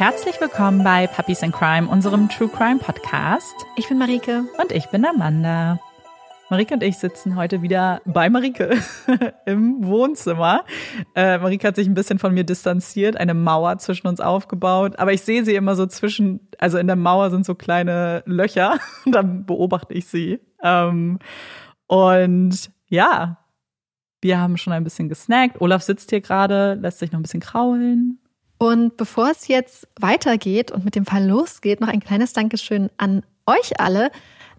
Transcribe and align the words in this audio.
Herzlich 0.00 0.40
willkommen 0.40 0.82
bei 0.82 1.06
Puppies 1.08 1.42
in 1.42 1.52
Crime, 1.52 1.86
unserem 1.86 2.30
True 2.30 2.48
Crime 2.48 2.78
Podcast. 2.78 3.54
Ich 3.76 3.86
bin 3.86 3.98
Marike. 3.98 4.44
Und 4.56 4.72
ich 4.72 4.86
bin 4.86 5.04
Amanda. 5.04 5.78
Marike 6.48 6.72
und 6.72 6.82
ich 6.82 6.96
sitzen 6.96 7.36
heute 7.36 7.60
wieder 7.60 8.00
bei 8.06 8.30
Marike 8.30 8.78
im 9.44 9.84
Wohnzimmer. 9.84 10.64
Äh, 11.14 11.36
Marike 11.36 11.68
hat 11.68 11.76
sich 11.76 11.86
ein 11.86 11.92
bisschen 11.92 12.18
von 12.18 12.32
mir 12.32 12.44
distanziert, 12.44 13.18
eine 13.18 13.34
Mauer 13.34 13.76
zwischen 13.76 14.06
uns 14.06 14.22
aufgebaut. 14.22 14.98
Aber 14.98 15.12
ich 15.12 15.20
sehe 15.20 15.44
sie 15.44 15.54
immer 15.54 15.76
so 15.76 15.84
zwischen, 15.84 16.48
also 16.56 16.78
in 16.78 16.86
der 16.86 16.96
Mauer 16.96 17.28
sind 17.28 17.44
so 17.44 17.54
kleine 17.54 18.22
Löcher. 18.24 18.78
Und 19.04 19.12
dann 19.14 19.44
beobachte 19.44 19.92
ich 19.92 20.06
sie. 20.06 20.40
Ähm, 20.62 21.18
und 21.88 22.70
ja, 22.88 23.36
wir 24.22 24.40
haben 24.40 24.56
schon 24.56 24.72
ein 24.72 24.84
bisschen 24.84 25.10
gesnackt. 25.10 25.60
Olaf 25.60 25.82
sitzt 25.82 26.08
hier 26.08 26.22
gerade, 26.22 26.72
lässt 26.72 27.00
sich 27.00 27.12
noch 27.12 27.20
ein 27.20 27.24
bisschen 27.24 27.40
kraulen. 27.40 28.19
Und 28.62 28.98
bevor 28.98 29.30
es 29.30 29.48
jetzt 29.48 29.88
weitergeht 29.98 30.70
und 30.70 30.84
mit 30.84 30.94
dem 30.94 31.06
Fall 31.06 31.26
losgeht, 31.26 31.80
noch 31.80 31.88
ein 31.88 32.00
kleines 32.00 32.34
Dankeschön 32.34 32.90
an 32.98 33.22
euch 33.46 33.80
alle. 33.80 34.10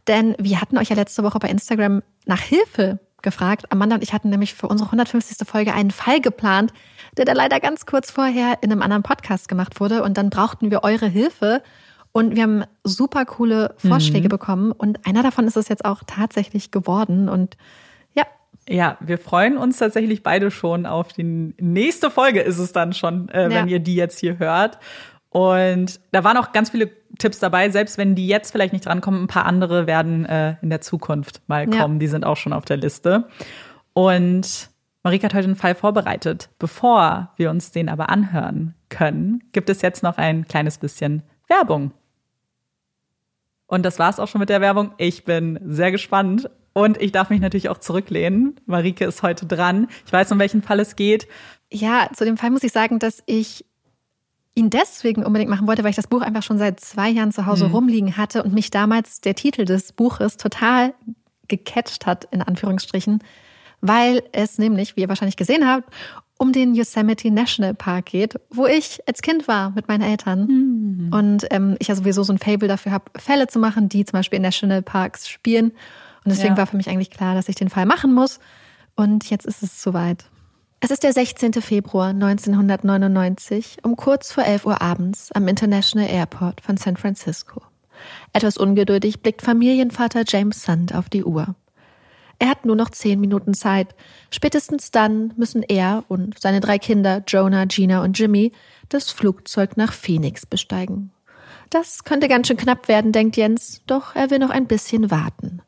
Denn 0.07 0.35
wir 0.39 0.59
hatten 0.59 0.79
euch 0.79 0.89
ja 0.89 0.95
letzte 0.95 1.23
Woche 1.23 1.37
bei 1.37 1.49
Instagram 1.49 2.01
nach 2.25 2.39
Hilfe 2.39 2.97
gefragt. 3.21 3.71
Amanda 3.71 3.97
und 3.97 4.01
ich 4.01 4.11
hatten 4.11 4.29
nämlich 4.29 4.55
für 4.55 4.67
unsere 4.67 4.87
150. 4.87 5.47
Folge 5.47 5.75
einen 5.75 5.91
Fall 5.91 6.19
geplant, 6.19 6.73
der 7.15 7.25
da 7.25 7.33
leider 7.33 7.59
ganz 7.59 7.85
kurz 7.85 8.09
vorher 8.09 8.57
in 8.61 8.71
einem 8.71 8.81
anderen 8.81 9.03
Podcast 9.03 9.47
gemacht 9.47 9.79
wurde. 9.79 10.01
Und 10.01 10.17
dann 10.17 10.31
brauchten 10.31 10.71
wir 10.71 10.83
eure 10.83 11.05
Hilfe. 11.05 11.61
Und 12.11 12.35
wir 12.35 12.41
haben 12.41 12.63
super 12.83 13.25
coole 13.25 13.75
Vorschläge 13.77 14.29
mhm. 14.29 14.29
bekommen. 14.29 14.71
Und 14.71 15.05
einer 15.05 15.21
davon 15.21 15.45
ist 15.45 15.57
es 15.57 15.67
jetzt 15.67 15.85
auch 15.85 16.01
tatsächlich 16.07 16.71
geworden. 16.71 17.29
Und 17.29 17.55
ja, 18.69 18.97
wir 18.99 19.17
freuen 19.17 19.57
uns 19.57 19.77
tatsächlich 19.77 20.23
beide 20.23 20.51
schon 20.51 20.85
auf 20.85 21.13
die 21.13 21.23
nächste 21.23 22.11
Folge 22.11 22.41
ist 22.41 22.59
es 22.59 22.71
dann 22.71 22.93
schon, 22.93 23.29
äh, 23.29 23.49
wenn 23.49 23.67
ihr 23.67 23.79
die 23.79 23.95
jetzt 23.95 24.19
hier 24.19 24.39
hört. 24.39 24.79
Und 25.29 25.99
da 26.11 26.23
waren 26.23 26.37
auch 26.37 26.51
ganz 26.51 26.71
viele 26.71 26.91
Tipps 27.17 27.39
dabei, 27.39 27.69
selbst 27.69 27.97
wenn 27.97 28.15
die 28.15 28.27
jetzt 28.27 28.51
vielleicht 28.51 28.73
nicht 28.73 28.85
drankommen, 28.85 29.23
ein 29.23 29.27
paar 29.27 29.45
andere 29.45 29.87
werden 29.87 30.25
äh, 30.25 30.55
in 30.61 30.69
der 30.69 30.81
Zukunft 30.81 31.41
mal 31.47 31.67
kommen. 31.67 31.95
Ja. 31.95 31.99
Die 31.99 32.07
sind 32.07 32.25
auch 32.25 32.37
schon 32.37 32.53
auf 32.53 32.65
der 32.65 32.77
Liste. 32.77 33.27
Und 33.93 34.69
Marika 35.03 35.25
hat 35.25 35.33
heute 35.33 35.45
einen 35.45 35.55
Fall 35.55 35.75
vorbereitet. 35.75 36.49
Bevor 36.59 37.31
wir 37.37 37.49
uns 37.49 37.71
den 37.71 37.89
aber 37.89 38.09
anhören 38.09 38.75
können, 38.89 39.43
gibt 39.51 39.69
es 39.69 39.81
jetzt 39.81 40.03
noch 40.03 40.17
ein 40.17 40.47
kleines 40.47 40.77
bisschen 40.77 41.23
Werbung. 41.47 41.91
Und 43.67 43.83
das 43.83 43.99
war's 43.99 44.19
auch 44.19 44.27
schon 44.27 44.39
mit 44.39 44.49
der 44.49 44.61
Werbung. 44.61 44.91
Ich 44.97 45.23
bin 45.23 45.57
sehr 45.63 45.91
gespannt 45.91 46.49
und 46.73 47.01
ich 47.01 47.11
darf 47.11 47.29
mich 47.29 47.41
natürlich 47.41 47.69
auch 47.69 47.79
zurücklehnen. 47.79 48.55
Marike 48.65 49.05
ist 49.05 49.23
heute 49.23 49.45
dran. 49.45 49.87
Ich 50.05 50.13
weiß, 50.13 50.31
um 50.31 50.39
welchen 50.39 50.61
Fall 50.61 50.79
es 50.79 50.95
geht. 50.95 51.27
Ja, 51.71 52.09
zu 52.13 52.25
dem 52.25 52.37
Fall 52.37 52.49
muss 52.49 52.63
ich 52.63 52.71
sagen, 52.71 52.99
dass 52.99 53.23
ich 53.25 53.65
ihn 54.55 54.69
deswegen 54.69 55.23
unbedingt 55.23 55.49
machen 55.49 55.67
wollte, 55.67 55.83
weil 55.83 55.91
ich 55.91 55.95
das 55.95 56.07
Buch 56.07 56.21
einfach 56.21 56.43
schon 56.43 56.57
seit 56.57 56.79
zwei 56.79 57.09
Jahren 57.09 57.31
zu 57.31 57.45
Hause 57.45 57.67
mhm. 57.67 57.73
rumliegen 57.73 58.17
hatte 58.17 58.43
und 58.43 58.53
mich 58.53 58.69
damals 58.69 59.21
der 59.21 59.35
Titel 59.35 59.65
des 59.65 59.93
Buches 59.93 60.37
total 60.37 60.93
gecatcht 61.47 62.05
hat, 62.05 62.27
in 62.31 62.41
Anführungsstrichen, 62.41 63.23
weil 63.81 64.23
es 64.31 64.57
nämlich, 64.57 64.95
wie 64.95 65.01
ihr 65.01 65.09
wahrscheinlich 65.09 65.37
gesehen 65.37 65.67
habt, 65.67 65.89
um 66.37 66.51
den 66.51 66.73
Yosemite 66.73 67.29
National 67.31 67.73
Park 67.73 68.07
geht, 68.07 68.39
wo 68.49 68.65
ich 68.65 68.99
als 69.07 69.21
Kind 69.21 69.47
war 69.47 69.71
mit 69.71 69.87
meinen 69.87 70.01
Eltern. 70.01 70.47
Mhm. 70.47 71.13
Und 71.13 71.47
ähm, 71.51 71.75
ich 71.79 71.87
ja 71.87 71.95
sowieso 71.95 72.23
so 72.23 72.33
ein 72.33 72.39
Fable 72.39 72.67
dafür 72.67 72.91
habe, 72.91 73.05
Fälle 73.17 73.47
zu 73.47 73.59
machen, 73.59 73.89
die 73.89 74.05
zum 74.05 74.13
Beispiel 74.13 74.37
in 74.37 74.43
National 74.43 74.81
Parks 74.81 75.29
spielen. 75.29 75.71
Und 76.23 76.31
deswegen 76.31 76.53
ja. 76.53 76.57
war 76.57 76.67
für 76.67 76.77
mich 76.77 76.89
eigentlich 76.89 77.09
klar, 77.09 77.35
dass 77.35 77.49
ich 77.49 77.55
den 77.55 77.69
Fall 77.69 77.85
machen 77.85 78.13
muss. 78.13 78.39
Und 78.95 79.29
jetzt 79.29 79.45
ist 79.45 79.63
es 79.63 79.81
soweit. 79.81 80.25
Es 80.79 80.91
ist 80.91 81.03
der 81.03 81.13
16. 81.13 81.53
Februar 81.53 82.09
1999 82.09 83.77
um 83.83 83.95
kurz 83.95 84.31
vor 84.31 84.43
11 84.43 84.65
Uhr 84.65 84.81
abends 84.81 85.31
am 85.31 85.47
International 85.47 86.09
Airport 86.09 86.61
von 86.61 86.77
San 86.77 86.97
Francisco. 86.97 87.61
Etwas 88.33 88.57
ungeduldig 88.57 89.21
blickt 89.21 89.41
Familienvater 89.43 90.23
James 90.27 90.63
Sand 90.63 90.95
auf 90.95 91.09
die 91.09 91.23
Uhr. 91.23 91.55
Er 92.39 92.49
hat 92.49 92.65
nur 92.65 92.75
noch 92.75 92.89
zehn 92.89 93.19
Minuten 93.19 93.53
Zeit. 93.53 93.93
Spätestens 94.31 94.89
dann 94.89 95.33
müssen 95.37 95.61
er 95.61 96.03
und 96.07 96.39
seine 96.39 96.59
drei 96.59 96.79
Kinder, 96.79 97.21
Jonah, 97.27 97.65
Gina 97.65 98.03
und 98.03 98.17
Jimmy, 98.17 98.51
das 98.89 99.11
Flugzeug 99.11 99.77
nach 99.77 99.93
Phoenix 99.93 100.47
besteigen. 100.47 101.11
Das 101.69 102.03
könnte 102.03 102.27
ganz 102.27 102.47
schön 102.47 102.57
knapp 102.57 102.87
werden, 102.87 103.11
denkt 103.11 103.37
Jens, 103.37 103.83
doch 103.85 104.15
er 104.15 104.31
will 104.31 104.39
noch 104.39 104.49
ein 104.49 104.65
bisschen 104.65 105.11
warten. 105.11 105.61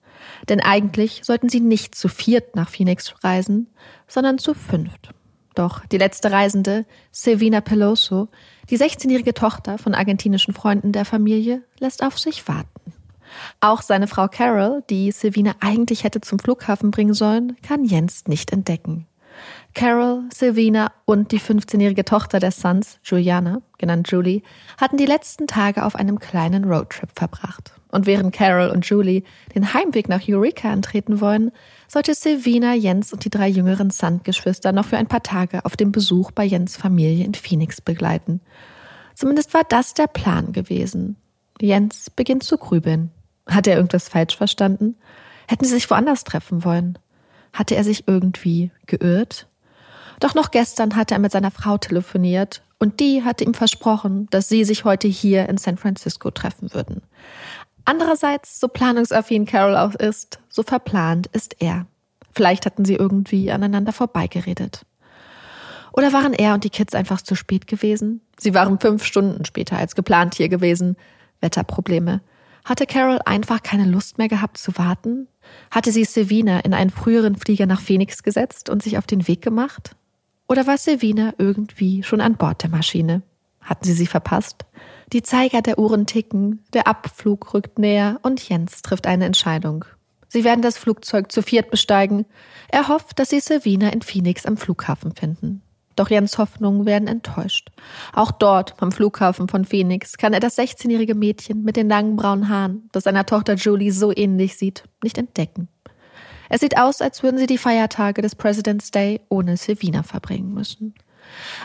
Denn 0.49 0.59
eigentlich 0.59 1.21
sollten 1.23 1.49
sie 1.49 1.59
nicht 1.59 1.95
zu 1.95 2.07
viert 2.07 2.55
nach 2.55 2.69
Phoenix 2.69 3.13
reisen, 3.23 3.67
sondern 4.07 4.37
zu 4.37 4.53
fünft. 4.53 5.09
Doch 5.55 5.85
die 5.85 5.97
letzte 5.97 6.31
Reisende, 6.31 6.85
Silvina 7.11 7.61
Peloso, 7.61 8.29
die 8.69 8.77
16-jährige 8.77 9.33
Tochter 9.33 9.77
von 9.77 9.93
argentinischen 9.93 10.53
Freunden 10.53 10.91
der 10.91 11.05
Familie, 11.05 11.63
lässt 11.79 12.03
auf 12.03 12.17
sich 12.17 12.47
warten. 12.47 12.93
Auch 13.59 13.81
seine 13.81 14.07
Frau 14.07 14.27
Carol, 14.27 14.83
die 14.89 15.11
Silvina 15.11 15.55
eigentlich 15.59 16.03
hätte 16.03 16.21
zum 16.21 16.39
Flughafen 16.39 16.91
bringen 16.91 17.13
sollen, 17.13 17.57
kann 17.61 17.85
Jens 17.85 18.27
nicht 18.27 18.51
entdecken. 18.51 19.07
Carol, 19.73 20.23
Silvina 20.31 20.91
und 21.05 21.31
die 21.31 21.39
15-jährige 21.39 22.05
Tochter 22.05 22.39
des 22.39 22.57
Sons, 22.57 22.99
Juliana, 23.03 23.61
genannt 23.79 24.11
Julie, 24.11 24.43
hatten 24.79 24.97
die 24.97 25.07
letzten 25.07 25.47
Tage 25.47 25.83
auf 25.83 25.95
einem 25.95 26.19
kleinen 26.19 26.65
Roadtrip 26.65 27.09
verbracht. 27.15 27.73
Und 27.93 28.07
während 28.07 28.33
Carol 28.33 28.71
und 28.71 28.87
Julie 28.87 29.21
den 29.53 29.71
Heimweg 29.75 30.09
nach 30.09 30.27
Eureka 30.27 30.71
antreten 30.71 31.21
wollen, 31.21 31.51
sollte 31.87 32.15
Silvina, 32.15 32.73
Jens 32.73 33.13
und 33.13 33.23
die 33.23 33.29
drei 33.29 33.47
jüngeren 33.47 33.91
Sand-Geschwister 33.91 34.71
noch 34.71 34.85
für 34.85 34.97
ein 34.97 35.05
paar 35.05 35.21
Tage 35.21 35.63
auf 35.63 35.77
dem 35.77 35.91
Besuch 35.91 36.31
bei 36.31 36.43
Jens 36.43 36.75
Familie 36.75 37.23
in 37.23 37.35
Phoenix 37.35 37.81
begleiten. 37.81 38.41
Zumindest 39.13 39.53
war 39.53 39.61
das 39.69 39.93
der 39.93 40.07
Plan 40.07 40.53
gewesen. 40.53 41.17
Jens 41.61 42.09
beginnt 42.09 42.41
zu 42.41 42.57
grübeln. 42.57 43.11
Hat 43.47 43.67
er 43.67 43.75
irgendwas 43.75 44.09
falsch 44.09 44.35
verstanden? 44.35 44.95
Hätten 45.47 45.65
sie 45.65 45.75
sich 45.75 45.87
woanders 45.87 46.23
treffen 46.23 46.63
wollen? 46.63 46.97
Hatte 47.53 47.75
er 47.75 47.83
sich 47.83 48.07
irgendwie 48.07 48.71
geirrt? 48.87 49.45
Doch 50.19 50.33
noch 50.33 50.49
gestern 50.49 50.95
hatte 50.95 51.13
er 51.13 51.19
mit 51.19 51.31
seiner 51.31 51.51
Frau 51.51 51.77
telefoniert 51.77 52.63
und 52.79 52.99
die 52.99 53.23
hatte 53.23 53.45
ihm 53.45 53.53
versprochen, 53.53 54.27
dass 54.29 54.49
sie 54.49 54.65
sich 54.65 54.83
heute 54.83 55.07
hier 55.07 55.47
in 55.47 55.57
San 55.57 55.77
Francisco 55.77 56.31
treffen 56.31 56.73
würden. 56.73 57.01
Andererseits, 57.85 58.59
so 58.59 58.67
planungsaffin 58.67 59.45
Carol 59.45 59.75
auch 59.75 59.95
ist, 59.95 60.39
so 60.49 60.63
verplant 60.63 61.27
ist 61.27 61.57
er. 61.59 61.85
Vielleicht 62.31 62.65
hatten 62.65 62.85
sie 62.85 62.95
irgendwie 62.95 63.51
aneinander 63.51 63.93
vorbeigeredet. 63.93 64.85
Oder 65.91 66.11
waren 66.11 66.33
er 66.33 66.55
und 66.55 66.63
die 66.63 66.71
Kids 66.71 66.95
einfach 66.95 67.21
zu 67.21 67.35
spät 67.35 67.67
gewesen? 67.67 68.21
Sie 68.39 68.53
waren 68.53 68.79
fünf 68.79 69.05
Stunden 69.05 69.45
später 69.45 69.77
als 69.77 69.95
geplant 69.95 70.35
hier 70.35 70.49
gewesen. 70.49 70.97
Wetterprobleme. 71.41 72.21
Hatte 72.65 72.87
Carol 72.87 73.19
einfach 73.25 73.61
keine 73.61 73.85
Lust 73.85 74.17
mehr 74.17 74.29
gehabt 74.29 74.57
zu 74.57 74.77
warten? 74.77 75.27
Hatte 75.69 75.91
sie 75.91 76.05
Silvina 76.05 76.61
in 76.61 76.73
einen 76.73 76.89
früheren 76.89 77.35
Flieger 77.35 77.65
nach 77.65 77.81
Phoenix 77.81 78.23
gesetzt 78.23 78.69
und 78.69 78.81
sich 78.81 78.97
auf 78.97 79.05
den 79.05 79.27
Weg 79.27 79.41
gemacht? 79.41 79.95
Oder 80.47 80.65
war 80.65 80.77
Silvina 80.77 81.33
irgendwie 81.37 82.03
schon 82.03 82.21
an 82.21 82.35
Bord 82.35 82.63
der 82.63 82.69
Maschine? 82.69 83.21
Hatten 83.61 83.85
sie 83.85 83.93
sie 83.93 84.07
verpasst? 84.07 84.65
Die 85.13 85.21
Zeiger 85.21 85.61
der 85.61 85.77
Uhren 85.77 86.07
ticken, 86.07 86.65
der 86.73 86.87
Abflug 86.87 87.53
rückt 87.53 87.77
näher 87.77 88.19
und 88.23 88.49
Jens 88.49 88.81
trifft 88.81 89.05
eine 89.05 89.25
Entscheidung. 89.25 89.85
Sie 90.27 90.43
werden 90.43 90.63
das 90.63 90.79
Flugzeug 90.79 91.31
zu 91.31 91.43
viert 91.43 91.69
besteigen. 91.69 92.25
Er 92.69 92.87
hofft, 92.87 93.19
dass 93.19 93.29
sie 93.29 93.39
Silvina 93.39 93.89
in 93.89 94.01
Phoenix 94.01 94.47
am 94.47 94.57
Flughafen 94.57 95.13
finden. 95.13 95.61
Doch 95.95 96.09
Jens 96.09 96.39
Hoffnungen 96.39 96.87
werden 96.87 97.07
enttäuscht. 97.07 97.69
Auch 98.11 98.31
dort, 98.31 98.73
am 98.81 98.91
Flughafen 98.91 99.47
von 99.47 99.65
Phoenix, 99.65 100.17
kann 100.17 100.33
er 100.33 100.39
das 100.39 100.57
16-jährige 100.57 101.13
Mädchen 101.13 101.63
mit 101.63 101.75
den 101.75 101.89
langen 101.89 102.15
braunen 102.15 102.49
Haaren, 102.49 102.89
das 102.91 103.03
seiner 103.03 103.27
Tochter 103.27 103.53
Julie 103.53 103.91
so 103.91 104.11
ähnlich 104.11 104.57
sieht, 104.57 104.85
nicht 105.03 105.19
entdecken. 105.19 105.67
Es 106.49 106.61
sieht 106.61 106.79
aus, 106.79 107.01
als 107.01 107.21
würden 107.21 107.37
sie 107.37 107.45
die 107.45 107.59
Feiertage 107.59 108.23
des 108.23 108.33
President's 108.33 108.89
Day 108.89 109.21
ohne 109.29 109.57
Silvina 109.57 110.01
verbringen 110.01 110.55
müssen. 110.55 110.95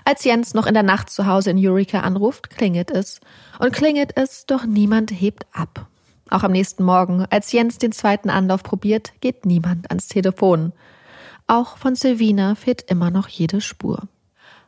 Als 0.04 0.24
Jens 0.24 0.54
noch 0.54 0.66
in 0.66 0.74
der 0.74 0.82
Nacht 0.82 1.10
zu 1.10 1.26
Hause 1.26 1.50
in 1.50 1.58
Eureka 1.58 2.00
anruft, 2.00 2.50
klingelt 2.50 2.90
es. 2.90 3.20
Und 3.58 3.72
klingelt 3.72 4.16
es, 4.16 4.46
doch 4.46 4.64
niemand 4.64 5.10
hebt 5.10 5.46
ab. 5.52 5.86
Auch 6.30 6.42
am 6.42 6.52
nächsten 6.52 6.84
Morgen, 6.84 7.24
als 7.30 7.52
Jens 7.52 7.78
den 7.78 7.92
zweiten 7.92 8.30
Anlauf 8.30 8.62
probiert, 8.62 9.12
geht 9.20 9.46
niemand 9.46 9.90
ans 9.90 10.08
Telefon. 10.08 10.72
Auch 11.46 11.78
von 11.78 11.94
Silvina 11.94 12.54
fehlt 12.54 12.82
immer 12.90 13.10
noch 13.10 13.28
jede 13.28 13.60
Spur. 13.60 14.08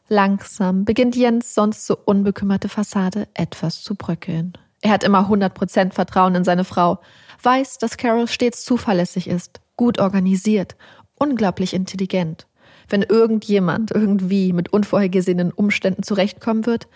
Langsam 0.08 0.85
beginnt 0.85 1.14
Jens 1.14 1.55
sonst 1.55 1.87
so 1.87 1.96
unbekümmerte 2.05 2.69
Fassade 2.69 3.29
etwas 3.35 3.82
zu 3.82 3.94
bröckeln. 3.94 4.55
Er 4.81 4.91
hat 4.93 5.05
immer 5.05 5.29
100% 5.31 5.93
Vertrauen 5.93 6.35
in 6.35 6.44
seine 6.44 6.64
Frau, 6.64 7.00
weiß, 7.43 7.79
dass 7.79 7.96
Carol 7.96 8.26
stets 8.26 8.64
zuverlässig 8.64 9.29
ist, 9.29 9.61
gut 9.76 9.99
organisiert, 9.99 10.76
unglaublich 11.17 11.75
intelligent. 11.75 12.46
Wenn 12.91 13.03
irgendjemand 13.03 13.93
irgendwie 13.93 14.53
mit 14.53 14.73
unvorhergesehenen 14.73 15.53
Umständen 15.53 16.03
zurechtkommen 16.03 16.67
wird, 16.67 16.89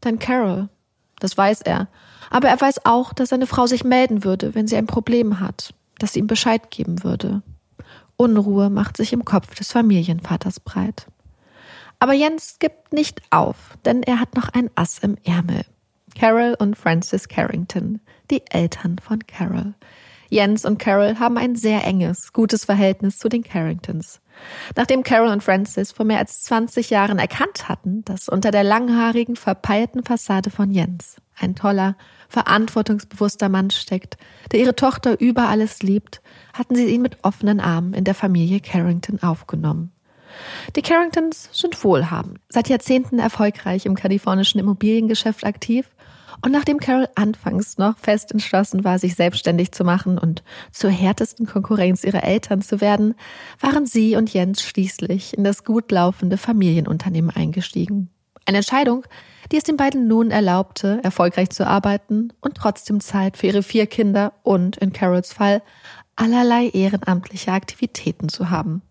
dann 0.00 0.18
Carol. 0.18 0.68
Das 1.20 1.36
weiß 1.36 1.62
er. 1.62 1.88
Aber 2.30 2.48
er 2.48 2.60
weiß 2.60 2.86
auch, 2.86 3.12
dass 3.12 3.28
seine 3.28 3.46
Frau 3.46 3.66
sich 3.66 3.84
melden 3.84 4.24
würde, 4.24 4.54
wenn 4.54 4.66
sie 4.66 4.76
ein 4.76 4.86
Problem 4.86 5.38
hat, 5.38 5.74
dass 5.98 6.14
sie 6.14 6.20
ihm 6.20 6.26
Bescheid 6.26 6.70
geben 6.70 7.04
würde. 7.04 7.42
Unruhe 8.16 8.70
macht 8.70 8.96
sich 8.96 9.12
im 9.12 9.24
Kopf 9.24 9.54
des 9.54 9.70
Familienvaters 9.70 10.60
breit. 10.60 11.06
Aber 11.98 12.12
Jens 12.12 12.58
gibt 12.58 12.92
nicht 12.92 13.22
auf, 13.30 13.76
denn 13.84 14.02
er 14.02 14.20
hat 14.20 14.36
noch 14.36 14.48
ein 14.48 14.70
Ass 14.74 14.98
im 14.98 15.16
Ärmel. 15.24 15.64
Carol 16.18 16.56
und 16.58 16.76
Francis 16.76 17.28
Carrington, 17.28 18.00
die 18.30 18.42
Eltern 18.50 18.98
von 18.98 19.26
Carol. 19.26 19.74
Jens 20.30 20.64
und 20.64 20.78
Carol 20.78 21.18
haben 21.18 21.38
ein 21.38 21.56
sehr 21.56 21.84
enges, 21.84 22.32
gutes 22.32 22.64
Verhältnis 22.64 23.18
zu 23.18 23.28
den 23.28 23.42
Carringtons. 23.42 24.20
Nachdem 24.76 25.02
Carol 25.02 25.28
und 25.28 25.42
Francis 25.42 25.92
vor 25.92 26.06
mehr 26.06 26.18
als 26.18 26.42
20 26.42 26.90
Jahren 26.90 27.18
erkannt 27.18 27.68
hatten, 27.68 28.04
dass 28.04 28.28
unter 28.28 28.50
der 28.50 28.64
langhaarigen, 28.64 29.36
verpeilten 29.36 30.04
Fassade 30.04 30.50
von 30.50 30.70
Jens 30.70 31.16
ein 31.38 31.54
toller, 31.54 31.96
verantwortungsbewusster 32.28 33.48
Mann 33.48 33.70
steckt, 33.70 34.16
der 34.52 34.60
ihre 34.60 34.76
Tochter 34.76 35.20
über 35.20 35.48
alles 35.48 35.82
liebt, 35.82 36.22
hatten 36.52 36.74
sie 36.74 36.86
ihn 36.86 37.02
mit 37.02 37.18
offenen 37.22 37.60
Armen 37.60 37.94
in 37.94 38.04
der 38.04 38.14
Familie 38.14 38.60
Carrington 38.60 39.22
aufgenommen. 39.22 39.92
Die 40.74 40.82
Carringtons 40.82 41.48
sind 41.52 41.82
wohlhabend, 41.84 42.38
seit 42.48 42.68
Jahrzehnten 42.68 43.18
erfolgreich 43.18 43.86
im 43.86 43.94
kalifornischen 43.94 44.58
Immobiliengeschäft 44.58 45.44
aktiv 45.44 45.88
und 46.44 46.52
nachdem 46.52 46.78
Carol 46.78 47.08
anfangs 47.14 47.78
noch 47.78 47.96
fest 47.96 48.30
entschlossen 48.30 48.84
war, 48.84 48.98
sich 48.98 49.14
selbstständig 49.14 49.72
zu 49.72 49.82
machen 49.82 50.18
und 50.18 50.42
zur 50.72 50.90
härtesten 50.90 51.46
Konkurrenz 51.46 52.04
ihrer 52.04 52.22
Eltern 52.22 52.60
zu 52.60 52.82
werden, 52.82 53.14
waren 53.60 53.86
sie 53.86 54.14
und 54.14 54.30
Jens 54.30 54.60
schließlich 54.62 55.38
in 55.38 55.42
das 55.42 55.64
gut 55.64 55.90
laufende 55.90 56.36
Familienunternehmen 56.36 57.30
eingestiegen. 57.30 58.10
Eine 58.44 58.58
Entscheidung, 58.58 59.06
die 59.50 59.56
es 59.56 59.64
den 59.64 59.78
beiden 59.78 60.06
nun 60.06 60.30
erlaubte, 60.30 61.00
erfolgreich 61.02 61.48
zu 61.48 61.66
arbeiten 61.66 62.34
und 62.42 62.58
trotzdem 62.58 63.00
Zeit 63.00 63.38
für 63.38 63.46
ihre 63.46 63.62
vier 63.62 63.86
Kinder 63.86 64.34
und, 64.42 64.76
in 64.76 64.92
Carols 64.92 65.32
Fall, 65.32 65.62
allerlei 66.14 66.68
ehrenamtliche 66.68 67.52
Aktivitäten 67.52 68.28
zu 68.28 68.50
haben. 68.50 68.82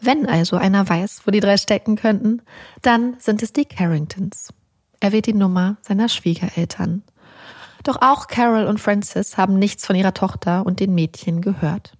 Wenn 0.00 0.26
also 0.26 0.56
einer 0.56 0.88
weiß, 0.88 1.26
wo 1.26 1.30
die 1.30 1.40
drei 1.40 1.58
stecken 1.58 1.96
könnten, 1.96 2.40
dann 2.80 3.16
sind 3.18 3.42
es 3.42 3.52
die 3.52 3.66
Carringtons. 3.66 4.54
Er 5.00 5.12
wählt 5.12 5.26
die 5.26 5.34
Nummer 5.34 5.78
seiner 5.80 6.08
Schwiegereltern. 6.08 7.02
Doch 7.82 7.96
auch 8.02 8.26
Carol 8.26 8.66
und 8.66 8.78
Francis 8.78 9.38
haben 9.38 9.58
nichts 9.58 9.86
von 9.86 9.96
ihrer 9.96 10.12
Tochter 10.14 10.66
und 10.66 10.80
den 10.80 10.94
Mädchen 10.94 11.40
gehört. 11.40 11.94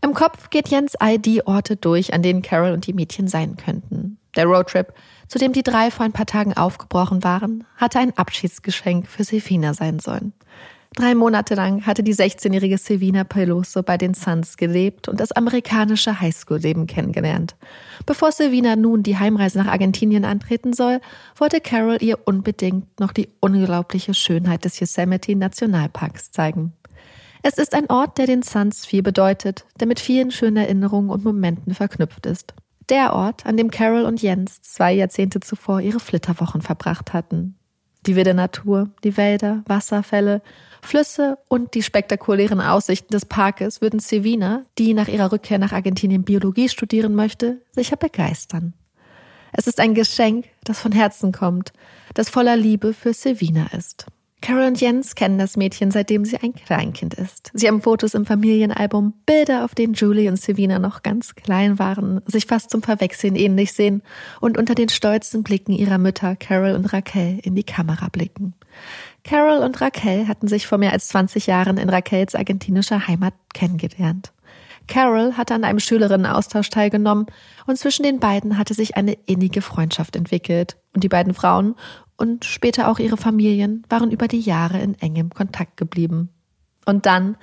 Im 0.00 0.14
Kopf 0.14 0.50
geht 0.50 0.68
Jens 0.68 0.96
all 0.96 1.18
die 1.18 1.46
Orte 1.46 1.76
durch, 1.76 2.14
an 2.14 2.22
denen 2.22 2.42
Carol 2.42 2.72
und 2.72 2.86
die 2.86 2.94
Mädchen 2.94 3.28
sein 3.28 3.56
könnten. 3.56 4.18
Der 4.36 4.46
Roadtrip, 4.46 4.94
zu 5.26 5.38
dem 5.38 5.52
die 5.52 5.62
drei 5.62 5.90
vor 5.90 6.06
ein 6.06 6.12
paar 6.12 6.26
Tagen 6.26 6.56
aufgebrochen 6.56 7.24
waren, 7.24 7.64
hatte 7.76 7.98
ein 7.98 8.16
Abschiedsgeschenk 8.16 9.08
für 9.08 9.24
Sefina 9.24 9.74
sein 9.74 9.98
sollen. 9.98 10.32
Drei 10.94 11.14
Monate 11.14 11.54
lang 11.54 11.86
hatte 11.86 12.02
die 12.02 12.14
16-jährige 12.14 12.78
Silvina 12.78 13.22
Peloso 13.22 13.82
bei 13.82 13.96
den 13.96 14.14
Suns 14.14 14.56
gelebt 14.56 15.08
und 15.08 15.20
das 15.20 15.32
amerikanische 15.32 16.20
Highschool-Leben 16.20 16.86
kennengelernt. 16.86 17.56
Bevor 18.06 18.32
Silvina 18.32 18.74
nun 18.74 19.02
die 19.02 19.18
Heimreise 19.18 19.58
nach 19.58 19.68
Argentinien 19.68 20.24
antreten 20.24 20.72
soll, 20.72 21.00
wollte 21.36 21.60
Carol 21.60 21.98
ihr 22.00 22.18
unbedingt 22.24 22.98
noch 22.98 23.12
die 23.12 23.28
unglaubliche 23.40 24.14
Schönheit 24.14 24.64
des 24.64 24.80
Yosemite 24.80 25.36
Nationalparks 25.36 26.32
zeigen. 26.32 26.72
Es 27.42 27.58
ist 27.58 27.74
ein 27.74 27.88
Ort, 27.88 28.18
der 28.18 28.26
den 28.26 28.42
Suns 28.42 28.84
viel 28.84 29.02
bedeutet, 29.02 29.64
der 29.78 29.86
mit 29.86 30.00
vielen 30.00 30.30
schönen 30.30 30.56
Erinnerungen 30.56 31.10
und 31.10 31.24
Momenten 31.24 31.74
verknüpft 31.74 32.26
ist. 32.26 32.54
Der 32.88 33.12
Ort, 33.12 33.46
an 33.46 33.56
dem 33.56 33.70
Carol 33.70 34.04
und 34.04 34.22
Jens 34.22 34.62
zwei 34.62 34.92
Jahrzehnte 34.92 35.40
zuvor 35.40 35.80
ihre 35.80 36.00
Flitterwochen 36.00 36.62
verbracht 36.62 37.12
hatten. 37.12 37.56
Die 38.06 38.16
wilde 38.16 38.34
Natur, 38.34 38.90
die 39.04 39.16
Wälder, 39.16 39.62
Wasserfälle, 39.66 40.40
Flüsse 40.82 41.38
und 41.48 41.74
die 41.74 41.82
spektakulären 41.82 42.60
Aussichten 42.60 43.12
des 43.12 43.26
Parkes 43.26 43.80
würden 43.80 44.00
Sevina, 44.00 44.64
die 44.78 44.94
nach 44.94 45.08
ihrer 45.08 45.32
Rückkehr 45.32 45.58
nach 45.58 45.72
Argentinien 45.72 46.24
Biologie 46.24 46.68
studieren 46.68 47.14
möchte, 47.14 47.60
sicher 47.72 47.96
begeistern. 47.96 48.74
Es 49.52 49.66
ist 49.66 49.80
ein 49.80 49.94
Geschenk, 49.94 50.46
das 50.64 50.78
von 50.78 50.92
Herzen 50.92 51.32
kommt, 51.32 51.72
das 52.14 52.28
voller 52.28 52.56
Liebe 52.56 52.92
für 52.92 53.14
Sevina 53.14 53.66
ist. 53.76 54.06
Carol 54.40 54.66
und 54.66 54.80
Jens 54.80 55.16
kennen 55.16 55.38
das 55.38 55.56
Mädchen, 55.56 55.90
seitdem 55.90 56.24
sie 56.24 56.36
ein 56.36 56.54
Kleinkind 56.54 57.14
ist. 57.14 57.50
Sie 57.54 57.66
haben 57.66 57.82
Fotos 57.82 58.14
im 58.14 58.24
Familienalbum, 58.24 59.14
Bilder, 59.26 59.64
auf 59.64 59.74
denen 59.74 59.94
Julie 59.94 60.28
und 60.30 60.36
Sevina 60.36 60.78
noch 60.78 61.02
ganz 61.02 61.34
klein 61.34 61.78
waren, 61.78 62.20
sich 62.24 62.46
fast 62.46 62.70
zum 62.70 62.82
Verwechseln 62.82 63.34
ähnlich 63.34 63.72
sehen 63.72 64.02
und 64.40 64.56
unter 64.56 64.76
den 64.76 64.90
stolzen 64.90 65.42
Blicken 65.42 65.72
ihrer 65.72 65.98
Mütter 65.98 66.36
Carol 66.36 66.72
und 66.72 66.92
Raquel 66.92 67.40
in 67.42 67.56
die 67.56 67.64
Kamera 67.64 68.08
blicken. 68.10 68.54
Carol 69.28 69.58
und 69.58 69.78
Raquel 69.82 70.26
hatten 70.26 70.48
sich 70.48 70.66
vor 70.66 70.78
mehr 70.78 70.92
als 70.92 71.08
20 71.08 71.48
Jahren 71.48 71.76
in 71.76 71.90
Raquels 71.90 72.34
argentinischer 72.34 73.08
Heimat 73.08 73.34
kennengelernt. 73.52 74.32
Carol 74.86 75.36
hatte 75.36 75.52
an 75.54 75.64
einem 75.64 75.80
Schülerinnenaustausch 75.80 76.70
teilgenommen 76.70 77.26
und 77.66 77.76
zwischen 77.76 78.04
den 78.04 78.20
beiden 78.20 78.56
hatte 78.56 78.72
sich 78.72 78.96
eine 78.96 79.12
innige 79.26 79.60
Freundschaft 79.60 80.16
entwickelt 80.16 80.78
und 80.94 81.04
die 81.04 81.10
beiden 81.10 81.34
Frauen 81.34 81.74
und 82.16 82.46
später 82.46 82.88
auch 82.88 82.98
ihre 82.98 83.18
Familien 83.18 83.84
waren 83.90 84.10
über 84.12 84.28
die 84.28 84.40
Jahre 84.40 84.78
in 84.78 84.94
engem 84.98 85.28
Kontakt 85.28 85.76
geblieben. 85.76 86.30
Und 86.86 87.04
dann, 87.04 87.36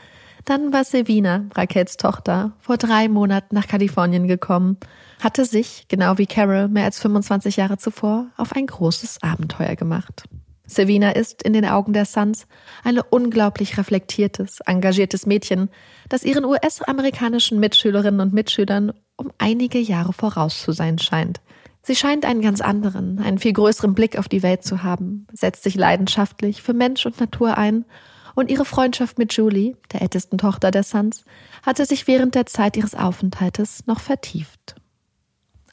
dann 0.44 0.74
war 0.74 0.86
Silvina, 0.86 1.46
Raquels 1.54 1.98
Tochter, 1.98 2.54
vor 2.62 2.78
drei 2.78 3.10
Monaten 3.10 3.54
nach 3.54 3.68
Kalifornien 3.68 4.28
gekommen, 4.28 4.78
hatte 5.22 5.46
sich, 5.46 5.86
genau 5.88 6.18
wie 6.18 6.26
Carol 6.26 6.68
mehr 6.68 6.86
als 6.86 7.00
25 7.00 7.58
Jahre 7.58 7.78
zuvor, 7.78 8.32
auf 8.38 8.54
ein 8.54 8.66
großes 8.66 9.22
Abenteuer 9.22 9.76
gemacht. 9.76 10.24
Silvina 10.68 11.12
ist 11.12 11.44
in 11.44 11.54
den 11.54 11.66
Augen 11.66 11.94
der 11.94 12.06
Suns 12.06 12.48
ein 12.84 13.00
unglaublich 13.00 13.78
reflektiertes, 13.78 14.60
engagiertes 14.62 15.26
Mädchen, 15.26 15.70
das 16.10 16.24
ihren 16.24 16.46
US-amerikanischen 16.46 17.60
Mitschülerinnen 17.60 18.20
und 18.20 18.34
Mitschülern 18.34 18.94
um 19.18 19.32
einige 19.38 19.80
Jahre 19.80 20.14
voraus 20.14 20.62
zu 20.62 20.72
sein 20.72 21.00
scheint. 21.00 21.42
Sie 21.84 21.96
scheint 21.96 22.26
einen 22.26 22.42
ganz 22.42 22.62
anderen, 22.62 23.20
einen 23.20 23.38
viel 23.38 23.54
größeren 23.54 23.94
Blick 23.94 24.18
auf 24.18 24.28
die 24.28 24.42
Welt 24.42 24.64
zu 24.64 24.82
haben, 24.82 25.28
setzt 25.32 25.64
sich 25.64 25.76
leidenschaftlich 25.76 26.64
für 26.64 26.74
Mensch 26.74 27.06
und 27.06 27.20
Natur 27.20 27.58
ein 27.58 27.86
und 28.34 28.50
ihre 28.50 28.66
Freundschaft 28.66 29.18
mit 29.18 29.34
Julie, 29.34 29.78
der 29.94 30.02
ältesten 30.02 30.38
Tochter 30.38 30.72
der 30.72 30.84
Suns, 30.84 31.26
hatte 31.64 31.86
sich 31.86 32.08
während 32.08 32.36
der 32.36 32.48
Zeit 32.48 32.76
ihres 32.76 32.96
Aufenthaltes 32.96 33.86
noch 33.86 34.00
vertieft. 34.00 34.76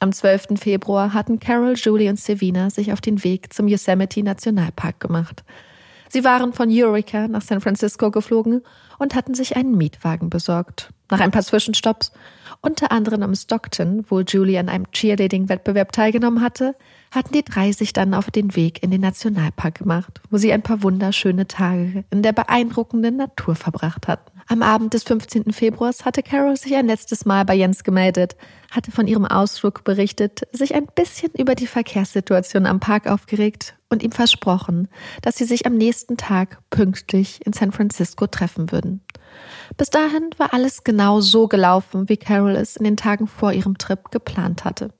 Am 0.03 0.11
12. 0.11 0.59
Februar 0.59 1.13
hatten 1.13 1.39
Carol, 1.39 1.75
Julie 1.77 2.09
und 2.09 2.19
Savina 2.19 2.69
sich 2.69 2.91
auf 2.91 2.99
den 2.99 3.23
Weg 3.23 3.53
zum 3.53 3.69
Yosemite 3.69 4.21
Nationalpark 4.21 4.99
gemacht. 4.99 5.45
Sie 6.09 6.25
waren 6.25 6.51
von 6.51 6.67
Eureka 6.69 7.29
nach 7.29 7.41
San 7.41 7.61
Francisco 7.61 8.11
geflogen 8.11 8.63
und 8.99 9.15
hatten 9.15 9.33
sich 9.33 9.55
einen 9.55 9.77
Mietwagen 9.77 10.29
besorgt. 10.29 10.89
Nach 11.09 11.19
ein 11.19 11.31
paar 11.31 11.43
Zwischenstopps, 11.43 12.11
unter 12.61 12.91
anderem 12.91 13.23
am 13.23 13.35
Stockton, 13.35 14.05
wo 14.09 14.21
Julie 14.21 14.59
an 14.59 14.69
einem 14.69 14.89
Cheerleading-Wettbewerb 14.91 15.91
teilgenommen 15.91 16.41
hatte, 16.41 16.75
hatten 17.11 17.33
die 17.33 17.43
drei 17.43 17.71
sich 17.71 17.93
dann 17.93 18.13
auf 18.13 18.31
den 18.31 18.55
Weg 18.55 18.81
in 18.81 18.89
den 18.89 19.01
Nationalpark 19.01 19.75
gemacht, 19.75 20.21
wo 20.31 20.37
sie 20.37 20.51
ein 20.51 20.63
paar 20.63 20.81
wunderschöne 20.81 21.47
Tage 21.47 22.05
in 22.09 22.23
der 22.23 22.31
beeindruckenden 22.31 23.17
Natur 23.17 23.55
verbracht 23.55 24.07
hatten. 24.07 24.31
Am 24.47 24.61
Abend 24.61 24.93
des 24.93 25.03
15. 25.03 25.53
Februars 25.53 26.05
hatte 26.05 26.23
Carol 26.23 26.57
sich 26.57 26.75
ein 26.75 26.87
letztes 26.87 27.25
Mal 27.25 27.45
bei 27.45 27.53
Jens 27.53 27.83
gemeldet, 27.83 28.35
hatte 28.71 28.91
von 28.91 29.07
ihrem 29.07 29.25
Ausflug 29.25 29.83
berichtet, 29.83 30.41
sich 30.51 30.73
ein 30.73 30.87
bisschen 30.87 31.31
über 31.37 31.55
die 31.55 31.67
Verkehrssituation 31.67 32.65
am 32.65 32.79
Park 32.79 33.07
aufgeregt 33.07 33.75
und 33.89 34.03
ihm 34.03 34.11
versprochen, 34.11 34.89
dass 35.21 35.37
sie 35.37 35.45
sich 35.45 35.65
am 35.65 35.75
nächsten 35.75 36.17
Tag 36.17 36.57
pünktlich 36.71 37.45
in 37.45 37.53
San 37.53 37.71
Francisco 37.71 38.27
treffen 38.27 38.71
würden. 38.83 39.01
Bis 39.77 39.89
dahin 39.89 40.29
war 40.37 40.53
alles 40.53 40.83
genau 40.83 41.21
so 41.21 41.47
gelaufen, 41.47 42.09
wie 42.09 42.17
Carol 42.17 42.55
es 42.55 42.75
in 42.75 42.83
den 42.83 42.97
Tagen 42.97 43.27
vor 43.27 43.53
ihrem 43.53 43.77
Trip 43.77 44.11
geplant 44.11 44.65
hatte. 44.65 44.93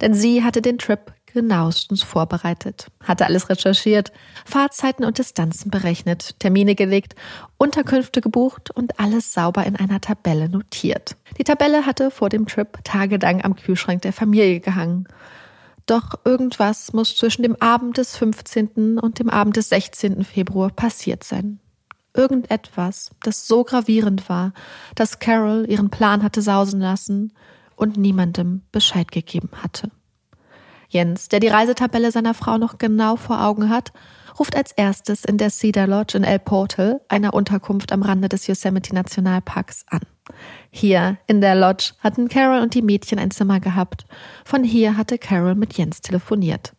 Denn 0.00 0.14
sie 0.14 0.42
hatte 0.42 0.62
den 0.62 0.78
Trip 0.78 1.12
genauestens 1.32 2.02
vorbereitet, 2.02 2.88
hatte 3.04 3.24
alles 3.24 3.48
recherchiert, 3.48 4.10
Fahrzeiten 4.44 5.04
und 5.04 5.18
Distanzen 5.18 5.70
berechnet, 5.70 6.40
Termine 6.40 6.74
gelegt, 6.74 7.14
Unterkünfte 7.56 8.20
gebucht 8.20 8.72
und 8.72 8.98
alles 8.98 9.32
sauber 9.32 9.64
in 9.64 9.76
einer 9.76 10.00
Tabelle 10.00 10.48
notiert. 10.48 11.16
Die 11.38 11.44
Tabelle 11.44 11.86
hatte 11.86 12.10
vor 12.10 12.30
dem 12.30 12.46
Trip 12.46 12.78
tagelang 12.82 13.44
am 13.44 13.54
Kühlschrank 13.54 14.02
der 14.02 14.12
Familie 14.12 14.58
gehangen. 14.58 15.06
Doch 15.86 16.14
irgendwas 16.24 16.92
muss 16.92 17.16
zwischen 17.16 17.42
dem 17.42 17.54
Abend 17.60 17.98
des 17.98 18.16
15. 18.16 18.98
und 18.98 19.20
dem 19.20 19.30
Abend 19.30 19.56
des 19.56 19.68
16. 19.68 20.24
Februar 20.24 20.70
passiert 20.70 21.22
sein. 21.22 21.60
Irgendetwas, 22.14 23.10
das 23.22 23.46
so 23.46 23.64
gravierend 23.64 24.28
war, 24.28 24.52
dass 24.94 25.18
Carol 25.18 25.66
ihren 25.68 25.90
Plan 25.90 26.22
hatte 26.22 26.42
sausen 26.42 26.80
lassen 26.80 27.32
und 27.76 27.96
niemandem 27.96 28.62
Bescheid 28.72 29.10
gegeben 29.12 29.50
hatte. 29.62 29.90
Jens, 30.88 31.28
der 31.28 31.38
die 31.38 31.48
Reisetabelle 31.48 32.10
seiner 32.10 32.34
Frau 32.34 32.58
noch 32.58 32.78
genau 32.78 33.14
vor 33.14 33.44
Augen 33.44 33.68
hat, 33.68 33.92
ruft 34.38 34.56
als 34.56 34.72
erstes 34.72 35.24
in 35.24 35.38
der 35.38 35.50
Cedar 35.50 35.86
Lodge 35.86 36.16
in 36.16 36.24
El 36.24 36.40
Portal, 36.40 37.00
einer 37.08 37.32
Unterkunft 37.32 37.92
am 37.92 38.02
Rande 38.02 38.28
des 38.28 38.46
Yosemite 38.48 38.94
Nationalparks, 38.94 39.84
an. 39.88 40.00
Hier 40.70 41.18
in 41.26 41.40
der 41.40 41.54
Lodge 41.54 41.92
hatten 42.00 42.28
Carol 42.28 42.60
und 42.60 42.74
die 42.74 42.82
Mädchen 42.82 43.18
ein 43.18 43.30
Zimmer 43.30 43.60
gehabt. 43.60 44.04
Von 44.44 44.64
hier 44.64 44.96
hatte 44.96 45.18
Carol 45.18 45.54
mit 45.54 45.74
Jens 45.74 46.00
telefoniert. 46.00 46.72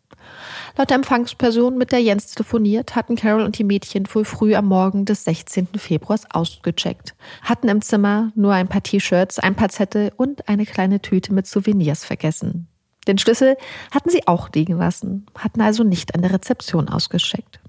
Laut 0.78 0.90
der 0.90 0.98
Empfangsperson, 0.98 1.78
mit 1.78 1.92
der 1.92 2.02
Jens 2.02 2.28
telefoniert, 2.28 2.96
hatten 2.96 3.16
Carol 3.16 3.44
und 3.44 3.58
die 3.58 3.64
Mädchen 3.64 4.06
wohl 4.14 4.26
früh 4.26 4.56
am 4.56 4.66
Morgen 4.66 5.06
des 5.06 5.24
16. 5.24 5.68
Februars 5.78 6.30
ausgecheckt, 6.32 7.16
hatten 7.42 7.68
im 7.68 7.82
Zimmer 7.82 8.32
nur 8.36 8.54
ein 8.54 8.68
paar 8.68 8.84
T-Shirts, 8.84 9.40
ein 9.40 9.56
paar 9.56 9.70
Zettel 9.70 10.12
und 10.16 10.48
eine 10.48 10.66
kleine 10.66 11.02
Tüte 11.02 11.34
mit 11.34 11.48
Souvenirs 11.48 12.06
vergessen. 12.06 12.68
Den 13.08 13.18
Schlüssel 13.18 13.58
hatten 13.92 14.10
sie 14.10 14.28
auch 14.28 14.50
liegen 14.54 14.78
lassen, 14.78 15.26
hatten 15.38 15.62
also 15.62 15.84
nicht 15.84 16.14
an 16.16 16.22
der 16.22 16.34
Rezeption 16.34 16.88
ausgeschickt. 16.88 17.60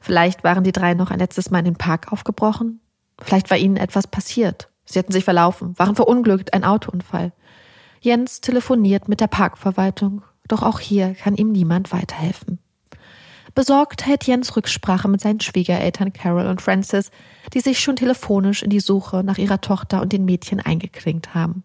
Vielleicht 0.00 0.44
waren 0.44 0.64
die 0.64 0.72
drei 0.72 0.94
noch 0.94 1.10
ein 1.10 1.18
letztes 1.18 1.50
Mal 1.50 1.60
in 1.60 1.64
den 1.66 1.76
Park 1.76 2.12
aufgebrochen. 2.12 2.80
Vielleicht 3.20 3.50
war 3.50 3.56
ihnen 3.56 3.76
etwas 3.76 4.06
passiert. 4.06 4.68
Sie 4.84 4.98
hatten 4.98 5.12
sich 5.12 5.24
verlaufen, 5.24 5.78
waren 5.78 5.96
verunglückt, 5.96 6.52
ein 6.52 6.64
Autounfall. 6.64 7.32
Jens 8.00 8.42
telefoniert 8.42 9.08
mit 9.08 9.20
der 9.20 9.28
Parkverwaltung, 9.28 10.22
doch 10.48 10.62
auch 10.62 10.80
hier 10.80 11.14
kann 11.14 11.36
ihm 11.36 11.52
niemand 11.52 11.92
weiterhelfen. 11.92 12.58
Besorgt 13.54 14.04
hält 14.04 14.24
Jens 14.24 14.56
Rücksprache 14.56 15.08
mit 15.08 15.20
seinen 15.20 15.40
Schwiegereltern 15.40 16.12
Carol 16.12 16.46
und 16.46 16.60
Francis, 16.60 17.10
die 17.52 17.60
sich 17.60 17.78
schon 17.78 17.96
telefonisch 17.96 18.62
in 18.62 18.70
die 18.70 18.80
Suche 18.80 19.22
nach 19.22 19.38
ihrer 19.38 19.60
Tochter 19.60 20.02
und 20.02 20.12
den 20.12 20.24
Mädchen 20.24 20.60
eingeklingt 20.60 21.34
haben. 21.34 21.62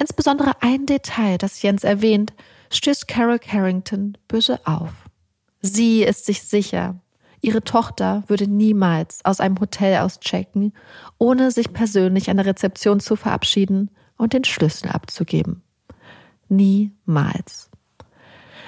Insbesondere 0.00 0.60
ein 0.60 0.86
Detail, 0.86 1.38
das 1.38 1.62
Jens 1.62 1.84
erwähnt, 1.84 2.32
stößt 2.70 3.06
Carol 3.06 3.38
Carrington 3.38 4.18
böse 4.26 4.58
auf. 4.66 4.90
Sie 5.60 6.02
ist 6.02 6.26
sich 6.26 6.42
sicher, 6.42 6.96
ihre 7.40 7.62
Tochter 7.62 8.24
würde 8.26 8.48
niemals 8.48 9.24
aus 9.24 9.38
einem 9.38 9.60
Hotel 9.60 9.98
auschecken, 9.98 10.72
ohne 11.18 11.52
sich 11.52 11.72
persönlich 11.72 12.28
an 12.28 12.38
der 12.38 12.46
Rezeption 12.46 12.98
zu 12.98 13.14
verabschieden 13.14 13.90
und 14.16 14.32
den 14.32 14.44
Schlüssel 14.44 14.88
abzugeben. 14.88 15.62
Niemals. 16.48 17.70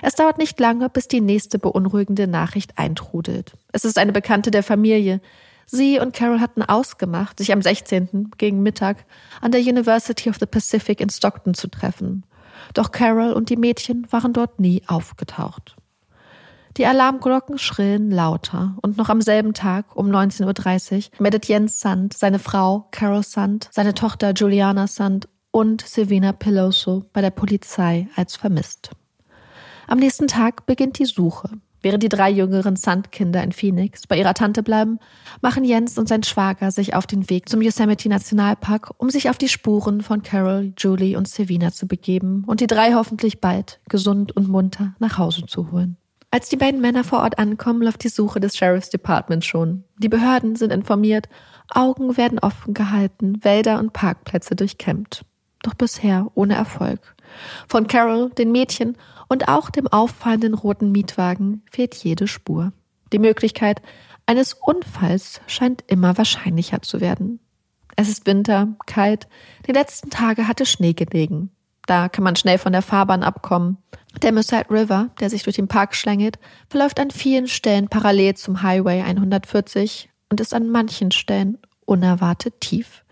Es 0.03 0.15
dauert 0.15 0.39
nicht 0.39 0.59
lange, 0.61 0.89
bis 0.89 1.09
die 1.09 1.21
nächste 1.21 1.59
beunruhigende 1.59 2.27
Nachricht 2.27 2.79
eintrudelt. 2.79 3.53
Es 3.73 3.85
ist 3.85 3.99
eine 3.99 4.13
Bekannte 4.13 4.51
der 4.51 4.63
Familie. 4.63 5.21
Sie 5.67 5.99
und 5.99 6.15
Carol 6.15 6.41
hatten 6.41 6.63
ausgemacht, 6.63 7.39
sich 7.39 7.53
am 7.53 7.61
16. 7.61 8.31
gegen 8.39 8.63
Mittag 8.63 9.05
an 9.41 9.51
der 9.51 9.61
University 9.61 10.31
of 10.31 10.37
the 10.39 10.47
Pacific 10.47 11.01
in 11.01 11.11
Stockton 11.11 11.55
zu 11.55 11.69
treffen. 11.69 12.25
Doch 12.75 12.93
Carol 12.93 13.33
und 13.33 13.51
die 13.51 13.57
Mädchen 13.57 14.07
waren 14.11 14.33
dort 14.33 14.61
nie 14.61 14.83
aufgetaucht. 14.87 15.77
Die 16.77 16.87
Alarmglocken 16.87 17.59
schrillen 17.59 18.11
lauter 18.11 18.77
und 18.83 18.99
noch 18.99 19.09
am 19.09 19.23
selben 19.23 19.55
Tag 19.55 19.97
um 19.97 20.09
19.30 20.11 20.97
Uhr 20.97 21.23
meldet 21.23 21.47
Jens 21.47 21.81
Sand, 21.81 22.13
seine 22.13 22.39
Frau 22.39 22.89
Carol 22.91 23.23
Sand, 23.23 23.71
seine 23.73 23.95
Tochter 23.95 24.33
Juliana 24.33 24.87
Sand 24.87 25.27
und 25.53 25.81
Silvina 25.81 26.33
Peloso 26.33 27.07
bei 27.15 27.23
der 27.23 27.31
Polizei 27.31 28.09
als 28.15 28.37
vermisst. 28.37 28.91
Am 29.89 29.99
nächsten 29.99 30.27
Tag 30.27 30.67
beginnt 30.67 30.99
die 30.99 31.05
Suche. 31.05 31.49
Während 31.81 32.03
die 32.03 32.09
drei 32.09 32.29
jüngeren 32.31 32.75
Sandkinder 32.75 33.45
in 33.45 33.53
Phoenix 33.53 34.09
bei 34.09 34.19
ihrer 34.19 34.35
Tante 34.35 34.65
bleiben, 34.65 34.99
machen 35.41 35.63
Jens 35.63 35.97
und 35.97 36.09
sein 36.09 36.25
Schwager 36.25 36.73
sich 36.73 36.95
auf 36.95 37.07
den 37.07 37.31
Weg 37.31 37.49
zum 37.49 37.63
Yosemite 37.63 38.09
Nationalpark, 38.09 38.91
um 38.99 39.11
sich 39.11 39.31
auf 39.31 39.39
die 39.39 39.49
Spuren 39.49 40.01
von 40.01 40.23
Carol, 40.23 40.73
Julie 40.77 41.17
und 41.17 41.29
Savina 41.29 41.71
zu 41.71 41.87
begeben 41.87 42.43
und 42.49 42.61
die 42.61 42.67
drei 42.67 42.95
hoffentlich 42.95 43.41
bald 43.41 43.79
gesund 43.89 44.35
und 44.35 44.49
munter 44.49 44.97
nach 44.99 45.19
Hause 45.19 45.47
zu 45.47 45.71
holen. 45.71 45.97
Als 46.33 46.49
die 46.49 46.57
beiden 46.57 46.81
Männer 46.81 47.05
vor 47.05 47.21
Ort 47.21 47.39
ankommen, 47.39 47.83
läuft 47.83 48.03
die 48.03 48.09
Suche 48.09 48.41
des 48.41 48.57
Sheriff's 48.57 48.91
Department 48.91 49.45
schon. 49.45 49.85
Die 49.99 50.09
Behörden 50.09 50.57
sind 50.57 50.73
informiert, 50.73 51.29
Augen 51.71 52.17
werden 52.17 52.41
offen 52.41 52.75
gehalten, 52.75 53.45
Wälder 53.45 53.79
und 53.79 53.93
Parkplätze 53.93 54.57
durchkämmt. 54.57 55.25
Doch 55.63 55.75
bisher 55.75 56.27
ohne 56.35 56.55
Erfolg. 56.55 57.15
Von 57.69 57.87
Carol, 57.87 58.31
den 58.31 58.53
Mädchen 58.53 58.97
und 59.29 59.49
auch 59.49 59.71
dem 59.71 59.87
auffallenden 59.87 60.55
roten 60.55 60.93
Mietwagen 60.93 61.63
fehlt 61.71 61.95
jede 61.95 62.29
Spur. 62.29 62.73
Die 63.13 63.19
Möglichkeit 63.19 63.83
eines 64.27 64.55
Unfalls 64.55 65.41
scheint 65.47 65.85
immer 65.87 66.19
wahrscheinlicher 66.19 66.83
zu 66.83 67.01
werden. 67.01 67.41
Es 67.97 68.09
ist 68.09 68.27
Winter, 68.27 68.77
kalt, 68.87 69.29
die 69.67 69.73
letzten 69.73 70.11
Tage 70.11 70.49
hatte 70.49 70.67
Schnee 70.67 70.93
gelegen. 70.93 71.51
Da 71.87 72.09
kann 72.09 72.25
man 72.25 72.37
schnell 72.37 72.59
von 72.59 72.73
der 72.73 72.83
Fahrbahn 72.83 73.23
abkommen. 73.23 73.79
Der 74.23 74.33
Musette 74.33 74.71
River, 74.71 75.11
der 75.21 75.31
sich 75.31 75.45
durch 75.45 75.57
den 75.57 75.69
Park 75.69 75.95
schlängelt, 75.95 76.39
verläuft 76.69 76.99
an 76.99 77.11
vielen 77.11 77.47
Stellen 77.47 77.89
parallel 77.89 78.35
zum 78.35 78.63
Highway 78.63 79.03
140 79.03 80.11
und 80.31 80.41
ist 80.41 80.53
an 80.53 80.69
manchen 80.69 81.13
Stellen 81.13 81.59
unerwartet 81.85 82.61
tief. 82.61 83.05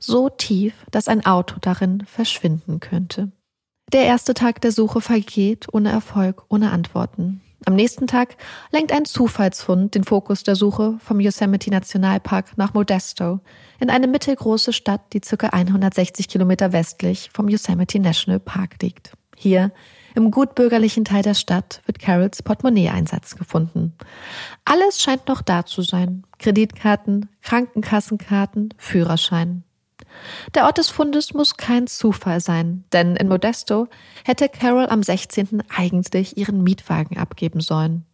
So 0.00 0.28
tief, 0.28 0.74
dass 0.90 1.08
ein 1.08 1.24
Auto 1.24 1.56
darin 1.60 2.04
verschwinden 2.06 2.80
könnte. 2.80 3.32
Der 3.92 4.04
erste 4.04 4.34
Tag 4.34 4.60
der 4.60 4.72
Suche 4.72 5.00
vergeht 5.00 5.66
ohne 5.72 5.90
Erfolg, 5.90 6.44
ohne 6.48 6.72
Antworten. 6.72 7.40
Am 7.64 7.74
nächsten 7.74 8.06
Tag 8.06 8.36
lenkt 8.70 8.92
ein 8.92 9.04
Zufallsfund 9.04 9.94
den 9.94 10.04
Fokus 10.04 10.42
der 10.42 10.56
Suche 10.56 10.98
vom 11.02 11.20
Yosemite 11.20 11.70
Nationalpark 11.70 12.56
nach 12.56 12.74
Modesto, 12.74 13.40
in 13.80 13.90
eine 13.90 14.06
mittelgroße 14.06 14.72
Stadt, 14.72 15.00
die 15.12 15.20
ca. 15.20 15.48
160 15.48 16.28
Kilometer 16.28 16.72
westlich 16.72 17.30
vom 17.32 17.48
Yosemite 17.48 17.98
National 17.98 18.40
Park 18.40 18.76
liegt. 18.82 19.12
Hier, 19.36 19.72
im 20.14 20.30
gutbürgerlichen 20.30 21.04
Teil 21.04 21.22
der 21.22 21.34
Stadt, 21.34 21.80
wird 21.86 21.98
Carols 21.98 22.42
Portemonnaie-Einsatz 22.42 23.36
gefunden. 23.36 23.94
Alles 24.64 25.00
scheint 25.00 25.28
noch 25.28 25.42
da 25.42 25.64
zu 25.64 25.82
sein. 25.82 26.24
Kreditkarten, 26.38 27.28
Krankenkassenkarten, 27.42 28.74
Führerschein. 28.76 29.64
Der 30.54 30.64
Ort 30.64 30.78
des 30.78 30.88
Fundes 30.88 31.34
muss 31.34 31.56
kein 31.56 31.86
Zufall 31.86 32.40
sein, 32.40 32.84
denn 32.92 33.16
in 33.16 33.28
Modesto 33.28 33.88
hätte 34.24 34.48
Carol 34.48 34.88
am 34.88 35.02
16. 35.02 35.62
eigentlich 35.74 36.36
ihren 36.36 36.62
Mietwagen 36.62 37.18
abgeben 37.18 37.60
sollen. 37.60 38.04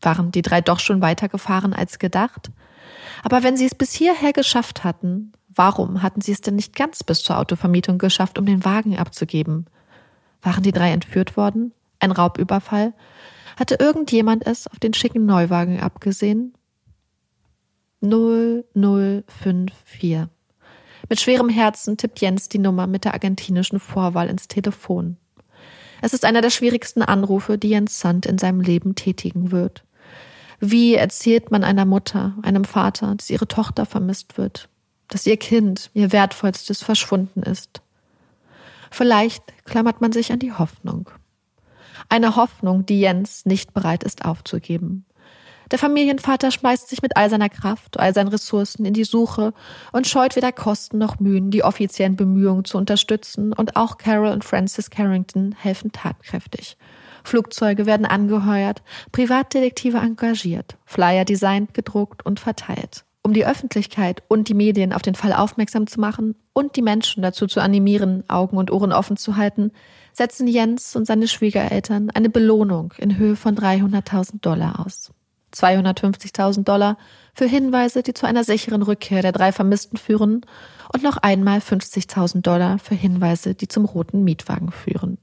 Waren 0.00 0.32
die 0.32 0.42
drei 0.42 0.60
doch 0.60 0.80
schon 0.80 1.00
weitergefahren 1.00 1.72
als 1.72 1.98
gedacht? 1.98 2.50
Aber 3.22 3.42
wenn 3.42 3.56
sie 3.56 3.66
es 3.66 3.74
bis 3.74 3.92
hierher 3.92 4.32
geschafft 4.32 4.84
hatten, 4.84 5.32
warum 5.48 6.02
hatten 6.02 6.20
sie 6.20 6.32
es 6.32 6.40
denn 6.40 6.56
nicht 6.56 6.76
ganz 6.76 7.02
bis 7.02 7.22
zur 7.22 7.38
Autovermietung 7.38 7.98
geschafft, 7.98 8.38
um 8.38 8.46
den 8.46 8.64
Wagen 8.64 8.98
abzugeben? 8.98 9.66
Waren 10.42 10.62
die 10.62 10.72
drei 10.72 10.92
entführt 10.92 11.36
worden? 11.36 11.72
Ein 11.98 12.12
Raubüberfall? 12.12 12.92
Hatte 13.58 13.76
irgendjemand 13.76 14.46
es 14.46 14.66
auf 14.66 14.78
den 14.78 14.94
schicken 14.94 15.24
Neuwagen 15.24 15.80
abgesehen? 15.80 16.52
0054 18.02 20.28
mit 21.08 21.20
schwerem 21.20 21.48
Herzen 21.48 21.96
tippt 21.96 22.20
Jens 22.20 22.48
die 22.48 22.58
Nummer 22.58 22.86
mit 22.86 23.04
der 23.04 23.14
argentinischen 23.14 23.80
Vorwahl 23.80 24.28
ins 24.28 24.48
Telefon. 24.48 25.16
Es 26.02 26.12
ist 26.12 26.24
einer 26.24 26.42
der 26.42 26.50
schwierigsten 26.50 27.02
Anrufe, 27.02 27.58
die 27.58 27.70
Jens 27.70 28.00
Sand 28.00 28.26
in 28.26 28.38
seinem 28.38 28.60
Leben 28.60 28.94
tätigen 28.94 29.50
wird. 29.50 29.84
Wie 30.60 30.94
erzählt 30.94 31.50
man 31.50 31.64
einer 31.64 31.84
Mutter, 31.84 32.34
einem 32.42 32.64
Vater, 32.64 33.14
dass 33.14 33.30
ihre 33.30 33.48
Tochter 33.48 33.86
vermisst 33.86 34.38
wird, 34.38 34.68
dass 35.08 35.26
ihr 35.26 35.36
Kind, 35.36 35.90
ihr 35.94 36.12
wertvollstes, 36.12 36.82
verschwunden 36.82 37.42
ist? 37.42 37.82
Vielleicht 38.90 39.42
klammert 39.64 40.00
man 40.00 40.12
sich 40.12 40.32
an 40.32 40.38
die 40.38 40.52
Hoffnung. 40.52 41.10
Eine 42.08 42.36
Hoffnung, 42.36 42.86
die 42.86 43.00
Jens 43.00 43.46
nicht 43.46 43.74
bereit 43.74 44.04
ist 44.04 44.24
aufzugeben. 44.24 45.04
Der 45.70 45.78
Familienvater 45.78 46.50
schmeißt 46.50 46.88
sich 46.88 47.02
mit 47.02 47.16
all 47.16 47.28
seiner 47.28 47.48
Kraft, 47.48 47.98
all 47.98 48.14
seinen 48.14 48.28
Ressourcen 48.28 48.84
in 48.84 48.94
die 48.94 49.04
Suche 49.04 49.52
und 49.92 50.06
scheut 50.06 50.36
weder 50.36 50.52
Kosten 50.52 50.98
noch 50.98 51.18
Mühen, 51.18 51.50
die 51.50 51.64
offiziellen 51.64 52.16
Bemühungen 52.16 52.64
zu 52.64 52.78
unterstützen, 52.78 53.52
und 53.52 53.76
auch 53.76 53.98
Carol 53.98 54.28
und 54.28 54.44
Francis 54.44 54.90
Carrington 54.90 55.54
helfen 55.58 55.90
tatkräftig. 55.90 56.76
Flugzeuge 57.24 57.86
werden 57.86 58.06
angeheuert, 58.06 58.82
Privatdetektive 59.10 59.98
engagiert, 59.98 60.76
Flyer 60.84 61.24
designt, 61.24 61.74
gedruckt 61.74 62.24
und 62.24 62.38
verteilt. 62.38 63.04
Um 63.22 63.32
die 63.32 63.44
Öffentlichkeit 63.44 64.22
und 64.28 64.48
die 64.48 64.54
Medien 64.54 64.92
auf 64.92 65.02
den 65.02 65.16
Fall 65.16 65.32
aufmerksam 65.32 65.88
zu 65.88 65.98
machen 65.98 66.36
und 66.52 66.76
die 66.76 66.82
Menschen 66.82 67.24
dazu 67.24 67.48
zu 67.48 67.58
animieren, 67.58 68.22
Augen 68.28 68.56
und 68.56 68.70
Ohren 68.70 68.92
offen 68.92 69.16
zu 69.16 69.36
halten, 69.36 69.72
setzen 70.12 70.46
Jens 70.46 70.94
und 70.94 71.06
seine 71.06 71.26
Schwiegereltern 71.26 72.10
eine 72.10 72.30
Belohnung 72.30 72.94
in 72.98 73.16
Höhe 73.16 73.34
von 73.34 73.56
300.000 73.56 74.40
Dollar 74.40 74.86
aus. 74.86 75.10
250.000 75.56 76.64
Dollar 76.64 76.98
für 77.34 77.46
Hinweise, 77.46 78.02
die 78.02 78.14
zu 78.14 78.26
einer 78.26 78.44
sicheren 78.44 78.82
Rückkehr 78.82 79.22
der 79.22 79.32
drei 79.32 79.52
Vermissten 79.52 79.96
führen 79.96 80.44
und 80.92 81.02
noch 81.02 81.16
einmal 81.16 81.58
50.000 81.58 82.42
Dollar 82.42 82.78
für 82.78 82.94
Hinweise, 82.94 83.54
die 83.54 83.68
zum 83.68 83.84
roten 83.84 84.24
Mietwagen 84.24 84.72
führen. 84.72 85.18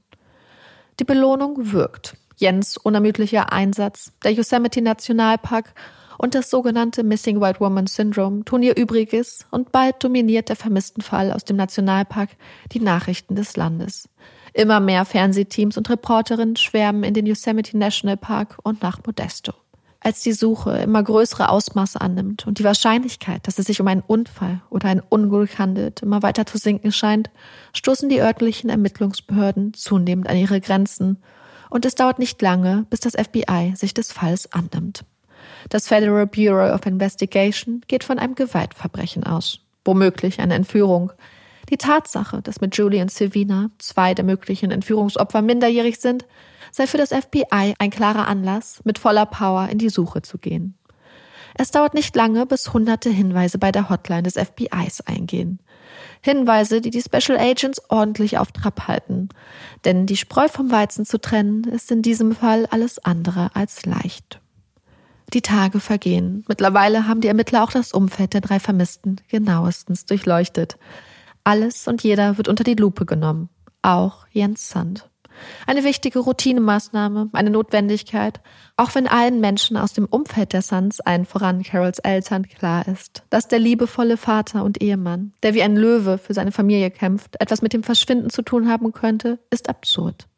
Die 1.00 1.04
Belohnung 1.04 1.72
wirkt. 1.72 2.16
Jens 2.36 2.76
unermüdlicher 2.76 3.52
Einsatz, 3.52 4.12
der 4.24 4.32
Yosemite 4.32 4.82
Nationalpark 4.82 5.72
und 6.18 6.34
das 6.34 6.50
sogenannte 6.50 7.02
Missing 7.02 7.40
White 7.40 7.60
Woman 7.60 7.86
Syndrome 7.86 8.44
tun 8.44 8.62
ihr 8.62 8.76
Übriges 8.76 9.46
und 9.50 9.72
bald 9.72 10.02
dominiert 10.02 10.48
der 10.48 10.56
vermissten 10.56 11.02
Fall 11.02 11.32
aus 11.32 11.44
dem 11.44 11.56
Nationalpark 11.56 12.30
die 12.72 12.80
Nachrichten 12.80 13.36
des 13.36 13.56
Landes. 13.56 14.08
Immer 14.52 14.78
mehr 14.80 15.04
Fernsehteams 15.04 15.76
und 15.76 15.90
Reporterinnen 15.90 16.56
schwärmen 16.56 17.02
in 17.02 17.14
den 17.14 17.26
Yosemite 17.26 17.76
National 17.76 18.16
Park 18.16 18.58
und 18.62 18.82
nach 18.82 19.00
Modesto. 19.04 19.52
Als 20.04 20.20
die 20.20 20.34
Suche 20.34 20.76
immer 20.76 21.02
größere 21.02 21.48
Ausmaße 21.48 21.98
annimmt 21.98 22.46
und 22.46 22.58
die 22.58 22.64
Wahrscheinlichkeit, 22.64 23.46
dass 23.46 23.58
es 23.58 23.64
sich 23.64 23.80
um 23.80 23.88
einen 23.88 24.02
Unfall 24.06 24.60
oder 24.68 24.88
ein 24.88 25.00
Unglück 25.00 25.58
handelt, 25.58 26.02
immer 26.02 26.22
weiter 26.22 26.44
zu 26.44 26.58
sinken 26.58 26.92
scheint, 26.92 27.30
stoßen 27.72 28.10
die 28.10 28.20
örtlichen 28.20 28.68
Ermittlungsbehörden 28.68 29.72
zunehmend 29.72 30.28
an 30.28 30.36
ihre 30.36 30.60
Grenzen 30.60 31.22
und 31.70 31.86
es 31.86 31.94
dauert 31.94 32.18
nicht 32.18 32.42
lange, 32.42 32.84
bis 32.90 33.00
das 33.00 33.14
FBI 33.14 33.72
sich 33.76 33.94
des 33.94 34.12
Falls 34.12 34.52
annimmt. 34.52 35.06
Das 35.70 35.88
Federal 35.88 36.26
Bureau 36.26 36.74
of 36.74 36.84
Investigation 36.84 37.80
geht 37.88 38.04
von 38.04 38.18
einem 38.18 38.34
Gewaltverbrechen 38.34 39.24
aus, 39.24 39.60
womöglich 39.86 40.38
eine 40.38 40.52
Entführung. 40.52 41.12
Die 41.74 41.78
Tatsache, 41.78 42.40
dass 42.40 42.60
mit 42.60 42.76
Julie 42.76 43.02
und 43.02 43.10
Silvina 43.10 43.68
zwei 43.80 44.14
der 44.14 44.24
möglichen 44.24 44.70
Entführungsopfer 44.70 45.42
minderjährig 45.42 45.98
sind, 45.98 46.24
sei 46.70 46.86
für 46.86 46.98
das 46.98 47.08
FBI 47.08 47.74
ein 47.76 47.90
klarer 47.90 48.28
Anlass, 48.28 48.80
mit 48.84 48.96
voller 48.96 49.26
Power 49.26 49.68
in 49.68 49.78
die 49.78 49.88
Suche 49.88 50.22
zu 50.22 50.38
gehen. 50.38 50.78
Es 51.56 51.72
dauert 51.72 51.94
nicht 51.94 52.14
lange, 52.14 52.46
bis 52.46 52.72
hunderte 52.72 53.10
Hinweise 53.10 53.58
bei 53.58 53.72
der 53.72 53.90
Hotline 53.90 54.22
des 54.22 54.34
FBIs 54.34 55.00
eingehen. 55.00 55.58
Hinweise, 56.20 56.80
die 56.80 56.90
die 56.90 57.02
Special 57.02 57.36
Agents 57.36 57.82
ordentlich 57.88 58.38
auf 58.38 58.52
Trab 58.52 58.86
halten. 58.86 59.30
Denn 59.84 60.06
die 60.06 60.16
Spreu 60.16 60.46
vom 60.46 60.70
Weizen 60.70 61.04
zu 61.04 61.20
trennen, 61.20 61.64
ist 61.64 61.90
in 61.90 62.02
diesem 62.02 62.36
Fall 62.36 62.66
alles 62.66 63.04
andere 63.04 63.50
als 63.54 63.84
leicht. 63.84 64.38
Die 65.32 65.42
Tage 65.42 65.80
vergehen. 65.80 66.44
Mittlerweile 66.46 67.08
haben 67.08 67.20
die 67.20 67.26
Ermittler 67.26 67.64
auch 67.64 67.72
das 67.72 67.92
Umfeld 67.92 68.32
der 68.32 68.42
drei 68.42 68.60
Vermissten 68.60 69.16
genauestens 69.28 70.04
durchleuchtet. 70.06 70.76
Alles 71.44 71.86
und 71.88 72.02
jeder 72.02 72.38
wird 72.38 72.48
unter 72.48 72.64
die 72.64 72.74
Lupe 72.74 73.04
genommen. 73.04 73.50
Auch 73.82 74.26
Jens 74.30 74.70
Sand. 74.70 75.10
Eine 75.66 75.84
wichtige 75.84 76.20
Routinemaßnahme, 76.20 77.28
eine 77.32 77.50
Notwendigkeit, 77.50 78.40
auch 78.76 78.94
wenn 78.94 79.06
allen 79.06 79.40
Menschen 79.40 79.76
aus 79.76 79.92
dem 79.92 80.06
Umfeld 80.06 80.52
der 80.52 80.62
Suns, 80.62 81.00
allen 81.00 81.26
voran 81.26 81.62
Carols 81.62 81.98
Eltern, 81.98 82.46
klar 82.48 82.86
ist, 82.88 83.24
dass 83.30 83.48
der 83.48 83.58
liebevolle 83.58 84.16
Vater 84.16 84.64
und 84.64 84.82
Ehemann, 84.82 85.32
der 85.42 85.54
wie 85.54 85.62
ein 85.62 85.76
Löwe 85.76 86.18
für 86.18 86.34
seine 86.34 86.52
Familie 86.52 86.90
kämpft, 86.90 87.40
etwas 87.40 87.62
mit 87.62 87.72
dem 87.72 87.82
Verschwinden 87.82 88.30
zu 88.30 88.42
tun 88.42 88.68
haben 88.68 88.92
könnte, 88.92 89.38
ist 89.50 89.68
absurd. 89.68 90.28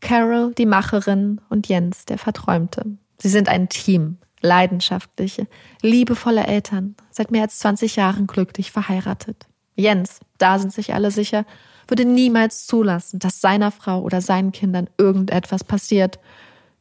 Carol, 0.00 0.52
die 0.54 0.66
Macherin, 0.66 1.40
und 1.48 1.68
Jens, 1.68 2.06
der 2.06 2.18
Verträumte. 2.18 2.96
Sie 3.18 3.28
sind 3.28 3.48
ein 3.48 3.68
Team, 3.68 4.18
leidenschaftliche, 4.40 5.46
liebevolle 5.80 6.46
Eltern, 6.46 6.96
seit 7.10 7.30
mehr 7.30 7.42
als 7.42 7.58
20 7.60 7.96
Jahren 7.96 8.26
glücklich 8.26 8.72
verheiratet. 8.72 9.46
Jens, 9.74 10.20
da 10.38 10.58
sind 10.58 10.72
sich 10.72 10.94
alle 10.94 11.10
sicher, 11.10 11.44
würde 11.88 12.04
niemals 12.04 12.66
zulassen, 12.66 13.18
dass 13.18 13.40
seiner 13.40 13.70
Frau 13.70 14.00
oder 14.00 14.20
seinen 14.20 14.52
Kindern 14.52 14.88
irgendetwas 14.98 15.64
passiert, 15.64 16.18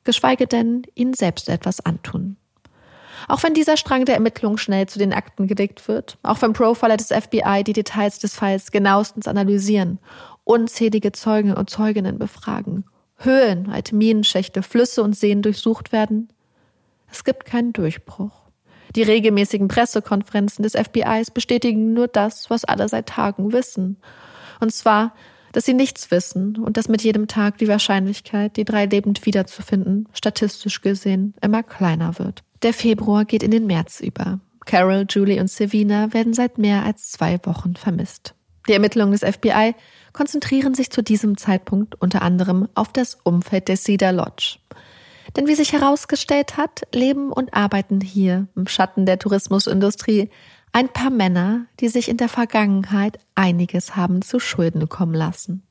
geschweige 0.04 0.48
denn 0.48 0.84
ihnen 0.96 1.14
selbst 1.14 1.50
etwas 1.50 1.86
antun. 1.86 2.38
Auch 3.28 3.44
wenn 3.44 3.54
dieser 3.54 3.78
Strang 3.78 4.06
der 4.06 4.16
Ermittlungen 4.16 4.58
schnell 4.58 4.88
zu 4.88 4.98
den 4.98 5.14
Akten 5.14 5.48
gelegt 5.48 5.88
wird, 5.88 6.18
auch 6.24 6.42
wenn 6.42 6.54
Profiler 6.54 6.98
des 6.98 7.08
FBI 7.08 7.64
die 7.64 7.74
Details 7.74 8.20
des 8.20 8.34
Falls 8.34 8.72
genauestens 8.72 9.28
analysieren, 9.28 10.00
unzählige 10.44 11.12
Zeugen 11.12 11.54
und 11.54 11.70
Zeuginnen 11.70 12.18
befragen, 12.18 12.86
Höhlen, 13.18 13.70
alte 13.70 13.96
Minenschächte, 13.96 14.64
Flüsse 14.64 15.04
und 15.04 15.16
Seen 15.16 15.44
durchsucht 15.44 15.92
werden, 15.92 16.30
es 17.12 17.24
gibt 17.24 17.46
keinen 17.46 17.74
Durchbruch. 17.74 18.41
Die 18.96 19.04
regelmäßigen 19.04 19.68
Pressekonferenzen 19.68 20.64
des 20.64 20.74
FBIs 20.74 21.32
bestätigen 21.32 21.94
nur 21.94 22.08
das, 22.08 22.50
was 22.50 22.66
alle 22.66 22.88
seit 22.90 23.08
Tagen 23.08 23.54
wissen. 23.54 23.98
Und 24.60 24.74
zwar, 24.74 25.14
dass 25.54 25.66
sie 25.66 25.74
nichts 25.74 26.12
wissen 26.12 26.58
und 26.58 26.78
dass 26.78 26.88
mit 26.88 27.02
jedem 27.02 27.28
Tag 27.28 27.58
die 27.58 27.68
Wahrscheinlichkeit, 27.68 28.58
die 28.58 28.66
drei 28.66 28.86
lebend 28.86 29.26
wiederzufinden, 29.26 30.08
statistisch 30.14 30.82
gesehen 30.82 31.34
immer 31.42 31.64
kleiner 31.64 32.20
wird. 32.20 32.44
Der 32.64 32.74
Februar 32.74 33.26
geht 33.26 33.44
in 33.44 33.52
den 33.52 33.66
März 33.66 34.00
über. 34.02 34.40
Carol, 34.66 35.06
Julie 35.10 35.42
und 35.42 35.50
Savina 35.50 36.14
werden 36.14 36.34
seit 36.34 36.58
mehr 36.58 36.84
als 36.84 37.12
zwei 37.12 37.40
Wochen 37.44 37.76
vermisst. 37.76 38.36
Die 38.68 38.74
Ermittlungen 38.74 39.12
des 39.12 39.24
FBI 39.24 39.74
konzentrieren 40.14 40.76
sich 40.76 40.92
zu 40.92 41.02
diesem 41.02 41.38
Zeitpunkt 41.38 42.00
unter 42.00 42.22
anderem 42.22 42.68
auf 42.76 42.94
das 42.94 43.18
Umfeld 43.24 43.68
der 43.68 43.78
Cedar 43.78 44.12
Lodge. 44.12 44.60
Denn 45.36 45.48
wie 45.48 45.56
sich 45.56 45.74
herausgestellt 45.74 46.58
hat, 46.58 46.82
leben 46.94 47.32
und 47.32 47.54
arbeiten 47.54 48.02
hier 48.02 48.48
im 48.56 48.68
Schatten 48.68 49.06
der 49.06 49.20
Tourismusindustrie 49.20 50.30
ein 50.74 50.90
paar 50.90 51.10
Männer, 51.10 51.66
die 51.80 51.88
sich 51.88 52.10
in 52.10 52.18
der 52.18 52.30
Vergangenheit 52.30 53.20
einiges 53.36 53.96
haben 53.96 54.22
zu 54.22 54.40
Schulden 54.40 54.90
kommen 54.90 55.14
lassen. 55.14 55.64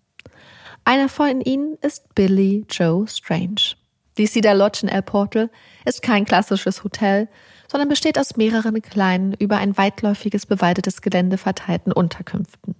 Einer 0.84 1.08
von 1.08 1.40
ihnen 1.40 1.76
ist 1.82 2.14
Billy 2.14 2.64
Joe 2.70 3.06
Strange. 3.06 3.76
Die 4.18 4.26
Cedar 4.26 4.54
Lodge 4.54 4.80
in 4.82 4.88
El 4.88 5.02
Portal 5.02 5.50
ist 5.84 6.02
kein 6.02 6.24
klassisches 6.24 6.84
Hotel, 6.84 7.28
sondern 7.68 7.88
besteht 7.88 8.18
aus 8.18 8.36
mehreren 8.36 8.82
kleinen, 8.82 9.34
über 9.34 9.58
ein 9.58 9.76
weitläufiges 9.78 10.46
bewaldetes 10.46 11.00
Gelände 11.02 11.38
verteilten 11.38 11.92
Unterkünften. 11.92 12.74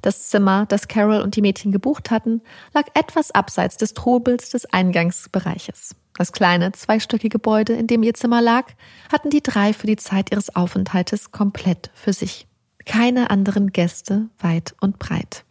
Das 0.00 0.30
Zimmer, 0.30 0.66
das 0.66 0.88
Carol 0.88 1.20
und 1.20 1.36
die 1.36 1.42
Mädchen 1.42 1.72
gebucht 1.72 2.10
hatten, 2.10 2.40
lag 2.72 2.86
etwas 2.94 3.30
abseits 3.30 3.76
des 3.76 3.94
Trubels 3.94 4.50
des 4.50 4.72
Eingangsbereiches. 4.72 5.94
Das 6.14 6.32
kleine, 6.32 6.72
zweistöckige 6.72 7.30
Gebäude, 7.30 7.72
in 7.72 7.86
dem 7.86 8.02
ihr 8.02 8.14
Zimmer 8.14 8.42
lag, 8.42 8.66
hatten 9.10 9.30
die 9.30 9.42
drei 9.42 9.72
für 9.72 9.86
die 9.86 9.96
Zeit 9.96 10.30
ihres 10.30 10.54
Aufenthaltes 10.54 11.30
komplett 11.30 11.90
für 11.94 12.12
sich. 12.12 12.46
Keine 12.84 13.30
anderen 13.30 13.72
Gäste 13.72 14.28
weit 14.38 14.74
und 14.80 14.98
breit. 14.98 15.44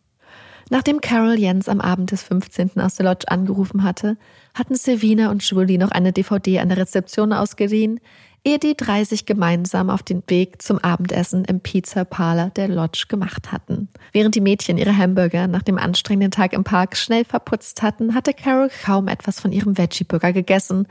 Nachdem 0.70 1.02
Carol 1.02 1.38
Jens 1.38 1.68
am 1.68 1.82
Abend 1.82 2.12
des 2.12 2.24
15. 2.24 2.80
aus 2.80 2.96
der 2.96 3.06
Lodge 3.06 3.28
angerufen 3.28 3.84
hatte, 3.84 4.16
hatten 4.54 4.76
Sevina 4.76 5.30
und 5.30 5.44
Julie 5.44 5.78
noch 5.78 5.92
eine 5.92 6.14
DVD 6.14 6.60
an 6.60 6.70
der 6.70 6.78
Rezeption 6.78 7.34
ausgeliehen, 7.34 8.00
ehe 8.44 8.60
die 8.60 8.76
drei 8.76 9.04
sich 9.04 9.26
gemeinsam 9.26 9.90
auf 9.90 10.04
den 10.04 10.24
Weg 10.28 10.62
zum 10.62 10.80
Abendessen 10.80 11.46
im 11.46 11.60
Pizza 11.60 12.06
Parlor 12.06 12.50
der 12.50 12.68
Lodge 12.68 13.06
gemacht 13.08 13.52
hatten. 13.52 13.90
Während 14.12 14.36
die 14.36 14.42
Mädchen 14.42 14.78
ihre 14.78 14.98
Hamburger 14.98 15.48
nach 15.48 15.62
dem 15.62 15.78
anstrengenden 15.78 16.32
Tag 16.32 16.54
im 16.54 16.64
Park 16.64 16.98
schnell 16.98 17.24
verputzt 17.24 17.82
hatten, 17.82 18.16
hatte 18.16 18.34
Carol 18.34 18.70
kaum 18.84 19.08
etwas 19.08 19.40
von 19.40 19.52
ihrem 19.52 19.78
Veggie-Burger 19.78 20.34
gegessen 20.34 20.88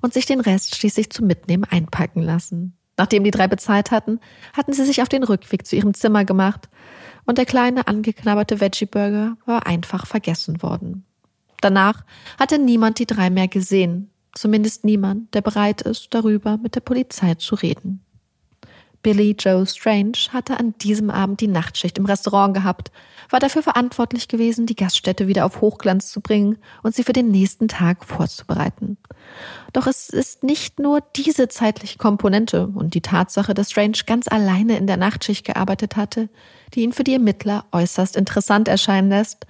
und 0.00 0.14
sich 0.14 0.26
den 0.26 0.40
Rest 0.40 0.76
schließlich 0.76 1.10
zum 1.10 1.26
Mitnehmen 1.26 1.64
einpacken 1.64 2.22
lassen. 2.22 2.76
Nachdem 2.96 3.24
die 3.24 3.30
drei 3.30 3.48
bezahlt 3.48 3.90
hatten, 3.90 4.20
hatten 4.52 4.72
sie 4.72 4.84
sich 4.84 5.02
auf 5.02 5.08
den 5.08 5.24
Rückweg 5.24 5.66
zu 5.66 5.74
ihrem 5.74 5.94
Zimmer 5.94 6.24
gemacht 6.24 6.68
und 7.24 7.38
der 7.38 7.46
kleine 7.46 7.88
angeknabberte 7.88 8.60
Veggie-Burger 8.60 9.36
war 9.44 9.66
einfach 9.66 10.06
vergessen 10.06 10.62
worden. 10.62 11.04
Danach 11.60 12.04
hatte 12.38 12.58
niemand 12.58 12.98
die 12.98 13.06
drei 13.06 13.30
mehr 13.30 13.48
gesehen, 13.48 14.11
Zumindest 14.34 14.84
niemand, 14.84 15.34
der 15.34 15.42
bereit 15.42 15.82
ist, 15.82 16.08
darüber 16.10 16.56
mit 16.56 16.74
der 16.74 16.80
Polizei 16.80 17.34
zu 17.34 17.54
reden. 17.54 18.00
Billy 19.02 19.34
Joe 19.36 19.66
Strange 19.66 20.12
hatte 20.32 20.58
an 20.58 20.74
diesem 20.78 21.10
Abend 21.10 21.40
die 21.40 21.48
Nachtschicht 21.48 21.98
im 21.98 22.06
Restaurant 22.06 22.54
gehabt, 22.54 22.92
war 23.30 23.40
dafür 23.40 23.62
verantwortlich 23.62 24.28
gewesen, 24.28 24.66
die 24.66 24.76
Gaststätte 24.76 25.26
wieder 25.26 25.44
auf 25.44 25.60
Hochglanz 25.60 26.12
zu 26.12 26.20
bringen 26.20 26.58
und 26.84 26.94
sie 26.94 27.02
für 27.02 27.12
den 27.12 27.30
nächsten 27.30 27.66
Tag 27.66 28.04
vorzubereiten. 28.04 28.96
Doch 29.72 29.88
es 29.88 30.08
ist 30.08 30.44
nicht 30.44 30.78
nur 30.78 31.00
diese 31.16 31.48
zeitliche 31.48 31.98
Komponente 31.98 32.68
und 32.68 32.94
die 32.94 33.00
Tatsache, 33.00 33.54
dass 33.54 33.72
Strange 33.72 33.98
ganz 34.06 34.28
alleine 34.28 34.76
in 34.76 34.86
der 34.86 34.96
Nachtschicht 34.98 35.44
gearbeitet 35.44 35.96
hatte, 35.96 36.28
die 36.74 36.82
ihn 36.82 36.92
für 36.92 37.04
die 37.04 37.14
Ermittler 37.14 37.64
äußerst 37.72 38.16
interessant 38.16 38.68
erscheinen 38.68 39.08
lässt, 39.08 39.46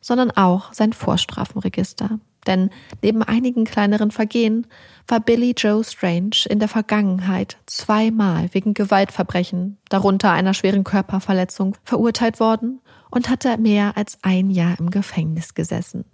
sondern 0.00 0.32
auch 0.32 0.72
sein 0.72 0.92
Vorstrafenregister. 0.92 2.18
Denn 2.48 2.70
neben 3.02 3.22
einigen 3.22 3.64
kleineren 3.64 4.10
Vergehen 4.10 4.66
war 5.06 5.20
Billy 5.20 5.54
Joe 5.56 5.84
Strange 5.84 6.46
in 6.48 6.58
der 6.58 6.68
Vergangenheit 6.68 7.58
zweimal 7.66 8.48
wegen 8.52 8.72
Gewaltverbrechen, 8.72 9.76
darunter 9.90 10.32
einer 10.32 10.54
schweren 10.54 10.82
Körperverletzung, 10.82 11.76
verurteilt 11.84 12.40
worden 12.40 12.80
und 13.10 13.28
hatte 13.28 13.58
mehr 13.58 13.96
als 13.96 14.18
ein 14.22 14.50
Jahr 14.50 14.80
im 14.80 14.90
Gefängnis 14.90 15.54
gesessen. 15.54 16.06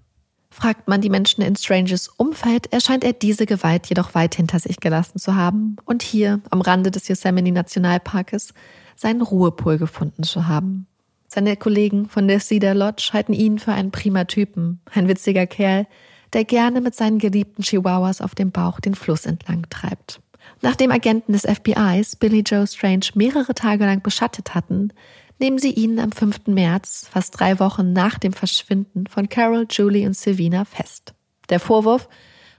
Fragt 0.51 0.89
man 0.89 1.01
die 1.01 1.11
Menschen 1.11 1.43
in 1.43 1.57
Stranges 1.57 2.09
Umfeld, 2.09 2.73
erscheint 2.73 3.05
er 3.05 3.13
diese 3.13 3.47
Gewalt 3.47 3.87
jedoch 3.87 4.15
weit 4.15 4.35
hinter 4.35 4.59
sich 4.59 4.79
gelassen 4.79 5.19
zu 5.19 5.37
haben 5.37 5.77
und 5.85 6.03
hier 6.03 6.41
am 6.51 6.61
Rande 6.61 6.91
des 6.91 7.09
Yosemite 7.09 7.53
Nationalparkes 7.53 8.55
seinen 8.97 9.23
Ruhepol 9.23 9.79
gefunden 9.79 10.23
zu 10.25 10.47
haben. 10.49 10.87
Seine 11.27 11.57
Kollegen 11.57 12.09
von 12.09 12.29
der 12.29 12.39
Cedar 12.39 12.75
Lodge 12.75 13.11
halten 13.13 13.33
ihn 13.33 13.59
für 13.59 13.73
einen 13.73 13.91
prima 13.91 14.25
Typen, 14.25 14.81
ein 14.93 15.09
witziger 15.09 15.47
Kerl, 15.47 15.87
der 16.35 16.45
gerne 16.45 16.81
mit 16.81 16.95
seinen 16.95 17.19
geliebten 17.19 17.63
Chihuahuas 17.63 18.21
auf 18.21 18.35
dem 18.35 18.51
Bauch 18.51 18.81
den 18.81 18.95
Fluss 18.95 19.25
entlang 19.25 19.67
treibt. 19.71 20.21
Nachdem 20.61 20.91
Agenten 20.91 21.33
des 21.33 21.43
FBIs 21.43 22.17
Billy 22.17 22.41
Joe 22.41 22.67
Strange 22.67 23.07
mehrere 23.15 23.55
Tage 23.55 23.85
lang 23.85 24.03
beschattet 24.03 24.55
hatten, 24.55 24.93
nehmen 25.39 25.59
sie 25.59 25.73
ihn 25.73 25.99
am 25.99 26.13
5. 26.13 26.47
März, 26.49 27.09
fast 27.11 27.39
drei 27.39 27.59
Wochen 27.61 27.93
nach 27.93 28.19
dem 28.19 28.33
Verschwinden 28.33 29.07
von 29.07 29.29
Carol, 29.29 29.67
Julie 29.71 30.07
und 30.07 30.17
Silvina, 30.17 30.65
fest. 30.65 31.15
Der 31.49 31.61
Vorwurf, 31.61 32.09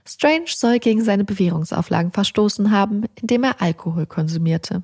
Strange 0.06 0.46
soll 0.48 0.78
gegen 0.78 1.02
seine 1.02 1.24
Bewährungsauflagen 1.24 2.12
verstoßen 2.12 2.70
haben, 2.70 3.04
indem 3.20 3.44
er 3.44 3.60
Alkohol 3.60 4.06
konsumierte. 4.06 4.82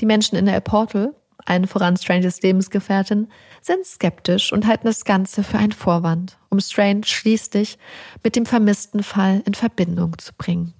Die 0.00 0.06
Menschen 0.06 0.36
in 0.36 0.48
El 0.48 0.60
Portal, 0.60 1.14
allen 1.46 1.66
voran 1.66 1.96
Stranges 1.96 2.42
Lebensgefährtin, 2.42 3.28
sind 3.60 3.84
skeptisch 3.84 4.52
und 4.52 4.66
halten 4.66 4.86
das 4.86 5.04
Ganze 5.04 5.42
für 5.42 5.58
einen 5.58 5.72
Vorwand, 5.72 6.38
um 6.48 6.60
Strange 6.60 7.02
schließlich 7.04 7.78
mit 8.22 8.36
dem 8.36 8.46
vermissten 8.46 9.02
Fall 9.02 9.42
in 9.46 9.54
Verbindung 9.54 10.18
zu 10.18 10.32
bringen. 10.36 10.74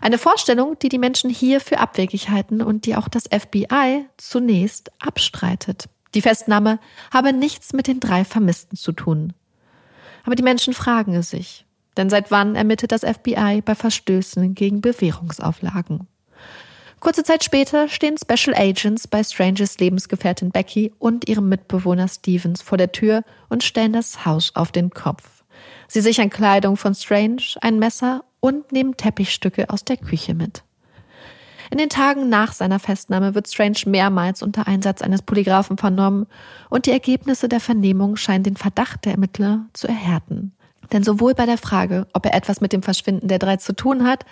Eine 0.00 0.18
Vorstellung, 0.18 0.78
die 0.78 0.88
die 0.88 0.98
Menschen 0.98 1.30
hier 1.30 1.60
für 1.60 1.78
abwegig 1.78 2.28
halten 2.28 2.60
und 2.60 2.86
die 2.86 2.96
auch 2.96 3.08
das 3.08 3.24
FBI 3.24 4.06
zunächst 4.16 4.90
abstreitet. 5.00 5.88
Die 6.14 6.22
Festnahme 6.22 6.78
habe 7.12 7.32
nichts 7.32 7.72
mit 7.72 7.86
den 7.86 8.00
drei 8.00 8.24
Vermissten 8.24 8.76
zu 8.76 8.92
tun. 8.92 9.32
Aber 10.24 10.34
die 10.34 10.42
Menschen 10.42 10.74
fragen 10.74 11.14
es 11.14 11.30
sich. 11.30 11.66
Denn 11.96 12.10
seit 12.10 12.30
wann 12.30 12.56
ermittelt 12.56 12.92
das 12.92 13.02
FBI 13.02 13.62
bei 13.64 13.74
Verstößen 13.74 14.54
gegen 14.54 14.80
Bewährungsauflagen? 14.80 16.06
Kurze 17.00 17.24
Zeit 17.24 17.44
später 17.44 17.88
stehen 17.88 18.16
Special 18.18 18.56
Agents 18.56 19.06
bei 19.06 19.22
Strangers 19.22 19.78
Lebensgefährtin 19.78 20.50
Becky 20.50 20.92
und 20.98 21.28
ihrem 21.28 21.48
Mitbewohner 21.48 22.08
Stevens 22.08 22.62
vor 22.62 22.78
der 22.78 22.92
Tür 22.92 23.22
und 23.48 23.62
stellen 23.62 23.92
das 23.92 24.24
Haus 24.24 24.52
auf 24.54 24.72
den 24.72 24.90
Kopf. 24.90 25.44
Sie 25.88 26.00
sichern 26.00 26.30
Kleidung 26.30 26.76
von 26.76 26.94
Strange, 26.94 27.42
ein 27.60 27.78
Messer 27.78 28.24
und 28.40 28.72
nehmen 28.72 28.96
Teppichstücke 28.96 29.70
aus 29.70 29.84
der 29.84 29.98
Küche 29.98 30.34
mit. 30.34 30.62
In 31.70 31.78
den 31.78 31.88
Tagen 31.88 32.28
nach 32.28 32.52
seiner 32.52 32.78
Festnahme 32.78 33.34
wird 33.34 33.48
Strange 33.48 33.78
mehrmals 33.86 34.42
unter 34.42 34.66
Einsatz 34.66 35.02
eines 35.02 35.22
Polygraphen 35.22 35.76
vernommen 35.76 36.26
und 36.70 36.86
die 36.86 36.92
Ergebnisse 36.92 37.48
der 37.48 37.60
Vernehmung 37.60 38.16
scheinen 38.16 38.44
den 38.44 38.56
Verdacht 38.56 39.04
der 39.04 39.12
Ermittler 39.12 39.66
zu 39.72 39.88
erhärten. 39.88 40.52
Denn 40.92 41.02
sowohl 41.02 41.34
bei 41.34 41.46
der 41.46 41.58
Frage, 41.58 42.06
ob 42.12 42.24
er 42.24 42.34
etwas 42.34 42.60
mit 42.60 42.72
dem 42.72 42.82
Verschwinden 42.82 43.26
der 43.26 43.40
drei 43.40 43.56
zu 43.56 43.74
tun 43.74 44.04
hat, 44.04 44.24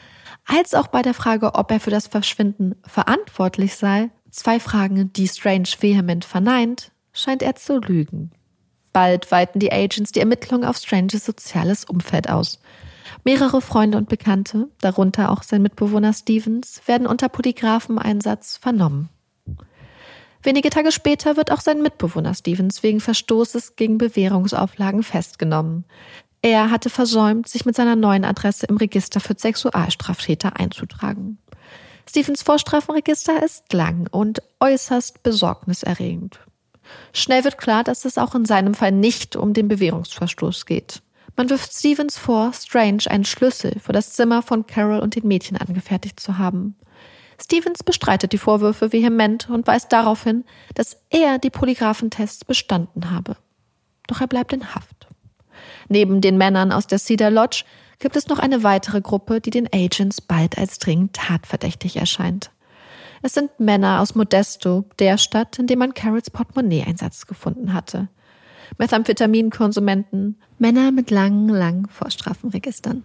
als 0.45 0.75
auch 0.75 0.89
bei 0.89 1.03
der 1.03 1.15
Frage, 1.15 1.55
ob 1.55 1.71
er 1.71 1.81
für 1.81 1.91
das 1.91 2.07
Verschwinden 2.07 2.75
verantwortlich 2.87 3.77
sei, 3.77 4.11
zwei 4.31 4.61
Fragen, 4.61 5.13
die 5.13 5.29
Strange 5.29 5.69
vehement 5.81 6.25
verneint, 6.25 6.93
scheint 7.13 7.43
er 7.43 7.55
zu 7.55 7.79
lügen. 7.79 8.33
Bald 8.93 9.31
weiten 9.33 9.59
die 9.59 9.73
Agents 9.73 10.13
die 10.13 10.21
Ermittlungen 10.21 10.65
auf 10.65 10.77
Stranges 10.77 11.25
soziales 11.25 11.85
Umfeld 11.85 12.31
aus. 12.31 12.61
Mehrere 13.25 13.61
Freunde 13.61 13.99
und 13.99 14.09
Bekannte, 14.09 14.69
darunter 14.81 15.31
auch 15.31 15.43
sein 15.43 15.63
Mitbewohner 15.63 16.13
Stevens, 16.13 16.83
werden 16.87 17.07
unter 17.07 17.29
Polygrapheneinsatz 17.29 18.57
vernommen. 18.57 19.09
Wenige 20.45 20.69
Tage 20.69 20.93
später 20.93 21.39
wird 21.39 21.51
auch 21.51 21.61
sein 21.61 21.81
Mitbewohner 21.81 22.35
Stevens 22.35 22.83
wegen 22.83 23.01
Verstoßes 23.01 23.77
gegen 23.77 23.97
Bewährungsauflagen 23.97 25.03
festgenommen. 25.03 25.87
Er 26.45 26.71
hatte 26.71 26.91
versäumt, 26.91 27.49
sich 27.49 27.65
mit 27.65 27.75
seiner 27.75 27.97
neuen 27.97 28.23
Adresse 28.23 28.67
im 28.67 28.77
Register 28.77 29.19
für 29.19 29.35
Sexualstraftäter 29.35 30.61
einzutragen. 30.61 31.39
Stevens 32.07 32.43
Vorstrafenregister 32.43 33.43
ist 33.43 33.73
lang 33.73 34.09
und 34.11 34.43
äußerst 34.61 35.23
besorgniserregend. 35.23 36.41
Schnell 37.15 37.45
wird 37.45 37.57
klar, 37.57 37.83
dass 37.83 38.05
es 38.05 38.19
auch 38.19 38.35
in 38.35 38.45
seinem 38.45 38.75
Fall 38.75 38.93
nicht 38.93 39.37
um 39.37 39.55
den 39.55 39.69
Bewährungsverstoß 39.69 40.67
geht. 40.67 41.01
Man 41.35 41.49
wirft 41.49 41.73
Stevens 41.73 42.19
vor, 42.19 42.53
Strange 42.53 43.05
einen 43.09 43.25
Schlüssel 43.25 43.81
für 43.81 43.95
das 43.95 44.13
Zimmer 44.13 44.43
von 44.43 44.67
Carol 44.67 45.01
und 45.01 45.17
den 45.17 45.27
Mädchen 45.27 45.57
angefertigt 45.57 46.21
zu 46.21 46.37
haben. 46.37 46.77
Stevens 47.43 47.83
bestreitet 47.83 48.35
die 48.35 48.39
Vorwürfe 48.39 48.93
vehement 48.93 49.49
und 49.49 49.67
weist 49.67 49.91
darauf 49.95 50.25
hin, 50.25 50.45
dass 50.75 50.99
er 51.09 51.39
die 51.39 51.49
Polygraphentests 51.49 52.45
bestanden 52.45 53.11
habe. 53.11 53.39
Doch 54.09 54.21
er 54.21 54.27
bleibt 54.27 54.53
in 54.53 54.75
Haft. 54.75 55.09
Neben 55.89 56.21
den 56.21 56.39
Männern 56.39 56.73
aus 56.73 56.87
der 56.87 56.99
Cedar 56.99 57.31
Lodge 57.31 57.65
gibt 57.99 58.17
es 58.17 58.29
noch 58.29 58.39
eine 58.39 58.63
weitere 58.63 59.01
Gruppe, 59.01 59.41
die 59.41 59.51
den 59.51 59.69
Agents 59.73 60.21
bald 60.21 60.59
als 60.59 60.79
dringend 60.79 61.15
tatverdächtig 61.15 61.97
erscheint. 61.97 62.51
Es 63.23 63.33
sind 63.33 63.59
Männer 63.59 64.01
aus 64.01 64.15
Modesto, 64.15 64.85
der 64.99 65.17
Stadt, 65.17 65.59
in 65.59 65.67
dem 65.67 65.79
man 65.79 65.95
Carols 65.95 66.31
Portemonnaie-Einsatz 66.31 67.27
gefunden 67.27 67.73
hatte. 67.73 68.09
Methamphitaminkonsumenten, 68.79 70.39
Männer 70.59 70.93
mit 70.93 71.11
langen, 71.11 71.49
langen 71.49 71.89
Vorstrafenregistern. 71.89 73.03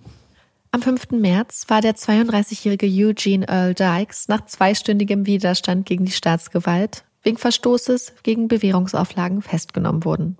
Am 0.72 0.82
5. 0.82 1.12
März 1.12 1.65
war 1.68 1.82
der 1.82 1.96
32-jährige 1.96 2.86
Eugene 2.86 3.48
Earl 3.48 3.74
Dykes 3.74 4.28
nach 4.28 4.46
zweistündigem 4.46 5.26
Widerstand 5.26 5.86
gegen 5.86 6.06
die 6.06 6.12
Staatsgewalt 6.12 7.06
wegen 7.24 7.38
Verstoßes 7.38 8.13
gegen 8.24 8.48
Bewährungsauflagen 8.48 9.42
festgenommen 9.42 10.06
worden. 10.06 10.38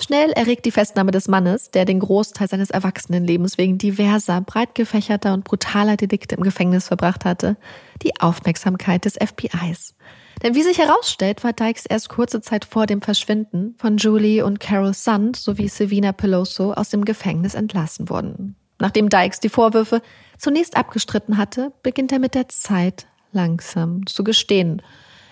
Schnell 0.00 0.30
erregt 0.30 0.64
die 0.64 0.70
Festnahme 0.70 1.10
des 1.10 1.26
Mannes, 1.26 1.72
der 1.72 1.84
den 1.84 1.98
Großteil 1.98 2.48
seines 2.48 2.70
Erwachsenenlebens 2.70 3.58
wegen 3.58 3.78
diverser, 3.78 4.40
breit 4.40 4.76
gefächerter 4.76 5.34
und 5.34 5.42
brutaler 5.42 5.96
Delikte 5.96 6.36
im 6.36 6.44
Gefängnis 6.44 6.86
verbracht 6.86 7.24
hatte, 7.24 7.56
die 8.02 8.20
Aufmerksamkeit 8.20 9.04
des 9.04 9.14
FBIs. 9.14 9.96
Denn 10.44 10.54
wie 10.54 10.62
sich 10.62 10.78
herausstellt, 10.78 11.42
war 11.42 11.52
Dykes 11.52 11.84
erst 11.84 12.08
kurze 12.10 12.40
Zeit 12.40 12.64
vor 12.64 12.86
dem 12.86 13.02
Verschwinden 13.02 13.74
von 13.76 13.96
Julie 13.96 14.44
und 14.44 14.60
Carol 14.60 14.94
Sand 14.94 15.34
sowie 15.34 15.66
Savina 15.66 16.12
Peloso 16.12 16.72
aus 16.72 16.90
dem 16.90 17.04
Gefängnis 17.04 17.54
entlassen 17.54 18.08
worden. 18.08 18.54
Nachdem 18.78 19.08
Dykes 19.08 19.40
die 19.40 19.48
Vorwürfe 19.48 20.00
zunächst 20.38 20.76
abgestritten 20.76 21.38
hatte, 21.38 21.72
beginnt 21.82 22.12
er 22.12 22.20
mit 22.20 22.36
der 22.36 22.48
Zeit 22.48 23.08
langsam 23.32 24.06
zu 24.06 24.22
gestehen. 24.22 24.80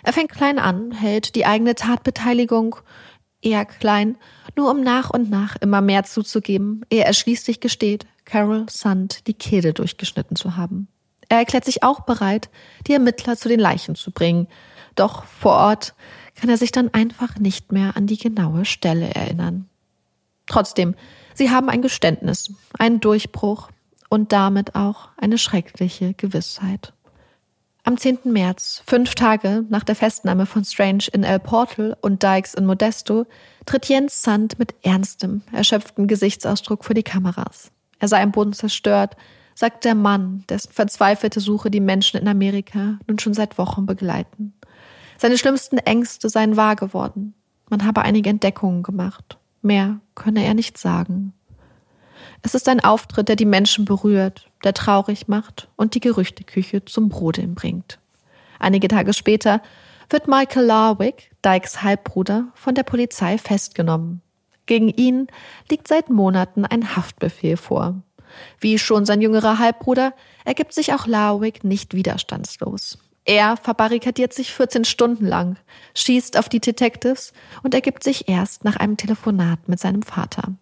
Er 0.02 0.12
fängt 0.12 0.32
klein 0.32 0.58
an, 0.58 0.90
hält 0.90 1.36
die 1.36 1.46
eigene 1.46 1.76
Tatbeteiligung 1.76 2.76
eher 3.42 3.64
klein, 3.64 4.16
nur 4.56 4.70
um 4.70 4.80
nach 4.80 5.10
und 5.10 5.30
nach 5.30 5.56
immer 5.56 5.80
mehr 5.80 6.04
zuzugeben, 6.04 6.84
ehe 6.90 7.04
er 7.04 7.12
schließlich 7.12 7.60
gesteht, 7.60 8.06
Carol 8.24 8.66
Sand 8.68 9.26
die 9.26 9.34
Kehle 9.34 9.72
durchgeschnitten 9.72 10.36
zu 10.36 10.56
haben. 10.56 10.88
Er 11.28 11.38
erklärt 11.38 11.64
sich 11.64 11.82
auch 11.82 12.00
bereit, 12.00 12.50
die 12.86 12.92
Ermittler 12.92 13.36
zu 13.36 13.48
den 13.48 13.60
Leichen 13.60 13.94
zu 13.94 14.10
bringen, 14.10 14.48
doch 14.94 15.24
vor 15.24 15.52
Ort 15.52 15.94
kann 16.34 16.50
er 16.50 16.56
sich 16.56 16.72
dann 16.72 16.92
einfach 16.92 17.38
nicht 17.38 17.72
mehr 17.72 17.96
an 17.96 18.06
die 18.06 18.18
genaue 18.18 18.64
Stelle 18.64 19.14
erinnern. 19.14 19.68
Trotzdem, 20.46 20.94
sie 21.34 21.50
haben 21.50 21.68
ein 21.68 21.82
Geständnis, 21.82 22.52
einen 22.78 23.00
Durchbruch 23.00 23.70
und 24.08 24.32
damit 24.32 24.74
auch 24.74 25.08
eine 25.16 25.38
schreckliche 25.38 26.14
Gewissheit. 26.14 26.92
Am 27.86 27.96
10. 27.96 28.18
März, 28.24 28.82
fünf 28.84 29.14
Tage 29.14 29.64
nach 29.68 29.84
der 29.84 29.94
Festnahme 29.94 30.46
von 30.46 30.64
Strange 30.64 31.04
in 31.12 31.22
El 31.22 31.38
Portal 31.38 31.96
und 32.00 32.20
Dykes 32.20 32.54
in 32.54 32.66
Modesto, 32.66 33.26
tritt 33.64 33.86
Jens 33.86 34.22
Sand 34.22 34.58
mit 34.58 34.74
ernstem, 34.82 35.42
erschöpftem 35.52 36.08
Gesichtsausdruck 36.08 36.84
vor 36.84 36.94
die 36.94 37.04
Kameras. 37.04 37.70
Er 38.00 38.08
sei 38.08 38.24
am 38.24 38.32
Boden 38.32 38.54
zerstört, 38.54 39.16
sagt 39.54 39.84
der 39.84 39.94
Mann, 39.94 40.42
dessen 40.48 40.72
verzweifelte 40.72 41.38
Suche 41.38 41.70
die 41.70 41.78
Menschen 41.78 42.18
in 42.18 42.26
Amerika 42.26 42.98
nun 43.06 43.20
schon 43.20 43.34
seit 43.34 43.56
Wochen 43.56 43.86
begleiten. 43.86 44.52
Seine 45.16 45.38
schlimmsten 45.38 45.78
Ängste 45.78 46.28
seien 46.28 46.56
wahr 46.56 46.74
geworden. 46.74 47.34
Man 47.70 47.86
habe 47.86 48.02
einige 48.02 48.30
Entdeckungen 48.30 48.82
gemacht. 48.82 49.38
Mehr 49.62 50.00
könne 50.16 50.44
er 50.44 50.54
nicht 50.54 50.76
sagen. 50.76 51.34
Es 52.42 52.54
ist 52.54 52.68
ein 52.68 52.80
Auftritt, 52.80 53.28
der 53.28 53.36
die 53.36 53.44
Menschen 53.44 53.84
berührt, 53.84 54.48
der 54.64 54.74
traurig 54.74 55.28
macht 55.28 55.68
und 55.76 55.94
die 55.94 56.00
Gerüchteküche 56.00 56.84
zum 56.84 57.08
Brodeln 57.08 57.54
bringt. 57.54 57.98
Einige 58.58 58.88
Tage 58.88 59.12
später 59.12 59.60
wird 60.10 60.28
Michael 60.28 60.66
Larwick, 60.66 61.30
Dykes 61.44 61.82
Halbbruder, 61.82 62.48
von 62.54 62.74
der 62.74 62.84
Polizei 62.84 63.38
festgenommen. 63.38 64.22
Gegen 64.66 64.88
ihn 64.88 65.28
liegt 65.70 65.88
seit 65.88 66.10
Monaten 66.10 66.64
ein 66.64 66.96
Haftbefehl 66.96 67.56
vor. 67.56 68.02
Wie 68.60 68.78
schon 68.78 69.06
sein 69.06 69.20
jüngerer 69.20 69.58
Halbbruder 69.58 70.12
ergibt 70.44 70.74
sich 70.74 70.92
auch 70.92 71.06
Larwick 71.06 71.64
nicht 71.64 71.94
widerstandslos. 71.94 72.98
Er 73.24 73.56
verbarrikadiert 73.56 74.32
sich 74.32 74.52
14 74.52 74.84
Stunden 74.84 75.26
lang, 75.26 75.56
schießt 75.94 76.36
auf 76.36 76.48
die 76.48 76.60
Detectives 76.60 77.32
und 77.62 77.74
ergibt 77.74 78.04
sich 78.04 78.28
erst 78.28 78.64
nach 78.64 78.76
einem 78.76 78.96
Telefonat 78.96 79.68
mit 79.68 79.80
seinem 79.80 80.02
Vater. 80.02 80.54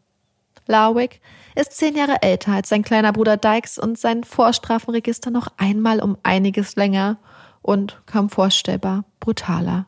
Larwick 0.66 1.20
ist 1.54 1.72
zehn 1.72 1.96
Jahre 1.96 2.22
älter 2.22 2.52
als 2.52 2.68
sein 2.68 2.82
kleiner 2.82 3.12
Bruder 3.12 3.36
Dykes 3.36 3.78
und 3.78 3.98
sein 3.98 4.24
Vorstrafenregister 4.24 5.30
noch 5.30 5.48
einmal 5.56 6.00
um 6.00 6.16
einiges 6.22 6.76
länger 6.76 7.18
und 7.62 8.02
kaum 8.06 8.30
vorstellbar 8.30 9.04
brutaler. 9.20 9.86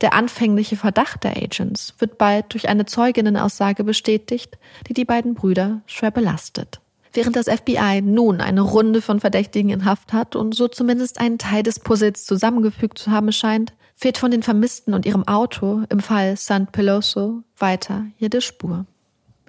Der 0.00 0.14
anfängliche 0.14 0.76
Verdacht 0.76 1.24
der 1.24 1.36
Agents 1.36 1.94
wird 1.98 2.18
bald 2.18 2.52
durch 2.52 2.68
eine 2.68 2.84
Zeuginnenaussage 2.84 3.84
bestätigt, 3.84 4.58
die 4.88 4.94
die 4.94 5.04
beiden 5.04 5.34
Brüder 5.34 5.82
schwer 5.86 6.10
belastet. 6.10 6.80
Während 7.12 7.36
das 7.36 7.46
FBI 7.46 8.02
nun 8.02 8.40
eine 8.40 8.60
Runde 8.60 9.00
von 9.00 9.20
Verdächtigen 9.20 9.70
in 9.70 9.84
Haft 9.84 10.12
hat 10.12 10.34
und 10.34 10.54
so 10.54 10.66
zumindest 10.66 11.20
einen 11.20 11.38
Teil 11.38 11.62
des 11.62 11.78
Puzzles 11.78 12.24
zusammengefügt 12.24 12.98
zu 12.98 13.12
haben 13.12 13.30
scheint, 13.30 13.72
fehlt 13.94 14.18
von 14.18 14.32
den 14.32 14.42
Vermissten 14.42 14.94
und 14.94 15.06
ihrem 15.06 15.26
Auto 15.28 15.84
im 15.88 16.00
Fall 16.00 16.36
San 16.36 16.66
Peloso 16.66 17.44
weiter 17.56 18.06
jede 18.18 18.40
Spur. 18.40 18.84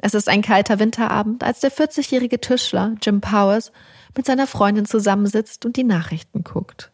Es 0.05 0.13
ist 0.13 0.29
ein 0.29 0.43
kalter 0.43 0.77
Winterabend, 0.77 1.43
als 1.43 1.61
der 1.61 1.71
40-jährige 1.71 2.39
Tischler 2.39 2.93
Jim 3.01 3.21
Powers 3.21 3.71
mit 4.15 4.27
seiner 4.27 4.45
Freundin 4.45 4.85
zusammensitzt 4.85 5.65
und 5.65 5.77
die 5.77 5.83
Nachrichten 5.83 6.43
guckt. 6.43 6.91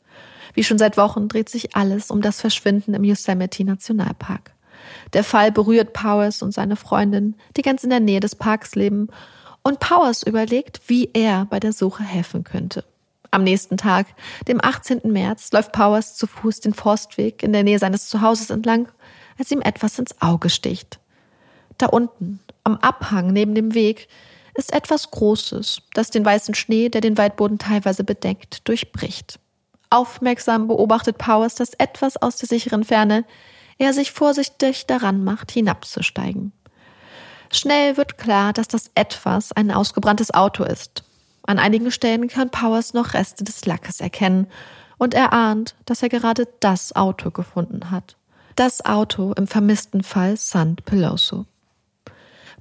Wie 0.53 0.63
schon 0.63 0.77
seit 0.77 0.95
Wochen 0.95 1.27
dreht 1.27 1.49
sich 1.49 1.75
alles 1.75 2.09
um 2.09 2.21
das 2.21 2.39
Verschwinden 2.39 2.93
im 2.93 3.03
Yosemite 3.03 3.65
Nationalpark. 3.65 4.53
Der 5.11 5.25
Fall 5.25 5.51
berührt 5.51 5.91
Powers 5.91 6.41
und 6.41 6.53
seine 6.53 6.77
Freundin, 6.77 7.35
die 7.57 7.63
ganz 7.63 7.83
in 7.83 7.89
der 7.89 7.99
Nähe 7.99 8.21
des 8.21 8.33
Parks 8.33 8.75
leben, 8.75 9.09
und 9.61 9.81
Powers 9.81 10.23
überlegt, 10.23 10.79
wie 10.87 11.09
er 11.11 11.43
bei 11.49 11.59
der 11.59 11.73
Suche 11.73 12.03
helfen 12.03 12.45
könnte. 12.45 12.85
Am 13.29 13.43
nächsten 13.43 13.75
Tag, 13.75 14.07
dem 14.47 14.63
18. 14.63 15.01
März, 15.11 15.51
läuft 15.51 15.73
Powers 15.73 16.15
zu 16.15 16.27
Fuß 16.27 16.61
den 16.61 16.73
Forstweg 16.73 17.43
in 17.43 17.51
der 17.51 17.65
Nähe 17.65 17.77
seines 17.77 18.07
Zuhauses 18.07 18.51
entlang, 18.51 18.87
als 19.37 19.51
ihm 19.51 19.59
etwas 19.59 19.99
ins 19.99 20.21
Auge 20.21 20.49
sticht. 20.49 21.01
Da 21.77 21.87
unten, 21.87 22.39
am 22.63 22.77
Abhang 22.77 23.33
neben 23.33 23.55
dem 23.55 23.73
Weg, 23.73 24.07
ist 24.53 24.73
etwas 24.73 25.11
Großes, 25.11 25.81
das 25.93 26.09
den 26.09 26.25
weißen 26.25 26.55
Schnee, 26.55 26.89
der 26.89 27.01
den 27.01 27.17
Waldboden 27.17 27.57
teilweise 27.57 28.03
bedeckt, 28.03 28.67
durchbricht. 28.67 29.39
Aufmerksam 29.89 30.67
beobachtet 30.67 31.17
Powers 31.17 31.55
das 31.55 31.73
etwas 31.73 32.17
aus 32.17 32.37
der 32.37 32.47
sicheren 32.47 32.83
Ferne, 32.83 33.25
er 33.77 33.93
sich 33.93 34.11
vorsichtig 34.11 34.85
daran 34.85 35.23
macht, 35.23 35.51
hinabzusteigen. 35.51 36.51
Schnell 37.51 37.97
wird 37.97 38.17
klar, 38.17 38.53
dass 38.53 38.67
das 38.67 38.91
etwas 38.95 39.51
ein 39.51 39.71
ausgebranntes 39.71 40.33
Auto 40.33 40.63
ist. 40.63 41.03
An 41.43 41.59
einigen 41.59 41.91
Stellen 41.91 42.27
kann 42.27 42.49
Powers 42.49 42.93
noch 42.93 43.13
Reste 43.13 43.43
des 43.43 43.65
Lackes 43.65 43.99
erkennen 43.99 44.47
und 44.97 45.13
er 45.13 45.33
ahnt, 45.33 45.75
dass 45.85 46.03
er 46.03 46.09
gerade 46.09 46.47
das 46.59 46.95
Auto 46.95 47.31
gefunden 47.31 47.91
hat. 47.91 48.15
Das 48.55 48.85
Auto 48.85 49.33
im 49.33 49.47
vermissten 49.47 50.03
Fall 50.03 50.37
San 50.37 50.75
Peloso. 50.75 51.45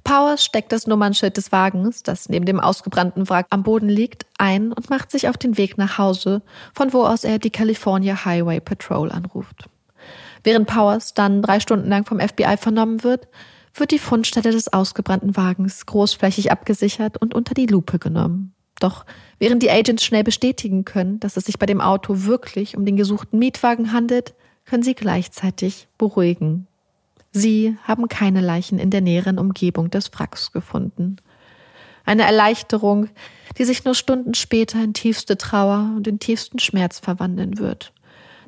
Powers 0.03 0.43
steckt 0.43 0.71
das 0.71 0.87
Nummernschild 0.87 1.37
des 1.37 1.51
Wagens, 1.51 2.03
das 2.03 2.27
neben 2.27 2.45
dem 2.45 2.59
ausgebrannten 2.59 3.29
Wrack 3.29 3.47
am 3.49 3.63
Boden 3.63 3.89
liegt, 3.89 4.25
ein 4.37 4.71
und 4.71 4.89
macht 4.89 5.11
sich 5.11 5.29
auf 5.29 5.37
den 5.37 5.57
Weg 5.57 5.77
nach 5.77 5.97
Hause, 5.97 6.41
von 6.73 6.91
wo 6.93 7.03
aus 7.03 7.23
er 7.23 7.39
die 7.39 7.51
California 7.51 8.25
Highway 8.25 8.59
Patrol 8.59 9.11
anruft. 9.11 9.69
Während 10.43 10.67
Powers 10.67 11.13
dann 11.13 11.41
drei 11.41 11.59
Stunden 11.59 11.89
lang 11.89 12.05
vom 12.05 12.19
FBI 12.19 12.57
vernommen 12.57 13.03
wird, 13.03 13.27
wird 13.73 13.91
die 13.91 13.99
Fundstelle 13.99 14.51
des 14.51 14.73
ausgebrannten 14.73 15.37
Wagens 15.37 15.85
großflächig 15.85 16.51
abgesichert 16.51 17.17
und 17.17 17.33
unter 17.33 17.53
die 17.53 17.67
Lupe 17.67 17.99
genommen. 17.99 18.53
Doch 18.79 19.05
während 19.37 19.61
die 19.61 19.69
Agents 19.69 20.03
schnell 20.03 20.23
bestätigen 20.23 20.85
können, 20.85 21.19
dass 21.19 21.37
es 21.37 21.45
sich 21.45 21.59
bei 21.59 21.67
dem 21.67 21.79
Auto 21.79 22.23
wirklich 22.23 22.75
um 22.75 22.85
den 22.85 22.97
gesuchten 22.97 23.37
Mietwagen 23.37 23.93
handelt, 23.93 24.33
können 24.65 24.83
sie 24.83 24.95
gleichzeitig 24.95 25.87
beruhigen. 25.97 26.67
Sie 27.31 27.77
haben 27.83 28.07
keine 28.09 28.41
Leichen 28.41 28.77
in 28.77 28.89
der 28.89 29.01
näheren 29.01 29.39
Umgebung 29.39 29.89
des 29.89 30.11
Wracks 30.13 30.51
gefunden. 30.51 31.17
Eine 32.03 32.23
Erleichterung, 32.23 33.07
die 33.57 33.63
sich 33.63 33.85
nur 33.85 33.95
Stunden 33.95 34.33
später 34.33 34.83
in 34.83 34.93
tiefste 34.93 35.37
Trauer 35.37 35.91
und 35.95 36.07
in 36.07 36.19
tiefsten 36.19 36.59
Schmerz 36.59 36.99
verwandeln 36.99 37.57
wird. 37.57 37.93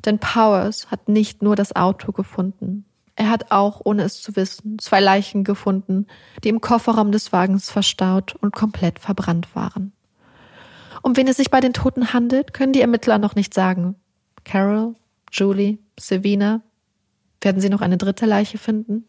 Denn 0.04 0.18
Powers 0.18 0.90
hat 0.90 1.08
nicht 1.08 1.42
nur 1.42 1.56
das 1.56 1.74
Auto 1.74 2.12
gefunden. 2.12 2.84
Er 3.16 3.30
hat 3.30 3.52
auch, 3.52 3.80
ohne 3.84 4.02
es 4.02 4.20
zu 4.20 4.36
wissen, 4.36 4.78
zwei 4.78 5.00
Leichen 5.00 5.44
gefunden, 5.44 6.06
die 6.42 6.48
im 6.48 6.60
Kofferraum 6.60 7.12
des 7.12 7.32
Wagens 7.32 7.70
verstaut 7.70 8.34
und 8.40 8.54
komplett 8.54 8.98
verbrannt 8.98 9.54
waren. 9.54 9.92
Um 11.02 11.16
wen 11.16 11.28
es 11.28 11.36
sich 11.36 11.50
bei 11.50 11.60
den 11.60 11.72
Toten 11.72 12.12
handelt, 12.12 12.54
können 12.54 12.72
die 12.72 12.80
Ermittler 12.80 13.18
noch 13.18 13.34
nicht 13.34 13.54
sagen. 13.54 13.94
Carol, 14.44 14.94
Julie, 15.30 15.78
Savina, 15.98 16.62
werden 17.44 17.60
sie 17.60 17.68
noch 17.68 17.80
eine 17.80 17.96
dritte 17.96 18.26
Leiche 18.26 18.58
finden? 18.58 19.04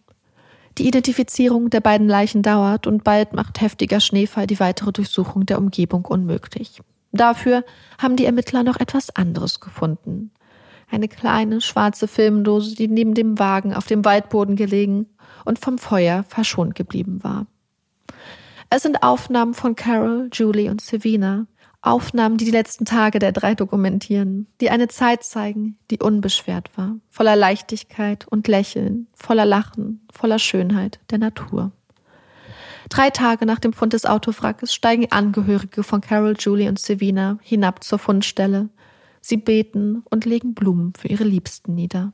Die 0.77 0.87
Identifizierung 0.87 1.69
der 1.69 1.79
beiden 1.79 2.07
Leichen 2.07 2.41
dauert 2.41 2.85
und 2.85 3.03
bald 3.03 3.33
macht 3.33 3.61
heftiger 3.61 4.01
Schneefall 4.01 4.45
die 4.45 4.59
weitere 4.59 4.91
Durchsuchung 4.91 5.45
der 5.45 5.57
Umgebung 5.57 6.03
unmöglich. 6.05 6.81
Dafür 7.13 7.63
haben 7.97 8.17
die 8.17 8.25
Ermittler 8.25 8.63
noch 8.63 8.77
etwas 8.79 9.09
anderes 9.15 9.61
gefunden. 9.61 10.31
Eine 10.91 11.07
kleine 11.07 11.61
schwarze 11.61 12.07
Filmdose, 12.07 12.75
die 12.75 12.89
neben 12.89 13.13
dem 13.13 13.39
Wagen 13.39 13.73
auf 13.73 13.87
dem 13.87 14.03
Waldboden 14.03 14.57
gelegen 14.57 15.07
und 15.45 15.59
vom 15.59 15.77
Feuer 15.77 16.23
verschont 16.27 16.75
geblieben 16.75 17.23
war. 17.23 17.47
Es 18.69 18.83
sind 18.83 19.03
Aufnahmen 19.03 19.53
von 19.53 19.75
Carol, 19.75 20.29
Julie 20.33 20.69
und 20.69 20.81
Savina, 20.81 21.47
Aufnahmen, 21.85 22.37
die 22.37 22.45
die 22.45 22.51
letzten 22.51 22.85
Tage 22.85 23.19
der 23.19 23.31
drei 23.31 23.53
dokumentieren, 23.53 24.47
die 24.59 24.69
eine 24.69 24.87
Zeit 24.87 25.23
zeigen, 25.23 25.77
die 25.91 25.99
unbeschwert 25.99 26.75
war, 26.77 26.95
voller 27.09 27.35
Leichtigkeit 27.35 28.27
und 28.27 28.47
Lächeln, 28.47 29.07
voller 29.13 29.45
Lachen, 29.45 30.05
voller 30.11 30.39
Schönheit 30.39 30.99
der 31.11 31.19
Natur. 31.19 31.71
Drei 32.89 33.09
Tage 33.09 33.45
nach 33.45 33.59
dem 33.59 33.73
Fund 33.73 33.93
des 33.93 34.05
Autowrackes 34.05 34.73
steigen 34.73 35.11
Angehörige 35.11 35.83
von 35.83 36.01
Carol, 36.01 36.35
Julie 36.37 36.69
und 36.69 36.79
Savina 36.79 37.39
hinab 37.41 37.83
zur 37.83 37.99
Fundstelle. 37.99 38.69
Sie 39.21 39.37
beten 39.37 40.03
und 40.09 40.25
legen 40.25 40.53
Blumen 40.53 40.93
für 40.97 41.07
ihre 41.07 41.23
Liebsten 41.23 41.73
nieder. 41.73 42.13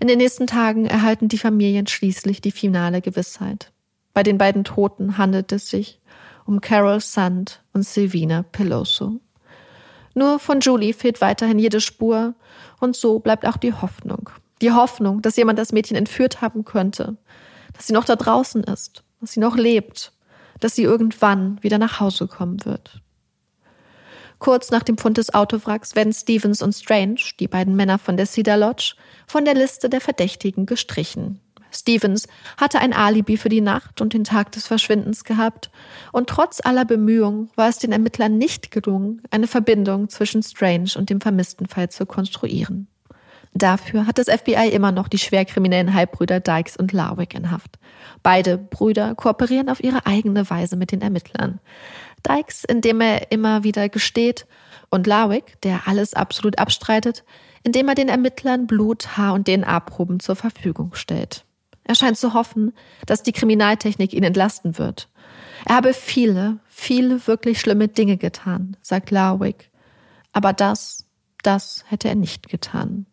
In 0.00 0.08
den 0.08 0.18
nächsten 0.18 0.46
Tagen 0.46 0.86
erhalten 0.86 1.28
die 1.28 1.38
Familien 1.38 1.86
schließlich 1.86 2.40
die 2.40 2.52
finale 2.52 3.02
Gewissheit. 3.02 3.70
Bei 4.14 4.22
den 4.22 4.38
beiden 4.38 4.64
Toten 4.64 5.18
handelt 5.18 5.52
es 5.52 5.68
sich 5.68 5.99
um 6.50 6.60
Carol 6.60 7.00
Sand 7.00 7.62
und 7.72 7.84
Silvina 7.84 8.42
Peloso. 8.42 9.20
Nur 10.14 10.40
von 10.40 10.58
Julie 10.58 10.92
fehlt 10.92 11.20
weiterhin 11.20 11.60
jede 11.60 11.80
Spur 11.80 12.34
und 12.80 12.96
so 12.96 13.20
bleibt 13.20 13.46
auch 13.46 13.56
die 13.56 13.72
Hoffnung. 13.72 14.30
Die 14.60 14.72
Hoffnung, 14.72 15.22
dass 15.22 15.36
jemand 15.36 15.60
das 15.60 15.70
Mädchen 15.70 15.96
entführt 15.96 16.42
haben 16.42 16.64
könnte, 16.64 17.16
dass 17.72 17.86
sie 17.86 17.92
noch 17.92 18.04
da 18.04 18.16
draußen 18.16 18.64
ist, 18.64 19.04
dass 19.20 19.32
sie 19.32 19.40
noch 19.40 19.56
lebt, 19.56 20.12
dass 20.58 20.74
sie 20.74 20.82
irgendwann 20.82 21.62
wieder 21.62 21.78
nach 21.78 22.00
Hause 22.00 22.26
kommen 22.26 22.64
wird. 22.64 23.00
Kurz 24.40 24.72
nach 24.72 24.82
dem 24.82 24.98
Fund 24.98 25.18
des 25.18 25.32
Autowracks 25.32 25.94
werden 25.94 26.12
Stevens 26.12 26.62
und 26.62 26.72
Strange, 26.72 27.20
die 27.38 27.46
beiden 27.46 27.76
Männer 27.76 27.98
von 27.98 28.16
der 28.16 28.26
Cedar 28.26 28.56
Lodge, 28.56 28.94
von 29.28 29.44
der 29.44 29.54
Liste 29.54 29.88
der 29.88 30.00
Verdächtigen 30.00 30.66
gestrichen. 30.66 31.40
Stevens 31.70 32.28
hatte 32.56 32.78
ein 32.80 32.92
Alibi 32.92 33.36
für 33.36 33.48
die 33.48 33.60
Nacht 33.60 34.00
und 34.00 34.12
den 34.12 34.24
Tag 34.24 34.52
des 34.52 34.66
Verschwindens 34.66 35.24
gehabt, 35.24 35.70
und 36.12 36.28
trotz 36.28 36.60
aller 36.64 36.84
Bemühungen 36.84 37.50
war 37.56 37.68
es 37.68 37.78
den 37.78 37.92
Ermittlern 37.92 38.38
nicht 38.38 38.70
gelungen, 38.70 39.22
eine 39.30 39.46
Verbindung 39.46 40.08
zwischen 40.08 40.42
Strange 40.42 40.90
und 40.96 41.10
dem 41.10 41.20
vermissten 41.20 41.66
Fall 41.66 41.88
zu 41.88 42.06
konstruieren. 42.06 42.88
Dafür 43.52 44.06
hat 44.06 44.18
das 44.18 44.28
FBI 44.28 44.68
immer 44.68 44.92
noch 44.92 45.08
die 45.08 45.18
schwerkriminellen 45.18 45.92
Halbbrüder 45.92 46.38
Dykes 46.38 46.76
und 46.76 46.92
Larwick 46.92 47.34
in 47.34 47.50
Haft. 47.50 47.78
Beide 48.22 48.58
Brüder 48.58 49.14
kooperieren 49.16 49.68
auf 49.68 49.82
ihre 49.82 50.06
eigene 50.06 50.48
Weise 50.48 50.76
mit 50.76 50.92
den 50.92 51.02
Ermittlern. 51.02 51.58
Dykes, 52.26 52.64
indem 52.64 53.00
er 53.00 53.32
immer 53.32 53.64
wieder 53.64 53.88
gesteht, 53.88 54.46
und 54.90 55.06
Larwick, 55.06 55.60
der 55.62 55.86
alles 55.86 56.14
absolut 56.14 56.58
abstreitet, 56.58 57.24
indem 57.62 57.88
er 57.88 57.94
den 57.94 58.08
Ermittlern 58.08 58.66
Blut, 58.66 59.16
Haar 59.16 59.34
und 59.34 59.46
DNA-Proben 59.46 60.20
zur 60.20 60.36
Verfügung 60.36 60.94
stellt. 60.94 61.44
Er 61.90 61.96
scheint 61.96 62.16
zu 62.16 62.34
hoffen, 62.34 62.72
dass 63.04 63.24
die 63.24 63.32
Kriminaltechnik 63.32 64.12
ihn 64.12 64.22
entlasten 64.22 64.78
wird. 64.78 65.08
Er 65.64 65.74
habe 65.74 65.92
viele, 65.92 66.60
viele 66.68 67.26
wirklich 67.26 67.58
schlimme 67.58 67.88
Dinge 67.88 68.16
getan, 68.16 68.76
sagt 68.80 69.10
Larwick. 69.10 69.72
Aber 70.32 70.52
das, 70.52 71.04
das 71.42 71.82
hätte 71.88 72.08
er 72.08 72.14
nicht 72.14 72.48
getan. 72.48 73.06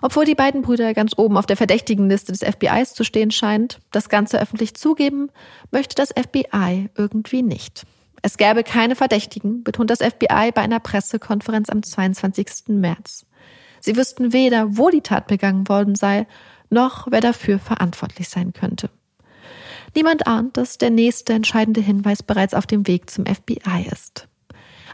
Obwohl 0.00 0.24
die 0.24 0.34
beiden 0.34 0.62
Brüder 0.62 0.94
ganz 0.94 1.12
oben 1.18 1.36
auf 1.36 1.44
der 1.44 1.58
verdächtigen 1.58 2.08
Liste 2.08 2.32
des 2.32 2.42
FBIs 2.42 2.94
zu 2.94 3.04
stehen 3.04 3.30
scheint, 3.30 3.80
das 3.90 4.08
Ganze 4.08 4.40
öffentlich 4.40 4.76
zugeben, 4.76 5.28
möchte 5.70 5.94
das 5.94 6.08
FBI 6.08 6.88
irgendwie 6.96 7.42
nicht. 7.42 7.84
Es 8.22 8.38
gäbe 8.38 8.64
keine 8.64 8.96
Verdächtigen, 8.96 9.62
betont 9.62 9.90
das 9.90 9.98
FBI 9.98 10.52
bei 10.54 10.62
einer 10.62 10.80
Pressekonferenz 10.80 11.68
am 11.68 11.82
22. 11.82 12.68
März. 12.68 13.26
Sie 13.80 13.94
wüssten 13.94 14.32
weder, 14.32 14.78
wo 14.78 14.88
die 14.88 15.02
Tat 15.02 15.26
begangen 15.26 15.68
worden 15.68 15.96
sei, 15.96 16.26
noch 16.72 17.06
wer 17.10 17.20
dafür 17.20 17.58
verantwortlich 17.58 18.28
sein 18.28 18.52
könnte. 18.52 18.90
Niemand 19.94 20.26
ahnt, 20.26 20.56
dass 20.56 20.78
der 20.78 20.90
nächste 20.90 21.34
entscheidende 21.34 21.80
Hinweis 21.80 22.22
bereits 22.22 22.54
auf 22.54 22.66
dem 22.66 22.86
Weg 22.86 23.10
zum 23.10 23.26
FBI 23.26 23.86
ist. 23.90 24.28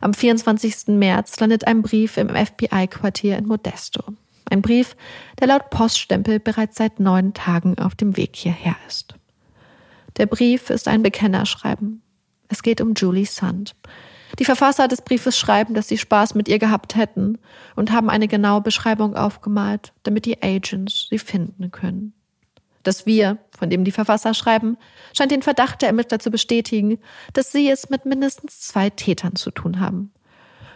Am 0.00 0.14
24. 0.14 0.88
März 0.88 1.38
landet 1.40 1.66
ein 1.66 1.82
Brief 1.82 2.16
im 2.16 2.28
FBI-Quartier 2.28 3.38
in 3.38 3.46
Modesto. 3.46 4.02
Ein 4.50 4.62
Brief, 4.62 4.96
der 5.40 5.48
laut 5.48 5.70
Poststempel 5.70 6.40
bereits 6.40 6.76
seit 6.76 7.00
neun 7.00 7.34
Tagen 7.34 7.78
auf 7.78 7.94
dem 7.94 8.16
Weg 8.16 8.34
hierher 8.34 8.76
ist. 8.86 9.14
Der 10.16 10.26
Brief 10.26 10.70
ist 10.70 10.88
ein 10.88 11.02
Bekennerschreiben. 11.02 12.02
Es 12.48 12.62
geht 12.62 12.80
um 12.80 12.94
Julie 12.94 13.26
Sand, 13.26 13.76
die 14.38 14.44
Verfasser 14.44 14.88
des 14.88 15.02
Briefes 15.02 15.38
schreiben, 15.38 15.74
dass 15.74 15.88
sie 15.88 15.98
Spaß 15.98 16.34
mit 16.34 16.48
ihr 16.48 16.58
gehabt 16.58 16.94
hätten 16.94 17.38
und 17.74 17.90
haben 17.92 18.10
eine 18.10 18.28
genaue 18.28 18.60
Beschreibung 18.60 19.16
aufgemalt, 19.16 19.92
damit 20.04 20.26
die 20.26 20.42
Agents 20.42 21.08
sie 21.10 21.18
finden 21.18 21.70
können. 21.70 22.12
Das 22.84 23.06
Wir, 23.06 23.38
von 23.50 23.68
dem 23.68 23.84
die 23.84 23.92
Verfasser 23.92 24.34
schreiben, 24.34 24.78
scheint 25.12 25.32
den 25.32 25.42
Verdacht 25.42 25.82
der 25.82 25.88
Ermittler 25.88 26.20
zu 26.20 26.30
bestätigen, 26.30 26.98
dass 27.32 27.52
sie 27.52 27.68
es 27.68 27.90
mit 27.90 28.06
mindestens 28.06 28.60
zwei 28.60 28.88
Tätern 28.90 29.36
zu 29.36 29.50
tun 29.50 29.80
haben. 29.80 30.12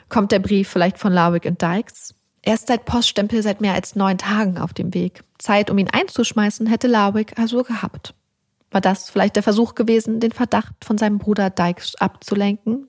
Kommt 0.08 0.32
der 0.32 0.40
Brief 0.40 0.68
vielleicht 0.68 0.98
von 0.98 1.12
Larwick 1.12 1.46
und 1.46 1.62
Dykes? 1.62 2.14
Er 2.42 2.54
ist 2.54 2.66
seit 2.66 2.84
Poststempel 2.84 3.42
seit 3.42 3.60
mehr 3.60 3.72
als 3.72 3.94
neun 3.94 4.18
Tagen 4.18 4.58
auf 4.58 4.74
dem 4.74 4.92
Weg. 4.92 5.22
Zeit, 5.38 5.70
um 5.70 5.78
ihn 5.78 5.88
einzuschmeißen, 5.88 6.66
hätte 6.66 6.88
Larwick 6.88 7.38
also 7.38 7.62
gehabt. 7.62 8.14
War 8.72 8.80
das 8.80 9.08
vielleicht 9.08 9.36
der 9.36 9.42
Versuch 9.42 9.74
gewesen, 9.74 10.18
den 10.18 10.32
Verdacht 10.32 10.74
von 10.84 10.98
seinem 10.98 11.18
Bruder 11.18 11.50
Dykes 11.50 11.94
abzulenken? 11.94 12.88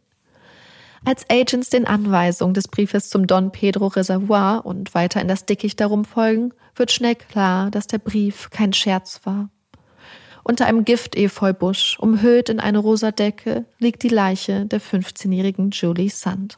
Als 1.06 1.30
Agents 1.30 1.70
den 1.70 1.86
Anweisungen 1.86 2.54
des 2.54 2.70
Briefes 2.70 3.10
zum 3.10 3.28
Don 3.28 3.52
Pedro 3.52 3.88
Reservoir 3.88 4.66
und 4.66 4.96
weiter 4.96 5.22
in 5.22 5.28
das 5.28 5.46
Dickicht 5.46 5.82
darum 5.82 6.06
folgen, 6.06 6.54
wird 6.76 6.94
schnell 6.94 7.16
klar, 7.16 7.70
dass 7.72 7.88
der 7.88 7.98
Brief 7.98 8.50
kein 8.52 8.72
Scherz 8.72 9.20
war. 9.26 9.50
Unter 10.46 10.66
einem 10.66 10.86
Giftefeubusch, 10.86 12.00
umhüllt 12.00 12.48
in 12.50 12.62
eine 12.62 12.78
rosa 12.78 13.12
Decke, 13.12 13.66
liegt 13.80 14.04
die 14.04 14.10
Leiche 14.10 14.66
der 14.66 14.82
15-jährigen 14.82 15.72
Julie 15.72 16.10
Sand. 16.10 16.58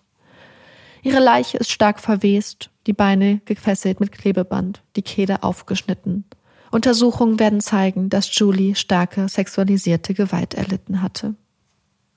Ihre 1.01 1.19
Leiche 1.19 1.57
ist 1.57 1.71
stark 1.71 1.99
verwest, 1.99 2.69
die 2.85 2.93
Beine 2.93 3.41
gefesselt 3.45 3.99
mit 3.99 4.11
Klebeband, 4.11 4.83
die 4.95 5.01
Kehle 5.01 5.41
aufgeschnitten. 5.43 6.25
Untersuchungen 6.71 7.39
werden 7.39 7.61
zeigen, 7.61 8.09
dass 8.09 8.35
Julie 8.37 8.75
starke 8.75 9.27
sexualisierte 9.27 10.13
Gewalt 10.13 10.53
erlitten 10.53 11.01
hatte. 11.01 11.35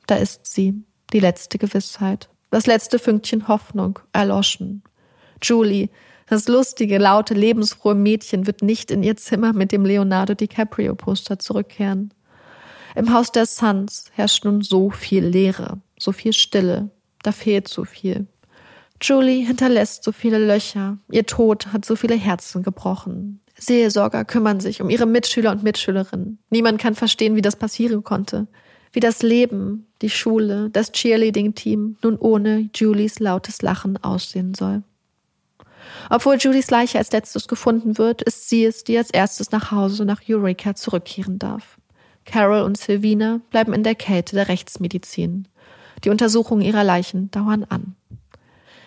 Da 0.06 0.16
ist 0.16 0.46
sie, 0.46 0.82
die 1.12 1.20
letzte 1.20 1.58
Gewissheit, 1.58 2.28
das 2.50 2.66
letzte 2.66 2.98
Fünkchen 2.98 3.48
Hoffnung 3.48 3.98
erloschen. 4.12 4.82
Julie, 5.42 5.88
das 6.28 6.48
lustige, 6.48 6.98
laute, 6.98 7.34
lebensfrohe 7.34 7.94
Mädchen 7.94 8.46
wird 8.46 8.62
nicht 8.62 8.90
in 8.90 9.02
ihr 9.02 9.16
Zimmer 9.16 9.52
mit 9.52 9.72
dem 9.72 9.84
Leonardo 9.84 10.34
DiCaprio 10.34 10.94
Poster 10.94 11.38
zurückkehren. 11.38 12.12
Im 12.94 13.12
Haus 13.12 13.32
der 13.32 13.46
Suns 13.46 14.06
herrscht 14.12 14.44
nun 14.44 14.60
so 14.60 14.90
viel 14.90 15.24
Leere, 15.24 15.80
so 15.98 16.12
viel 16.12 16.32
Stille, 16.32 16.90
da 17.22 17.32
fehlt 17.32 17.68
so 17.68 17.84
viel. 17.84 18.26
Julie 19.00 19.46
hinterlässt 19.46 20.04
so 20.04 20.12
viele 20.12 20.38
Löcher, 20.38 20.98
ihr 21.10 21.24
Tod 21.24 21.72
hat 21.72 21.84
so 21.84 21.96
viele 21.96 22.16
Herzen 22.16 22.62
gebrochen. 22.62 23.40
Seelsorger 23.56 24.24
kümmern 24.24 24.60
sich 24.60 24.82
um 24.82 24.90
ihre 24.90 25.06
Mitschüler 25.06 25.50
und 25.50 25.62
Mitschülerinnen. 25.62 26.38
Niemand 26.50 26.80
kann 26.80 26.94
verstehen, 26.94 27.36
wie 27.36 27.42
das 27.42 27.56
passieren 27.56 28.04
konnte. 28.04 28.46
Wie 28.92 29.00
das 29.00 29.22
Leben, 29.22 29.86
die 30.02 30.10
Schule, 30.10 30.70
das 30.70 30.92
Cheerleading-Team 30.92 31.96
nun 32.02 32.16
ohne 32.16 32.70
Julies 32.74 33.18
lautes 33.18 33.62
Lachen 33.62 34.02
aussehen 34.02 34.54
soll. 34.54 34.82
Obwohl 36.10 36.36
Julies 36.36 36.70
Leiche 36.70 36.98
als 36.98 37.12
letztes 37.12 37.48
gefunden 37.48 37.98
wird, 37.98 38.22
ist 38.22 38.48
sie 38.48 38.64
es, 38.64 38.84
die 38.84 38.96
als 38.96 39.10
erstes 39.10 39.50
nach 39.50 39.70
Hause 39.70 40.04
nach 40.04 40.22
Eureka 40.28 40.74
zurückkehren 40.74 41.38
darf. 41.38 41.78
Carol 42.24 42.62
und 42.62 42.76
Sylvina 42.76 43.40
bleiben 43.50 43.72
in 43.72 43.82
der 43.82 43.94
Kälte 43.94 44.36
der 44.36 44.48
Rechtsmedizin. 44.48 45.48
Die 46.04 46.10
Untersuchungen 46.10 46.62
ihrer 46.62 46.84
Leichen 46.84 47.30
dauern 47.30 47.64
an. 47.68 47.96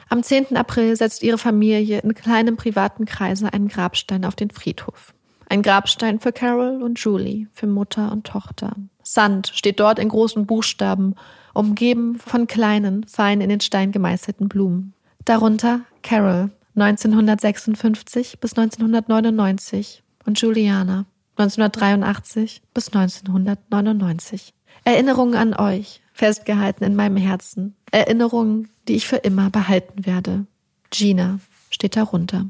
Am 0.09 0.23
10. 0.23 0.55
April 0.57 0.95
setzt 0.95 1.23
ihre 1.23 1.37
Familie 1.37 1.99
in 1.99 2.13
kleinem 2.13 2.57
privaten 2.57 3.05
Kreise 3.05 3.51
einen 3.51 3.67
Grabstein 3.67 4.25
auf 4.25 4.35
den 4.35 4.51
Friedhof. 4.51 5.13
Ein 5.49 5.61
Grabstein 5.61 6.19
für 6.19 6.31
Carol 6.31 6.81
und 6.83 6.99
Julie, 6.99 7.47
für 7.53 7.67
Mutter 7.67 8.11
und 8.11 8.27
Tochter. 8.27 8.75
Sand 9.13 9.51
steht 9.53 9.81
dort 9.81 9.99
in 9.99 10.07
großen 10.07 10.45
Buchstaben, 10.45 11.15
umgeben 11.53 12.17
von 12.17 12.47
kleinen, 12.47 13.03
fein 13.03 13.41
in 13.41 13.49
den 13.49 13.59
Stein 13.59 13.91
gemeißelten 13.91 14.47
Blumen. 14.47 14.93
Darunter 15.25 15.81
Carol 16.01 16.49
1956 16.75 18.39
bis 18.39 18.57
1999 18.57 20.01
und 20.25 20.39
Juliana 20.39 21.05
1983 21.35 22.61
bis 22.73 22.87
1999. 22.87 24.53
Erinnerungen 24.85 25.35
an 25.35 25.55
euch, 25.55 26.01
festgehalten 26.13 26.85
in 26.85 26.95
meinem 26.95 27.17
Herzen. 27.17 27.75
Erinnerungen, 27.91 28.69
die 28.87 28.95
ich 28.95 29.07
für 29.07 29.17
immer 29.17 29.49
behalten 29.49 30.05
werde. 30.05 30.45
Gina 30.89 31.39
steht 31.69 31.97
darunter. 31.97 32.45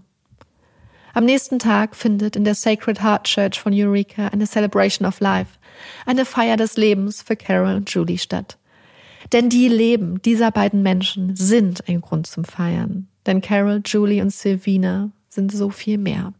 Am 1.13 1.25
nächsten 1.25 1.57
Tag 1.59 1.95
findet 1.95 2.35
in 2.35 2.43
der 2.43 2.55
Sacred 2.55 3.01
Heart 3.01 3.25
Church 3.25 3.59
von 3.59 3.73
Eureka 3.73 4.27
eine 4.27 4.45
Celebration 4.45 5.07
of 5.07 5.19
Life, 5.19 5.57
eine 6.05 6.25
Feier 6.25 6.57
des 6.57 6.77
Lebens 6.77 7.21
für 7.21 7.35
Carol 7.35 7.75
und 7.75 7.89
Julie 7.89 8.17
statt. 8.17 8.57
Denn 9.31 9.49
die 9.49 9.67
Leben 9.67 10.21
dieser 10.21 10.51
beiden 10.51 10.83
Menschen 10.83 11.35
sind 11.35 11.87
ein 11.87 12.01
Grund 12.01 12.27
zum 12.27 12.43
Feiern. 12.43 13.07
Denn 13.25 13.41
Carol, 13.41 13.81
Julie 13.85 14.21
und 14.21 14.31
Sylvina 14.31 15.11
sind 15.29 15.51
so 15.51 15.69
viel 15.69 15.97
mehr. 15.97 16.33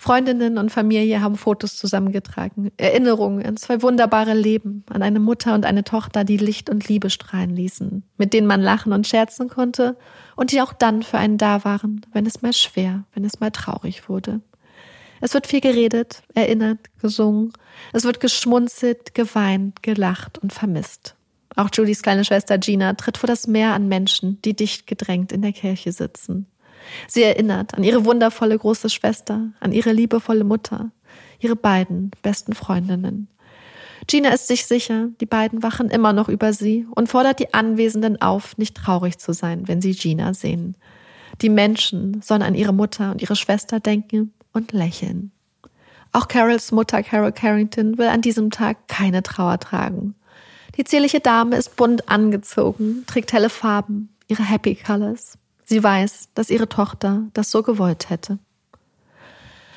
Freundinnen 0.00 0.58
und 0.58 0.70
Familie 0.70 1.20
haben 1.20 1.36
Fotos 1.36 1.76
zusammengetragen, 1.76 2.70
Erinnerungen 2.76 3.44
an 3.44 3.56
zwei 3.56 3.82
wunderbare 3.82 4.32
Leben, 4.32 4.84
an 4.88 5.02
eine 5.02 5.18
Mutter 5.18 5.54
und 5.54 5.66
eine 5.66 5.82
Tochter, 5.82 6.22
die 6.22 6.36
Licht 6.36 6.70
und 6.70 6.86
Liebe 6.88 7.10
strahlen 7.10 7.50
ließen, 7.50 8.04
mit 8.16 8.32
denen 8.32 8.46
man 8.46 8.62
lachen 8.62 8.92
und 8.92 9.08
scherzen 9.08 9.48
konnte 9.48 9.96
und 10.36 10.52
die 10.52 10.62
auch 10.62 10.72
dann 10.72 11.02
für 11.02 11.18
einen 11.18 11.36
da 11.36 11.64
waren, 11.64 12.06
wenn 12.12 12.26
es 12.26 12.42
mal 12.42 12.52
schwer, 12.52 13.04
wenn 13.12 13.24
es 13.24 13.40
mal 13.40 13.50
traurig 13.50 14.08
wurde. 14.08 14.40
Es 15.20 15.34
wird 15.34 15.48
viel 15.48 15.60
geredet, 15.60 16.22
erinnert, 16.32 16.78
gesungen, 17.02 17.52
es 17.92 18.04
wird 18.04 18.20
geschmunzelt, 18.20 19.14
geweint, 19.14 19.82
gelacht 19.82 20.38
und 20.38 20.52
vermisst. 20.52 21.14
Auch 21.56 21.70
Julies 21.72 22.02
kleine 22.02 22.24
Schwester 22.24 22.58
Gina 22.58 22.92
tritt 22.94 23.18
vor 23.18 23.26
das 23.26 23.46
Meer 23.46 23.74
an 23.74 23.88
Menschen, 23.88 24.40
die 24.42 24.54
dicht 24.54 24.86
gedrängt 24.86 25.32
in 25.32 25.42
der 25.42 25.52
Kirche 25.52 25.92
sitzen. 25.92 26.46
Sie 27.06 27.22
erinnert 27.22 27.74
an 27.74 27.84
ihre 27.84 28.04
wundervolle 28.04 28.56
große 28.56 28.88
Schwester, 28.90 29.48
an 29.60 29.72
ihre 29.72 29.92
liebevolle 29.92 30.44
Mutter, 30.44 30.90
ihre 31.40 31.56
beiden 31.56 32.10
besten 32.22 32.54
Freundinnen. 32.54 33.28
Gina 34.06 34.30
ist 34.30 34.46
sich 34.46 34.66
sicher, 34.66 35.08
die 35.20 35.26
beiden 35.26 35.62
wachen 35.62 35.90
immer 35.90 36.12
noch 36.12 36.28
über 36.28 36.52
sie 36.52 36.86
und 36.94 37.08
fordert 37.08 37.40
die 37.40 37.52
Anwesenden 37.52 38.22
auf, 38.22 38.56
nicht 38.56 38.76
traurig 38.76 39.18
zu 39.18 39.32
sein, 39.32 39.66
wenn 39.68 39.82
sie 39.82 39.92
Gina 39.92 40.34
sehen. 40.34 40.76
Die 41.42 41.50
Menschen 41.50 42.22
sollen 42.22 42.42
an 42.42 42.54
ihre 42.54 42.72
Mutter 42.72 43.10
und 43.10 43.20
ihre 43.20 43.36
Schwester 43.36 43.80
denken 43.80 44.32
und 44.52 44.72
lächeln. 44.72 45.32
Auch 46.12 46.28
Carols 46.28 46.72
Mutter 46.72 47.02
Carol 47.02 47.32
Carrington 47.32 47.98
will 47.98 48.08
an 48.08 48.22
diesem 48.22 48.50
Tag 48.50 48.88
keine 48.88 49.22
Trauer 49.22 49.58
tragen. 49.58 50.14
Die 50.76 50.84
zierliche 50.84 51.20
Dame 51.20 51.56
ist 51.56 51.76
bunt 51.76 52.08
angezogen, 52.08 53.04
trägt 53.06 53.32
helle 53.32 53.50
Farben, 53.50 54.10
ihre 54.28 54.44
Happy 54.44 54.74
Colors. 54.74 55.38
Sie 55.64 55.82
weiß, 55.82 56.28
dass 56.34 56.50
ihre 56.50 56.68
Tochter 56.68 57.24
das 57.34 57.50
so 57.50 57.62
gewollt 57.62 58.10
hätte. 58.10 58.38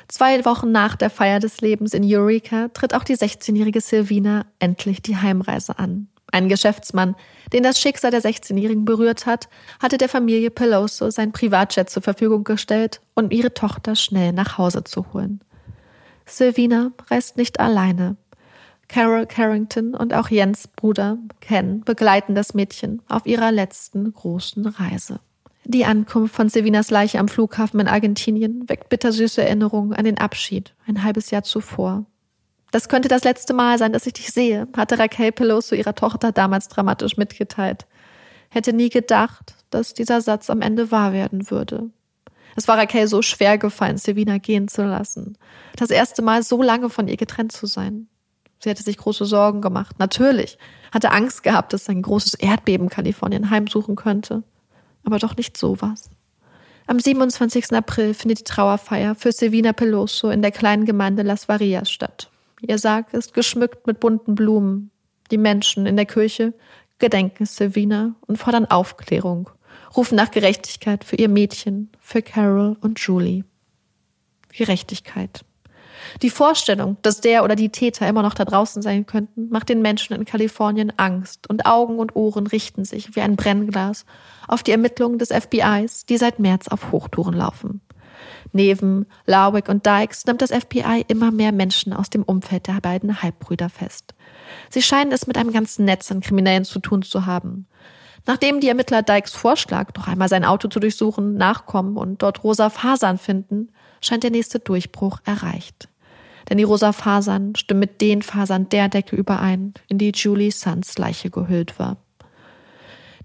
Zwei 0.08 0.44
Wochen 0.44 0.72
nach 0.72 0.96
der 0.96 1.10
Feier 1.10 1.40
des 1.40 1.60
Lebens 1.60 1.94
in 1.94 2.04
Eureka 2.04 2.68
tritt 2.68 2.94
auch 2.94 3.04
die 3.04 3.16
16-jährige 3.16 3.80
Silvina 3.80 4.44
endlich 4.58 5.00
die 5.02 5.16
Heimreise 5.16 5.78
an. 5.78 6.08
Ein 6.30 6.48
Geschäftsmann, 6.48 7.14
den 7.52 7.62
das 7.62 7.78
Schicksal 7.78 8.10
der 8.10 8.22
16-Jährigen 8.22 8.84
berührt 8.86 9.26
hat, 9.26 9.48
hatte 9.80 9.98
der 9.98 10.08
Familie 10.08 10.50
Peloso 10.50 11.10
sein 11.10 11.32
Privatjet 11.32 11.90
zur 11.90 12.02
Verfügung 12.02 12.44
gestellt, 12.44 13.00
um 13.14 13.30
ihre 13.30 13.52
Tochter 13.52 13.96
schnell 13.96 14.32
nach 14.32 14.56
Hause 14.56 14.84
zu 14.84 15.12
holen. 15.12 15.40
Silvina 16.26 16.92
reist 17.10 17.36
nicht 17.36 17.60
alleine. 17.60 18.16
Carol 18.88 19.26
Carrington 19.26 19.94
und 19.94 20.12
auch 20.12 20.28
Jens 20.28 20.68
Bruder 20.68 21.18
Ken 21.40 21.80
begleiten 21.80 22.34
das 22.34 22.52
Mädchen 22.52 23.00
auf 23.08 23.26
ihrer 23.26 23.50
letzten 23.50 24.12
großen 24.12 24.66
Reise. 24.66 25.20
Die 25.64 25.84
Ankunft 25.84 26.34
von 26.34 26.48
Silvinas 26.48 26.90
Leiche 26.90 27.18
am 27.18 27.28
Flughafen 27.28 27.80
in 27.80 27.88
Argentinien 27.88 28.68
weckt 28.68 28.88
bittersüße 28.88 29.42
Erinnerungen 29.42 29.94
an 29.94 30.04
den 30.04 30.18
Abschied 30.18 30.74
ein 30.86 31.04
halbes 31.04 31.30
Jahr 31.30 31.44
zuvor. 31.44 32.04
Das 32.72 32.88
könnte 32.88 33.08
das 33.08 33.22
letzte 33.22 33.54
Mal 33.54 33.78
sein, 33.78 33.92
dass 33.92 34.06
ich 34.06 34.14
dich 34.14 34.30
sehe, 34.30 34.66
hatte 34.76 34.98
Raquel 34.98 35.30
Peloso 35.30 35.74
ihrer 35.74 35.94
Tochter 35.94 36.32
damals 36.32 36.68
dramatisch 36.68 37.16
mitgeteilt. 37.16 37.86
Hätte 38.48 38.72
nie 38.72 38.88
gedacht, 38.88 39.54
dass 39.70 39.94
dieser 39.94 40.20
Satz 40.20 40.50
am 40.50 40.62
Ende 40.62 40.90
wahr 40.90 41.12
werden 41.12 41.50
würde. 41.50 41.90
Es 42.56 42.68
war 42.68 42.78
Raquel 42.78 43.06
so 43.06 43.22
schwer 43.22 43.58
gefallen, 43.58 43.98
Silvina 43.98 44.38
gehen 44.38 44.68
zu 44.68 44.84
lassen. 44.84 45.38
Das 45.76 45.90
erste 45.90 46.22
Mal 46.22 46.42
so 46.42 46.62
lange 46.62 46.90
von 46.90 47.08
ihr 47.08 47.16
getrennt 47.16 47.52
zu 47.52 47.66
sein. 47.66 48.08
Sie 48.58 48.70
hatte 48.70 48.82
sich 48.82 48.96
große 48.96 49.24
Sorgen 49.24 49.60
gemacht. 49.60 49.98
Natürlich. 49.98 50.58
Hatte 50.92 51.10
Angst 51.10 51.42
gehabt, 51.42 51.72
dass 51.72 51.88
ein 51.88 52.02
großes 52.02 52.34
Erdbeben 52.34 52.88
Kalifornien 52.88 53.50
heimsuchen 53.50 53.96
könnte 53.96 54.44
aber 55.04 55.18
doch 55.18 55.36
nicht 55.36 55.56
sowas. 55.56 56.10
Am 56.86 56.98
27. 56.98 57.72
April 57.72 58.14
findet 58.14 58.40
die 58.40 58.44
Trauerfeier 58.44 59.14
für 59.14 59.32
Silvina 59.32 59.72
Peloso 59.72 60.30
in 60.30 60.42
der 60.42 60.50
kleinen 60.50 60.84
Gemeinde 60.84 61.22
Las 61.22 61.48
Varias 61.48 61.90
statt. 61.90 62.30
Ihr 62.60 62.78
Sarg 62.78 63.12
ist 63.14 63.34
geschmückt 63.34 63.86
mit 63.86 64.00
bunten 64.00 64.34
Blumen. 64.34 64.90
Die 65.30 65.38
Menschen 65.38 65.86
in 65.86 65.96
der 65.96 66.06
Kirche 66.06 66.52
gedenken 66.98 67.46
Silvina 67.46 68.14
und 68.26 68.36
fordern 68.36 68.66
Aufklärung, 68.66 69.50
rufen 69.96 70.16
nach 70.16 70.30
Gerechtigkeit 70.30 71.04
für 71.04 71.16
ihr 71.16 71.28
Mädchen, 71.28 71.90
für 72.00 72.22
Carol 72.22 72.76
und 72.80 73.00
Julie. 73.00 73.44
Gerechtigkeit. 74.52 75.44
Die 76.20 76.30
Vorstellung, 76.30 76.96
dass 77.02 77.20
der 77.20 77.44
oder 77.44 77.56
die 77.56 77.70
Täter 77.70 78.08
immer 78.08 78.22
noch 78.22 78.34
da 78.34 78.44
draußen 78.44 78.82
sein 78.82 79.06
könnten, 79.06 79.48
macht 79.50 79.68
den 79.68 79.82
Menschen 79.82 80.14
in 80.14 80.24
Kalifornien 80.24 80.92
Angst 80.96 81.48
und 81.48 81.66
Augen 81.66 81.98
und 81.98 82.16
Ohren 82.16 82.46
richten 82.46 82.84
sich 82.84 83.14
wie 83.14 83.20
ein 83.20 83.36
Brennglas 83.36 84.04
auf 84.48 84.62
die 84.62 84.72
Ermittlungen 84.72 85.18
des 85.18 85.30
FBIs, 85.30 86.06
die 86.06 86.16
seit 86.16 86.38
März 86.38 86.68
auf 86.68 86.90
Hochtouren 86.92 87.34
laufen. 87.34 87.80
Neben 88.52 89.06
Larwick 89.26 89.68
und 89.68 89.86
Dykes 89.86 90.26
nimmt 90.26 90.42
das 90.42 90.52
FBI 90.52 91.04
immer 91.08 91.30
mehr 91.30 91.52
Menschen 91.52 91.92
aus 91.92 92.10
dem 92.10 92.22
Umfeld 92.22 92.66
der 92.66 92.80
beiden 92.80 93.22
Halbbrüder 93.22 93.68
fest. 93.68 94.14
Sie 94.70 94.82
scheinen 94.82 95.12
es 95.12 95.26
mit 95.26 95.38
einem 95.38 95.52
ganzen 95.52 95.84
Netz 95.84 96.10
an 96.10 96.20
Kriminellen 96.20 96.64
zu 96.64 96.78
tun 96.78 97.02
zu 97.02 97.26
haben. 97.26 97.66
Nachdem 98.26 98.60
die 98.60 98.68
Ermittler 98.68 99.02
Dykes 99.02 99.34
Vorschlag, 99.34 99.92
doch 99.92 100.06
einmal 100.06 100.28
sein 100.28 100.44
Auto 100.44 100.68
zu 100.68 100.80
durchsuchen, 100.80 101.34
nachkommen 101.34 101.96
und 101.96 102.22
dort 102.22 102.44
rosa 102.44 102.70
Fasern 102.70 103.18
finden, 103.18 103.72
scheint 104.00 104.22
der 104.22 104.30
nächste 104.30 104.58
Durchbruch 104.58 105.18
erreicht 105.24 105.88
denn 106.48 106.58
die 106.58 106.64
rosa 106.64 106.92
Fasern 106.92 107.54
stimmen 107.56 107.80
mit 107.80 108.00
den 108.00 108.22
Fasern 108.22 108.68
der 108.68 108.88
Decke 108.88 109.16
überein, 109.16 109.74
in 109.88 109.98
die 109.98 110.12
Julie 110.14 110.50
Suns 110.50 110.98
Leiche 110.98 111.30
gehüllt 111.30 111.78
war. 111.78 111.96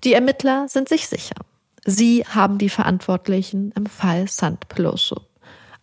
Die 0.03 0.13
Ermittler 0.13 0.67
sind 0.67 0.89
sich 0.89 1.07
sicher. 1.07 1.35
Sie 1.85 2.23
haben 2.25 2.57
die 2.57 2.69
Verantwortlichen 2.69 3.71
im 3.75 3.85
Fall 3.85 4.27
Sant 4.27 4.67
Peloso. 4.67 5.21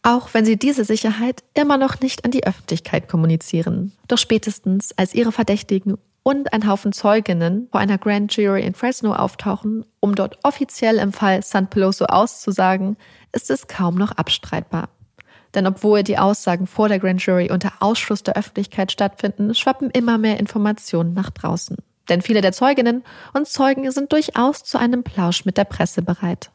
Auch 0.03 0.35
wenn 0.35 0.45
sie 0.45 0.59
diese 0.59 0.85
Sicherheit 0.85 1.43
immer 1.55 1.79
noch 1.79 2.01
nicht 2.01 2.25
an 2.25 2.31
die 2.31 2.47
Öffentlichkeit 2.47 3.09
kommunizieren. 3.09 3.93
Doch 4.07 4.19
spätestens, 4.19 4.93
als 4.97 5.15
ihre 5.15 5.33
Verdächtigen 5.33 5.97
und 6.25 6.53
ein 6.53 6.67
Haufen 6.67 6.93
Zeuginnen 6.93 7.69
vor 7.71 7.81
einer 7.81 7.99
Grand 7.99 8.35
Jury 8.35 8.63
in 8.63 8.75
Fresno 8.75 9.15
auftauchen, 9.15 9.85
um 10.01 10.17
dort 10.17 10.39
offiziell 10.43 10.97
im 10.97 11.13
Fall 11.13 11.43
Sant 11.43 11.71
Peloso 11.71 12.07
auszusagen, 12.07 12.97
ist 13.33 13.51
es 13.51 13.69
kaum 13.69 13.95
noch 13.95 14.11
abstreitbar. 14.13 14.89
Denn 15.55 15.67
obwohl 15.67 16.03
die 16.03 16.19
Aussagen 16.19 16.67
vor 16.67 16.89
der 16.89 16.99
Grand 16.99 17.25
Jury 17.25 17.53
unter 17.53 17.75
Ausschluss 17.79 18.23
der 18.23 18.37
Öffentlichkeit 18.37 18.91
stattfinden, 18.91 19.55
schwappen 19.55 19.91
immer 19.91 20.19
mehr 20.19 20.41
Informationen 20.41 21.13
nach 21.13 21.31
draußen. 21.31 21.77
Denn 22.09 22.23
viele 22.23 22.41
der 22.41 22.53
Zeuginnen 22.53 23.05
und 23.35 23.47
Zeugen 23.47 23.89
sind 23.91 24.11
durchaus 24.13 24.65
zu 24.65 24.79
einem 24.79 25.05
Plausch 25.05 25.45
mit 25.45 25.59
der 25.59 25.65
Presse 25.65 26.03
bereit. 26.03 26.51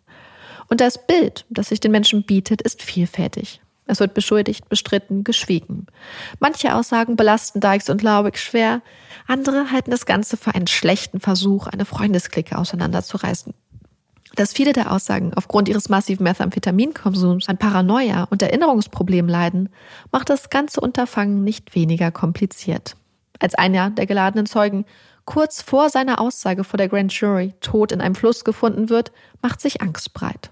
Und 0.68 0.82
das 0.82 1.06
Bild, 1.06 1.46
das 1.50 1.70
sich 1.70 1.80
den 1.80 1.92
Menschen 1.92 2.24
bietet, 2.24 2.62
ist 2.62 2.82
vielfältig. 2.82 3.62
Es 3.90 4.00
wird 4.00 4.14
beschuldigt, 4.14 4.70
bestritten, 4.70 5.24
geschwiegen. 5.24 5.88
Manche 6.40 6.76
Aussagen 6.76 7.16
belasten 7.16 7.60
Dykes 7.60 7.90
und 7.90 8.04
Lauwick 8.04 8.38
schwer, 8.38 8.84
andere 9.28 9.72
halten 9.72 9.90
das 9.90 10.06
Ganze 10.06 10.38
für 10.38 10.54
einen 10.54 10.68
schlechten 10.68 11.20
Versuch, 11.20 11.66
eine 11.66 11.86
Freundesklicke 11.86 12.56
auseinanderzureißen. 12.56 13.52
Dass 14.36 14.54
viele 14.54 14.74
der 14.74 14.92
Aussagen 14.92 15.34
aufgrund 15.34 15.70
ihres 15.70 15.90
massiven 15.90 16.24
Methamphitaminkonsums 16.24 17.50
an 17.50 17.58
Paranoia 17.58 18.28
und 18.30 18.44
Erinnerungsproblemen 18.44 19.30
leiden, 19.30 19.70
macht 20.12 20.30
das 20.30 20.52
ganze 20.52 20.82
Unterfangen 20.82 21.44
nicht 21.44 21.74
weniger 21.74 22.12
kompliziert. 22.12 22.96
Als 23.40 23.56
einer 23.56 23.90
der 23.90 24.06
geladenen 24.06 24.46
Zeugen 24.46 24.86
kurz 25.26 25.64
vor 25.64 25.90
seiner 25.90 26.22
Aussage 26.22 26.64
vor 26.64 26.78
der 26.78 26.90
Grand 26.90 27.12
Jury 27.12 27.56
tot 27.60 27.92
in 27.92 28.02
einem 28.02 28.14
Fluss 28.14 28.44
gefunden 28.44 28.90
wird, 28.90 29.12
macht 29.42 29.62
sich 29.62 29.82
Angst 29.82 30.14
breit. 30.14 30.52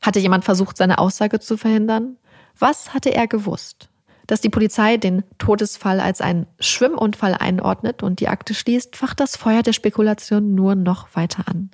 Hatte 0.00 0.18
jemand 0.18 0.44
versucht, 0.44 0.76
seine 0.76 0.98
Aussage 0.98 1.38
zu 1.38 1.56
verhindern? 1.56 2.16
Was 2.58 2.94
hatte 2.94 3.14
er 3.14 3.26
gewusst? 3.26 3.88
Dass 4.26 4.40
die 4.40 4.50
Polizei 4.50 4.96
den 4.96 5.24
Todesfall 5.38 6.00
als 6.00 6.20
einen 6.20 6.46
Schwimmunfall 6.60 7.34
einordnet 7.34 8.02
und 8.02 8.20
die 8.20 8.28
Akte 8.28 8.54
schließt, 8.54 8.96
facht 8.96 9.20
das 9.20 9.36
Feuer 9.36 9.62
der 9.62 9.72
Spekulation 9.72 10.54
nur 10.54 10.74
noch 10.74 11.08
weiter 11.14 11.48
an. 11.48 11.70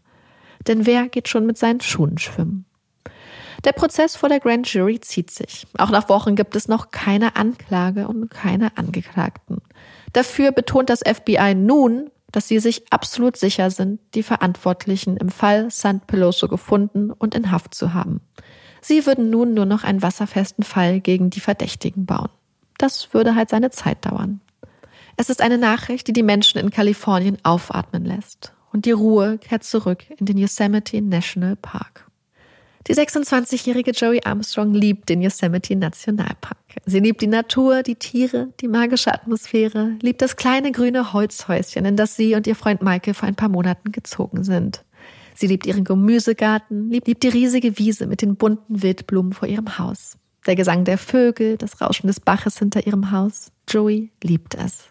Denn 0.67 0.87
wer 0.87 1.09
geht 1.09 1.29
schon 1.29 1.47
mit 1.47 1.59
seinen 1.59 1.81
Schuhen 1.81 2.19
schwimmen? 2.19 2.65
Der 3.65 3.73
Prozess 3.73 4.17
vor 4.17 4.29
der 4.29 4.41
Grand 4.41 4.73
Jury 4.73 5.01
zieht 5.01 5.31
sich. 5.31 5.67
Auch 5.77 5.91
nach 5.91 6.09
Wochen 6.09 6.37
gibt 6.37 6.55
es 6.55 6.69
noch 6.69 6.91
keine 6.91 7.37
Anklage 7.37 8.07
und 8.07 8.31
keine 8.31 8.77
Angeklagten. 8.77 9.59
Dafür 10.13 10.53
betont 10.53 10.91
das 10.91 11.01
FBI 11.01 11.55
nun, 11.55 12.11
dass 12.31 12.49
sie 12.49 12.61
sich 12.61 12.93
absolut 12.93 13.37
sicher 13.37 13.71
sind, 13.71 14.01
die 14.15 14.23
Verantwortlichen 14.23 15.17
im 15.17 15.29
Fall 15.29 15.71
San 15.71 16.01
Peloso 16.01 16.47
gefunden 16.49 17.11
und 17.11 17.35
in 17.35 17.51
Haft 17.51 17.75
zu 17.75 17.95
haben. 17.95 18.21
Sie 18.81 19.07
würden 19.07 19.31
nun 19.31 19.55
nur 19.55 19.67
noch 19.67 19.85
einen 19.85 20.03
wasserfesten 20.03 20.65
Fall 20.65 21.01
gegen 21.01 21.31
die 21.31 21.41
Verdächtigen 21.41 22.07
bauen. 22.07 22.31
Das 22.79 23.13
würde 23.13 23.35
halt 23.35 23.51
seine 23.51 23.71
Zeit 23.71 24.05
dauern. 24.05 24.41
Es 25.17 25.31
ist 25.31 25.43
eine 25.43 25.59
Nachricht, 25.59 26.07
die 26.07 26.13
die 26.13 26.23
Menschen 26.23 26.59
in 26.59 26.71
Kalifornien 26.71 27.39
aufatmen 27.43 28.05
lässt 28.05 28.53
und 28.73 28.85
die 28.85 28.93
Ruhe 28.93 29.39
kehrt 29.39 29.65
zurück 29.65 30.05
in 30.17 30.27
den 30.27 30.39
Yosemite 30.39 31.03
National 31.03 31.57
Park. 31.57 32.09
Die 32.87 32.95
26-jährige 32.95 33.91
Joey 33.91 34.21
Armstrong 34.25 34.73
liebt 34.73 35.11
den 35.11 35.21
Yosemite 35.21 35.77
Nationalpark. 35.77 36.57
Sie 36.87 37.01
liebt 37.01 37.21
die 37.21 37.27
Natur, 37.27 37.83
die 37.83 37.97
Tiere, 37.97 38.49
die 38.61 38.69
magische 38.69 39.13
Atmosphäre, 39.13 39.97
liebt 40.01 40.23
das 40.23 40.37
kleine 40.37 40.73
grüne 40.73 41.13
Holzhäuschen, 41.13 41.85
in 41.85 41.97
das 41.97 42.17
sie 42.17 42.35
und 42.35 42.47
ihr 42.47 42.55
Freund 42.55 42.81
Michael 42.81 43.13
vor 43.13 43.29
ein 43.29 43.35
paar 43.35 43.51
Monaten 43.51 43.93
gezogen 43.93 44.43
sind. 44.43 44.85
Sie 45.39 45.47
liebt 45.47 45.67
ihren 45.67 45.85
Gemüsegarten, 45.85 46.91
liebt, 46.91 47.07
liebt 47.07 47.23
die 47.23 47.29
riesige 47.29 47.79
Wiese 47.79 48.09
mit 48.09 48.23
den 48.23 48.35
bunten 48.35 48.83
Wildblumen 48.83 49.33
vor 49.33 49.47
ihrem 49.47 49.79
Haus. 49.79 50.19
Der 50.49 50.57
Gesang 50.57 50.85
der 50.85 50.99
Vögel, 50.99 51.57
das 51.57 51.81
Rauschen 51.81 52.09
des 52.09 52.19
Baches 52.19 52.59
hinter 52.59 52.89
ihrem 52.89 53.13
Haus. 53.13 53.53
Joey 53.69 54.11
liebt 54.25 54.57
es. 54.57 54.87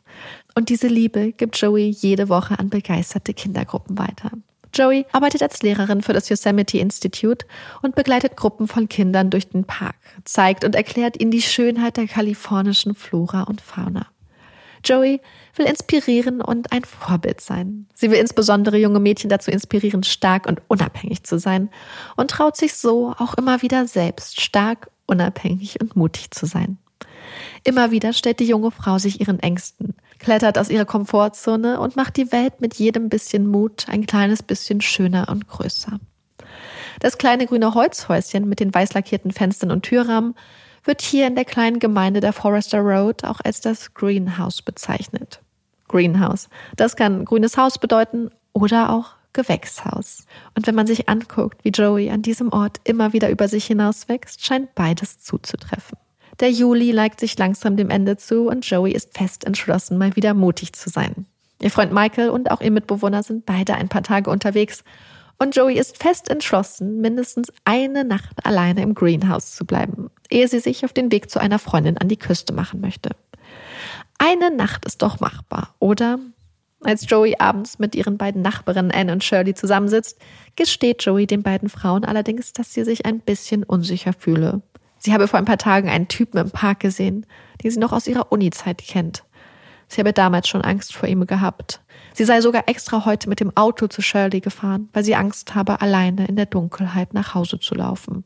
Und 0.55 0.69
diese 0.69 0.87
Liebe 0.87 1.33
gibt 1.33 1.57
Joey 1.57 1.89
jede 1.89 2.29
Woche 2.29 2.57
an 2.59 2.69
begeisterte 2.69 3.33
Kindergruppen 3.33 3.97
weiter. 3.97 4.31
Joey 4.73 5.05
arbeitet 5.11 5.43
als 5.43 5.61
Lehrerin 5.63 6.01
für 6.01 6.13
das 6.13 6.29
Yosemite 6.29 6.77
Institute 6.77 7.45
und 7.81 7.95
begleitet 7.95 8.37
Gruppen 8.37 8.69
von 8.69 8.87
Kindern 8.87 9.29
durch 9.29 9.49
den 9.49 9.65
Park, 9.65 9.97
zeigt 10.23 10.63
und 10.63 10.75
erklärt 10.75 11.19
ihnen 11.19 11.31
die 11.31 11.41
Schönheit 11.41 11.97
der 11.97 12.07
kalifornischen 12.07 12.95
Flora 12.95 13.43
und 13.43 13.59
Fauna. 13.59 14.07
Joey 14.87 15.21
will 15.55 15.65
inspirieren 15.65 16.41
und 16.41 16.71
ein 16.71 16.83
Vorbild 16.83 17.41
sein. 17.41 17.87
Sie 17.93 18.09
will 18.09 18.19
insbesondere 18.19 18.77
junge 18.77 18.99
Mädchen 18.99 19.29
dazu 19.29 19.51
inspirieren, 19.51 20.03
stark 20.03 20.47
und 20.47 20.61
unabhängig 20.67 21.23
zu 21.23 21.39
sein 21.39 21.69
und 22.15 22.31
traut 22.31 22.55
sich 22.55 22.75
so 22.75 23.13
auch 23.17 23.33
immer 23.33 23.61
wieder 23.61 23.87
selbst 23.87 24.41
stark, 24.41 24.89
unabhängig 25.05 25.81
und 25.81 25.95
mutig 25.95 26.31
zu 26.31 26.45
sein. 26.45 26.77
Immer 27.63 27.91
wieder 27.91 28.13
stellt 28.13 28.39
die 28.39 28.47
junge 28.47 28.71
Frau 28.71 28.97
sich 28.97 29.19
ihren 29.19 29.39
Ängsten, 29.39 29.95
klettert 30.19 30.57
aus 30.57 30.69
ihrer 30.69 30.85
Komfortzone 30.85 31.79
und 31.79 31.95
macht 31.95 32.17
die 32.17 32.31
Welt 32.31 32.61
mit 32.61 32.75
jedem 32.75 33.09
bisschen 33.09 33.47
Mut 33.47 33.87
ein 33.89 34.05
kleines 34.05 34.43
bisschen 34.43 34.81
schöner 34.81 35.27
und 35.29 35.47
größer. 35.47 35.99
Das 36.99 37.17
kleine 37.17 37.45
grüne 37.45 37.73
Holzhäuschen 37.73 38.47
mit 38.47 38.59
den 38.59 38.73
weiß 38.73 38.93
lackierten 38.93 39.31
Fenstern 39.31 39.71
und 39.71 39.83
Türrahmen 39.83 40.35
wird 40.87 41.01
hier 41.01 41.27
in 41.27 41.35
der 41.35 41.45
kleinen 41.45 41.79
Gemeinde 41.79 42.19
der 42.19 42.33
Forester 42.33 42.79
Road 42.79 43.23
auch 43.23 43.39
als 43.43 43.61
das 43.61 43.93
Greenhouse 43.93 44.61
bezeichnet. 44.61 45.41
Greenhouse. 45.87 46.49
Das 46.75 46.95
kann 46.95 47.25
grünes 47.25 47.57
Haus 47.57 47.77
bedeuten 47.77 48.29
oder 48.53 48.91
auch 48.91 49.11
Gewächshaus. 49.33 50.25
Und 50.55 50.65
wenn 50.67 50.75
man 50.75 50.87
sich 50.87 51.07
anguckt, 51.09 51.63
wie 51.63 51.69
Joey 51.69 52.09
an 52.09 52.21
diesem 52.21 52.51
Ort 52.51 52.79
immer 52.83 53.13
wieder 53.13 53.29
über 53.29 53.47
sich 53.47 53.65
hinauswächst, 53.65 54.45
scheint 54.45 54.73
beides 54.73 55.19
zuzutreffen. 55.19 55.97
Der 56.39 56.51
Juli 56.51 56.93
neigt 56.93 57.19
sich 57.19 57.37
langsam 57.37 57.77
dem 57.77 57.89
Ende 57.89 58.17
zu 58.17 58.47
und 58.47 58.65
Joey 58.65 58.91
ist 58.91 59.17
fest 59.17 59.45
entschlossen, 59.45 59.97
mal 59.97 60.15
wieder 60.15 60.33
mutig 60.33 60.73
zu 60.73 60.89
sein. 60.89 61.25
Ihr 61.61 61.71
Freund 61.71 61.91
Michael 61.91 62.29
und 62.29 62.51
auch 62.51 62.61
ihr 62.61 62.71
Mitbewohner 62.71 63.23
sind 63.23 63.45
beide 63.45 63.75
ein 63.75 63.89
paar 63.89 64.03
Tage 64.03 64.29
unterwegs 64.29 64.83
und 65.39 65.55
Joey 65.55 65.77
ist 65.77 66.01
fest 66.01 66.29
entschlossen, 66.29 66.99
mindestens 66.99 67.51
eine 67.63 68.03
Nacht 68.03 68.45
alleine 68.45 68.81
im 68.81 68.95
Greenhouse 68.95 69.55
zu 69.55 69.65
bleiben, 69.65 70.09
ehe 70.29 70.47
sie 70.47 70.59
sich 70.59 70.83
auf 70.83 70.93
den 70.93 71.11
Weg 71.11 71.29
zu 71.29 71.39
einer 71.39 71.59
Freundin 71.59 71.97
an 71.97 72.07
die 72.07 72.17
Küste 72.17 72.53
machen 72.53 72.81
möchte. 72.81 73.11
Eine 74.17 74.49
Nacht 74.49 74.85
ist 74.85 75.01
doch 75.01 75.19
machbar, 75.19 75.75
oder? 75.79 76.19
Als 76.81 77.09
Joey 77.09 77.35
abends 77.39 77.79
mit 77.79 77.95
ihren 77.95 78.17
beiden 78.17 78.41
Nachbarinnen 78.41 78.91
Anne 78.91 79.11
und 79.11 79.23
Shirley 79.23 79.53
zusammensitzt, 79.53 80.19
gesteht 80.55 81.03
Joey 81.03 81.27
den 81.27 81.43
beiden 81.43 81.69
Frauen 81.69 82.05
allerdings, 82.05 82.53
dass 82.53 82.73
sie 82.73 82.83
sich 82.83 83.05
ein 83.05 83.19
bisschen 83.19 83.63
unsicher 83.63 84.13
fühle. 84.13 84.61
Sie 84.99 85.13
habe 85.13 85.27
vor 85.27 85.39
ein 85.39 85.45
paar 85.45 85.57
Tagen 85.57 85.89
einen 85.89 86.07
Typen 86.07 86.39
im 86.39 86.51
Park 86.51 86.79
gesehen, 86.79 87.25
den 87.63 87.71
sie 87.71 87.79
noch 87.79 87.93
aus 87.93 88.07
ihrer 88.07 88.31
Uni-Zeit 88.31 88.79
kennt. 88.79 89.23
Sie 89.87 90.01
habe 90.01 90.13
damals 90.13 90.47
schon 90.47 90.61
Angst 90.61 90.93
vor 90.93 91.07
ihm 91.07 91.25
gehabt. 91.25 91.81
Sie 92.13 92.25
sei 92.25 92.41
sogar 92.41 92.67
extra 92.67 93.05
heute 93.05 93.29
mit 93.29 93.39
dem 93.39 93.55
Auto 93.55 93.87
zu 93.87 94.01
Shirley 94.01 94.41
gefahren, 94.41 94.89
weil 94.93 95.03
sie 95.03 95.15
Angst 95.15 95.55
habe, 95.55 95.81
alleine 95.81 96.27
in 96.27 96.35
der 96.35 96.47
Dunkelheit 96.47 97.13
nach 97.13 97.33
Hause 97.35 97.59
zu 97.59 97.75
laufen. 97.75 98.23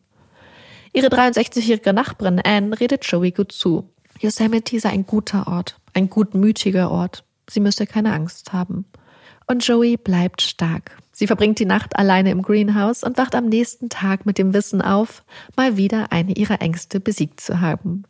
Ihre 0.94 1.08
63-jährige 1.08 1.94
Nachbarin 1.94 2.42
Anne 2.44 2.80
redet 2.80 3.06
Joey 3.06 3.32
gut 3.32 3.52
zu. 3.52 3.90
Yosemite 4.20 4.80
sei 4.80 4.90
ein 4.90 5.06
guter 5.06 5.48
Ort, 5.48 5.80
ein 5.94 6.10
gutmütiger 6.10 6.92
Ort. 6.92 7.24
Sie 7.50 7.60
müsse 7.60 7.86
keine 7.86 8.14
Angst 8.14 8.54
haben. 8.54 8.86
Und 9.52 9.68
Joey 9.68 9.98
bleibt 9.98 10.42
stark. 10.42 10.96
Sie 11.12 11.28
verbringt 11.28 11.60
die 11.60 11.66
Nacht 11.66 11.98
alleine 12.00 12.32
im 12.32 12.42
Greenhouse 12.42 13.04
und 13.04 13.18
wacht 13.18 13.36
am 13.36 13.48
nächsten 13.48 13.90
Tag 13.90 14.26
mit 14.26 14.38
dem 14.38 14.54
Wissen 14.54 14.82
auf, 14.82 15.26
mal 15.58 15.76
wieder 15.76 16.14
eine 16.14 16.32
ihrer 16.32 16.62
Ängste 16.62 17.02
besiegt 17.02 17.42
zu 17.42 17.60
haben. 17.60 18.04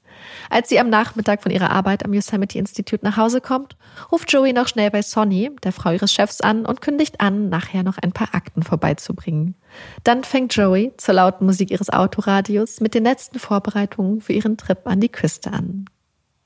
Als 0.51 0.69
sie 0.69 0.79
am 0.79 0.91
Nachmittag 0.91 1.41
von 1.41 1.51
ihrer 1.51 1.71
Arbeit 1.71 2.05
am 2.05 2.13
Yosemite 2.13 2.59
Institute 2.59 3.03
nach 3.03 3.17
Hause 3.17 3.41
kommt, 3.41 3.75
ruft 4.11 4.31
Joey 4.31 4.53
noch 4.53 4.67
schnell 4.67 4.91
bei 4.91 5.01
Sonny, 5.01 5.49
der 5.63 5.71
Frau 5.71 5.89
ihres 5.89 6.13
Chefs, 6.13 6.41
an 6.41 6.63
und 6.63 6.81
kündigt 6.81 7.19
an, 7.21 7.49
nachher 7.49 7.81
noch 7.81 7.97
ein 7.97 8.11
paar 8.11 8.35
Akten 8.35 8.61
vorbeizubringen. 8.61 9.55
Dann 10.03 10.23
fängt 10.23 10.55
Joey 10.55 10.93
zur 10.97 11.15
lauten 11.15 11.47
Musik 11.47 11.71
ihres 11.71 11.89
Autoradios 11.89 12.81
mit 12.81 12.93
den 12.93 13.03
letzten 13.03 13.39
Vorbereitungen 13.39 14.21
für 14.21 14.33
ihren 14.33 14.57
Trip 14.57 14.85
an 14.85 14.99
die 14.99 15.09
Küste 15.09 15.51
an. 15.51 15.85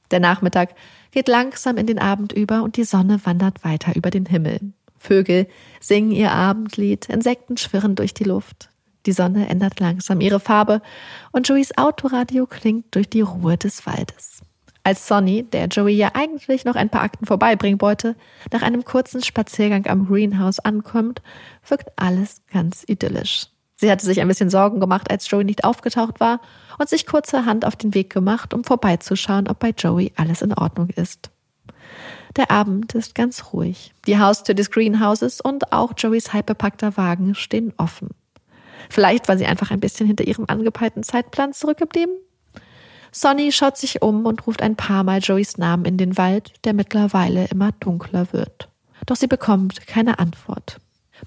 Der 0.09 0.21
Nachmittag 0.21 0.69
geht 1.11 1.27
langsam 1.27 1.75
in 1.75 1.85
den 1.85 1.99
Abend 1.99 2.31
über 2.31 2.63
und 2.63 2.77
die 2.77 2.85
Sonne 2.85 3.19
wandert 3.25 3.65
weiter 3.65 3.93
über 3.93 4.09
den 4.09 4.25
Himmel. 4.25 4.71
Vögel 5.05 5.47
singen 5.79 6.11
ihr 6.11 6.31
Abendlied, 6.31 7.09
Insekten 7.09 7.57
schwirren 7.57 7.95
durch 7.95 8.13
die 8.13 8.23
Luft. 8.23 8.69
Die 9.05 9.11
Sonne 9.11 9.47
ändert 9.49 9.79
langsam 9.79 10.19
ihre 10.19 10.39
Farbe 10.39 10.81
und 11.31 11.47
Joeys 11.47 11.77
Autoradio 11.77 12.47
klingt 12.47 12.95
durch 12.95 13.09
die 13.09 13.21
Ruhe 13.21 13.57
des 13.57 13.85
Waldes. 13.85 14.41
Als 14.83 15.07
Sonny, 15.07 15.43
der 15.43 15.67
Joey 15.67 15.95
ja 15.95 16.11
eigentlich 16.13 16.65
noch 16.65 16.75
ein 16.75 16.89
paar 16.89 17.01
Akten 17.01 17.25
vorbeibringen 17.25 17.81
wollte, 17.81 18.15
nach 18.51 18.61
einem 18.61 18.83
kurzen 18.83 19.23
Spaziergang 19.23 19.87
am 19.87 20.07
Greenhouse 20.07 20.59
ankommt, 20.59 21.21
wirkt 21.67 21.91
alles 21.95 22.41
ganz 22.51 22.83
idyllisch. 22.87 23.47
Sie 23.77 23.91
hatte 23.91 24.05
sich 24.05 24.21
ein 24.21 24.27
bisschen 24.27 24.49
Sorgen 24.49 24.79
gemacht, 24.79 25.11
als 25.11 25.29
Joey 25.29 25.43
nicht 25.43 25.63
aufgetaucht 25.63 26.19
war 26.19 26.39
und 26.77 26.87
sich 26.87 27.05
kurzerhand 27.05 27.65
auf 27.65 27.75
den 27.75 27.93
Weg 27.93 28.11
gemacht, 28.11 28.53
um 28.53 28.63
vorbeizuschauen, 28.63 29.47
ob 29.47 29.59
bei 29.59 29.71
Joey 29.71 30.13
alles 30.15 30.41
in 30.41 30.53
Ordnung 30.53 30.89
ist. 30.89 31.31
Der 32.35 32.51
Abend 32.51 32.93
ist 32.95 33.15
ganz 33.15 33.53
ruhig. 33.53 33.93
Die 34.07 34.19
Haustür 34.19 34.55
des 34.55 34.69
Greenhouses 34.69 35.39
und 35.39 35.71
auch 35.71 35.93
Joeys 35.97 36.33
halb 36.33 36.47
bepackter 36.47 36.97
Wagen 36.97 37.33
stehen 37.33 37.73
offen. 37.77 38.09
Vielleicht 38.89 39.27
war 39.27 39.37
sie 39.37 39.45
einfach 39.45 39.71
ein 39.71 39.79
bisschen 39.79 40.05
hinter 40.05 40.25
ihrem 40.25 40.45
angepeilten 40.47 41.03
Zeitplan 41.03 41.53
zurückgeblieben. 41.53 42.13
Sonny 43.11 43.53
schaut 43.53 43.77
sich 43.77 44.01
um 44.01 44.25
und 44.25 44.45
ruft 44.45 44.61
ein 44.61 44.75
paar 44.75 45.03
Mal 45.03 45.19
Joeys 45.19 45.57
Namen 45.57 45.85
in 45.85 45.97
den 45.97 46.17
Wald, 46.17 46.51
der 46.65 46.73
mittlerweile 46.73 47.45
immer 47.45 47.71
dunkler 47.79 48.33
wird. 48.33 48.67
Doch 49.05 49.15
sie 49.15 49.27
bekommt 49.27 49.87
keine 49.87 50.19
Antwort. 50.19 50.81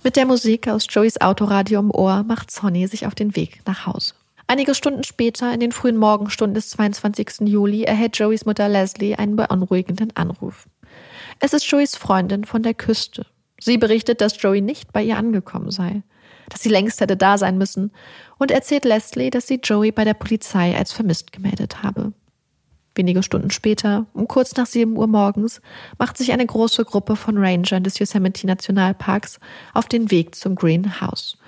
Mit 0.04 0.16
der 0.16 0.26
Musik 0.26 0.68
aus 0.68 0.86
Joeys 0.90 1.20
Autoradio 1.20 1.80
im 1.80 1.90
Ohr 1.90 2.22
macht 2.24 2.50
Sonny 2.50 2.86
sich 2.86 3.06
auf 3.06 3.14
den 3.14 3.34
Weg 3.34 3.62
nach 3.64 3.86
Hause. 3.86 4.12
Einige 4.46 4.74
Stunden 4.74 5.04
später, 5.04 5.52
in 5.52 5.60
den 5.60 5.72
frühen 5.72 5.96
Morgenstunden 5.96 6.54
des 6.54 6.70
22. 6.70 7.48
Juli, 7.48 7.84
erhält 7.84 8.18
Joeys 8.18 8.44
Mutter 8.44 8.68
Leslie 8.68 9.14
einen 9.14 9.36
beunruhigenden 9.36 10.14
Anruf. 10.14 10.66
Es 11.40 11.52
ist 11.52 11.70
Joeys 11.70 11.96
Freundin 11.96 12.44
von 12.44 12.62
der 12.62 12.74
Küste. 12.74 13.24
Sie 13.60 13.78
berichtet, 13.78 14.20
dass 14.20 14.40
Joey 14.40 14.60
nicht 14.60 14.92
bei 14.92 15.02
ihr 15.02 15.16
angekommen 15.16 15.70
sei, 15.70 16.02
dass 16.48 16.62
sie 16.62 16.68
längst 16.68 17.00
hätte 17.00 17.16
da 17.16 17.38
sein 17.38 17.58
müssen 17.58 17.92
und 18.38 18.50
erzählt 18.50 18.84
Leslie, 18.84 19.30
dass 19.30 19.46
sie 19.46 19.60
Joey 19.62 19.92
bei 19.92 20.04
der 20.04 20.14
Polizei 20.14 20.76
als 20.76 20.92
vermisst 20.92 21.32
gemeldet 21.32 21.82
habe. 21.82 22.12
Wenige 22.94 23.22
Stunden 23.22 23.52
später, 23.52 24.06
um 24.14 24.26
kurz 24.26 24.56
nach 24.56 24.66
sieben 24.66 24.96
Uhr 24.96 25.06
morgens, 25.06 25.60
macht 25.98 26.16
sich 26.16 26.32
eine 26.32 26.46
große 26.46 26.84
Gruppe 26.84 27.14
von 27.14 27.38
Rangern 27.38 27.84
des 27.84 28.00
Yosemite 28.00 28.46
Nationalparks 28.46 29.38
auf 29.74 29.86
den 29.86 30.10
Weg 30.10 30.34
zum 30.34 30.56
Green 30.56 31.00
House. 31.00 31.38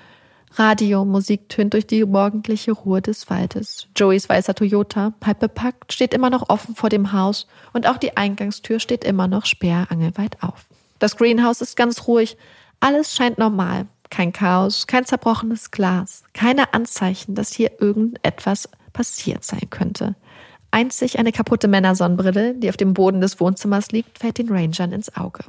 Radiomusik 0.53 1.47
tönt 1.49 1.73
durch 1.73 1.87
die 1.87 2.03
morgendliche 2.03 2.73
Ruhe 2.73 3.01
des 3.01 3.29
Waldes. 3.29 3.87
Joeys 3.95 4.27
weißer 4.27 4.53
Toyota, 4.53 5.13
halb 5.23 5.39
bepackt, 5.39 5.93
steht 5.93 6.13
immer 6.13 6.29
noch 6.29 6.49
offen 6.49 6.75
vor 6.75 6.89
dem 6.89 7.13
Haus 7.13 7.47
und 7.73 7.87
auch 7.87 7.97
die 7.97 8.17
Eingangstür 8.17 8.79
steht 8.79 9.03
immer 9.03 9.27
noch 9.27 9.45
sperrangelweit 9.45 10.41
auf. 10.41 10.65
Das 10.99 11.15
Greenhouse 11.15 11.61
ist 11.61 11.77
ganz 11.77 12.07
ruhig. 12.07 12.37
Alles 12.79 13.15
scheint 13.15 13.37
normal. 13.37 13.87
Kein 14.09 14.33
Chaos, 14.33 14.87
kein 14.87 15.05
zerbrochenes 15.05 15.71
Glas, 15.71 16.23
keine 16.33 16.73
Anzeichen, 16.73 17.33
dass 17.33 17.53
hier 17.53 17.79
irgendetwas 17.79 18.67
passiert 18.91 19.45
sein 19.45 19.69
könnte. 19.69 20.15
Einzig 20.69 21.17
eine 21.17 21.31
kaputte 21.31 21.69
Männersonnenbrille, 21.69 22.55
die 22.55 22.69
auf 22.69 22.77
dem 22.77 22.93
Boden 22.93 23.21
des 23.21 23.39
Wohnzimmers 23.39 23.91
liegt, 23.91 24.19
fällt 24.19 24.37
den 24.37 24.49
Rangern 24.49 24.91
ins 24.91 25.15
Auge. 25.15 25.45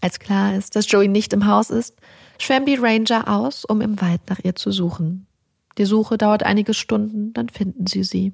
Als 0.00 0.20
klar 0.20 0.54
ist, 0.54 0.76
dass 0.76 0.90
Joey 0.90 1.08
nicht 1.08 1.32
im 1.32 1.46
Haus 1.46 1.70
ist, 1.70 1.94
schwärmen 2.38 2.66
die 2.66 2.76
Ranger 2.76 3.28
aus, 3.28 3.64
um 3.64 3.80
im 3.80 4.00
Wald 4.00 4.20
nach 4.28 4.40
ihr 4.42 4.54
zu 4.54 4.70
suchen. 4.70 5.26
Die 5.78 5.84
Suche 5.84 6.18
dauert 6.18 6.42
einige 6.42 6.74
Stunden, 6.74 7.32
dann 7.32 7.48
finden 7.48 7.86
sie 7.86 8.04
sie. 8.04 8.32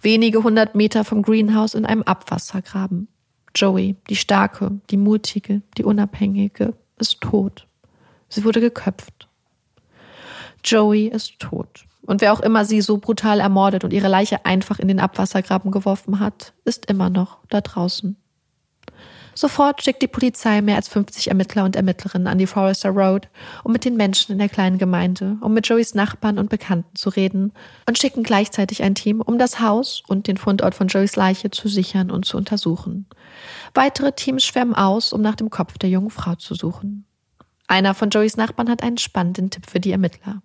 Wenige 0.00 0.42
hundert 0.42 0.74
Meter 0.74 1.04
vom 1.04 1.22
Greenhouse 1.22 1.74
in 1.74 1.86
einem 1.86 2.02
Abwassergraben. 2.02 3.08
Joey, 3.54 3.96
die 4.08 4.16
starke, 4.16 4.80
die 4.90 4.96
mutige, 4.96 5.62
die 5.76 5.84
unabhängige, 5.84 6.74
ist 6.98 7.20
tot. 7.20 7.66
Sie 8.28 8.44
wurde 8.44 8.60
geköpft. 8.60 9.28
Joey 10.64 11.08
ist 11.08 11.38
tot. 11.38 11.84
Und 12.02 12.20
wer 12.20 12.32
auch 12.32 12.40
immer 12.40 12.64
sie 12.64 12.80
so 12.80 12.98
brutal 12.98 13.40
ermordet 13.40 13.84
und 13.84 13.92
ihre 13.92 14.08
Leiche 14.08 14.44
einfach 14.44 14.78
in 14.78 14.88
den 14.88 14.98
Abwassergraben 14.98 15.70
geworfen 15.70 16.18
hat, 16.18 16.52
ist 16.64 16.86
immer 16.86 17.10
noch 17.10 17.38
da 17.48 17.60
draußen. 17.60 18.16
Sofort 19.34 19.82
schickt 19.82 20.02
die 20.02 20.08
Polizei 20.08 20.60
mehr 20.60 20.76
als 20.76 20.88
50 20.88 21.28
Ermittler 21.28 21.64
und 21.64 21.74
Ermittlerinnen 21.74 22.28
an 22.28 22.38
die 22.38 22.46
Forester 22.46 22.90
Road, 22.90 23.28
um 23.64 23.72
mit 23.72 23.84
den 23.84 23.96
Menschen 23.96 24.32
in 24.32 24.38
der 24.38 24.48
kleinen 24.48 24.78
Gemeinde, 24.78 25.38
um 25.40 25.54
mit 25.54 25.66
Joeys 25.66 25.94
Nachbarn 25.94 26.38
und 26.38 26.50
Bekannten 26.50 26.94
zu 26.94 27.08
reden 27.08 27.52
und 27.88 27.98
schicken 27.98 28.22
gleichzeitig 28.22 28.82
ein 28.82 28.94
Team, 28.94 29.20
um 29.20 29.38
das 29.38 29.60
Haus 29.60 30.02
und 30.06 30.26
den 30.26 30.36
Fundort 30.36 30.74
von 30.74 30.88
Joeys 30.88 31.16
Leiche 31.16 31.50
zu 31.50 31.68
sichern 31.68 32.10
und 32.10 32.26
zu 32.26 32.36
untersuchen. 32.36 33.06
Weitere 33.74 34.12
Teams 34.12 34.44
schwärmen 34.44 34.74
aus, 34.74 35.12
um 35.12 35.22
nach 35.22 35.36
dem 35.36 35.48
Kopf 35.48 35.78
der 35.78 35.88
jungen 35.88 36.10
Frau 36.10 36.34
zu 36.34 36.54
suchen. 36.54 37.06
Einer 37.68 37.94
von 37.94 38.10
Joeys 38.10 38.36
Nachbarn 38.36 38.68
hat 38.68 38.82
einen 38.82 38.98
spannenden 38.98 39.50
Tipp 39.50 39.64
für 39.66 39.80
die 39.80 39.92
Ermittler. 39.92 40.42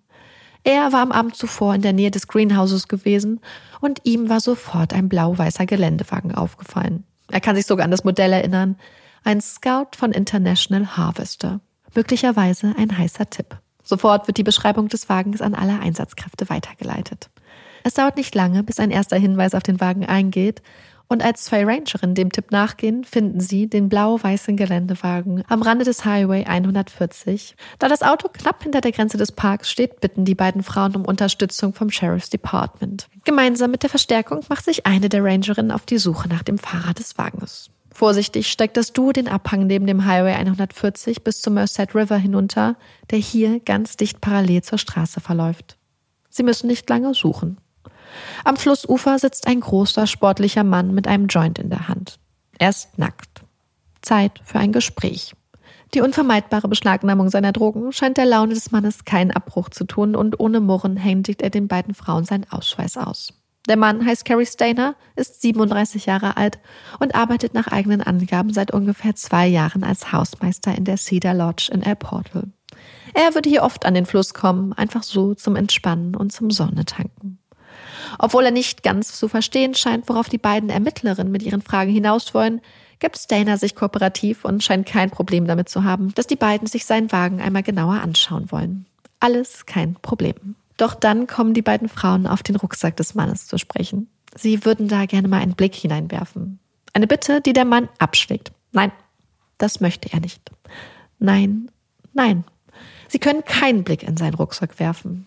Er 0.64 0.92
war 0.92 1.02
am 1.02 1.12
Abend 1.12 1.36
zuvor 1.36 1.74
in 1.74 1.82
der 1.82 1.92
Nähe 1.92 2.10
des 2.10 2.26
Greenhouses 2.26 2.88
gewesen 2.88 3.40
und 3.80 4.00
ihm 4.04 4.28
war 4.28 4.40
sofort 4.40 4.92
ein 4.92 5.08
blau-weißer 5.08 5.66
Geländewagen 5.66 6.34
aufgefallen. 6.34 7.04
Er 7.30 7.40
kann 7.40 7.56
sich 7.56 7.66
sogar 7.66 7.84
an 7.84 7.90
das 7.90 8.04
Modell 8.04 8.32
erinnern. 8.32 8.76
Ein 9.24 9.40
Scout 9.40 9.96
von 9.96 10.12
International 10.12 10.96
Harvester. 10.96 11.60
Möglicherweise 11.94 12.74
ein 12.78 12.96
heißer 12.96 13.28
Tipp. 13.30 13.58
Sofort 13.82 14.26
wird 14.26 14.36
die 14.36 14.44
Beschreibung 14.44 14.88
des 14.88 15.08
Wagens 15.08 15.40
an 15.40 15.54
alle 15.54 15.80
Einsatzkräfte 15.80 16.48
weitergeleitet. 16.50 17.30
Es 17.84 17.94
dauert 17.94 18.16
nicht 18.16 18.34
lange, 18.34 18.62
bis 18.62 18.80
ein 18.80 18.90
erster 18.90 19.16
Hinweis 19.16 19.54
auf 19.54 19.62
den 19.62 19.80
Wagen 19.80 20.04
eingeht 20.04 20.62
und 21.08 21.24
als 21.24 21.44
zwei 21.44 21.64
Rangerinnen 21.64 22.14
dem 22.14 22.30
Tipp 22.30 22.50
nachgehen, 22.50 23.04
finden 23.04 23.40
sie 23.40 23.66
den 23.66 23.88
blau-weißen 23.88 24.56
Geländewagen 24.56 25.42
am 25.48 25.62
Rande 25.62 25.84
des 25.84 26.04
Highway 26.04 26.44
140. 26.44 27.56
Da 27.78 27.88
das 27.88 28.02
Auto 28.02 28.28
knapp 28.28 28.62
hinter 28.62 28.80
der 28.80 28.92
Grenze 28.92 29.16
des 29.16 29.32
Parks 29.32 29.70
steht, 29.70 30.00
bitten 30.00 30.24
die 30.24 30.34
beiden 30.34 30.62
Frauen 30.62 30.94
um 30.94 31.04
Unterstützung 31.04 31.72
vom 31.72 31.90
Sheriff's 31.90 32.30
Department. 32.30 33.08
Gemeinsam 33.24 33.70
mit 33.70 33.82
der 33.82 33.90
Verstärkung 33.90 34.44
macht 34.48 34.64
sich 34.64 34.86
eine 34.86 35.08
der 35.08 35.24
Rangerinnen 35.24 35.72
auf 35.72 35.86
die 35.86 35.98
Suche 35.98 36.28
nach 36.28 36.42
dem 36.42 36.58
Fahrer 36.58 36.92
des 36.92 37.16
Wagens. 37.16 37.70
Vorsichtig 37.90 38.48
steigt 38.48 38.76
das 38.76 38.92
Duo 38.92 39.12
den 39.12 39.28
Abhang 39.28 39.66
neben 39.66 39.86
dem 39.86 40.04
Highway 40.04 40.34
140 40.34 41.24
bis 41.24 41.40
zum 41.40 41.54
Merced 41.54 41.94
River 41.94 42.16
hinunter, 42.16 42.76
der 43.10 43.18
hier 43.18 43.60
ganz 43.60 43.96
dicht 43.96 44.20
parallel 44.20 44.62
zur 44.62 44.78
Straße 44.78 45.20
verläuft. 45.20 45.78
Sie 46.28 46.42
müssen 46.42 46.68
nicht 46.68 46.88
lange 46.88 47.14
suchen. 47.14 47.58
Am 48.44 48.56
Flussufer 48.56 49.18
sitzt 49.18 49.46
ein 49.46 49.60
großer, 49.60 50.06
sportlicher 50.06 50.64
Mann 50.64 50.94
mit 50.94 51.06
einem 51.06 51.26
Joint 51.26 51.58
in 51.58 51.70
der 51.70 51.88
Hand. 51.88 52.18
Er 52.58 52.70
ist 52.70 52.98
nackt. 52.98 53.42
Zeit 54.02 54.40
für 54.44 54.58
ein 54.58 54.72
Gespräch. 54.72 55.34
Die 55.94 56.00
unvermeidbare 56.02 56.68
Beschlagnahmung 56.68 57.30
seiner 57.30 57.52
Drogen 57.52 57.92
scheint 57.92 58.18
der 58.18 58.26
Laune 58.26 58.54
des 58.54 58.70
Mannes 58.70 59.04
keinen 59.04 59.30
Abbruch 59.30 59.70
zu 59.70 59.84
tun 59.84 60.14
und 60.14 60.38
ohne 60.38 60.60
Murren 60.60 60.96
händigt 60.96 61.40
er 61.40 61.50
den 61.50 61.66
beiden 61.66 61.94
Frauen 61.94 62.24
seinen 62.24 62.50
Ausweis 62.50 62.96
aus. 62.96 63.32
Der 63.68 63.76
Mann 63.76 64.04
heißt 64.04 64.24
Carrie 64.24 64.46
Stainer, 64.46 64.96
ist 65.16 65.42
37 65.42 66.06
Jahre 66.06 66.36
alt 66.36 66.58
und 67.00 67.14
arbeitet 67.14 67.54
nach 67.54 67.68
eigenen 67.68 68.02
Angaben 68.02 68.52
seit 68.52 68.70
ungefähr 68.70 69.14
zwei 69.14 69.46
Jahren 69.46 69.84
als 69.84 70.12
Hausmeister 70.12 70.74
in 70.74 70.84
der 70.84 70.96
Cedar 70.96 71.34
Lodge 71.34 71.70
in 71.72 71.82
El 71.82 71.96
Portal. 71.96 72.44
Er 73.14 73.34
würde 73.34 73.48
hier 73.48 73.62
oft 73.62 73.84
an 73.84 73.94
den 73.94 74.06
Fluss 74.06 74.32
kommen, 74.32 74.72
einfach 74.72 75.02
so 75.02 75.34
zum 75.34 75.56
Entspannen 75.56 76.14
und 76.14 76.32
zum 76.32 76.50
Sonne 76.50 76.84
tanken. 76.84 77.38
Obwohl 78.18 78.44
er 78.44 78.50
nicht 78.50 78.82
ganz 78.82 79.18
zu 79.18 79.28
verstehen 79.28 79.74
scheint, 79.74 80.08
worauf 80.08 80.28
die 80.28 80.38
beiden 80.38 80.70
Ermittlerinnen 80.70 81.32
mit 81.32 81.42
ihren 81.42 81.62
Fragen 81.62 81.92
hinaus 81.92 82.34
wollen, 82.34 82.60
gibt 82.98 83.18
Stainer 83.18 83.58
sich 83.58 83.74
kooperativ 83.74 84.44
und 84.44 84.62
scheint 84.62 84.86
kein 84.86 85.10
Problem 85.10 85.46
damit 85.46 85.68
zu 85.68 85.84
haben, 85.84 86.14
dass 86.14 86.26
die 86.26 86.36
beiden 86.36 86.66
sich 86.66 86.84
seinen 86.84 87.12
Wagen 87.12 87.40
einmal 87.40 87.62
genauer 87.62 88.00
anschauen 88.00 88.50
wollen. 88.50 88.86
Alles 89.20 89.66
kein 89.66 89.94
Problem. 89.94 90.56
Doch 90.76 90.94
dann 90.94 91.26
kommen 91.26 91.54
die 91.54 91.62
beiden 91.62 91.88
Frauen 91.88 92.26
auf 92.26 92.42
den 92.42 92.56
Rucksack 92.56 92.96
des 92.96 93.14
Mannes 93.14 93.46
zu 93.46 93.58
sprechen. 93.58 94.08
Sie 94.36 94.64
würden 94.64 94.88
da 94.88 95.06
gerne 95.06 95.28
mal 95.28 95.40
einen 95.40 95.54
Blick 95.54 95.74
hineinwerfen. 95.74 96.58
Eine 96.92 97.06
Bitte, 97.06 97.40
die 97.40 97.52
der 97.52 97.64
Mann 97.64 97.88
abschlägt. 97.98 98.52
Nein, 98.72 98.92
das 99.58 99.80
möchte 99.80 100.12
er 100.12 100.20
nicht. 100.20 100.50
Nein, 101.18 101.70
nein. 102.12 102.44
Sie 103.08 103.18
können 103.18 103.44
keinen 103.44 103.84
Blick 103.84 104.02
in 104.02 104.16
seinen 104.16 104.34
Rucksack 104.34 104.78
werfen. 104.78 105.26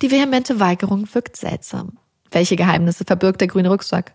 Die 0.00 0.10
vehemente 0.10 0.60
Weigerung 0.60 1.12
wirkt 1.14 1.36
seltsam. 1.36 1.98
Welche 2.32 2.56
Geheimnisse 2.56 3.04
verbirgt 3.04 3.40
der 3.40 3.48
grüne 3.48 3.68
Rucksack? 3.68 4.12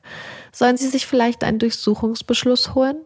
Sollen 0.51 0.77
sie 0.77 0.87
sich 0.87 1.05
vielleicht 1.05 1.43
einen 1.43 1.59
Durchsuchungsbeschluss 1.59 2.75
holen? 2.75 2.97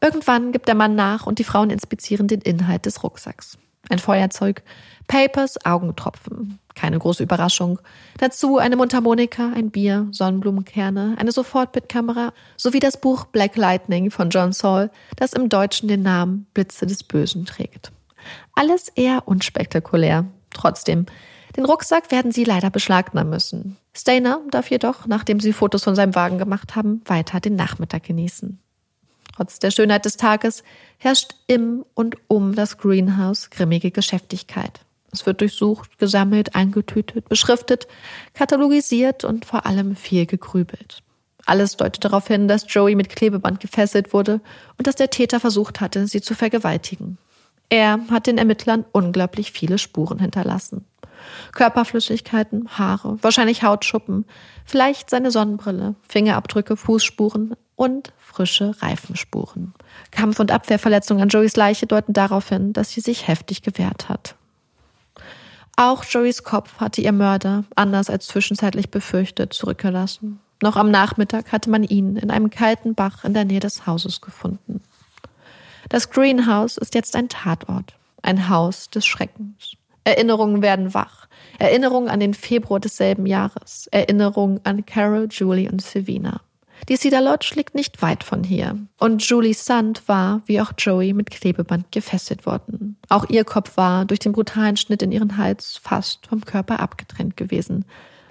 Irgendwann 0.00 0.50
gibt 0.50 0.66
der 0.66 0.74
Mann 0.74 0.96
nach 0.96 1.26
und 1.26 1.38
die 1.38 1.44
Frauen 1.44 1.70
inspizieren 1.70 2.26
den 2.26 2.40
Inhalt 2.40 2.86
des 2.86 3.04
Rucksacks. 3.04 3.58
Ein 3.88 3.98
Feuerzeug, 3.98 4.62
Papers, 5.06 5.64
Augentropfen. 5.64 6.58
Keine 6.74 6.98
große 6.98 7.22
Überraschung. 7.22 7.78
Dazu 8.18 8.56
eine 8.58 8.76
Mundharmonika, 8.76 9.52
ein 9.54 9.70
Bier, 9.70 10.08
Sonnenblumenkerne, 10.10 11.16
eine 11.18 11.32
Sofortbildkamera 11.32 12.32
sowie 12.56 12.80
das 12.80 13.00
Buch 13.00 13.26
Black 13.26 13.56
Lightning 13.56 14.10
von 14.10 14.30
John 14.30 14.52
Saul, 14.52 14.90
das 15.16 15.34
im 15.34 15.48
Deutschen 15.48 15.88
den 15.88 16.02
Namen 16.02 16.46
Blitze 16.54 16.86
des 16.86 17.02
Bösen 17.02 17.44
trägt. 17.44 17.92
Alles 18.54 18.88
eher 18.88 19.28
unspektakulär. 19.28 20.24
Trotzdem, 20.50 21.06
den 21.56 21.64
Rucksack 21.64 22.10
werden 22.10 22.32
sie 22.32 22.44
leider 22.44 22.70
beschlagnahmen 22.70 23.30
müssen. 23.30 23.76
Stainer 23.92 24.40
darf 24.50 24.70
jedoch, 24.70 25.06
nachdem 25.06 25.40
sie 25.40 25.52
Fotos 25.52 25.84
von 25.84 25.94
seinem 25.94 26.14
Wagen 26.14 26.38
gemacht 26.38 26.76
haben, 26.76 27.02
weiter 27.04 27.40
den 27.40 27.56
Nachmittag 27.56 28.04
genießen. 28.04 28.58
Trotz 29.34 29.58
der 29.58 29.70
Schönheit 29.70 30.04
des 30.04 30.16
Tages 30.16 30.62
herrscht 30.98 31.34
im 31.46 31.84
und 31.94 32.16
um 32.28 32.54
das 32.54 32.78
Greenhouse 32.78 33.50
grimmige 33.50 33.90
Geschäftigkeit. 33.90 34.80
Es 35.10 35.26
wird 35.26 35.40
durchsucht, 35.40 35.98
gesammelt, 35.98 36.54
eingetütet, 36.54 37.28
beschriftet, 37.28 37.86
katalogisiert 38.34 39.24
und 39.24 39.44
vor 39.44 39.66
allem 39.66 39.94
viel 39.94 40.26
gegrübelt. 40.26 41.02
Alles 41.44 41.76
deutet 41.76 42.04
darauf 42.04 42.28
hin, 42.28 42.48
dass 42.48 42.66
Joey 42.68 42.94
mit 42.94 43.08
Klebeband 43.08 43.60
gefesselt 43.60 44.12
wurde 44.12 44.40
und 44.78 44.86
dass 44.86 44.94
der 44.94 45.10
Täter 45.10 45.40
versucht 45.40 45.80
hatte, 45.80 46.06
sie 46.06 46.20
zu 46.20 46.34
vergewaltigen. 46.34 47.18
Er 47.68 47.98
hat 48.10 48.26
den 48.26 48.38
Ermittlern 48.38 48.84
unglaublich 48.92 49.52
viele 49.52 49.78
Spuren 49.78 50.18
hinterlassen. 50.18 50.84
Körperflüssigkeiten, 51.52 52.68
Haare, 52.78 53.18
wahrscheinlich 53.22 53.62
Hautschuppen, 53.62 54.24
vielleicht 54.64 55.10
seine 55.10 55.30
Sonnenbrille, 55.30 55.94
Fingerabdrücke, 56.08 56.76
Fußspuren 56.76 57.54
und 57.76 58.12
frische 58.18 58.80
Reifenspuren. 58.80 59.74
Kampf- 60.10 60.40
und 60.40 60.52
Abwehrverletzungen 60.52 61.22
an 61.22 61.28
Joeys 61.28 61.56
Leiche 61.56 61.86
deuten 61.86 62.12
darauf 62.12 62.48
hin, 62.48 62.72
dass 62.72 62.90
sie 62.90 63.00
sich 63.00 63.28
heftig 63.28 63.62
gewehrt 63.62 64.08
hat. 64.08 64.36
Auch 65.76 66.04
Joeys 66.04 66.42
Kopf 66.44 66.78
hatte 66.80 67.00
ihr 67.00 67.12
Mörder, 67.12 67.64
anders 67.74 68.10
als 68.10 68.26
zwischenzeitlich 68.26 68.90
befürchtet, 68.90 69.52
zurückgelassen. 69.52 70.40
Noch 70.62 70.76
am 70.76 70.90
Nachmittag 70.90 71.50
hatte 71.50 71.70
man 71.70 71.82
ihn 71.82 72.16
in 72.16 72.30
einem 72.30 72.50
kalten 72.50 72.94
Bach 72.94 73.24
in 73.24 73.34
der 73.34 73.44
Nähe 73.44 73.60
des 73.60 73.86
Hauses 73.86 74.20
gefunden. 74.20 74.80
Das 75.88 76.10
Greenhouse 76.10 76.76
ist 76.76 76.94
jetzt 76.94 77.16
ein 77.16 77.28
Tatort, 77.28 77.94
ein 78.22 78.48
Haus 78.48 78.88
des 78.88 79.04
Schreckens. 79.04 79.76
Erinnerungen 80.04 80.62
werden 80.62 80.94
wach. 80.94 81.28
Erinnerungen 81.58 82.08
an 82.08 82.20
den 82.20 82.34
Februar 82.34 82.80
desselben 82.80 83.26
Jahres. 83.26 83.86
Erinnerungen 83.90 84.60
an 84.64 84.84
Carol, 84.84 85.28
Julie 85.30 85.70
und 85.70 85.82
Savina. 85.82 86.40
Die 86.88 86.96
Cedar 86.96 87.22
Lodge 87.22 87.52
liegt 87.54 87.76
nicht 87.76 88.02
weit 88.02 88.24
von 88.24 88.42
hier. 88.42 88.76
Und 88.98 89.22
Julie 89.22 89.54
Sand 89.54 90.08
war, 90.08 90.42
wie 90.46 90.60
auch 90.60 90.72
Joey, 90.76 91.12
mit 91.12 91.30
Klebeband 91.30 91.92
gefesselt 91.92 92.44
worden. 92.44 92.96
Auch 93.08 93.28
ihr 93.28 93.44
Kopf 93.44 93.76
war 93.76 94.04
durch 94.04 94.18
den 94.18 94.32
brutalen 94.32 94.76
Schnitt 94.76 95.02
in 95.02 95.12
ihren 95.12 95.36
Hals 95.36 95.78
fast 95.80 96.26
vom 96.26 96.44
Körper 96.44 96.80
abgetrennt 96.80 97.36
gewesen. 97.36 97.84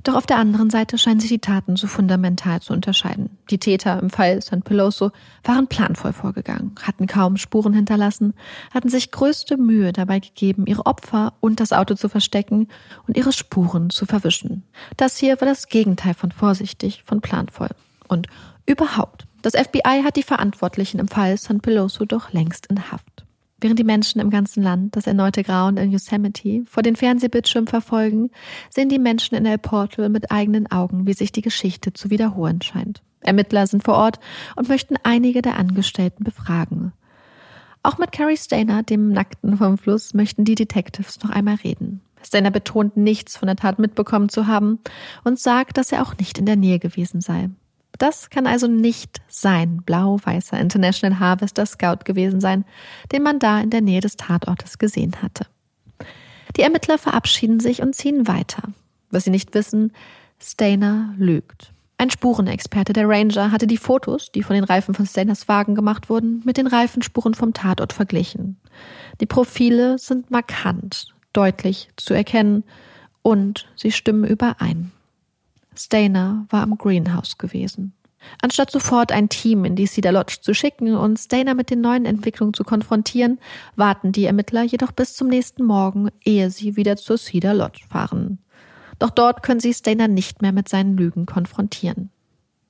Doch 0.03 0.15
auf 0.15 0.25
der 0.25 0.37
anderen 0.37 0.69
Seite 0.69 0.97
scheinen 0.97 1.19
sich 1.19 1.29
die 1.29 1.39
Taten 1.39 1.75
so 1.75 1.85
fundamental 1.85 2.59
zu 2.61 2.73
unterscheiden. 2.73 3.37
Die 3.51 3.59
Täter 3.59 3.99
im 3.99 4.09
Fall 4.09 4.41
St. 4.41 4.63
Peloso 4.63 5.11
waren 5.43 5.67
planvoll 5.67 6.13
vorgegangen, 6.13 6.73
hatten 6.81 7.05
kaum 7.05 7.37
Spuren 7.37 7.73
hinterlassen, 7.73 8.33
hatten 8.73 8.89
sich 8.89 9.11
größte 9.11 9.57
Mühe 9.57 9.93
dabei 9.93 10.19
gegeben, 10.19 10.65
ihre 10.65 10.85
Opfer 10.85 11.33
und 11.39 11.59
das 11.59 11.71
Auto 11.71 11.93
zu 11.93 12.09
verstecken 12.09 12.67
und 13.07 13.15
ihre 13.15 13.31
Spuren 13.31 13.91
zu 13.91 14.05
verwischen. 14.05 14.63
Das 14.97 15.17
hier 15.17 15.39
war 15.39 15.47
das 15.47 15.67
Gegenteil 15.67 16.15
von 16.15 16.31
vorsichtig, 16.31 17.03
von 17.05 17.21
planvoll. 17.21 17.69
Und 18.07 18.27
überhaupt, 18.65 19.27
das 19.43 19.53
FBI 19.53 20.03
hat 20.03 20.15
die 20.15 20.23
Verantwortlichen 20.23 20.99
im 20.99 21.07
Fall 21.07 21.37
St. 21.37 21.61
Peloso 21.61 22.05
doch 22.05 22.33
längst 22.33 22.67
in 22.67 22.91
Haft. 22.91 23.20
Während 23.61 23.77
die 23.77 23.83
Menschen 23.83 24.19
im 24.19 24.31
ganzen 24.31 24.63
Land 24.63 24.95
das 24.95 25.05
erneute 25.05 25.43
Grauen 25.43 25.77
in 25.77 25.91
Yosemite 25.91 26.63
vor 26.65 26.81
den 26.81 26.95
Fernsehbildschirmen 26.95 27.67
verfolgen, 27.67 28.31
sehen 28.71 28.89
die 28.89 28.97
Menschen 28.97 29.35
in 29.35 29.45
El 29.45 29.59
Portal 29.59 30.09
mit 30.09 30.31
eigenen 30.31 30.69
Augen, 30.71 31.05
wie 31.05 31.13
sich 31.13 31.31
die 31.31 31.43
Geschichte 31.43 31.93
zu 31.93 32.09
wiederholen 32.09 32.61
scheint. 32.63 33.03
Ermittler 33.21 33.67
sind 33.67 33.83
vor 33.83 33.93
Ort 33.93 34.19
und 34.55 34.67
möchten 34.67 34.95
einige 35.03 35.43
der 35.43 35.57
Angestellten 35.57 36.23
befragen. 36.23 36.91
Auch 37.83 37.99
mit 37.99 38.11
Carrie 38.11 38.37
Stainer, 38.37 38.81
dem 38.81 39.09
Nackten 39.09 39.57
vom 39.57 39.77
Fluss, 39.77 40.15
möchten 40.15 40.43
die 40.43 40.55
Detectives 40.55 41.21
noch 41.23 41.29
einmal 41.29 41.55
reden. 41.55 42.01
Stainer 42.23 42.51
betont, 42.51 42.97
nichts 42.97 43.37
von 43.37 43.47
der 43.47 43.55
Tat 43.55 43.77
mitbekommen 43.79 44.29
zu 44.29 44.47
haben 44.47 44.79
und 45.23 45.39
sagt, 45.39 45.77
dass 45.77 45.91
er 45.91 46.01
auch 46.01 46.17
nicht 46.17 46.37
in 46.37 46.45
der 46.45 46.55
Nähe 46.55 46.79
gewesen 46.79 47.21
sei. 47.21 47.49
Das 47.97 48.29
kann 48.29 48.47
also 48.47 48.67
nicht 48.67 49.21
sein 49.27 49.81
blau-weißer 49.85 50.59
International 50.59 51.19
Harvester 51.19 51.65
Scout 51.65 52.03
gewesen 52.05 52.41
sein, 52.41 52.65
den 53.11 53.23
man 53.23 53.39
da 53.39 53.59
in 53.61 53.69
der 53.69 53.81
Nähe 53.81 54.01
des 54.01 54.17
Tatortes 54.17 54.77
gesehen 54.77 55.21
hatte. 55.21 55.45
Die 56.57 56.61
Ermittler 56.61 56.97
verabschieden 56.97 57.59
sich 57.59 57.81
und 57.81 57.95
ziehen 57.95 58.27
weiter. 58.27 58.63
Was 59.09 59.25
sie 59.25 59.29
nicht 59.29 59.53
wissen, 59.53 59.93
Stainer 60.39 61.13
lügt. 61.17 61.73
Ein 61.97 62.09
Spurenexperte 62.09 62.93
der 62.93 63.07
Ranger 63.07 63.51
hatte 63.51 63.67
die 63.67 63.77
Fotos, 63.77 64.31
die 64.31 64.41
von 64.41 64.55
den 64.55 64.63
Reifen 64.63 64.95
von 64.95 65.05
Stainers 65.05 65.47
Wagen 65.47 65.75
gemacht 65.75 66.09
wurden, 66.09 66.41
mit 66.45 66.57
den 66.57 66.65
Reifenspuren 66.65 67.35
vom 67.35 67.53
Tatort 67.53 67.93
verglichen. 67.93 68.57
Die 69.19 69.27
Profile 69.27 69.99
sind 69.99 70.31
markant, 70.31 71.13
deutlich 71.31 71.89
zu 71.97 72.15
erkennen 72.15 72.63
und 73.21 73.67
sie 73.75 73.91
stimmen 73.91 74.23
überein. 74.23 74.91
Stainer 75.83 76.45
war 76.49 76.63
am 76.63 76.77
Greenhouse 76.77 77.37
gewesen. 77.37 77.93
Anstatt 78.41 78.71
sofort 78.71 79.11
ein 79.11 79.29
Team 79.29 79.65
in 79.65 79.75
die 79.75 79.87
Cedar 79.87 80.11
Lodge 80.11 80.37
zu 80.41 80.53
schicken 80.53 80.95
und 80.95 81.17
Stainer 81.17 81.55
mit 81.55 81.69
den 81.69 81.81
neuen 81.81 82.05
Entwicklungen 82.05 82.53
zu 82.53 82.63
konfrontieren, 82.63 83.39
warten 83.75 84.11
die 84.11 84.25
Ermittler 84.25 84.63
jedoch 84.63 84.91
bis 84.91 85.15
zum 85.15 85.27
nächsten 85.27 85.63
Morgen, 85.63 86.09
ehe 86.23 86.49
sie 86.51 86.75
wieder 86.75 86.97
zur 86.97 87.17
Cedar 87.17 87.55
Lodge 87.55 87.81
fahren. 87.89 88.37
Doch 88.99 89.09
dort 89.09 89.41
können 89.41 89.59
sie 89.59 89.73
Stainer 89.73 90.07
nicht 90.07 90.41
mehr 90.43 90.51
mit 90.51 90.69
seinen 90.69 90.95
Lügen 90.95 91.25
konfrontieren. 91.25 92.11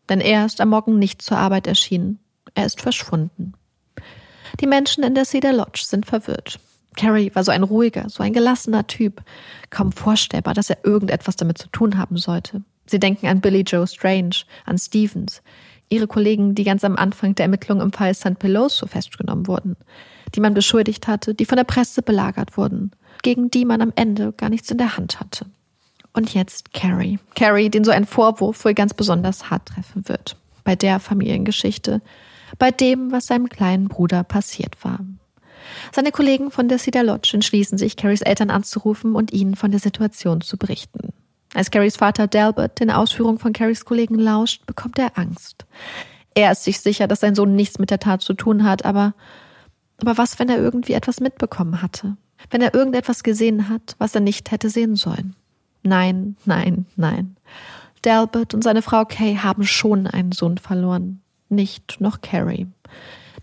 Denn 0.08 0.22
er 0.22 0.46
ist 0.46 0.62
am 0.62 0.70
Morgen 0.70 0.98
nicht 0.98 1.22
zur 1.22 1.38
Arbeit 1.38 1.68
erschienen. 1.68 2.20
Er 2.56 2.66
ist 2.66 2.82
verschwunden. 2.82 3.54
Die 4.60 4.68
Menschen 4.68 5.04
in 5.04 5.16
der 5.16 5.26
Cedar 5.26 5.54
Lodge 5.54 5.84
sind 5.86 6.06
verwirrt. 6.06 6.60
Carrie 6.98 7.32
war 7.34 7.44
so 7.44 7.52
ein 7.52 7.64
ruhiger, 7.64 8.10
so 8.10 8.24
ein 8.24 8.34
gelassener 8.34 8.88
Typ. 8.88 9.22
Kaum 9.70 9.92
vorstellbar, 9.92 10.54
dass 10.54 10.70
er 10.70 10.84
irgendetwas 10.84 11.36
damit 11.36 11.58
zu 11.58 11.68
tun 11.70 11.98
haben 11.98 12.18
sollte. 12.18 12.64
Sie 12.86 13.00
denken 13.00 13.28
an 13.28 13.42
Billy 13.42 13.62
Joe 13.62 13.88
Strange, 13.88 14.44
an 14.66 14.78
Stevens, 14.78 15.42
ihre 15.90 16.08
Kollegen, 16.08 16.56
die 16.56 16.64
ganz 16.64 16.84
am 16.84 16.96
Anfang 16.96 17.36
der 17.36 17.46
Ermittlungen 17.46 17.82
im 17.82 17.94
Fall 17.94 18.14
St. 18.14 18.40
Peloso 18.40 18.88
festgenommen 18.88 19.48
wurden, 19.48 19.76
die 20.34 20.40
man 20.40 20.54
beschuldigt 20.54 21.08
hatte, 21.08 21.36
die 21.36 21.46
von 21.46 21.58
der 21.58 21.64
Presse 21.66 22.02
belagert 22.02 22.58
wurden, 22.58 22.92
gegen 23.24 23.52
die 23.52 23.66
man 23.66 23.82
am 23.82 23.94
Ende 23.96 24.34
gar 24.34 24.50
nichts 24.50 24.72
in 24.72 24.78
der 24.78 24.98
Hand 24.98 25.20
hatte. 25.20 25.46
Und 26.14 26.34
jetzt 26.34 26.74
Carrie. 26.74 27.20
Carrie, 27.36 27.70
den 27.70 27.84
so 27.84 27.92
ein 27.92 28.06
Vorwurf 28.06 28.66
wohl 28.66 28.74
ganz 28.74 28.94
besonders 28.94 29.50
hart 29.50 29.68
treffen 29.68 30.08
wird. 30.10 30.38
Bei 30.64 30.76
der 30.76 31.00
Familiengeschichte, 31.00 32.02
bei 32.60 32.72
dem, 32.72 33.12
was 33.12 33.28
seinem 33.28 33.50
kleinen 33.50 33.88
Bruder 33.88 34.24
passiert 34.24 34.84
war. 34.84 35.00
Seine 35.94 36.12
Kollegen 36.12 36.52
von 36.52 36.68
der 36.68 36.80
Cedar 36.80 37.04
Lodge 37.04 37.32
entschließen 37.34 37.78
sich, 37.78 37.96
Carries 37.96 38.22
Eltern 38.22 38.50
anzurufen 38.50 39.16
und 39.16 39.32
ihnen 39.32 39.56
von 39.56 39.72
der 39.72 39.80
Situation 39.80 40.42
zu 40.42 40.58
berichten. 40.58 41.14
Als 41.54 41.70
Carries 41.70 41.98
Vater 41.98 42.28
Delbert 42.28 42.80
den 42.80 42.92
Ausführungen 42.92 43.38
von 43.38 43.54
Carries 43.54 43.86
Kollegen 43.86 44.16
lauscht, 44.16 44.66
bekommt 44.66 44.98
er 44.98 45.18
Angst. 45.18 45.66
Er 46.34 46.52
ist 46.52 46.64
sich 46.64 46.80
sicher, 46.80 47.08
dass 47.08 47.20
sein 47.20 47.36
Sohn 47.36 47.56
nichts 47.56 47.78
mit 47.78 47.92
der 47.92 48.00
Tat 48.00 48.22
zu 48.22 48.34
tun 48.34 48.64
hat, 48.64 48.86
aber, 48.86 49.14
aber 50.00 50.18
was, 50.18 50.40
wenn 50.40 50.50
er 50.50 50.60
irgendwie 50.60 50.94
etwas 50.94 51.20
mitbekommen 51.20 51.82
hatte? 51.82 52.16
Wenn 52.50 52.62
er 52.62 52.74
irgendetwas 52.74 53.24
gesehen 53.24 53.70
hat, 53.70 53.96
was 53.98 54.16
er 54.16 54.22
nicht 54.22 54.52
hätte 54.52 54.70
sehen 54.70 54.96
sollen? 54.96 55.36
Nein, 55.84 56.38
nein, 56.46 56.86
nein. 56.96 57.36
Delbert 58.06 58.54
und 58.54 58.64
seine 58.64 58.82
Frau 58.82 59.06
Kay 59.06 59.36
haben 59.36 59.64
schon 59.64 60.08
einen 60.08 60.32
Sohn 60.32 60.58
verloren. 60.58 61.22
Nicht 61.50 62.00
noch 62.00 62.22
Carrie. 62.22 62.68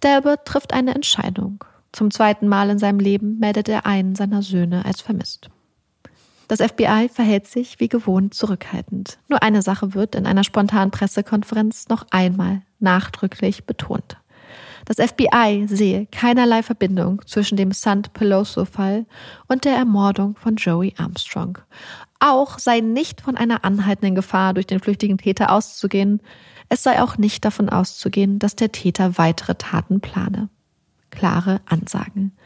Delbert 0.02 0.46
trifft 0.46 0.72
eine 0.72 0.94
Entscheidung. 0.94 1.64
Zum 1.92 2.10
zweiten 2.10 2.48
Mal 2.48 2.70
in 2.70 2.78
seinem 2.78 3.00
Leben 3.00 3.38
meldet 3.38 3.68
er 3.68 3.86
einen 3.86 4.14
seiner 4.14 4.42
Söhne 4.42 4.84
als 4.84 5.00
vermisst. 5.00 5.50
Das 6.48 6.60
FBI 6.62 7.10
verhält 7.12 7.46
sich 7.46 7.78
wie 7.78 7.88
gewohnt 7.88 8.32
zurückhaltend. 8.32 9.18
Nur 9.28 9.42
eine 9.42 9.60
Sache 9.60 9.94
wird 9.94 10.14
in 10.14 10.26
einer 10.26 10.44
spontanen 10.44 10.90
Pressekonferenz 10.90 11.88
noch 11.88 12.06
einmal 12.10 12.62
nachdrücklich 12.80 13.66
betont. 13.66 14.16
Das 14.86 14.96
FBI 14.96 15.66
sehe 15.68 16.06
keinerlei 16.06 16.62
Verbindung 16.62 17.20
zwischen 17.26 17.56
dem 17.58 17.72
St. 17.72 18.14
Peloso-Fall 18.14 19.04
und 19.46 19.66
der 19.66 19.76
Ermordung 19.76 20.36
von 20.36 20.56
Joey 20.56 20.94
Armstrong. 20.96 21.58
Auch 22.20 22.58
sei 22.58 22.80
nicht 22.80 23.20
von 23.20 23.36
einer 23.36 23.66
anhaltenden 23.66 24.14
Gefahr 24.14 24.54
durch 24.54 24.66
den 24.66 24.80
flüchtigen 24.80 25.18
Täter 25.18 25.52
auszugehen. 25.52 26.22
Es 26.70 26.82
sei 26.82 27.02
auch 27.02 27.18
nicht 27.18 27.44
davon 27.44 27.68
auszugehen, 27.68 28.38
dass 28.38 28.56
der 28.56 28.72
Täter 28.72 29.18
weitere 29.18 29.54
Taten 29.54 30.00
plane 30.00 30.48
klare 31.10 31.60
Ansagen. 31.66 32.36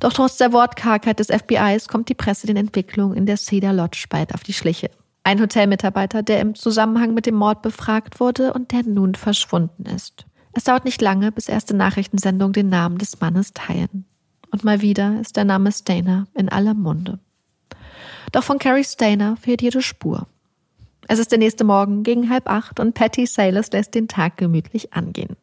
Doch 0.00 0.12
trotz 0.12 0.36
der 0.36 0.52
Wortkargheit 0.52 1.18
des 1.18 1.28
FBIs 1.28 1.88
kommt 1.88 2.08
die 2.08 2.14
Presse 2.14 2.46
den 2.46 2.56
Entwicklungen 2.56 3.16
in 3.16 3.26
der 3.26 3.36
Cedar 3.36 3.72
Lodge 3.72 4.06
bald 4.08 4.34
auf 4.34 4.42
die 4.42 4.52
Schliche. 4.52 4.90
Ein 5.22 5.40
Hotelmitarbeiter, 5.40 6.22
der 6.22 6.40
im 6.40 6.54
Zusammenhang 6.54 7.14
mit 7.14 7.26
dem 7.26 7.34
Mord 7.34 7.62
befragt 7.62 8.20
wurde 8.20 8.52
und 8.52 8.72
der 8.72 8.82
nun 8.84 9.14
verschwunden 9.14 9.86
ist. 9.86 10.26
Es 10.52 10.64
dauert 10.64 10.84
nicht 10.84 11.00
lange, 11.00 11.32
bis 11.32 11.48
erste 11.48 11.74
Nachrichtensendungen 11.74 12.52
den 12.52 12.68
Namen 12.68 12.98
des 12.98 13.20
Mannes 13.20 13.52
teilen. 13.54 14.04
Und 14.50 14.64
mal 14.64 14.82
wieder 14.82 15.20
ist 15.20 15.36
der 15.36 15.44
Name 15.44 15.72
Stainer 15.72 16.26
in 16.34 16.48
aller 16.48 16.74
Munde. 16.74 17.18
Doch 18.30 18.44
von 18.44 18.58
Carrie 18.58 18.84
Stainer 18.84 19.36
fehlt 19.36 19.62
jede 19.62 19.82
Spur. 19.82 20.28
Es 21.08 21.18
ist 21.18 21.32
der 21.32 21.38
nächste 21.38 21.64
Morgen 21.64 22.02
gegen 22.02 22.30
halb 22.30 22.48
acht 22.48 22.80
und 22.80 22.94
Patty 22.94 23.26
Sailors 23.26 23.72
lässt 23.72 23.94
den 23.94 24.08
Tag 24.08 24.36
gemütlich 24.36 24.92
angehen. 24.92 25.36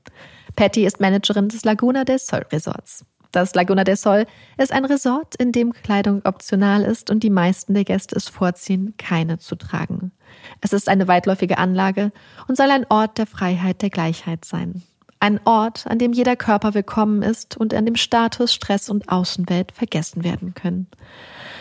Patty 0.55 0.85
ist 0.85 0.99
Managerin 0.99 1.49
des 1.49 1.63
Laguna 1.63 2.03
del 2.03 2.19
Sol 2.19 2.45
Resorts. 2.51 3.05
Das 3.31 3.55
Laguna 3.55 3.85
del 3.85 3.95
Sol 3.95 4.25
ist 4.57 4.73
ein 4.73 4.83
Resort, 4.83 5.35
in 5.35 5.53
dem 5.53 5.71
Kleidung 5.71 6.21
optional 6.25 6.83
ist 6.83 7.09
und 7.09 7.23
die 7.23 7.29
meisten 7.29 7.73
der 7.73 7.85
Gäste 7.85 8.15
es 8.15 8.27
vorziehen, 8.27 8.93
keine 8.97 9.39
zu 9.39 9.55
tragen. 9.55 10.11
Es 10.59 10.73
ist 10.73 10.89
eine 10.89 11.07
weitläufige 11.07 11.57
Anlage 11.57 12.11
und 12.47 12.57
soll 12.57 12.69
ein 12.69 12.85
Ort 12.89 13.17
der 13.17 13.27
Freiheit, 13.27 13.81
der 13.81 13.89
Gleichheit 13.89 14.43
sein. 14.43 14.83
Ein 15.21 15.39
Ort, 15.45 15.85
an 15.87 15.99
dem 15.99 16.13
jeder 16.13 16.35
Körper 16.35 16.73
willkommen 16.73 17.21
ist 17.21 17.55
und 17.55 17.73
an 17.73 17.85
dem 17.85 17.95
Status, 17.95 18.53
Stress 18.53 18.89
und 18.89 19.09
Außenwelt 19.09 19.71
vergessen 19.71 20.23
werden 20.23 20.55
können. 20.55 20.87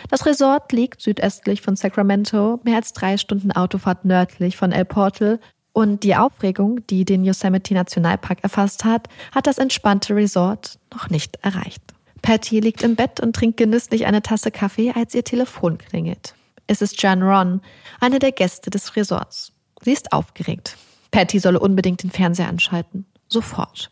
Das 0.09 0.25
Resort 0.25 0.71
liegt 0.71 0.99
südöstlich 1.01 1.61
von 1.61 1.75
Sacramento, 1.75 2.59
mehr 2.63 2.77
als 2.77 2.91
drei 2.91 3.17
Stunden 3.17 3.51
Autofahrt 3.51 4.03
nördlich 4.03 4.57
von 4.57 4.71
El 4.71 4.85
Portal 4.85 5.39
und 5.73 6.03
die 6.03 6.15
Aufregung, 6.15 6.85
die 6.87 7.05
den 7.05 7.23
Yosemite 7.23 7.73
Nationalpark 7.73 8.43
erfasst 8.43 8.83
hat, 8.83 9.07
hat 9.31 9.47
das 9.47 9.57
entspannte 9.57 10.15
Resort 10.15 10.79
noch 10.93 11.09
nicht 11.09 11.37
erreicht. 11.41 11.81
Patty 12.21 12.59
liegt 12.59 12.83
im 12.83 12.95
Bett 12.95 13.19
und 13.19 13.35
trinkt 13.35 13.57
genüsslich 13.57 14.05
eine 14.05 14.21
Tasse 14.21 14.51
Kaffee, 14.51 14.91
als 14.91 15.15
ihr 15.15 15.23
Telefon 15.23 15.77
klingelt. 15.77 16.35
Es 16.67 16.81
ist 16.81 17.01
Jan 17.01 17.23
Ron, 17.23 17.61
eine 17.99 18.19
der 18.19 18.31
Gäste 18.31 18.69
des 18.69 18.95
Resorts. 18.95 19.51
Sie 19.81 19.91
ist 19.91 20.13
aufgeregt. 20.13 20.77
Patty 21.09 21.39
solle 21.39 21.59
unbedingt 21.59 22.03
den 22.03 22.11
Fernseher 22.11 22.47
anschalten. 22.47 23.05
Sofort. 23.27 23.91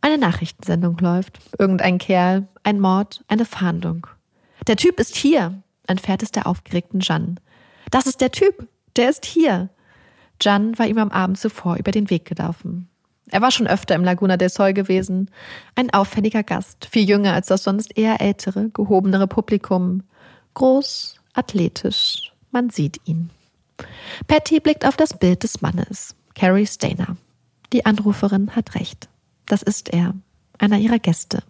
Eine 0.00 0.18
Nachrichtensendung 0.18 0.98
läuft. 0.98 1.38
Irgendein 1.58 1.98
Kerl, 1.98 2.48
ein 2.62 2.80
Mord, 2.80 3.24
eine 3.28 3.44
Fahndung. 3.44 4.06
Der 4.66 4.76
Typ 4.76 5.00
ist 5.00 5.16
hier, 5.16 5.62
entfährt 5.86 6.22
es 6.22 6.30
der 6.30 6.46
aufgeregten 6.46 7.00
Jan. 7.00 7.40
Das 7.90 8.06
ist 8.06 8.20
der 8.20 8.32
Typ, 8.32 8.68
der 8.96 9.10
ist 9.10 9.24
hier. 9.24 9.70
Jan 10.40 10.78
war 10.78 10.86
ihm 10.86 10.98
am 10.98 11.10
Abend 11.10 11.38
zuvor 11.38 11.76
über 11.76 11.90
den 11.90 12.10
Weg 12.10 12.24
gelaufen. 12.24 12.88
Er 13.30 13.42
war 13.42 13.50
schon 13.50 13.66
öfter 13.66 13.94
im 13.94 14.04
Laguna 14.04 14.36
del 14.36 14.48
Sol 14.48 14.72
gewesen. 14.72 15.30
Ein 15.74 15.92
auffälliger 15.92 16.42
Gast, 16.42 16.86
viel 16.90 17.08
jünger 17.08 17.34
als 17.34 17.48
das 17.48 17.64
sonst 17.64 17.96
eher 17.96 18.20
ältere, 18.20 18.70
gehobenere 18.70 19.26
Publikum. 19.26 20.02
Groß, 20.54 21.16
athletisch, 21.34 22.32
man 22.50 22.70
sieht 22.70 23.00
ihn. 23.04 23.30
Patty 24.26 24.60
blickt 24.60 24.86
auf 24.86 24.96
das 24.96 25.18
Bild 25.18 25.42
des 25.42 25.60
Mannes, 25.60 26.16
Carrie 26.34 26.66
Stainer. 26.66 27.16
Die 27.72 27.84
Anruferin 27.84 28.56
hat 28.56 28.74
recht. 28.74 29.08
Das 29.46 29.62
ist 29.62 29.90
er, 29.90 30.14
einer 30.58 30.78
ihrer 30.78 30.98
Gäste. 30.98 31.42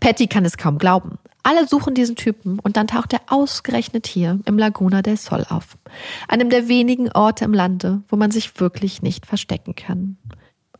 Patty 0.00 0.26
kann 0.26 0.44
es 0.44 0.56
kaum 0.56 0.78
glauben. 0.78 1.18
Alle 1.46 1.68
suchen 1.68 1.94
diesen 1.94 2.16
Typen 2.16 2.58
und 2.58 2.76
dann 2.76 2.88
taucht 2.88 3.12
er 3.12 3.20
ausgerechnet 3.28 4.08
hier 4.08 4.40
im 4.46 4.58
Laguna 4.58 5.00
del 5.00 5.16
Sol 5.16 5.46
auf. 5.48 5.78
Einem 6.26 6.50
der 6.50 6.66
wenigen 6.66 7.12
Orte 7.12 7.44
im 7.44 7.54
Lande, 7.54 8.02
wo 8.08 8.16
man 8.16 8.32
sich 8.32 8.58
wirklich 8.58 9.00
nicht 9.00 9.26
verstecken 9.26 9.76
kann. 9.76 10.16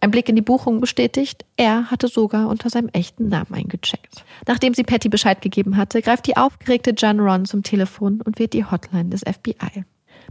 Ein 0.00 0.10
Blick 0.10 0.28
in 0.28 0.34
die 0.34 0.42
Buchung 0.42 0.80
bestätigt, 0.80 1.44
er 1.56 1.88
hatte 1.92 2.08
sogar 2.08 2.48
unter 2.48 2.68
seinem 2.68 2.88
echten 2.88 3.28
Namen 3.28 3.54
eingecheckt. 3.54 4.24
Nachdem 4.48 4.74
sie 4.74 4.82
Patty 4.82 5.08
Bescheid 5.08 5.40
gegeben 5.40 5.76
hatte, 5.76 6.02
greift 6.02 6.26
die 6.26 6.36
aufgeregte 6.36 6.94
Jan 6.96 7.20
Ron 7.20 7.44
zum 7.44 7.62
Telefon 7.62 8.20
und 8.22 8.40
wählt 8.40 8.52
die 8.52 8.64
Hotline 8.64 9.10
des 9.10 9.20
FBI. 9.20 9.84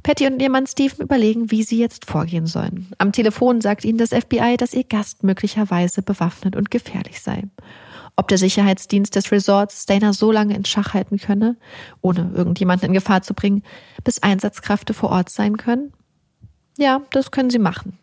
Patty 0.03 0.27
und 0.27 0.41
ihr 0.41 0.49
Mann 0.49 0.67
Stephen 0.67 1.01
überlegen, 1.01 1.49
wie 1.49 1.63
sie 1.63 1.79
jetzt 1.79 2.03
vorgehen 2.03 2.45
sollen. 2.45 2.91
Am 2.97 3.13
Telefon 3.13 3.61
sagt 3.61 3.85
ihnen 3.85 3.97
das 3.97 4.09
FBI, 4.09 4.57
dass 4.57 4.73
ihr 4.73 4.83
Gast 4.83 5.23
möglicherweise 5.23 6.01
bewaffnet 6.01 6.57
und 6.57 6.71
gefährlich 6.71 7.21
sei. 7.21 7.43
Ob 8.17 8.27
der 8.29 8.37
Sicherheitsdienst 8.37 9.15
des 9.15 9.31
Resorts 9.31 9.83
Stainer 9.83 10.13
so 10.13 10.31
lange 10.31 10.55
in 10.55 10.65
Schach 10.65 10.93
halten 10.93 11.17
könne, 11.17 11.57
ohne 12.01 12.31
irgendjemanden 12.33 12.87
in 12.87 12.93
Gefahr 12.93 13.21
zu 13.21 13.33
bringen, 13.33 13.63
bis 14.03 14.23
Einsatzkräfte 14.23 14.93
vor 14.93 15.09
Ort 15.09 15.29
sein 15.29 15.57
können? 15.57 15.93
Ja, 16.77 17.01
das 17.11 17.31
können 17.31 17.49
sie 17.49 17.59
machen. 17.59 17.97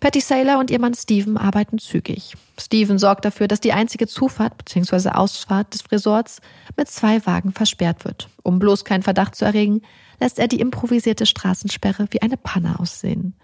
Patty 0.00 0.20
Saylor 0.20 0.58
und 0.58 0.70
ihr 0.70 0.80
Mann 0.80 0.94
Steven 0.94 1.36
arbeiten 1.36 1.78
zügig. 1.78 2.34
Steven 2.58 2.98
sorgt 2.98 3.24
dafür, 3.24 3.48
dass 3.48 3.60
die 3.60 3.72
einzige 3.72 4.06
Zufahrt 4.06 4.56
bzw. 4.58 5.10
Ausfahrt 5.10 5.72
des 5.74 5.90
Resorts 5.90 6.40
mit 6.76 6.88
zwei 6.88 7.24
Wagen 7.26 7.52
versperrt 7.52 8.04
wird. 8.04 8.28
Um 8.42 8.58
bloß 8.58 8.84
keinen 8.84 9.02
Verdacht 9.02 9.34
zu 9.34 9.44
erregen, 9.44 9.82
lässt 10.20 10.38
er 10.38 10.48
die 10.48 10.60
improvisierte 10.60 11.26
Straßensperre 11.26 12.06
wie 12.10 12.22
eine 12.22 12.36
Panne 12.36 12.78
aussehen. 12.80 13.34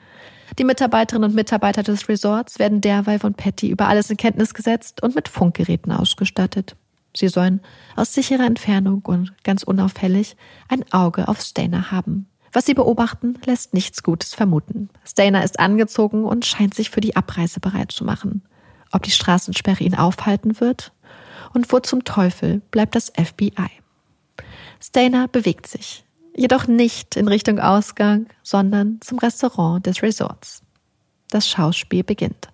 Die 0.58 0.64
Mitarbeiterinnen 0.64 1.30
und 1.30 1.34
Mitarbeiter 1.34 1.82
des 1.82 2.08
Resorts 2.08 2.58
werden 2.58 2.80
derweil 2.80 3.18
von 3.18 3.34
Patty 3.34 3.68
über 3.68 3.88
alles 3.88 4.10
in 4.10 4.16
Kenntnis 4.16 4.54
gesetzt 4.54 5.02
und 5.02 5.14
mit 5.14 5.28
Funkgeräten 5.28 5.90
ausgestattet. 5.90 6.76
Sie 7.16 7.28
sollen 7.28 7.60
aus 7.96 8.14
sicherer 8.14 8.44
Entfernung 8.44 9.02
und 9.04 9.32
ganz 9.44 9.62
unauffällig 9.62 10.36
ein 10.68 10.84
Auge 10.92 11.28
auf 11.28 11.40
Stainer 11.40 11.90
haben. 11.90 12.28
Was 12.52 12.66
sie 12.66 12.74
beobachten, 12.74 13.36
lässt 13.46 13.74
nichts 13.74 14.04
Gutes 14.04 14.32
vermuten. 14.34 14.90
Stainer 15.04 15.42
ist 15.42 15.58
angezogen 15.58 16.24
und 16.24 16.44
scheint 16.44 16.74
sich 16.74 16.90
für 16.90 17.00
die 17.00 17.16
Abreise 17.16 17.58
bereit 17.58 17.90
zu 17.90 18.04
machen. 18.04 18.42
Ob 18.92 19.02
die 19.02 19.10
Straßensperre 19.10 19.82
ihn 19.82 19.96
aufhalten 19.96 20.60
wird? 20.60 20.92
Und 21.52 21.72
wo 21.72 21.80
zum 21.80 22.04
Teufel 22.04 22.62
bleibt 22.70 22.94
das 22.94 23.12
FBI? 23.16 23.70
Stainer 24.80 25.26
bewegt 25.26 25.66
sich, 25.66 26.04
jedoch 26.36 26.66
nicht 26.66 27.16
in 27.16 27.28
Richtung 27.28 27.58
Ausgang, 27.58 28.26
sondern 28.42 28.98
zum 29.00 29.18
Restaurant 29.18 29.86
des 29.86 30.02
Resorts. 30.02 30.62
Das 31.30 31.48
Schauspiel 31.48 32.04
beginnt. 32.04 32.48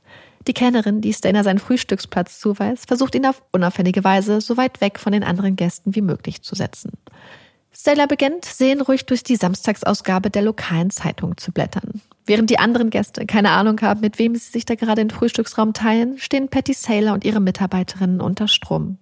Die 0.47 0.55
Kennerin, 0.55 1.01
die 1.01 1.12
Stainer 1.12 1.45
seinen 1.45 1.59
Frühstücksplatz 1.59 2.41
zuweist, 2.41 2.89
versucht 2.89 3.14
ihn 3.14 3.26
auf 3.26 3.43
unauffällige 3.53 4.05
Weise 4.05 4.41
so 4.41 4.57
weit 4.57 4.81
weg 4.81 4.99
von 4.99 5.12
den 5.12 5.24
anderen 5.24 5.57
Gästen 5.57 5.95
wie 5.95 6.01
möglich 6.01 6.43
zu 6.43 6.55
setzen. 6.55 6.93
Stella 7.72 8.07
beginnt, 8.07 8.47
seelenruhig 8.47 9.07
durch 9.07 9.22
die 9.22 9.37
Samstagsausgabe 9.37 10.31
der 10.31 10.43
lokalen 10.43 10.91
Zeitung 10.91 11.37
zu 11.37 11.53
blättern. 11.53 12.01
Während 12.26 12.51
die 12.51 12.59
anderen 12.59 12.91
Gäste 12.91 13.26
keine 13.26 13.51
Ahnung 13.51 13.81
haben, 13.83 14.01
mit 14.01 14.18
wem 14.18 14.35
sie 14.35 14.51
sich 14.51 14.64
da 14.64 14.74
gerade 14.74 15.03
den 15.03 15.11
Frühstücksraum 15.11 15.72
teilen, 15.72 16.18
stehen 16.18 16.49
Patty 16.49 16.72
Saylor 16.72 17.14
und 17.14 17.24
ihre 17.24 17.41
Mitarbeiterinnen 17.41 18.20
unter 18.20 18.49
Strom. 18.49 18.99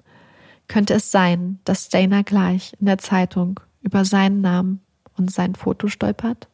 Könnte 0.67 0.95
es 0.95 1.11
sein, 1.11 1.61
dass 1.65 1.87
Stainer 1.87 2.25
gleich 2.25 2.73
in 2.79 2.87
der 2.87 2.99
Zeitung 2.99 3.61
über 3.83 4.05
seinen 4.05 4.41
Namen 4.41 4.81
und 5.17 5.31
sein 5.31 5.55
Foto 5.55 5.89
stolpert? 5.89 6.49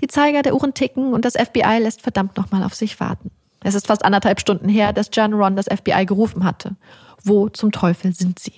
Die 0.00 0.08
Zeiger 0.08 0.42
der 0.42 0.54
Uhren 0.54 0.74
ticken 0.74 1.12
und 1.12 1.24
das 1.24 1.34
FBI 1.34 1.78
lässt 1.80 2.02
verdammt 2.02 2.36
nochmal 2.36 2.62
auf 2.62 2.74
sich 2.74 3.00
warten. 3.00 3.30
Es 3.60 3.74
ist 3.74 3.88
fast 3.88 4.04
anderthalb 4.04 4.40
Stunden 4.40 4.68
her, 4.68 4.92
dass 4.92 5.10
John 5.12 5.34
Ron 5.34 5.56
das 5.56 5.66
FBI 5.66 6.06
gerufen 6.06 6.44
hatte. 6.44 6.76
Wo 7.22 7.48
zum 7.48 7.72
Teufel 7.72 8.14
sind 8.14 8.38
sie? 8.38 8.54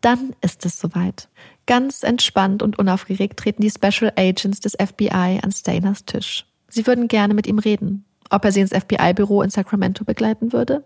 Dann 0.00 0.34
ist 0.42 0.66
es 0.66 0.78
soweit. 0.78 1.28
Ganz 1.66 2.02
entspannt 2.02 2.62
und 2.62 2.78
unaufgeregt 2.78 3.38
treten 3.38 3.62
die 3.62 3.70
Special 3.70 4.12
Agents 4.16 4.60
des 4.60 4.72
FBI 4.72 5.40
an 5.42 5.50
Stainers 5.50 6.04
Tisch. 6.04 6.44
Sie 6.68 6.86
würden 6.86 7.08
gerne 7.08 7.32
mit 7.32 7.46
ihm 7.46 7.58
reden, 7.58 8.04
ob 8.28 8.44
er 8.44 8.52
sie 8.52 8.60
ins 8.60 8.74
FBI-Büro 8.74 9.40
in 9.40 9.48
Sacramento 9.48 10.04
begleiten 10.04 10.52
würde. 10.52 10.84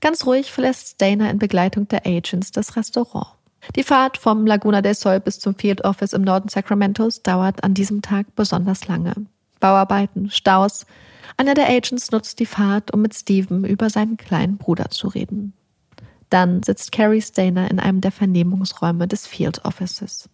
Ganz 0.00 0.24
ruhig 0.24 0.52
verlässt 0.52 0.88
Stainer 0.94 1.30
in 1.30 1.38
Begleitung 1.38 1.88
der 1.88 2.06
Agents 2.06 2.52
das 2.52 2.76
Restaurant. 2.76 3.34
Die 3.76 3.84
Fahrt 3.84 4.18
vom 4.18 4.46
Laguna 4.46 4.82
del 4.82 4.94
Sol 4.94 5.20
bis 5.20 5.38
zum 5.38 5.54
Field 5.54 5.84
Office 5.84 6.12
im 6.12 6.22
Norden 6.22 6.48
Sacramentos 6.48 7.22
dauert 7.22 7.62
an 7.64 7.74
diesem 7.74 8.02
Tag 8.02 8.34
besonders 8.34 8.88
lange. 8.88 9.14
Bauarbeiten, 9.60 10.30
Staus. 10.30 10.84
Einer 11.36 11.54
der 11.54 11.68
Agents 11.68 12.10
nutzt 12.10 12.40
die 12.40 12.46
Fahrt, 12.46 12.92
um 12.92 13.00
mit 13.00 13.14
Steven 13.14 13.64
über 13.64 13.88
seinen 13.88 14.16
kleinen 14.16 14.58
Bruder 14.58 14.90
zu 14.90 15.08
reden. 15.08 15.54
Dann 16.28 16.62
sitzt 16.62 16.92
Carrie 16.92 17.22
Stainer 17.22 17.70
in 17.70 17.78
einem 17.78 18.00
der 18.00 18.12
Vernehmungsräume 18.12 19.06
des 19.06 19.26
Field 19.26 19.64
Offices. 19.64 20.28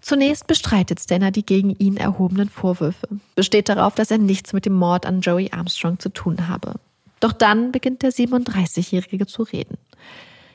Zunächst 0.00 0.46
bestreitet 0.46 1.00
Stainer 1.00 1.30
die 1.30 1.44
gegen 1.44 1.70
ihn 1.70 1.96
erhobenen 1.96 2.48
Vorwürfe, 2.48 3.08
besteht 3.34 3.68
darauf, 3.68 3.94
dass 3.94 4.10
er 4.10 4.18
nichts 4.18 4.52
mit 4.52 4.66
dem 4.66 4.74
Mord 4.74 5.06
an 5.06 5.20
Joey 5.20 5.50
Armstrong 5.52 5.98
zu 5.98 6.10
tun 6.10 6.48
habe. 6.48 6.74
Doch 7.20 7.32
dann 7.32 7.72
beginnt 7.72 8.02
der 8.02 8.12
37-Jährige 8.12 9.26
zu 9.26 9.42
reden, 9.42 9.78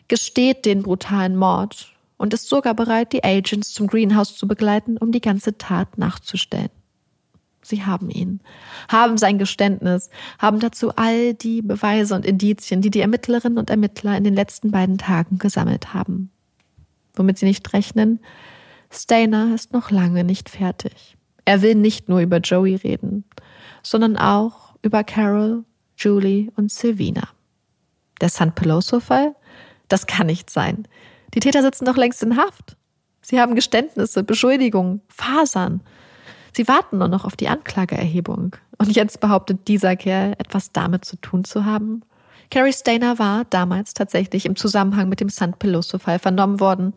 gesteht 0.08 0.66
den 0.66 0.84
brutalen 0.84 1.36
Mord 1.36 1.94
und 2.20 2.34
ist 2.34 2.50
sogar 2.50 2.76
bereit, 2.76 3.14
die 3.14 3.24
Agents 3.24 3.74
zum 3.74 3.88
Greenhouse 3.88 4.36
zu 4.36 4.48
begleiten, 4.48 4.98
um 4.98 5.12
die 5.12 5.22
ganze 5.22 5.58
Tat 5.58 5.98
nachzustellen. 5.98 6.70
Sie 7.64 7.86
haben 7.86 8.10
ihn, 8.10 8.42
haben 8.90 9.18
sein 9.18 9.40
Geständnis, 9.40 10.10
haben 10.38 10.60
dazu 10.60 10.92
all 10.96 11.34
die 11.34 11.62
Beweise 11.62 12.16
und 12.16 12.26
Indizien, 12.26 12.82
die 12.82 12.90
die 12.90 13.02
Ermittlerinnen 13.02 13.58
und 13.58 13.70
Ermittler 13.70 14.18
in 14.18 14.24
den 14.24 14.36
letzten 14.36 14.72
beiden 14.72 14.98
Tagen 14.98 15.40
gesammelt 15.40 15.94
haben. 15.94 16.30
Womit 17.16 17.38
sie 17.38 17.46
nicht 17.46 17.72
rechnen, 17.74 18.20
Stainer 18.92 19.56
ist 19.56 19.72
noch 19.72 19.90
lange 19.90 20.24
nicht 20.24 20.50
fertig. 20.50 21.18
Er 21.46 21.62
will 21.62 21.76
nicht 21.76 22.10
nur 22.10 22.20
über 22.20 22.38
Joey 22.38 22.76
reden, 22.76 23.24
sondern 23.82 24.18
auch 24.18 24.76
über 24.82 25.04
Carol, 25.04 25.64
Julie 25.96 26.52
und 26.56 26.72
Silvina. 26.72 27.30
Der 28.20 28.30
San 28.30 28.54
Peloso-Fall? 28.54 29.36
Das 29.88 30.06
kann 30.06 30.28
nicht 30.28 30.50
sein. 30.50 30.86
Die 31.34 31.40
Täter 31.40 31.62
sitzen 31.62 31.86
doch 31.86 31.98
längst 31.98 32.24
in 32.24 32.38
Haft. 32.38 32.78
Sie 33.22 33.40
haben 33.40 33.56
Geständnisse, 33.56 34.24
Beschuldigungen, 34.24 35.02
Fasern. 35.08 35.82
Sie 36.56 36.68
warten 36.68 36.98
nur 36.98 37.08
noch 37.08 37.26
auf 37.26 37.36
die 37.36 37.48
Anklageerhebung. 37.48 38.56
Und 38.78 38.96
jetzt 38.96 39.20
behauptet 39.20 39.68
dieser 39.68 39.96
Kerl, 39.96 40.34
etwas 40.38 40.72
damit 40.72 41.06
zu 41.06 41.18
tun 41.18 41.44
zu 41.44 41.66
haben. 41.66 42.02
Carrie 42.50 42.74
Stainer 42.74 43.20
war 43.20 43.46
damals 43.46 43.94
tatsächlich 43.94 44.46
im 44.46 44.56
Zusammenhang 44.56 45.10
mit 45.10 45.20
dem 45.20 45.30
San 45.30 45.54
Peloso-Fall 45.54 46.18
vernommen 46.18 46.60
worden. 46.60 46.94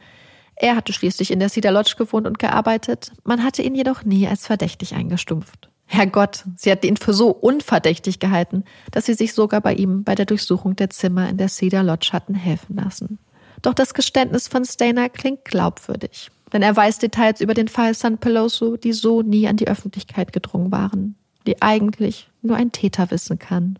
Er 0.57 0.77
hatte 0.77 0.93
schließlich 0.93 1.31
in 1.31 1.41
der 1.41 1.51
Cedar 1.51 1.73
Lodge 1.73 1.97
gewohnt 1.99 2.27
und 2.27 2.39
gearbeitet. 2.39 3.13
Man 3.25 3.45
hatte 3.45 3.63
ihn 3.63 3.75
jedoch 3.75 4.05
nie 4.05 4.27
als 4.27 4.47
verdächtig 4.47 4.95
eingestumpft. 4.95 5.69
Herrgott, 5.87 6.45
sie 6.57 6.71
hatte 6.71 6.87
ihn 6.87 6.97
für 6.97 7.13
so 7.13 7.31
unverdächtig 7.31 8.19
gehalten, 8.19 8.65
dass 8.93 9.05
sie 9.05 9.15
sich 9.15 9.35
sogar 9.35 9.61
bei 9.61 9.75
ihm 9.75 10.05
bei 10.05 10.15
der 10.15 10.25
Durchsuchung 10.25 10.75
der 10.77 10.89
Zimmer 10.89 11.29
in 11.29 11.37
der 11.37 11.49
Cedar 11.49 11.83
Lodge 11.83 12.11
hatten 12.13 12.35
helfen 12.35 12.77
lassen. 12.77 13.19
Doch 13.63 13.75
das 13.75 13.95
Geständnis 13.95 14.49
von 14.49 14.65
Stainer 14.65 15.09
klingt 15.09 15.45
glaubwürdig 15.45 16.31
denn 16.53 16.63
er 16.63 16.77
weiß 16.77 16.99
Details 16.99 17.41
über 17.41 17.55
den 17.55 17.69
Fall 17.69 17.95
San 17.95 18.19
Peloso, 18.19 18.77
die 18.77 18.93
so 18.93 19.23
nie 19.23 19.49
an 19.49 19.57
die 19.57 19.69
Öffentlichkeit 19.69 20.33
gedrungen 20.33 20.71
waren, 20.71 21.17
die 21.47 21.63
eigentlich 21.63 22.31
nur 22.43 22.57
ein 22.57 22.73
Täter 22.73 23.11
wissen 23.11 23.39
kann. 23.39 23.79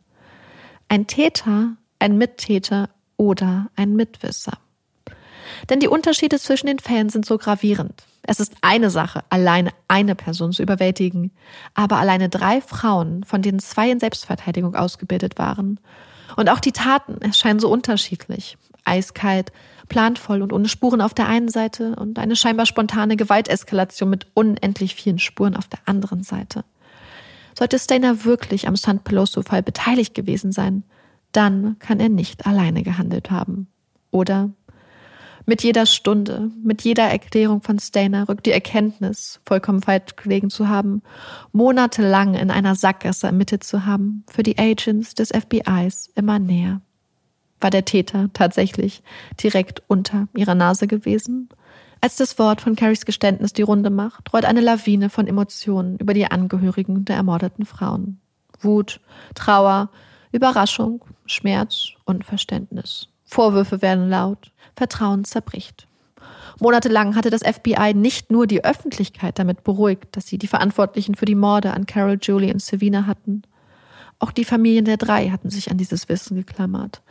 Ein 0.89 1.07
Täter, 1.07 1.77
ein 1.99 2.17
Mittäter 2.17 2.89
oder 3.17 3.71
ein 3.77 3.95
Mitwisser. 3.95 4.59
Denn 5.69 5.81
die 5.81 5.89
Unterschiede 5.89 6.39
zwischen 6.39 6.67
den 6.67 6.79
Fällen 6.79 7.11
sind 7.11 7.27
so 7.27 7.37
gravierend. 7.39 8.05
Es 8.23 8.41
ist 8.41 8.55
eine 8.63 8.89
Sache, 8.89 9.23
alleine 9.29 9.71
eine 9.89 10.15
Person 10.15 10.53
zu 10.53 10.63
überwältigen, 10.63 11.33
aber 11.75 11.97
alleine 11.97 12.29
drei 12.29 12.61
Frauen, 12.61 13.25
von 13.25 13.43
denen 13.43 13.59
zwei 13.59 13.91
in 13.91 14.01
Selbstverteidigung 14.01 14.75
ausgebildet 14.77 15.39
waren. 15.39 15.79
Und 16.37 16.49
auch 16.49 16.61
die 16.61 16.73
Taten 16.73 17.21
erscheinen 17.21 17.61
so 17.61 17.69
unterschiedlich. 17.69 18.57
Eiskalt, 18.85 19.53
planvoll 19.89 20.43
und 20.43 20.53
ohne 20.53 20.69
Spuren 20.69 21.01
auf 21.01 21.15
der 21.15 21.29
einen 21.29 21.49
Seite 21.49 21.97
und 21.97 22.19
eine 22.19 22.37
scheinbar 22.37 22.67
spontane 22.67 23.17
Gewalteskalation 23.17 24.11
mit 24.11 24.27
unendlich 24.35 24.95
vielen 24.95 25.19
Spuren 25.19 25.57
auf 25.57 25.69
der 25.69 25.81
anderen 25.87 26.23
Seite. 26.23 26.65
Sollte 27.57 27.79
Stainer 27.79 28.25
wirklich 28.25 28.67
am 28.67 28.77
San 28.77 29.01
Peloso-Fall 29.01 29.63
beteiligt 29.63 30.15
gewesen 30.15 30.53
sein, 30.53 30.85
dann 31.33 31.79
kann 31.79 32.01
er 32.01 32.09
nicht 32.09 32.47
alleine 32.47 32.83
gehandelt 32.83 33.31
haben. 33.31 33.69
Oder 34.11 34.51
mit 35.45 35.63
jeder 35.63 35.87
Stunde, 35.87 36.51
mit 36.63 36.83
jeder 36.83 37.05
Erklärung 37.05 37.63
von 37.63 37.79
Stainer 37.79 38.29
rückt 38.29 38.47
die 38.47 38.53
Erkenntnis, 38.53 39.41
vollkommen 39.45 39.83
falsch 39.83 40.17
gelegen 40.17 40.51
zu 40.51 40.69
haben, 40.69 41.03
monatelang 41.53 42.35
in 42.35 42.51
einer 42.51 42.75
Sackgasse 42.75 43.27
ermittelt 43.27 43.65
zu 43.65 43.85
haben, 43.85 44.25
für 44.31 44.43
die 44.43 44.59
Agents 44.59 45.15
des 45.15 45.31
FBIs 45.31 46.13
immer 46.15 46.39
näher. 46.39 46.81
War 47.63 47.71
der 47.71 47.85
Täter 47.85 48.29
tatsächlich 48.33 49.03
direkt 49.43 49.83
unter 49.87 50.27
ihrer 50.37 50.57
Nase 50.57 50.89
gewesen? 50.89 51.49
Als 52.01 52.17
das 52.17 52.37
Wort 52.41 52.61
von 52.61 52.75
Carries 52.75 53.07
Geständnis 53.07 53.53
die 53.53 53.63
Runde 53.63 53.89
macht, 53.89 54.33
rollt 54.33 54.45
eine 54.45 54.61
Lawine 54.61 55.09
von 55.09 55.29
Emotionen 55.29 55.97
über 55.99 56.13
die 56.13 56.27
Angehörigen 56.27 57.05
der 57.05 57.15
ermordeten 57.15 57.65
Frauen. 57.65 58.21
Wut, 58.61 59.01
Trauer, 59.37 59.91
Überraschung, 60.33 61.05
Schmerz, 61.27 61.91
Unverständnis. 62.05 63.07
Vorwürfe 63.25 63.81
werden 63.81 64.09
laut, 64.09 64.51
Vertrauen 64.75 65.23
zerbricht. 65.23 65.87
Monatelang 66.59 67.15
hatte 67.15 67.31
das 67.31 67.43
FBI 67.43 67.95
nicht 67.95 68.33
nur 68.33 68.49
die 68.49 68.65
Öffentlichkeit 68.65 69.39
damit 69.39 69.63
beruhigt, 69.63 70.17
dass 70.17 70.27
sie 70.27 70.39
die 70.39 70.49
Verantwortlichen 70.49 71.15
für 71.15 71.27
die 71.27 71.37
Morde 71.37 71.73
an 71.73 71.87
Carol, 71.87 72.19
Julie 72.21 72.53
und 72.53 72.61
Savina 72.61 73.07
hatten. 73.07 73.43
Auch 74.19 74.33
die 74.33 74.45
Familien 74.45 74.85
der 74.85 74.97
drei 74.97 75.31
hatten 75.31 75.51
sich 75.51 75.71
an 75.71 75.79
dieses 75.79 76.09
Wissen 76.09 76.37
geklammert. 76.37 77.03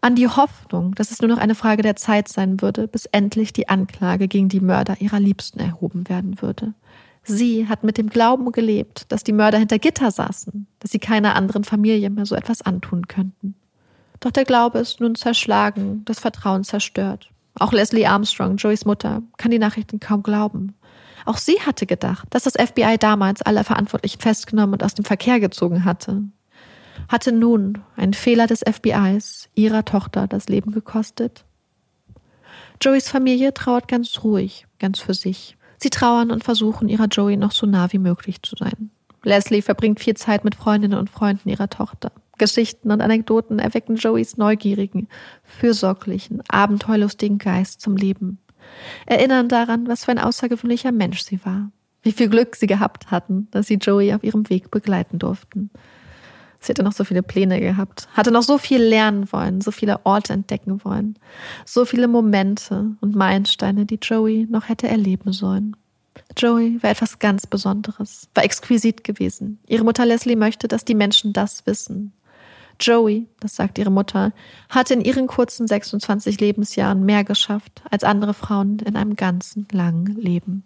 An 0.00 0.14
die 0.14 0.28
Hoffnung, 0.28 0.94
dass 0.94 1.10
es 1.10 1.20
nur 1.20 1.28
noch 1.28 1.38
eine 1.38 1.54
Frage 1.54 1.82
der 1.82 1.96
Zeit 1.96 2.28
sein 2.28 2.60
würde, 2.60 2.88
bis 2.88 3.06
endlich 3.06 3.52
die 3.52 3.68
Anklage 3.68 4.28
gegen 4.28 4.48
die 4.48 4.60
Mörder 4.60 5.00
ihrer 5.00 5.20
Liebsten 5.20 5.58
erhoben 5.60 6.08
werden 6.08 6.40
würde. 6.40 6.74
Sie 7.24 7.68
hat 7.68 7.82
mit 7.82 7.98
dem 7.98 8.08
Glauben 8.08 8.52
gelebt, 8.52 9.10
dass 9.10 9.24
die 9.24 9.32
Mörder 9.32 9.58
hinter 9.58 9.78
Gitter 9.80 10.10
saßen, 10.10 10.66
dass 10.78 10.92
sie 10.92 11.00
keiner 11.00 11.34
anderen 11.34 11.64
Familie 11.64 12.08
mehr 12.10 12.26
so 12.26 12.36
etwas 12.36 12.62
antun 12.62 13.08
könnten. 13.08 13.56
Doch 14.20 14.30
der 14.30 14.44
Glaube 14.44 14.78
ist 14.78 15.00
nun 15.00 15.16
zerschlagen, 15.16 16.02
das 16.04 16.20
Vertrauen 16.20 16.62
zerstört. 16.62 17.30
Auch 17.58 17.72
Leslie 17.72 18.06
Armstrong, 18.06 18.56
Joeys 18.56 18.84
Mutter, 18.84 19.22
kann 19.38 19.50
die 19.50 19.58
Nachrichten 19.58 19.98
kaum 19.98 20.22
glauben. 20.22 20.74
Auch 21.24 21.38
sie 21.38 21.60
hatte 21.60 21.86
gedacht, 21.86 22.28
dass 22.30 22.44
das 22.44 22.54
FBI 22.54 22.96
damals 22.98 23.42
alle 23.42 23.64
Verantwortlichen 23.64 24.20
festgenommen 24.20 24.74
und 24.74 24.84
aus 24.84 24.94
dem 24.94 25.04
Verkehr 25.04 25.40
gezogen 25.40 25.84
hatte. 25.84 26.22
Hatte 27.08 27.32
nun 27.32 27.78
ein 27.96 28.14
Fehler 28.14 28.46
des 28.46 28.60
FBIs 28.60 29.48
ihrer 29.54 29.84
Tochter 29.84 30.26
das 30.26 30.48
Leben 30.48 30.72
gekostet? 30.72 31.44
Joeys 32.80 33.08
Familie 33.08 33.54
trauert 33.54 33.88
ganz 33.88 34.22
ruhig, 34.22 34.66
ganz 34.78 35.00
für 35.00 35.14
sich. 35.14 35.56
Sie 35.78 35.90
trauern 35.90 36.30
und 36.30 36.44
versuchen, 36.44 36.88
ihrer 36.88 37.06
Joey 37.06 37.36
noch 37.36 37.52
so 37.52 37.66
nah 37.66 37.92
wie 37.92 37.98
möglich 37.98 38.42
zu 38.42 38.56
sein. 38.56 38.90
Leslie 39.22 39.62
verbringt 39.62 40.00
viel 40.00 40.14
Zeit 40.14 40.44
mit 40.44 40.54
Freundinnen 40.54 40.98
und 40.98 41.10
Freunden 41.10 41.48
ihrer 41.48 41.68
Tochter. 41.68 42.12
Geschichten 42.38 42.90
und 42.90 43.00
Anekdoten 43.00 43.58
erwecken 43.58 43.96
Joeys 43.96 44.36
neugierigen, 44.36 45.08
fürsorglichen, 45.42 46.42
abenteuerlustigen 46.48 47.38
Geist 47.38 47.80
zum 47.80 47.96
Leben. 47.96 48.38
Erinnern 49.06 49.48
daran, 49.48 49.88
was 49.88 50.04
für 50.04 50.12
ein 50.12 50.18
außergewöhnlicher 50.18 50.92
Mensch 50.92 51.22
sie 51.22 51.44
war. 51.44 51.70
Wie 52.02 52.12
viel 52.12 52.28
Glück 52.28 52.56
sie 52.56 52.66
gehabt 52.66 53.10
hatten, 53.10 53.48
dass 53.50 53.66
sie 53.66 53.74
Joey 53.74 54.14
auf 54.14 54.22
ihrem 54.22 54.48
Weg 54.48 54.70
begleiten 54.70 55.18
durften. 55.18 55.70
Sie 56.66 56.72
hatte 56.72 56.82
noch 56.82 56.92
so 56.92 57.04
viele 57.04 57.22
Pläne 57.22 57.60
gehabt, 57.60 58.08
hatte 58.14 58.32
noch 58.32 58.42
so 58.42 58.58
viel 58.58 58.82
lernen 58.82 59.30
wollen, 59.30 59.60
so 59.60 59.70
viele 59.70 60.04
Orte 60.04 60.32
entdecken 60.32 60.84
wollen, 60.84 61.16
so 61.64 61.84
viele 61.84 62.08
Momente 62.08 62.90
und 63.00 63.14
Meilensteine, 63.14 63.86
die 63.86 64.00
Joey 64.02 64.48
noch 64.50 64.68
hätte 64.68 64.88
erleben 64.88 65.32
sollen. 65.32 65.76
Joey 66.36 66.82
war 66.82 66.90
etwas 66.90 67.20
ganz 67.20 67.46
Besonderes, 67.46 68.28
war 68.34 68.44
exquisit 68.44 69.04
gewesen. 69.04 69.60
Ihre 69.68 69.84
Mutter 69.84 70.04
Leslie 70.04 70.34
möchte, 70.34 70.66
dass 70.66 70.84
die 70.84 70.96
Menschen 70.96 71.32
das 71.32 71.64
wissen. 71.66 72.12
Joey, 72.80 73.28
das 73.38 73.54
sagt 73.54 73.78
ihre 73.78 73.90
Mutter, 73.90 74.32
hatte 74.68 74.94
in 74.94 75.00
ihren 75.02 75.28
kurzen 75.28 75.68
26 75.68 76.40
Lebensjahren 76.40 77.04
mehr 77.04 77.22
geschafft 77.22 77.82
als 77.90 78.02
andere 78.02 78.34
Frauen 78.34 78.80
in 78.80 78.96
einem 78.96 79.14
ganzen 79.14 79.68
langen 79.70 80.16
Leben. 80.16 80.64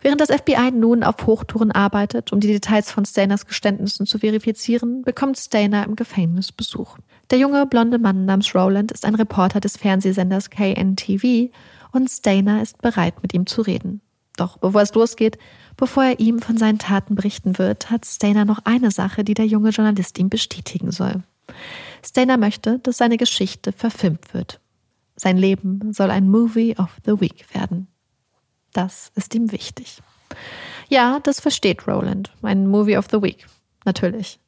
Während 0.00 0.20
das 0.20 0.30
FBI 0.30 0.70
nun 0.72 1.02
auf 1.02 1.26
Hochtouren 1.26 1.72
arbeitet, 1.72 2.32
um 2.32 2.40
die 2.40 2.48
Details 2.48 2.90
von 2.90 3.04
Stainers 3.04 3.46
Geständnissen 3.46 4.06
zu 4.06 4.18
verifizieren, 4.18 5.02
bekommt 5.02 5.38
Stainer 5.38 5.84
im 5.84 5.96
Gefängnis 5.96 6.52
Besuch. 6.52 6.98
Der 7.30 7.38
junge 7.38 7.66
blonde 7.66 7.98
Mann 7.98 8.24
namens 8.24 8.54
Roland 8.54 8.92
ist 8.92 9.04
ein 9.04 9.14
Reporter 9.14 9.60
des 9.60 9.76
Fernsehsenders 9.76 10.50
KNTV 10.50 11.50
und 11.92 12.10
Stainer 12.10 12.62
ist 12.62 12.80
bereit, 12.80 13.22
mit 13.22 13.34
ihm 13.34 13.46
zu 13.46 13.62
reden. 13.62 14.00
Doch 14.36 14.56
bevor 14.56 14.82
es 14.82 14.94
losgeht, 14.94 15.36
bevor 15.76 16.04
er 16.04 16.20
ihm 16.20 16.38
von 16.38 16.56
seinen 16.56 16.78
Taten 16.78 17.16
berichten 17.16 17.58
wird, 17.58 17.90
hat 17.90 18.06
Stainer 18.06 18.44
noch 18.44 18.60
eine 18.64 18.90
Sache, 18.90 19.24
die 19.24 19.34
der 19.34 19.46
junge 19.46 19.70
Journalist 19.70 20.18
ihm 20.18 20.28
bestätigen 20.28 20.92
soll. 20.92 21.22
Stainer 22.04 22.36
möchte, 22.36 22.78
dass 22.78 22.98
seine 22.98 23.16
Geschichte 23.16 23.72
verfilmt 23.72 24.32
wird. 24.32 24.60
Sein 25.16 25.36
Leben 25.36 25.92
soll 25.92 26.10
ein 26.10 26.28
Movie 26.28 26.76
of 26.78 26.96
the 27.04 27.20
Week 27.20 27.52
werden. 27.52 27.88
Das 28.78 29.10
ist 29.16 29.34
ihm 29.34 29.50
wichtig. 29.50 29.98
Ja, 30.88 31.18
das 31.24 31.40
versteht 31.40 31.88
Roland. 31.88 32.30
Ein 32.42 32.68
Movie 32.68 32.96
of 32.96 33.08
the 33.10 33.20
Week. 33.20 33.44
Natürlich. 33.84 34.38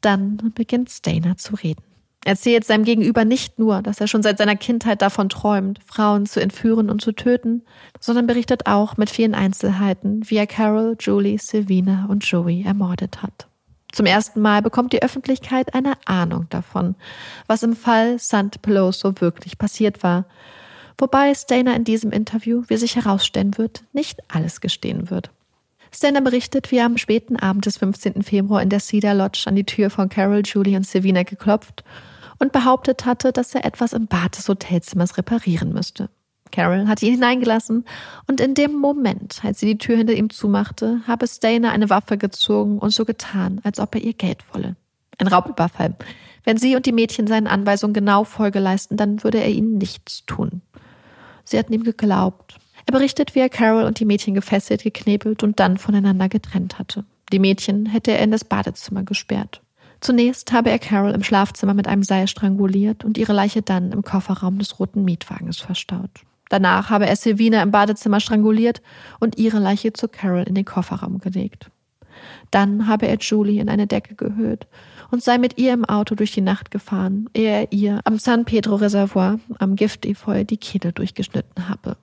Dann 0.00 0.52
beginnt 0.56 0.90
Stainer 0.90 1.36
zu 1.36 1.54
reden. 1.54 1.84
Er 2.24 2.32
erzählt 2.32 2.64
seinem 2.64 2.82
Gegenüber 2.82 3.24
nicht 3.24 3.60
nur, 3.60 3.80
dass 3.82 4.00
er 4.00 4.08
schon 4.08 4.24
seit 4.24 4.38
seiner 4.38 4.56
Kindheit 4.56 5.00
davon 5.00 5.28
träumt, 5.28 5.78
Frauen 5.86 6.26
zu 6.26 6.40
entführen 6.40 6.90
und 6.90 7.00
zu 7.00 7.12
töten, 7.12 7.62
sondern 8.00 8.26
berichtet 8.26 8.66
auch 8.66 8.96
mit 8.96 9.10
vielen 9.10 9.36
Einzelheiten, 9.36 10.28
wie 10.28 10.38
er 10.38 10.48
Carol, 10.48 10.96
Julie, 10.98 11.38
Silvina 11.38 12.06
und 12.08 12.24
Joey 12.24 12.64
ermordet 12.64 13.22
hat. 13.22 13.46
Zum 13.92 14.06
ersten 14.06 14.40
Mal 14.40 14.60
bekommt 14.60 14.92
die 14.92 15.04
Öffentlichkeit 15.04 15.72
eine 15.72 15.92
Ahnung 16.04 16.48
davon, 16.50 16.96
was 17.46 17.62
im 17.62 17.76
Fall 17.76 18.18
St. 18.18 18.60
Peloso 18.60 19.20
wirklich 19.20 19.56
passiert 19.56 20.02
war 20.02 20.24
wobei 20.98 21.34
Stainer 21.34 21.74
in 21.74 21.84
diesem 21.84 22.10
Interview, 22.10 22.64
wie 22.68 22.76
sich 22.76 22.96
herausstellen 22.96 23.56
wird, 23.56 23.84
nicht 23.92 24.20
alles 24.28 24.60
gestehen 24.60 25.10
wird. 25.10 25.30
Stainer 25.90 26.20
berichtet, 26.20 26.70
wie 26.70 26.76
er 26.76 26.86
am 26.86 26.98
späten 26.98 27.36
Abend 27.36 27.64
des 27.66 27.78
15. 27.78 28.22
Februar 28.22 28.60
in 28.60 28.68
der 28.68 28.80
Cedar 28.80 29.14
Lodge 29.14 29.44
an 29.46 29.56
die 29.56 29.64
Tür 29.64 29.90
von 29.90 30.08
Carol, 30.08 30.42
Julie 30.44 30.76
und 30.76 30.86
Savina 30.86 31.22
geklopft 31.22 31.82
und 32.38 32.52
behauptet 32.52 33.06
hatte, 33.06 33.32
dass 33.32 33.54
er 33.54 33.64
etwas 33.64 33.92
im 33.92 34.06
Bad 34.06 34.36
des 34.36 34.48
Hotelzimmers 34.48 35.16
reparieren 35.16 35.72
müsste. 35.72 36.10
Carol 36.50 36.88
hatte 36.88 37.06
ihn 37.06 37.14
hineingelassen 37.14 37.84
und 38.26 38.40
in 38.40 38.54
dem 38.54 38.74
Moment, 38.74 39.40
als 39.42 39.60
sie 39.60 39.66
die 39.66 39.78
Tür 39.78 39.96
hinter 39.96 40.14
ihm 40.14 40.30
zumachte, 40.30 41.00
habe 41.06 41.26
Stainer 41.26 41.72
eine 41.72 41.90
Waffe 41.90 42.16
gezogen 42.16 42.78
und 42.78 42.90
so 42.90 43.04
getan, 43.04 43.60
als 43.64 43.80
ob 43.80 43.94
er 43.94 44.02
ihr 44.02 44.14
Geld 44.14 44.42
wolle. 44.52 44.76
Ein 45.18 45.26
Raubüberfall. 45.26 45.96
Wenn 46.44 46.56
sie 46.56 46.76
und 46.76 46.86
die 46.86 46.92
Mädchen 46.92 47.26
seinen 47.26 47.46
Anweisungen 47.46 47.92
genau 47.92 48.24
Folge 48.24 48.60
leisten, 48.60 48.96
dann 48.96 49.22
würde 49.24 49.38
er 49.38 49.50
ihnen 49.50 49.78
nichts 49.78 50.24
tun. 50.24 50.62
Sie 51.48 51.58
hatten 51.58 51.72
ihm 51.72 51.82
geglaubt. 51.82 52.58
Er 52.84 52.92
berichtet, 52.92 53.34
wie 53.34 53.38
er 53.40 53.48
Carol 53.48 53.84
und 53.84 53.98
die 54.00 54.04
Mädchen 54.04 54.34
gefesselt, 54.34 54.82
geknebelt 54.82 55.42
und 55.42 55.58
dann 55.58 55.78
voneinander 55.78 56.28
getrennt 56.28 56.78
hatte. 56.78 57.06
Die 57.32 57.38
Mädchen 57.38 57.86
hätte 57.86 58.10
er 58.10 58.22
in 58.22 58.30
das 58.30 58.44
Badezimmer 58.44 59.02
gesperrt. 59.02 59.62
Zunächst 60.00 60.52
habe 60.52 60.68
er 60.68 60.78
Carol 60.78 61.12
im 61.12 61.22
Schlafzimmer 61.22 61.72
mit 61.72 61.88
einem 61.88 62.02
Seil 62.02 62.28
stranguliert 62.28 63.02
und 63.02 63.16
ihre 63.16 63.32
Leiche 63.32 63.62
dann 63.62 63.92
im 63.92 64.02
Kofferraum 64.02 64.58
des 64.58 64.78
roten 64.78 65.04
Mietwagens 65.04 65.58
verstaut. 65.58 66.10
Danach 66.50 66.90
habe 66.90 67.06
er 67.06 67.16
Silvina 67.16 67.62
im 67.62 67.70
Badezimmer 67.70 68.20
stranguliert 68.20 68.82
und 69.18 69.38
ihre 69.38 69.58
Leiche 69.58 69.94
zu 69.94 70.06
Carol 70.06 70.42
in 70.42 70.54
den 70.54 70.66
Kofferraum 70.66 71.18
gelegt. 71.18 71.70
Dann 72.50 72.86
habe 72.86 73.08
er 73.08 73.16
Julie 73.16 73.60
in 73.60 73.70
eine 73.70 73.86
Decke 73.86 74.14
gehüllt 74.14 74.66
und 75.10 75.22
sei 75.22 75.38
mit 75.38 75.58
ihr 75.58 75.72
im 75.72 75.84
Auto 75.84 76.14
durch 76.14 76.32
die 76.32 76.40
Nacht 76.40 76.70
gefahren, 76.70 77.28
ehe 77.34 77.50
er 77.50 77.72
ihr 77.72 78.00
am 78.04 78.18
San 78.18 78.44
Pedro 78.44 78.76
Reservoir 78.76 79.40
am 79.58 79.76
Giftefeu 79.76 80.44
die 80.44 80.56
Kehle 80.56 80.92
durchgeschnitten 80.92 81.68
habe. 81.68 81.96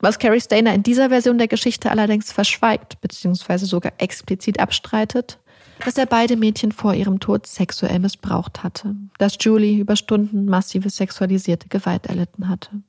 Was 0.00 0.18
Carrie 0.18 0.40
Stainer 0.40 0.74
in 0.74 0.82
dieser 0.82 1.08
Version 1.08 1.38
der 1.38 1.48
Geschichte 1.48 1.90
allerdings 1.90 2.30
verschweigt 2.30 3.00
bzw. 3.00 3.58
sogar 3.58 3.92
explizit 3.98 4.60
abstreitet, 4.60 5.38
dass 5.84 5.96
er 5.96 6.06
beide 6.06 6.36
Mädchen 6.36 6.72
vor 6.72 6.94
ihrem 6.94 7.20
Tod 7.20 7.46
sexuell 7.46 7.98
missbraucht 7.98 8.62
hatte, 8.62 8.94
dass 9.18 9.38
Julie 9.40 9.80
über 9.80 9.96
Stunden 9.96 10.44
massive 10.44 10.90
sexualisierte 10.90 11.68
Gewalt 11.68 12.06
erlitten 12.06 12.48
hatte. 12.48 12.82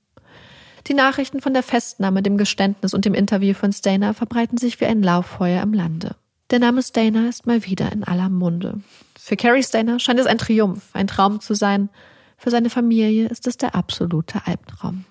Die 0.88 0.94
Nachrichten 0.94 1.42
von 1.42 1.54
der 1.54 1.64
Festnahme, 1.64 2.22
dem 2.22 2.38
Geständnis 2.38 2.94
und 2.94 3.06
dem 3.06 3.16
Interview 3.16 3.54
von 3.54 3.74
Stainer 3.74 4.14
verbreiten 4.14 4.58
sich 4.58 4.80
wie 4.82 4.86
ein 4.86 5.02
Lauffeuer 5.02 5.64
im 5.64 5.74
Lande. 5.74 6.16
Der 6.52 6.60
Name 6.60 6.84
Stainer 6.84 7.28
ist 7.28 7.48
mal 7.48 7.66
wieder 7.66 7.92
in 7.92 8.04
aller 8.04 8.30
Munde. 8.30 8.80
Für 9.18 9.36
Carrie 9.36 9.64
Stainer 9.64 9.98
scheint 9.98 10.20
es 10.20 10.28
ein 10.28 10.38
Triumph, 10.38 10.90
ein 10.94 11.08
Traum 11.08 11.40
zu 11.40 11.56
sein. 11.56 11.90
Für 12.38 12.52
seine 12.52 12.70
Familie 12.70 13.28
ist 13.28 13.48
es 13.48 13.58
der 13.58 13.74
absolute 13.74 14.46
Albtraum. 14.46 15.06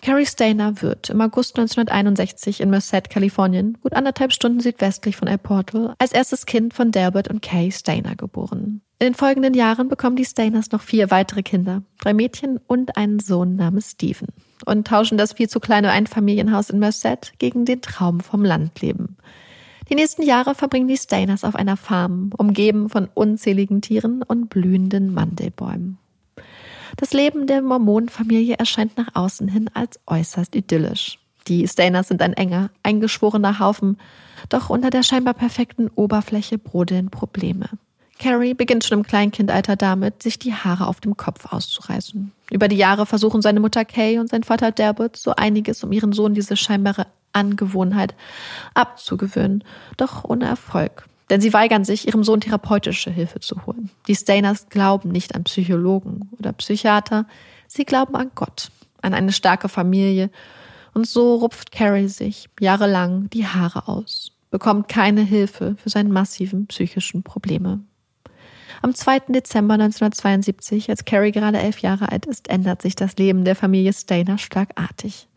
Carrie 0.00 0.26
Stainer 0.26 0.80
wird 0.82 1.10
im 1.10 1.20
August 1.20 1.58
1961 1.58 2.60
in 2.60 2.70
Merced, 2.70 3.10
Kalifornien, 3.10 3.76
gut 3.82 3.94
anderthalb 3.94 4.32
Stunden 4.32 4.60
südwestlich 4.60 5.16
von 5.16 5.26
El 5.26 5.38
Portal, 5.38 5.94
als 5.98 6.12
erstes 6.12 6.46
Kind 6.46 6.72
von 6.72 6.92
Delbert 6.92 7.26
und 7.26 7.42
Kay 7.42 7.72
Stainer 7.72 8.14
geboren. 8.14 8.82
In 9.00 9.06
den 9.08 9.14
folgenden 9.14 9.54
Jahren 9.54 9.88
bekommen 9.88 10.14
die 10.14 10.24
Stainers 10.24 10.70
noch 10.70 10.82
vier 10.82 11.10
weitere 11.10 11.42
Kinder, 11.42 11.82
drei 11.98 12.14
Mädchen 12.14 12.60
und 12.68 12.96
einen 12.96 13.18
Sohn 13.18 13.56
namens 13.56 13.90
Stephen, 13.92 14.28
und 14.64 14.86
tauschen 14.86 15.18
das 15.18 15.32
viel 15.32 15.48
zu 15.48 15.58
kleine 15.58 15.90
Einfamilienhaus 15.90 16.70
in 16.70 16.78
Merced 16.78 17.32
gegen 17.38 17.64
den 17.64 17.82
Traum 17.82 18.20
vom 18.20 18.44
Landleben. 18.44 19.16
Die 19.88 19.94
nächsten 19.94 20.22
Jahre 20.22 20.54
verbringen 20.54 20.88
die 20.88 20.96
Stainers 20.96 21.44
auf 21.44 21.54
einer 21.54 21.76
Farm, 21.76 22.30
umgeben 22.36 22.88
von 22.88 23.08
unzähligen 23.14 23.82
Tieren 23.82 24.22
und 24.22 24.48
blühenden 24.48 25.14
Mandelbäumen. 25.14 25.98
Das 26.96 27.12
Leben 27.12 27.46
der 27.46 27.62
Mormonenfamilie 27.62 28.56
erscheint 28.56 28.96
nach 28.96 29.14
außen 29.14 29.48
hin 29.48 29.70
als 29.74 30.00
äußerst 30.06 30.54
idyllisch. 30.56 31.18
Die 31.46 31.68
Stainers 31.68 32.08
sind 32.08 32.22
ein 32.22 32.32
enger, 32.32 32.70
eingeschworener 32.82 33.60
Haufen, 33.60 33.98
doch 34.48 34.70
unter 34.70 34.90
der 34.90 35.02
scheinbar 35.02 35.34
perfekten 35.34 35.88
Oberfläche 35.94 36.58
brodeln 36.58 37.10
Probleme. 37.10 37.68
Carrie 38.18 38.54
beginnt 38.54 38.84
schon 38.84 38.98
im 38.98 39.04
Kleinkindalter 39.04 39.76
damit, 39.76 40.22
sich 40.22 40.38
die 40.38 40.54
Haare 40.54 40.86
auf 40.86 41.00
dem 41.00 41.16
Kopf 41.16 41.52
auszureißen. 41.52 42.32
Über 42.50 42.68
die 42.68 42.76
Jahre 42.76 43.06
versuchen 43.06 43.42
seine 43.42 43.60
Mutter 43.60 43.84
Kay 43.84 44.18
und 44.18 44.28
sein 44.30 44.42
Vater 44.42 44.72
Delbert 44.72 45.16
so 45.16 45.34
einiges, 45.34 45.84
um 45.84 45.92
ihren 45.92 46.12
Sohn 46.12 46.34
diese 46.34 46.56
scheinbare 46.56 47.06
Angewohnheit 47.32 48.14
abzugewöhnen, 48.74 49.62
doch 49.96 50.24
ohne 50.24 50.46
Erfolg. 50.46 51.06
Denn 51.28 51.40
sie 51.40 51.52
weigern 51.52 51.84
sich, 51.84 52.06
ihrem 52.06 52.24
Sohn 52.24 52.40
therapeutische 52.40 53.10
Hilfe 53.10 53.40
zu 53.40 53.66
holen. 53.66 53.90
Die 54.06 54.14
Stainers 54.14 54.68
glauben 54.68 55.10
nicht 55.10 55.34
an 55.34 55.44
Psychologen 55.44 56.30
oder 56.38 56.52
Psychiater, 56.52 57.26
sie 57.66 57.84
glauben 57.84 58.14
an 58.14 58.30
Gott, 58.34 58.70
an 59.02 59.12
eine 59.12 59.32
starke 59.32 59.68
Familie 59.68 60.30
Und 60.94 61.06
so 61.06 61.34
rupft 61.34 61.72
Carrie 61.72 62.08
sich 62.08 62.48
jahrelang 62.58 63.28
die 63.30 63.46
Haare 63.46 63.88
aus, 63.88 64.32
bekommt 64.50 64.88
keine 64.88 65.22
Hilfe 65.22 65.76
für 65.76 65.90
seine 65.90 66.08
massiven 66.08 66.66
psychischen 66.68 67.22
Probleme. 67.22 67.80
Am 68.82 68.94
2. 68.94 69.20
Dezember 69.28 69.74
1972, 69.74 70.90
als 70.90 71.04
Carrie 71.04 71.32
gerade 71.32 71.58
elf 71.58 71.78
Jahre 71.78 72.12
alt 72.12 72.26
ist, 72.26 72.48
ändert 72.48 72.82
sich 72.82 72.94
das 72.94 73.16
Leben 73.16 73.44
der 73.44 73.56
Familie 73.56 73.92
Stainer 73.92 74.38
schlagartig. 74.38 75.28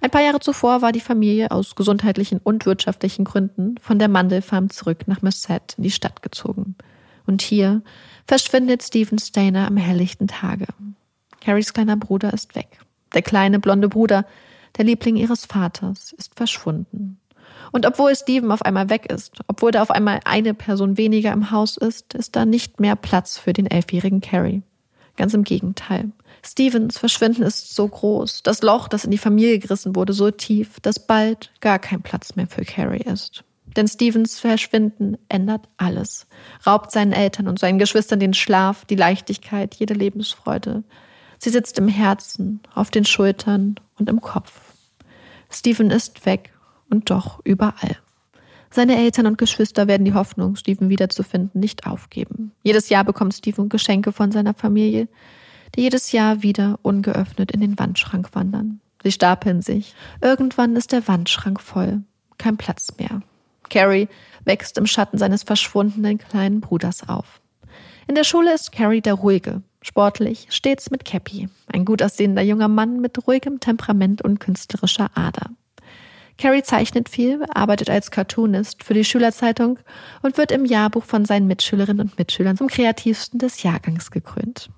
Ein 0.00 0.10
paar 0.10 0.22
Jahre 0.22 0.40
zuvor 0.40 0.82
war 0.82 0.92
die 0.92 1.00
Familie 1.00 1.50
aus 1.50 1.74
gesundheitlichen 1.74 2.40
und 2.42 2.66
wirtschaftlichen 2.66 3.24
Gründen 3.24 3.76
von 3.78 3.98
der 3.98 4.08
Mandelfarm 4.08 4.70
zurück 4.70 5.06
nach 5.06 5.22
Merced 5.22 5.74
in 5.76 5.82
die 5.82 5.90
Stadt 5.90 6.22
gezogen. 6.22 6.76
Und 7.26 7.42
hier 7.42 7.82
verschwindet 8.26 8.82
Stephen 8.82 9.18
Stainer 9.18 9.66
am 9.66 9.76
helllichten 9.76 10.28
Tage. 10.28 10.66
Carries 11.40 11.74
kleiner 11.74 11.96
Bruder 11.96 12.32
ist 12.32 12.54
weg. 12.54 12.80
Der 13.14 13.22
kleine 13.22 13.58
blonde 13.58 13.88
Bruder, 13.88 14.24
der 14.76 14.84
Liebling 14.84 15.16
ihres 15.16 15.44
Vaters, 15.44 16.12
ist 16.12 16.34
verschwunden. 16.34 17.20
Und 17.72 17.86
obwohl 17.86 18.14
Stephen 18.14 18.50
auf 18.52 18.62
einmal 18.62 18.90
weg 18.90 19.10
ist, 19.10 19.38
obwohl 19.46 19.70
da 19.70 19.82
auf 19.82 19.90
einmal 19.90 20.20
eine 20.24 20.54
Person 20.54 20.96
weniger 20.96 21.32
im 21.32 21.50
Haus 21.50 21.76
ist, 21.76 22.14
ist 22.14 22.36
da 22.36 22.44
nicht 22.44 22.80
mehr 22.80 22.96
Platz 22.96 23.38
für 23.38 23.52
den 23.52 23.66
elfjährigen 23.66 24.20
Carrie. 24.20 24.62
Ganz 25.16 25.34
im 25.34 25.44
Gegenteil. 25.44 26.12
Stevens 26.44 26.98
Verschwinden 26.98 27.42
ist 27.42 27.74
so 27.74 27.88
groß, 27.88 28.42
das 28.44 28.62
Loch, 28.62 28.88
das 28.88 29.04
in 29.04 29.10
die 29.10 29.18
Familie 29.18 29.58
gerissen 29.58 29.96
wurde, 29.96 30.12
so 30.12 30.30
tief, 30.30 30.78
dass 30.80 31.04
bald 31.04 31.50
gar 31.60 31.78
kein 31.78 32.02
Platz 32.02 32.36
mehr 32.36 32.46
für 32.46 32.64
Carrie 32.64 33.02
ist. 33.02 33.44
Denn 33.76 33.88
Stevens 33.88 34.38
Verschwinden 34.38 35.18
ändert 35.28 35.68
alles, 35.76 36.26
raubt 36.66 36.92
seinen 36.92 37.12
Eltern 37.12 37.48
und 37.48 37.58
seinen 37.58 37.78
Geschwistern 37.78 38.20
den 38.20 38.34
Schlaf, 38.34 38.84
die 38.84 38.94
Leichtigkeit, 38.94 39.74
jede 39.74 39.94
Lebensfreude. 39.94 40.84
Sie 41.38 41.50
sitzt 41.50 41.78
im 41.78 41.88
Herzen, 41.88 42.60
auf 42.74 42.90
den 42.90 43.04
Schultern 43.04 43.76
und 43.98 44.08
im 44.08 44.20
Kopf. 44.20 44.60
Stephen 45.50 45.90
ist 45.90 46.26
weg 46.26 46.52
und 46.90 47.10
doch 47.10 47.40
überall. 47.44 47.96
Seine 48.70 48.96
Eltern 48.96 49.26
und 49.26 49.38
Geschwister 49.38 49.88
werden 49.88 50.04
die 50.04 50.14
Hoffnung, 50.14 50.56
Stephen 50.56 50.90
wiederzufinden, 50.90 51.60
nicht 51.60 51.86
aufgeben. 51.86 52.52
Jedes 52.62 52.90
Jahr 52.90 53.04
bekommt 53.04 53.34
Stephen 53.34 53.68
Geschenke 53.68 54.12
von 54.12 54.30
seiner 54.30 54.54
Familie, 54.54 55.08
die 55.74 55.82
jedes 55.82 56.12
Jahr 56.12 56.42
wieder 56.42 56.78
ungeöffnet 56.82 57.50
in 57.50 57.60
den 57.60 57.78
Wandschrank 57.78 58.34
wandern. 58.34 58.80
Sie 59.02 59.12
stapeln 59.12 59.62
sich. 59.62 59.94
Irgendwann 60.20 60.76
ist 60.76 60.92
der 60.92 61.06
Wandschrank 61.08 61.60
voll. 61.60 62.02
Kein 62.36 62.56
Platz 62.56 62.88
mehr. 62.98 63.22
Carrie 63.70 64.08
wächst 64.44 64.78
im 64.78 64.86
Schatten 64.86 65.18
seines 65.18 65.42
verschwundenen 65.42 66.18
kleinen 66.18 66.60
Bruders 66.60 67.08
auf. 67.08 67.40
In 68.06 68.14
der 68.14 68.24
Schule 68.24 68.54
ist 68.54 68.72
Carrie 68.72 69.02
der 69.02 69.14
Ruhige, 69.14 69.62
sportlich, 69.82 70.46
stets 70.50 70.90
mit 70.90 71.04
Cappy, 71.04 71.48
ein 71.70 71.84
gut 71.84 72.02
aussehender 72.02 72.42
junger 72.42 72.68
Mann 72.68 73.00
mit 73.00 73.26
ruhigem 73.26 73.60
Temperament 73.60 74.22
und 74.22 74.40
künstlerischer 74.40 75.10
Ader. 75.14 75.50
Carrie 76.38 76.62
zeichnet 76.62 77.08
viel, 77.08 77.44
arbeitet 77.52 77.90
als 77.90 78.12
Cartoonist 78.12 78.84
für 78.84 78.94
die 78.94 79.04
Schülerzeitung 79.04 79.80
und 80.22 80.38
wird 80.38 80.52
im 80.52 80.64
Jahrbuch 80.64 81.04
von 81.04 81.24
seinen 81.24 81.48
Mitschülerinnen 81.48 82.08
und 82.08 82.18
Mitschülern 82.18 82.56
zum 82.56 82.68
kreativsten 82.68 83.40
des 83.40 83.62
Jahrgangs 83.64 84.12
gekrönt. 84.12 84.70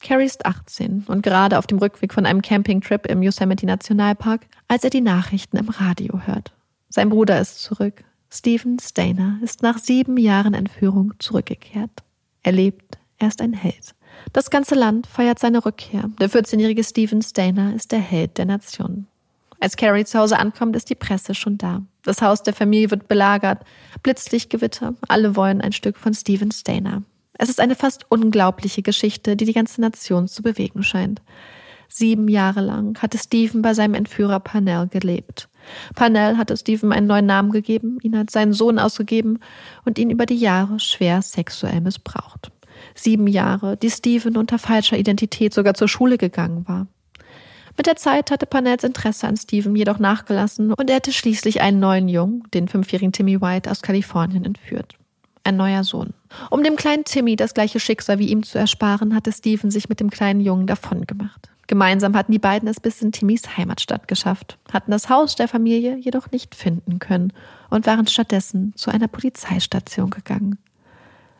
Carrie 0.00 0.26
ist 0.26 0.44
18 0.44 1.04
und 1.08 1.22
gerade 1.22 1.58
auf 1.58 1.66
dem 1.66 1.78
Rückweg 1.78 2.12
von 2.12 2.26
einem 2.26 2.42
Campingtrip 2.42 3.06
im 3.06 3.22
Yosemite 3.22 3.64
Nationalpark, 3.64 4.46
als 4.68 4.84
er 4.84 4.90
die 4.90 5.00
Nachrichten 5.00 5.56
im 5.56 5.70
Radio 5.70 6.20
hört. 6.26 6.52
Sein 6.90 7.08
Bruder 7.08 7.40
ist 7.40 7.62
zurück. 7.62 8.04
Stephen 8.30 8.78
Stainer 8.78 9.38
ist 9.42 9.62
nach 9.62 9.78
sieben 9.78 10.18
Jahren 10.18 10.52
Entführung 10.52 11.14
zurückgekehrt. 11.18 11.90
Er 12.42 12.52
lebt, 12.52 12.98
er 13.18 13.28
ist 13.28 13.40
ein 13.40 13.54
Held. 13.54 13.94
Das 14.32 14.50
ganze 14.50 14.74
Land 14.74 15.06
feiert 15.06 15.38
seine 15.38 15.64
Rückkehr. 15.64 16.10
Der 16.20 16.30
14-jährige 16.30 16.84
Stephen 16.84 17.22
Stainer 17.22 17.74
ist 17.74 17.92
der 17.92 18.00
Held 18.00 18.38
der 18.38 18.44
Nation. 18.44 19.06
Als 19.60 19.76
Carrie 19.76 20.04
zu 20.04 20.18
Hause 20.18 20.38
ankommt, 20.38 20.76
ist 20.76 20.90
die 20.90 20.94
Presse 20.94 21.34
schon 21.34 21.58
da. 21.58 21.82
Das 22.02 22.22
Haus 22.22 22.42
der 22.42 22.54
Familie 22.54 22.90
wird 22.90 23.08
belagert. 23.08 23.64
Blitzlichtgewitter. 24.02 24.94
Alle 25.08 25.36
wollen 25.36 25.60
ein 25.60 25.72
Stück 25.72 25.96
von 25.96 26.14
Stephen 26.14 26.52
Stainer. 26.52 27.02
Es 27.38 27.48
ist 27.48 27.60
eine 27.60 27.74
fast 27.74 28.06
unglaubliche 28.10 28.82
Geschichte, 28.82 29.36
die 29.36 29.44
die 29.44 29.52
ganze 29.52 29.80
Nation 29.80 30.28
zu 30.28 30.42
bewegen 30.42 30.82
scheint. 30.82 31.20
Sieben 31.88 32.28
Jahre 32.28 32.60
lang 32.60 33.00
hatte 33.00 33.18
Stephen 33.18 33.62
bei 33.62 33.74
seinem 33.74 33.94
Entführer 33.94 34.40
Parnell 34.40 34.88
gelebt. 34.88 35.48
Parnell 35.94 36.36
hatte 36.36 36.56
Stephen 36.56 36.92
einen 36.92 37.06
neuen 37.06 37.26
Namen 37.26 37.50
gegeben, 37.50 37.98
ihn 38.02 38.16
als 38.16 38.32
seinen 38.32 38.52
Sohn 38.52 38.78
ausgegeben 38.78 39.38
und 39.84 39.98
ihn 39.98 40.10
über 40.10 40.26
die 40.26 40.36
Jahre 40.36 40.80
schwer 40.80 41.22
sexuell 41.22 41.80
missbraucht. 41.80 42.50
Sieben 42.94 43.26
Jahre, 43.26 43.76
die 43.76 43.90
Stephen 43.90 44.36
unter 44.36 44.58
falscher 44.58 44.98
Identität 44.98 45.54
sogar 45.54 45.74
zur 45.74 45.88
Schule 45.88 46.18
gegangen 46.18 46.66
war. 46.68 46.86
Mit 47.76 47.86
der 47.86 47.96
Zeit 47.96 48.30
hatte 48.30 48.46
Parnells 48.46 48.84
Interesse 48.84 49.28
an 49.28 49.36
Steven 49.36 49.76
jedoch 49.76 49.98
nachgelassen 49.98 50.72
und 50.72 50.88
er 50.88 50.96
hatte 50.96 51.12
schließlich 51.12 51.60
einen 51.60 51.78
neuen 51.78 52.08
Jungen, 52.08 52.42
den 52.54 52.68
fünfjährigen 52.68 53.12
Timmy 53.12 53.40
White 53.40 53.70
aus 53.70 53.82
Kalifornien, 53.82 54.44
entführt. 54.44 54.94
Ein 55.44 55.56
neuer 55.56 55.84
Sohn. 55.84 56.14
Um 56.50 56.64
dem 56.64 56.76
kleinen 56.76 57.04
Timmy 57.04 57.36
das 57.36 57.54
gleiche 57.54 57.78
Schicksal 57.78 58.18
wie 58.18 58.28
ihm 58.28 58.42
zu 58.42 58.58
ersparen, 58.58 59.14
hatte 59.14 59.30
Steven 59.30 59.70
sich 59.70 59.88
mit 59.88 60.00
dem 60.00 60.10
kleinen 60.10 60.40
Jungen 60.40 60.66
davongemacht. 60.66 61.50
Gemeinsam 61.66 62.16
hatten 62.16 62.32
die 62.32 62.38
beiden 62.38 62.68
es 62.68 62.80
bis 62.80 63.02
in 63.02 63.12
Timmys 63.12 63.56
Heimatstadt 63.56 64.08
geschafft, 64.08 64.56
hatten 64.72 64.90
das 64.90 65.08
Haus 65.08 65.34
der 65.34 65.48
Familie 65.48 65.96
jedoch 65.96 66.30
nicht 66.30 66.54
finden 66.54 66.98
können 66.98 67.32
und 67.70 67.86
waren 67.86 68.06
stattdessen 68.06 68.72
zu 68.76 68.90
einer 68.90 69.08
Polizeistation 69.08 70.10
gegangen. 70.10 70.58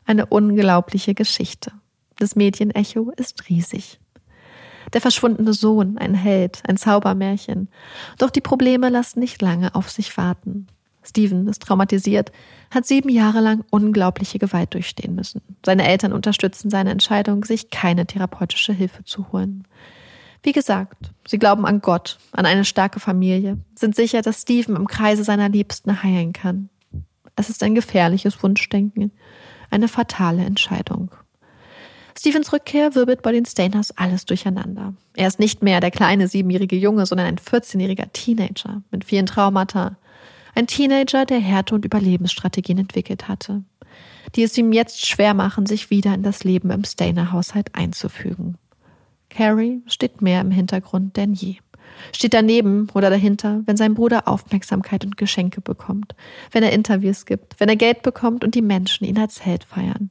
Eine 0.04 0.26
unglaubliche 0.26 1.14
Geschichte. 1.14 1.72
Das 2.18 2.36
Medienecho 2.36 3.12
ist 3.16 3.48
riesig. 3.48 3.98
Der 4.92 5.00
verschwundene 5.00 5.52
Sohn, 5.52 5.98
ein 5.98 6.14
Held, 6.14 6.62
ein 6.66 6.76
Zaubermärchen. 6.76 7.68
Doch 8.18 8.30
die 8.30 8.40
Probleme 8.40 8.88
lassen 8.88 9.20
nicht 9.20 9.42
lange 9.42 9.74
auf 9.74 9.90
sich 9.90 10.16
warten. 10.16 10.68
Steven 11.06 11.46
ist 11.46 11.62
traumatisiert, 11.62 12.32
hat 12.70 12.86
sieben 12.86 13.08
Jahre 13.08 13.40
lang 13.40 13.64
unglaubliche 13.70 14.38
Gewalt 14.38 14.74
durchstehen 14.74 15.14
müssen. 15.14 15.40
Seine 15.64 15.86
Eltern 15.86 16.12
unterstützen 16.12 16.70
seine 16.70 16.90
Entscheidung, 16.90 17.44
sich 17.44 17.70
keine 17.70 18.06
therapeutische 18.06 18.72
Hilfe 18.72 19.04
zu 19.04 19.30
holen. 19.32 19.66
Wie 20.42 20.52
gesagt, 20.52 21.12
sie 21.26 21.38
glauben 21.38 21.66
an 21.66 21.80
Gott, 21.80 22.18
an 22.32 22.46
eine 22.46 22.64
starke 22.64 23.00
Familie, 23.00 23.58
sind 23.74 23.96
sicher, 23.96 24.22
dass 24.22 24.42
Steven 24.42 24.76
im 24.76 24.86
Kreise 24.86 25.24
seiner 25.24 25.48
Liebsten 25.48 26.02
heilen 26.02 26.32
kann. 26.32 26.68
Es 27.36 27.50
ist 27.50 27.62
ein 27.62 27.74
gefährliches 27.74 28.42
Wunschdenken, 28.42 29.12
eine 29.70 29.88
fatale 29.88 30.44
Entscheidung. 30.44 31.10
Stephens 32.18 32.52
Rückkehr 32.52 32.94
wirbelt 32.94 33.22
bei 33.22 33.32
den 33.32 33.44
Stainers 33.44 33.96
alles 33.96 34.24
durcheinander. 34.24 34.94
Er 35.14 35.28
ist 35.28 35.38
nicht 35.38 35.62
mehr 35.62 35.80
der 35.80 35.90
kleine 35.90 36.28
siebenjährige 36.28 36.76
Junge, 36.76 37.04
sondern 37.04 37.26
ein 37.26 37.36
14-jähriger 37.36 38.10
Teenager 38.12 38.82
mit 38.90 39.04
vielen 39.04 39.26
Traumata. 39.26 39.96
Ein 40.54 40.66
Teenager, 40.66 41.26
der 41.26 41.38
Härte 41.38 41.74
und 41.74 41.84
Überlebensstrategien 41.84 42.78
entwickelt 42.78 43.28
hatte, 43.28 43.62
die 44.34 44.42
es 44.42 44.56
ihm 44.56 44.72
jetzt 44.72 45.06
schwer 45.06 45.34
machen, 45.34 45.66
sich 45.66 45.90
wieder 45.90 46.14
in 46.14 46.22
das 46.22 46.42
Leben 46.44 46.70
im 46.70 46.84
Stainer-Haushalt 46.84 47.74
einzufügen. 47.74 48.56
Carrie 49.28 49.82
steht 49.86 50.22
mehr 50.22 50.40
im 50.40 50.50
Hintergrund 50.50 51.16
denn 51.18 51.34
je. 51.34 51.56
Steht 52.12 52.34
daneben 52.34 52.88
oder 52.94 53.10
dahinter, 53.10 53.62
wenn 53.66 53.76
sein 53.76 53.94
Bruder 53.94 54.28
Aufmerksamkeit 54.28 55.04
und 55.04 55.16
Geschenke 55.16 55.60
bekommt, 55.60 56.14
wenn 56.52 56.62
er 56.62 56.72
Interviews 56.72 57.26
gibt, 57.26 57.58
wenn 57.60 57.68
er 57.68 57.76
Geld 57.76 58.02
bekommt 58.02 58.44
und 58.44 58.54
die 58.54 58.62
Menschen 58.62 59.04
ihn 59.06 59.18
als 59.18 59.44
Held 59.44 59.64
feiern. 59.64 60.10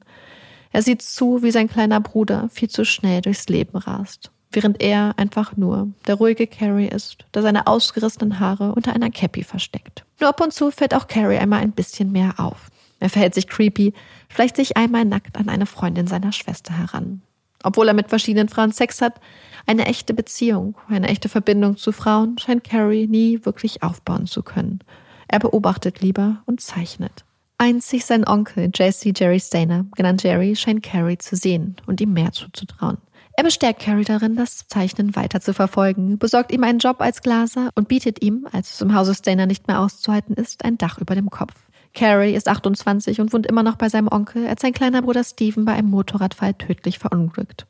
Er 0.76 0.82
sieht 0.82 1.00
zu, 1.00 1.42
wie 1.42 1.52
sein 1.52 1.70
kleiner 1.70 2.00
Bruder 2.00 2.50
viel 2.52 2.68
zu 2.68 2.84
schnell 2.84 3.22
durchs 3.22 3.48
Leben 3.48 3.78
rast, 3.78 4.30
während 4.52 4.82
er 4.82 5.14
einfach 5.16 5.56
nur 5.56 5.88
der 6.06 6.16
ruhige 6.16 6.46
Carrie 6.46 6.88
ist, 6.88 7.24
der 7.32 7.40
seine 7.40 7.66
ausgerissenen 7.66 8.40
Haare 8.40 8.74
unter 8.74 8.92
einer 8.92 9.08
Cappy 9.08 9.42
versteckt. 9.42 10.04
Nur 10.20 10.28
ab 10.28 10.38
und 10.42 10.52
zu 10.52 10.70
fällt 10.70 10.92
auch 10.92 11.08
Carrie 11.08 11.38
einmal 11.38 11.60
ein 11.60 11.72
bisschen 11.72 12.12
mehr 12.12 12.34
auf. 12.36 12.68
Er 13.00 13.08
verhält 13.08 13.32
sich 13.32 13.48
creepy, 13.48 13.94
schleicht 14.28 14.56
sich 14.56 14.76
einmal 14.76 15.06
nackt 15.06 15.38
an 15.38 15.48
eine 15.48 15.64
Freundin 15.64 16.08
seiner 16.08 16.32
Schwester 16.32 16.76
heran. 16.76 17.22
Obwohl 17.62 17.88
er 17.88 17.94
mit 17.94 18.10
verschiedenen 18.10 18.50
Frauen 18.50 18.72
Sex 18.72 19.00
hat, 19.00 19.18
eine 19.66 19.86
echte 19.86 20.12
Beziehung, 20.12 20.76
eine 20.90 21.08
echte 21.08 21.30
Verbindung 21.30 21.78
zu 21.78 21.90
Frauen 21.90 22.36
scheint 22.36 22.64
Carrie 22.64 23.06
nie 23.06 23.46
wirklich 23.46 23.82
aufbauen 23.82 24.26
zu 24.26 24.42
können. 24.42 24.80
Er 25.26 25.38
beobachtet 25.38 26.02
lieber 26.02 26.42
und 26.44 26.60
zeichnet. 26.60 27.24
Einzig 27.58 28.04
sein 28.04 28.26
Onkel, 28.26 28.70
Jesse 28.74 29.12
Jerry 29.16 29.40
Stainer, 29.40 29.86
genannt 29.96 30.22
Jerry, 30.22 30.54
scheint 30.56 30.82
Carrie 30.82 31.16
zu 31.16 31.36
sehen 31.36 31.76
und 31.86 32.00
ihm 32.00 32.12
mehr 32.12 32.32
zuzutrauen. 32.32 32.98
Er 33.38 33.44
bestärkt 33.44 33.82
Carrie 33.82 34.04
darin, 34.04 34.36
das 34.36 34.66
Zeichnen 34.68 35.16
weiter 35.16 35.40
zu 35.40 35.54
verfolgen, 35.54 36.18
besorgt 36.18 36.52
ihm 36.52 36.64
einen 36.64 36.78
Job 36.78 37.00
als 37.00 37.22
Glaser 37.22 37.70
und 37.74 37.88
bietet 37.88 38.22
ihm, 38.22 38.46
als 38.52 38.74
es 38.74 38.80
im 38.80 38.94
Hause 38.94 39.14
Stainer 39.14 39.46
nicht 39.46 39.68
mehr 39.68 39.80
auszuhalten 39.80 40.34
ist, 40.34 40.64
ein 40.64 40.78
Dach 40.78 40.98
über 40.98 41.14
dem 41.14 41.30
Kopf. 41.30 41.54
Carrie 41.94 42.34
ist 42.34 42.48
28 42.48 43.20
und 43.20 43.32
wohnt 43.32 43.46
immer 43.46 43.62
noch 43.62 43.76
bei 43.76 43.88
seinem 43.88 44.08
Onkel, 44.08 44.46
als 44.46 44.60
sein 44.60 44.72
kleiner 44.74 45.00
Bruder 45.00 45.24
Steven 45.24 45.64
bei 45.64 45.72
einem 45.72 45.88
Motorradfall 45.88 46.54
tödlich 46.54 46.98
verunglückt. 46.98 47.66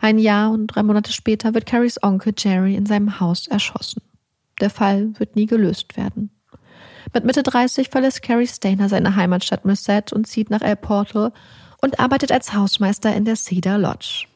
Ein 0.00 0.18
Jahr 0.18 0.52
und 0.52 0.68
drei 0.68 0.84
Monate 0.84 1.12
später 1.12 1.54
wird 1.54 1.66
Carries 1.66 2.00
Onkel 2.02 2.34
Jerry 2.36 2.76
in 2.76 2.86
seinem 2.86 3.18
Haus 3.18 3.48
erschossen. 3.48 4.00
Der 4.60 4.70
Fall 4.70 5.12
wird 5.18 5.34
nie 5.34 5.46
gelöst 5.46 5.96
werden. 5.96 6.30
Mit 7.12 7.24
Mitte 7.24 7.42
30 7.42 7.88
verlässt 7.90 8.22
Carrie 8.22 8.46
Stainer 8.46 8.88
seine 8.88 9.16
Heimatstadt 9.16 9.64
Merced 9.64 10.12
und 10.12 10.26
zieht 10.26 10.50
nach 10.50 10.62
El 10.62 10.76
Portal 10.76 11.32
und 11.80 12.00
arbeitet 12.00 12.32
als 12.32 12.54
Hausmeister 12.54 13.14
in 13.14 13.24
der 13.24 13.36
Cedar 13.36 13.78
Lodge. 13.78 14.26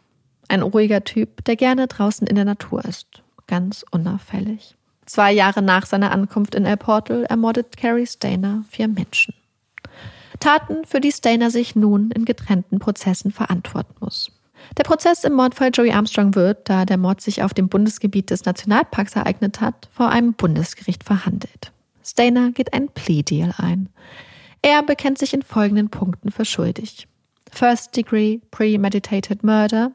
Ein 0.48 0.62
ruhiger 0.62 1.04
Typ, 1.04 1.44
der 1.44 1.56
gerne 1.56 1.86
draußen 1.86 2.26
in 2.26 2.36
der 2.36 2.44
Natur 2.44 2.84
ist. 2.84 3.22
Ganz 3.46 3.84
unauffällig. 3.90 4.76
Zwei 5.06 5.32
Jahre 5.32 5.62
nach 5.62 5.86
seiner 5.86 6.12
Ankunft 6.12 6.54
in 6.54 6.64
El 6.64 6.76
Portal 6.76 7.24
ermordet 7.24 7.76
Carrie 7.76 8.06
Stainer 8.06 8.64
vier 8.70 8.88
Menschen. 8.88 9.34
Taten, 10.40 10.84
für 10.84 11.00
die 11.00 11.12
Stainer 11.12 11.50
sich 11.50 11.76
nun 11.76 12.10
in 12.10 12.24
getrennten 12.24 12.78
Prozessen 12.78 13.30
verantworten 13.30 13.94
muss. 14.00 14.32
Der 14.76 14.84
Prozess 14.84 15.24
im 15.24 15.34
Mordfall 15.34 15.70
Joey 15.72 15.92
Armstrong 15.92 16.34
wird, 16.34 16.68
da 16.68 16.84
der 16.84 16.96
Mord 16.96 17.20
sich 17.20 17.42
auf 17.42 17.52
dem 17.52 17.68
Bundesgebiet 17.68 18.30
des 18.30 18.44
Nationalparks 18.44 19.16
ereignet 19.16 19.60
hat, 19.60 19.88
vor 19.92 20.08
einem 20.08 20.34
Bundesgericht 20.34 21.04
verhandelt. 21.04 21.72
Stainer 22.04 22.52
geht 22.52 22.72
einen 22.72 22.88
Plea-Deal 22.88 23.54
ein. 23.58 23.88
Er 24.62 24.82
bekennt 24.82 25.18
sich 25.18 25.34
in 25.34 25.42
folgenden 25.42 25.90
Punkten 25.90 26.30
für 26.30 26.44
schuldig. 26.44 27.08
First 27.50 27.96
Degree 27.96 28.38
Premeditated 28.50 29.42
Murder, 29.42 29.92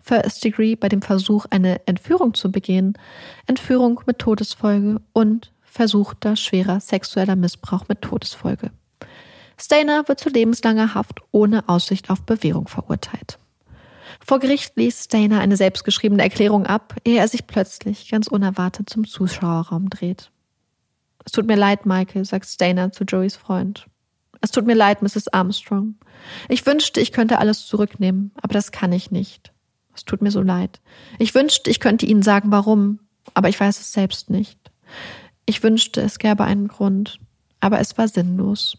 First 0.00 0.44
Degree 0.44 0.74
bei 0.74 0.88
dem 0.88 1.02
Versuch, 1.02 1.46
eine 1.50 1.86
Entführung 1.86 2.34
zu 2.34 2.50
begehen, 2.50 2.98
Entführung 3.46 4.00
mit 4.06 4.18
Todesfolge 4.18 5.00
und 5.12 5.52
versuchter 5.62 6.36
schwerer 6.36 6.80
sexueller 6.80 7.36
Missbrauch 7.36 7.86
mit 7.88 8.02
Todesfolge. 8.02 8.70
Stainer 9.56 10.08
wird 10.08 10.18
zu 10.18 10.28
lebenslanger 10.28 10.94
Haft 10.94 11.20
ohne 11.30 11.68
Aussicht 11.68 12.10
auf 12.10 12.22
Bewährung 12.22 12.66
verurteilt. 12.66 13.38
Vor 14.24 14.40
Gericht 14.40 14.76
ließ 14.76 15.04
Stainer 15.04 15.40
eine 15.40 15.56
selbstgeschriebene 15.56 16.22
Erklärung 16.22 16.66
ab, 16.66 16.96
ehe 17.04 17.18
er 17.18 17.28
sich 17.28 17.46
plötzlich 17.46 18.10
ganz 18.10 18.26
unerwartet 18.26 18.90
zum 18.90 19.06
Zuschauerraum 19.06 19.88
dreht. 19.88 20.31
Es 21.24 21.32
tut 21.32 21.46
mir 21.46 21.56
leid, 21.56 21.86
Michael, 21.86 22.24
sagt 22.24 22.46
Stainer 22.46 22.92
zu 22.92 23.04
Joeys 23.04 23.36
Freund. 23.36 23.86
Es 24.40 24.50
tut 24.50 24.66
mir 24.66 24.74
leid, 24.74 25.02
Mrs. 25.02 25.28
Armstrong. 25.28 25.94
Ich 26.48 26.66
wünschte, 26.66 27.00
ich 27.00 27.12
könnte 27.12 27.38
alles 27.38 27.66
zurücknehmen, 27.66 28.32
aber 28.42 28.54
das 28.54 28.72
kann 28.72 28.92
ich 28.92 29.10
nicht. 29.10 29.52
Es 29.94 30.04
tut 30.04 30.22
mir 30.22 30.30
so 30.30 30.40
leid. 30.40 30.80
Ich 31.18 31.34
wünschte, 31.34 31.70
ich 31.70 31.80
könnte 31.80 32.06
Ihnen 32.06 32.22
sagen, 32.22 32.50
warum, 32.50 32.98
aber 33.34 33.48
ich 33.48 33.58
weiß 33.58 33.78
es 33.78 33.92
selbst 33.92 34.30
nicht. 34.30 34.58
Ich 35.46 35.62
wünschte, 35.62 36.00
es 36.00 36.18
gäbe 36.18 36.44
einen 36.44 36.68
Grund, 36.68 37.18
aber 37.60 37.78
es 37.78 37.96
war 37.98 38.08
sinnlos. 38.08 38.76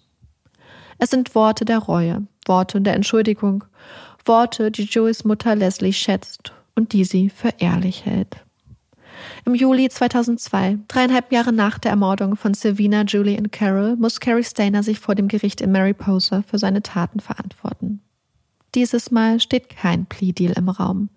Es 0.97 1.09
sind 1.09 1.35
Worte 1.35 1.65
der 1.65 1.79
Reue, 1.79 2.27
Worte 2.45 2.81
der 2.81 2.95
Entschuldigung, 2.95 3.63
Worte, 4.25 4.71
die 4.71 4.83
Joeys 4.83 5.23
Mutter 5.23 5.55
Leslie 5.55 5.93
schätzt 5.93 6.53
und 6.75 6.93
die 6.93 7.03
sie 7.03 7.29
für 7.29 7.53
ehrlich 7.59 8.05
hält. 8.05 8.37
Im 9.45 9.55
Juli 9.55 9.89
2002, 9.89 10.79
dreieinhalb 10.87 11.31
Jahre 11.31 11.53
nach 11.53 11.79
der 11.79 11.91
Ermordung 11.91 12.35
von 12.35 12.53
Savina, 12.53 13.03
Julie 13.03 13.37
und 13.37 13.51
Carol, 13.51 13.95
muss 13.95 14.19
Carrie 14.19 14.43
Stainer 14.43 14.83
sich 14.83 14.99
vor 14.99 15.15
dem 15.15 15.27
Gericht 15.27 15.61
in 15.61 15.71
Mariposa 15.71 16.43
für 16.43 16.57
seine 16.57 16.81
Taten 16.81 17.19
verantworten. 17.19 18.01
Dieses 18.75 19.11
Mal 19.11 19.39
steht 19.39 19.69
kein 19.69 20.05
Plea-Deal 20.05 20.53
im 20.53 20.69
Raum. 20.69 21.09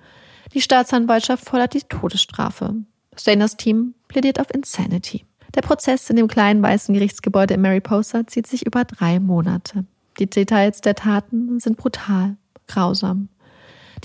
Die 0.53 0.61
Staatsanwaltschaft 0.61 1.45
fordert 1.45 1.75
die 1.75 1.81
Todesstrafe. 1.81 2.75
Stainers 3.17 3.57
Team 3.57 3.95
plädiert 4.09 4.41
auf 4.41 4.53
Insanity. 4.55 5.25
Der 5.55 5.63
Prozess 5.63 6.11
in 6.11 6.17
dem 6.17 6.29
kleinen 6.29 6.63
weißen 6.63 6.95
Gerichtsgebäude 6.95 7.55
in 7.55 7.63
Mariposa 7.63 8.27
zieht 8.27 8.47
sich 8.47 8.67
über 8.67 8.85
drei 8.85 9.21
Monate. 9.21 9.87
Die 10.19 10.29
Details 10.29 10.81
der 10.81 10.95
Taten 10.95 11.59
sind 11.61 11.77
brutal, 11.77 12.37
grausam. 12.69 13.29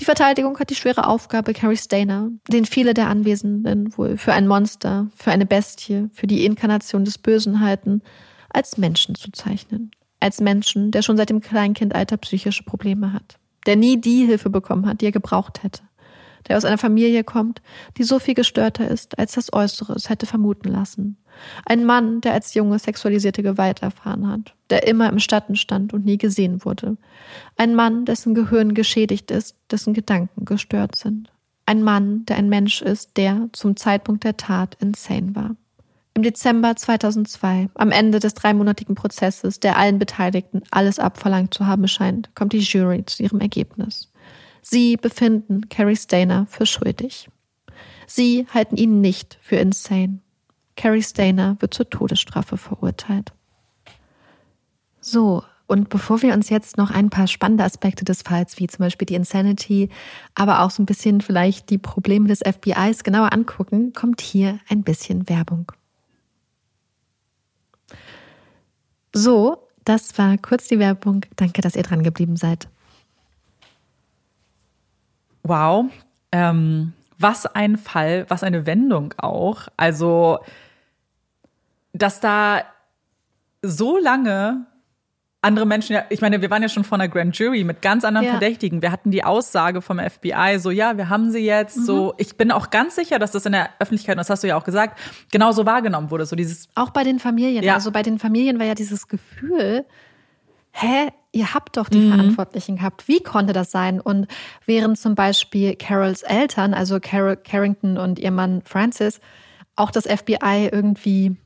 Die 0.01 0.05
Verteidigung 0.05 0.57
hat 0.57 0.71
die 0.71 0.75
schwere 0.75 1.05
Aufgabe, 1.05 1.53
Carrie 1.53 1.77
Stainer, 1.77 2.31
den 2.47 2.65
viele 2.65 2.95
der 2.95 3.07
Anwesenden 3.07 3.95
wohl 3.95 4.17
für 4.17 4.33
ein 4.33 4.47
Monster, 4.47 5.11
für 5.15 5.29
eine 5.29 5.45
Bestie, 5.45 6.09
für 6.11 6.25
die 6.25 6.43
Inkarnation 6.43 7.05
des 7.05 7.19
Bösen 7.19 7.59
halten, 7.59 8.01
als 8.49 8.79
Menschen 8.79 9.13
zu 9.13 9.31
zeichnen. 9.31 9.91
Als 10.19 10.41
Menschen, 10.41 10.89
der 10.89 11.03
schon 11.03 11.17
seit 11.17 11.29
dem 11.29 11.39
Kleinkindalter 11.39 12.17
psychische 12.17 12.63
Probleme 12.63 13.13
hat. 13.13 13.37
Der 13.67 13.75
nie 13.75 14.01
die 14.01 14.25
Hilfe 14.25 14.49
bekommen 14.49 14.87
hat, 14.87 15.01
die 15.01 15.05
er 15.05 15.11
gebraucht 15.11 15.61
hätte 15.61 15.83
der 16.47 16.57
aus 16.57 16.65
einer 16.65 16.77
Familie 16.77 17.23
kommt, 17.23 17.61
die 17.97 18.03
so 18.03 18.19
viel 18.19 18.33
gestörter 18.33 18.87
ist, 18.87 19.19
als 19.19 19.33
das 19.33 19.53
Äußere 19.53 19.93
es 19.93 20.09
hätte 20.09 20.25
vermuten 20.25 20.69
lassen. 20.69 21.17
Ein 21.65 21.85
Mann, 21.85 22.21
der 22.21 22.33
als 22.33 22.53
Junge 22.53 22.79
sexualisierte 22.79 23.43
Gewalt 23.43 23.81
erfahren 23.81 24.27
hat, 24.27 24.53
der 24.69 24.87
immer 24.87 25.09
im 25.09 25.19
Schatten 25.19 25.55
stand 25.55 25.93
und 25.93 26.05
nie 26.05 26.17
gesehen 26.17 26.63
wurde. 26.65 26.97
Ein 27.57 27.75
Mann, 27.75 28.05
dessen 28.05 28.35
Gehirn 28.35 28.73
geschädigt 28.73 29.31
ist, 29.31 29.55
dessen 29.69 29.93
Gedanken 29.93 30.45
gestört 30.45 30.95
sind. 30.95 31.31
Ein 31.65 31.83
Mann, 31.83 32.25
der 32.25 32.37
ein 32.37 32.49
Mensch 32.49 32.81
ist, 32.81 33.17
der 33.17 33.49
zum 33.53 33.75
Zeitpunkt 33.75 34.23
der 34.23 34.37
Tat 34.37 34.75
insane 34.79 35.35
war. 35.35 35.55
Im 36.13 36.23
Dezember 36.23 36.75
2002, 36.75 37.69
am 37.75 37.91
Ende 37.91 38.19
des 38.19 38.33
dreimonatigen 38.33 38.95
Prozesses, 38.95 39.61
der 39.61 39.77
allen 39.77 39.97
Beteiligten 39.97 40.61
alles 40.69 40.99
abverlangt 40.99 41.53
zu 41.53 41.67
haben 41.67 41.87
scheint, 41.87 42.35
kommt 42.35 42.51
die 42.51 42.59
Jury 42.59 43.05
zu 43.05 43.23
ihrem 43.23 43.39
Ergebnis. 43.39 44.11
Sie 44.61 44.97
befinden 44.97 45.69
Carrie 45.69 45.95
Stainer 45.95 46.47
für 46.49 46.65
schuldig. 46.65 47.29
Sie 48.07 48.45
halten 48.53 48.75
ihn 48.75 48.99
nicht 48.99 49.37
für 49.41 49.55
insane. 49.55 50.19
Carrie 50.75 51.03
Stainer 51.03 51.57
wird 51.59 51.73
zur 51.73 51.89
Todesstrafe 51.89 52.57
verurteilt. 52.57 53.33
So, 54.99 55.43
und 55.67 55.87
bevor 55.87 56.21
wir 56.21 56.33
uns 56.33 56.49
jetzt 56.49 56.77
noch 56.77 56.91
ein 56.91 57.09
paar 57.09 57.27
spannende 57.27 57.63
Aspekte 57.63 58.03
des 58.03 58.23
Falls, 58.23 58.59
wie 58.59 58.67
zum 58.67 58.79
Beispiel 58.79 59.05
die 59.05 59.15
Insanity, 59.15 59.89
aber 60.35 60.61
auch 60.61 60.69
so 60.69 60.83
ein 60.83 60.85
bisschen 60.85 61.21
vielleicht 61.21 61.69
die 61.69 61.77
Probleme 61.77 62.27
des 62.27 62.39
FBIs 62.39 63.03
genauer 63.03 63.31
angucken, 63.31 63.93
kommt 63.93 64.19
hier 64.19 64.59
ein 64.67 64.83
bisschen 64.83 65.29
Werbung. 65.29 65.71
So, 69.13 69.65
das 69.85 70.17
war 70.17 70.37
kurz 70.37 70.67
die 70.67 70.77
Werbung. 70.77 71.25
Danke, 71.37 71.61
dass 71.61 71.77
ihr 71.77 71.83
dran 71.83 72.03
geblieben 72.03 72.35
seid. 72.35 72.67
Wow. 75.43 75.85
Ähm, 76.31 76.93
was 77.21 77.45
ein 77.45 77.77
Fall, 77.77 78.25
was 78.29 78.43
eine 78.43 78.65
Wendung 78.65 79.13
auch. 79.17 79.67
Also, 79.77 80.39
dass 81.93 82.19
da 82.19 82.63
so 83.61 83.97
lange 83.97 84.65
andere 85.43 85.65
Menschen, 85.65 85.93
ja, 85.93 86.03
ich 86.09 86.21
meine, 86.21 86.41
wir 86.41 86.51
waren 86.51 86.61
ja 86.61 86.69
schon 86.69 86.83
vor 86.83 86.99
einer 86.99 87.07
Grand 87.07 87.35
Jury 87.37 87.63
mit 87.63 87.81
ganz 87.81 88.05
anderen 88.05 88.27
ja. 88.27 88.31
Verdächtigen. 88.33 88.81
Wir 88.83 88.91
hatten 88.91 89.09
die 89.09 89.23
Aussage 89.23 89.81
vom 89.81 89.99
FBI, 89.99 90.59
so 90.59 90.69
ja, 90.69 90.97
wir 90.97 91.09
haben 91.09 91.31
sie 91.31 91.39
jetzt. 91.39 91.77
Mhm. 91.77 91.83
So, 91.83 92.13
ich 92.17 92.37
bin 92.37 92.51
auch 92.51 92.69
ganz 92.69 92.95
sicher, 92.95 93.17
dass 93.17 93.31
das 93.31 93.45
in 93.47 93.53
der 93.53 93.69
Öffentlichkeit, 93.79 94.15
und 94.15 94.19
das 94.19 94.29
hast 94.29 94.43
du 94.43 94.47
ja 94.47 94.55
auch 94.55 94.63
gesagt, 94.63 94.99
genauso 95.31 95.65
wahrgenommen 95.65 96.11
wurde. 96.11 96.25
So 96.27 96.35
dieses. 96.35 96.69
Auch 96.75 96.91
bei 96.91 97.03
den 97.03 97.17
Familien. 97.17 97.63
Ja. 97.63 97.73
Also 97.73 97.91
bei 97.91 98.03
den 98.03 98.19
Familien 98.19 98.59
war 98.59 98.67
ja 98.67 98.75
dieses 98.75 99.07
Gefühl, 99.07 99.85
hä, 100.71 101.09
ihr 101.31 101.53
habt 101.53 101.77
doch 101.77 101.89
die 101.89 101.99
mhm. 101.99 102.13
Verantwortlichen 102.13 102.77
gehabt. 102.77 103.07
Wie 103.07 103.21
konnte 103.21 103.53
das 103.53 103.71
sein? 103.71 103.99
Und 103.99 104.27
während 104.65 104.97
zum 104.97 105.15
Beispiel 105.15 105.75
Carols 105.75 106.23
Eltern, 106.23 106.73
also 106.73 106.99
Carol 106.99 107.37
Carrington 107.37 107.97
und 107.97 108.19
ihr 108.19 108.31
Mann 108.31 108.61
Francis, 108.65 109.19
auch 109.75 109.91
das 109.91 110.05
FBI 110.05 110.69
irgendwie 110.71 111.37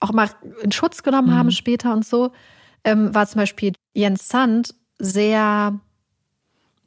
auch 0.00 0.12
mal 0.12 0.28
in 0.62 0.72
Schutz 0.72 1.02
genommen 1.02 1.28
mhm. 1.30 1.34
haben 1.34 1.50
später 1.50 1.92
und 1.92 2.04
so, 2.04 2.32
ähm, 2.84 3.14
war 3.14 3.26
zum 3.26 3.40
Beispiel 3.40 3.72
Jens 3.94 4.28
Sand 4.28 4.74
sehr 4.98 5.78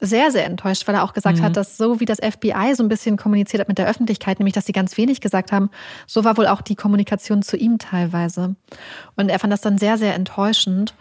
sehr, 0.01 0.31
sehr 0.31 0.45
enttäuscht, 0.45 0.87
weil 0.87 0.95
er 0.95 1.03
auch 1.03 1.13
gesagt 1.13 1.39
mhm. 1.39 1.43
hat, 1.43 1.57
dass 1.57 1.77
so 1.77 1.99
wie 1.99 2.05
das 2.05 2.19
FBI 2.19 2.73
so 2.73 2.83
ein 2.83 2.89
bisschen 2.89 3.17
kommuniziert 3.17 3.59
hat 3.59 3.67
mit 3.67 3.77
der 3.77 3.87
Öffentlichkeit, 3.87 4.39
nämlich 4.39 4.53
dass 4.53 4.65
sie 4.65 4.71
ganz 4.71 4.95
wenig 4.97 5.19
gesagt 5.19 5.51
haben, 5.51 5.69
so 6.07 6.23
war 6.23 6.37
wohl 6.37 6.47
auch 6.47 6.61
die 6.61 6.75
Kommunikation 6.75 7.41
zu 7.41 7.57
ihm 7.57 7.79
teilweise. 7.79 8.55
Und 9.17 9.29
er 9.29 9.39
fand 9.39 9.51
das 9.51 9.61
dann 9.61 9.77
sehr, 9.77 9.97
sehr 9.97 10.15
enttäuschend. 10.15 10.95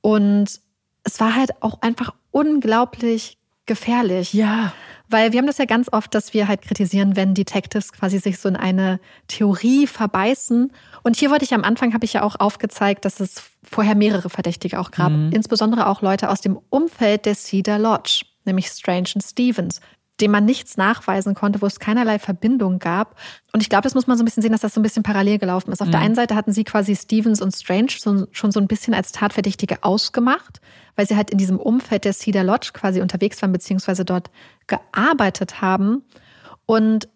Und 0.00 0.60
es 1.04 1.20
war 1.20 1.34
halt 1.34 1.62
auch 1.62 1.80
einfach 1.82 2.14
unglaublich 2.30 3.38
gefährlich. 3.66 4.32
Ja. 4.32 4.72
Weil 5.08 5.32
wir 5.32 5.38
haben 5.38 5.46
das 5.46 5.58
ja 5.58 5.64
ganz 5.64 5.90
oft, 5.90 6.14
dass 6.14 6.34
wir 6.34 6.48
halt 6.48 6.62
kritisieren, 6.62 7.16
wenn 7.16 7.34
Detectives 7.34 7.92
quasi 7.92 8.18
sich 8.18 8.38
so 8.38 8.48
in 8.48 8.56
eine 8.56 9.00
Theorie 9.26 9.86
verbeißen. 9.86 10.72
Und 11.02 11.16
hier 11.16 11.30
wollte 11.30 11.44
ich 11.44 11.54
am 11.54 11.64
Anfang, 11.64 11.94
habe 11.94 12.04
ich 12.04 12.12
ja 12.12 12.22
auch 12.22 12.36
aufgezeigt, 12.38 13.04
dass 13.04 13.20
es 13.20 13.42
vorher 13.62 13.94
mehrere 13.94 14.28
Verdächtige 14.28 14.78
auch 14.78 14.90
gab. 14.90 15.12
Mhm. 15.12 15.30
Insbesondere 15.32 15.86
auch 15.86 16.02
Leute 16.02 16.28
aus 16.28 16.40
dem 16.40 16.58
Umfeld 16.68 17.24
der 17.24 17.34
Cedar 17.36 17.78
Lodge, 17.78 18.24
nämlich 18.44 18.66
Strange 18.68 19.08
und 19.14 19.22
Stevens 19.22 19.80
dem 20.20 20.32
man 20.32 20.44
nichts 20.44 20.76
nachweisen 20.76 21.34
konnte, 21.34 21.62
wo 21.62 21.66
es 21.66 21.78
keinerlei 21.78 22.18
Verbindung 22.18 22.78
gab. 22.78 23.16
Und 23.52 23.62
ich 23.62 23.68
glaube, 23.68 23.82
das 23.82 23.94
muss 23.94 24.06
man 24.06 24.16
so 24.16 24.22
ein 24.22 24.24
bisschen 24.24 24.42
sehen, 24.42 24.52
dass 24.52 24.60
das 24.60 24.74
so 24.74 24.80
ein 24.80 24.82
bisschen 24.82 25.02
parallel 25.02 25.38
gelaufen 25.38 25.72
ist. 25.72 25.80
Auf 25.80 25.88
mhm. 25.88 25.92
der 25.92 26.00
einen 26.00 26.14
Seite 26.14 26.34
hatten 26.34 26.52
sie 26.52 26.64
quasi 26.64 26.96
Stevens 26.96 27.40
und 27.40 27.54
Strange 27.54 27.92
so, 27.98 28.26
schon 28.32 28.50
so 28.50 28.60
ein 28.60 28.66
bisschen 28.66 28.94
als 28.94 29.12
Tatverdächtige 29.12 29.82
ausgemacht, 29.82 30.60
weil 30.96 31.06
sie 31.06 31.16
halt 31.16 31.30
in 31.30 31.38
diesem 31.38 31.58
Umfeld 31.58 32.04
der 32.04 32.12
Cedar 32.12 32.44
Lodge 32.44 32.70
quasi 32.72 33.00
unterwegs 33.00 33.40
waren, 33.42 33.52
beziehungsweise 33.52 34.04
dort 34.04 34.30
gearbeitet 34.66 35.60
haben. 35.60 36.02
Und 36.66 37.08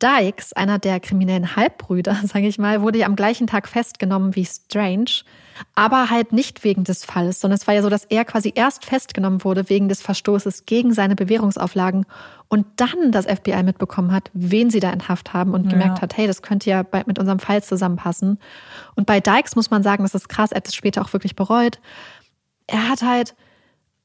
Dykes, 0.00 0.52
einer 0.52 0.78
der 0.78 1.00
kriminellen 1.00 1.56
Halbbrüder, 1.56 2.16
sage 2.24 2.46
ich 2.46 2.58
mal, 2.58 2.82
wurde 2.82 2.98
ja 2.98 3.06
am 3.06 3.16
gleichen 3.16 3.46
Tag 3.46 3.68
festgenommen 3.68 4.34
wie 4.34 4.46
Strange, 4.46 5.22
aber 5.74 6.10
halt 6.10 6.32
nicht 6.32 6.64
wegen 6.64 6.84
des 6.84 7.04
Falles, 7.04 7.40
sondern 7.40 7.58
es 7.58 7.66
war 7.66 7.74
ja 7.74 7.82
so, 7.82 7.88
dass 7.88 8.04
er 8.04 8.24
quasi 8.24 8.52
erst 8.54 8.84
festgenommen 8.84 9.44
wurde 9.44 9.68
wegen 9.68 9.88
des 9.88 10.02
Verstoßes 10.02 10.66
gegen 10.66 10.92
seine 10.92 11.16
Bewährungsauflagen 11.16 12.06
und 12.48 12.66
dann 12.76 13.12
das 13.12 13.26
FBI 13.26 13.62
mitbekommen 13.62 14.12
hat, 14.12 14.30
wen 14.34 14.70
sie 14.70 14.80
da 14.80 14.90
in 14.90 15.08
Haft 15.08 15.32
haben 15.32 15.54
und 15.54 15.64
ja. 15.64 15.70
gemerkt 15.70 16.02
hat, 16.02 16.16
hey, 16.16 16.26
das 16.26 16.42
könnte 16.42 16.70
ja 16.70 16.84
mit 17.06 17.18
unserem 17.18 17.38
Fall 17.38 17.62
zusammenpassen. 17.62 18.38
Und 18.94 19.06
bei 19.06 19.20
Dykes 19.20 19.56
muss 19.56 19.70
man 19.70 19.82
sagen, 19.82 20.02
das 20.02 20.14
ist 20.14 20.28
krass, 20.28 20.52
er 20.52 20.56
hat 20.56 20.68
es 20.68 20.74
später 20.74 21.02
auch 21.02 21.12
wirklich 21.12 21.36
bereut. 21.36 21.80
Er 22.66 22.88
hat 22.88 23.02
halt 23.02 23.34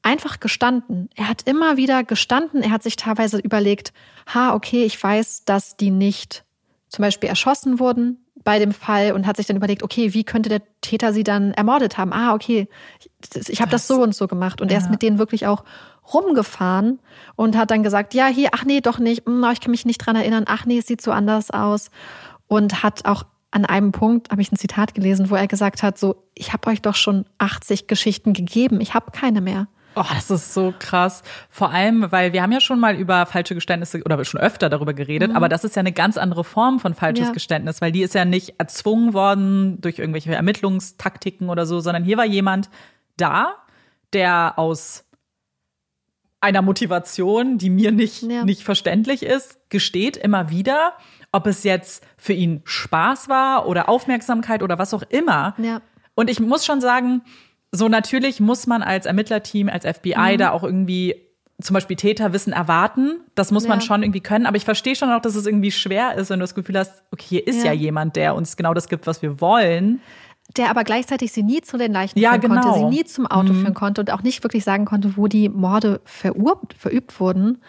einfach 0.02 0.40
gestanden. 0.40 1.10
Er 1.14 1.28
hat 1.28 1.42
immer 1.42 1.76
wieder 1.76 2.04
gestanden. 2.04 2.62
Er 2.62 2.70
hat 2.70 2.82
sich 2.82 2.96
teilweise 2.96 3.38
überlegt, 3.38 3.92
ha, 4.32 4.54
okay, 4.54 4.84
ich 4.84 5.02
weiß, 5.02 5.44
dass 5.44 5.76
die 5.76 5.90
nicht 5.90 6.44
zum 6.88 7.02
Beispiel 7.02 7.28
erschossen 7.28 7.78
wurden 7.78 8.24
bei 8.48 8.58
dem 8.58 8.72
Fall 8.72 9.12
und 9.12 9.26
hat 9.26 9.36
sich 9.36 9.44
dann 9.44 9.58
überlegt, 9.58 9.82
okay, 9.82 10.14
wie 10.14 10.24
könnte 10.24 10.48
der 10.48 10.62
Täter 10.80 11.12
sie 11.12 11.22
dann 11.22 11.52
ermordet 11.52 11.98
haben? 11.98 12.14
Ah, 12.14 12.32
okay, 12.32 12.66
ich, 12.98 13.46
ich 13.50 13.60
habe 13.60 13.70
das, 13.70 13.86
so 13.86 14.02
und 14.02 14.14
so 14.14 14.26
gemacht. 14.26 14.62
Und 14.62 14.70
ja. 14.70 14.78
er 14.78 14.84
ist 14.84 14.90
mit 14.90 15.02
denen 15.02 15.18
wirklich 15.18 15.46
auch 15.46 15.64
rumgefahren 16.14 16.98
und 17.36 17.58
hat 17.58 17.70
dann 17.70 17.82
gesagt, 17.82 18.14
ja, 18.14 18.26
hier, 18.26 18.48
ach 18.52 18.64
nee, 18.64 18.80
doch 18.80 18.98
nicht, 19.00 19.26
hm, 19.26 19.44
ich 19.52 19.60
kann 19.60 19.70
mich 19.70 19.84
nicht 19.84 19.98
dran 19.98 20.16
erinnern, 20.16 20.44
ach 20.48 20.64
nee, 20.64 20.78
es 20.78 20.86
sieht 20.86 21.02
so 21.02 21.10
anders 21.10 21.50
aus. 21.50 21.90
Und 22.46 22.82
hat 22.82 23.04
auch 23.04 23.24
an 23.50 23.66
einem 23.66 23.92
Punkt, 23.92 24.30
habe 24.30 24.40
ich 24.40 24.50
ein 24.50 24.56
Zitat 24.56 24.94
gelesen, 24.94 25.28
wo 25.28 25.34
er 25.34 25.46
gesagt 25.46 25.82
hat, 25.82 25.98
so, 25.98 26.16
ich 26.34 26.54
habe 26.54 26.70
euch 26.70 26.80
doch 26.80 26.94
schon 26.94 27.26
80 27.36 27.86
Geschichten 27.86 28.32
gegeben, 28.32 28.80
ich 28.80 28.94
habe 28.94 29.10
keine 29.10 29.42
mehr. 29.42 29.68
Oh, 29.98 30.04
das 30.14 30.30
ist 30.30 30.54
so 30.54 30.72
krass. 30.78 31.24
Vor 31.50 31.72
allem, 31.72 32.12
weil 32.12 32.32
wir 32.32 32.42
haben 32.42 32.52
ja 32.52 32.60
schon 32.60 32.78
mal 32.78 32.94
über 32.94 33.26
falsche 33.26 33.54
Geständnisse 33.54 34.00
oder 34.04 34.24
schon 34.24 34.40
öfter 34.40 34.68
darüber 34.68 34.94
geredet, 34.94 35.30
mhm. 35.30 35.36
aber 35.36 35.48
das 35.48 35.64
ist 35.64 35.74
ja 35.74 35.80
eine 35.80 35.92
ganz 35.92 36.16
andere 36.16 36.44
Form 36.44 36.78
von 36.78 36.94
falsches 36.94 37.28
ja. 37.28 37.32
Geständnis, 37.32 37.80
weil 37.80 37.90
die 37.90 38.02
ist 38.02 38.14
ja 38.14 38.24
nicht 38.24 38.54
erzwungen 38.58 39.12
worden 39.12 39.80
durch 39.80 39.98
irgendwelche 39.98 40.32
Ermittlungstaktiken 40.34 41.48
oder 41.48 41.66
so, 41.66 41.80
sondern 41.80 42.04
hier 42.04 42.16
war 42.16 42.26
jemand 42.26 42.70
da, 43.16 43.56
der 44.12 44.54
aus 44.56 45.04
einer 46.40 46.62
Motivation, 46.62 47.58
die 47.58 47.70
mir 47.70 47.90
nicht, 47.90 48.22
ja. 48.22 48.44
nicht 48.44 48.62
verständlich 48.62 49.24
ist, 49.24 49.58
gesteht 49.70 50.16
immer 50.16 50.50
wieder, 50.50 50.92
ob 51.32 51.48
es 51.48 51.64
jetzt 51.64 52.06
für 52.16 52.32
ihn 52.32 52.62
Spaß 52.64 53.28
war 53.28 53.66
oder 53.66 53.88
Aufmerksamkeit 53.88 54.62
oder 54.62 54.78
was 54.78 54.94
auch 54.94 55.02
immer. 55.02 55.54
Ja. 55.58 55.82
Und 56.14 56.30
ich 56.30 56.38
muss 56.40 56.64
schon 56.64 56.80
sagen, 56.80 57.22
so 57.72 57.88
natürlich 57.88 58.40
muss 58.40 58.66
man 58.66 58.82
als 58.82 59.06
Ermittlerteam, 59.06 59.68
als 59.68 59.84
FBI 59.84 60.34
mhm. 60.34 60.38
da 60.38 60.50
auch 60.52 60.64
irgendwie 60.64 61.28
zum 61.60 61.74
Beispiel 61.74 61.96
Täterwissen 61.96 62.52
erwarten. 62.52 63.20
Das 63.34 63.50
muss 63.50 63.64
ja. 63.64 63.70
man 63.70 63.80
schon 63.80 64.02
irgendwie 64.02 64.20
können. 64.20 64.46
Aber 64.46 64.56
ich 64.56 64.64
verstehe 64.64 64.94
schon 64.94 65.10
auch, 65.10 65.20
dass 65.20 65.34
es 65.34 65.44
irgendwie 65.46 65.72
schwer 65.72 66.14
ist, 66.14 66.30
wenn 66.30 66.38
du 66.38 66.44
das 66.44 66.54
Gefühl 66.54 66.78
hast, 66.78 67.02
okay, 67.10 67.24
hier 67.28 67.46
ist 67.46 67.58
ja, 67.58 67.72
ja 67.72 67.72
jemand, 67.72 68.16
der 68.16 68.34
uns 68.34 68.56
genau 68.56 68.74
das 68.74 68.88
gibt, 68.88 69.06
was 69.06 69.22
wir 69.22 69.40
wollen. 69.40 70.00
Der 70.56 70.70
aber 70.70 70.84
gleichzeitig 70.84 71.32
sie 71.32 71.42
nie 71.42 71.60
zu 71.60 71.76
den 71.76 71.92
Leichen 71.92 72.18
ja, 72.18 72.30
führen 72.30 72.40
genau. 72.42 72.60
konnte, 72.62 72.78
sie 72.78 72.84
nie 72.84 73.04
zum 73.04 73.26
Auto 73.26 73.52
mhm. 73.52 73.60
führen 73.60 73.74
konnte 73.74 74.00
und 74.00 74.10
auch 74.12 74.22
nicht 74.22 74.42
wirklich 74.44 74.64
sagen 74.64 74.84
konnte, 74.84 75.16
wo 75.16 75.26
die 75.26 75.48
Morde 75.48 76.00
verübt, 76.04 76.74
verübt 76.74 77.20
wurden. 77.20 77.60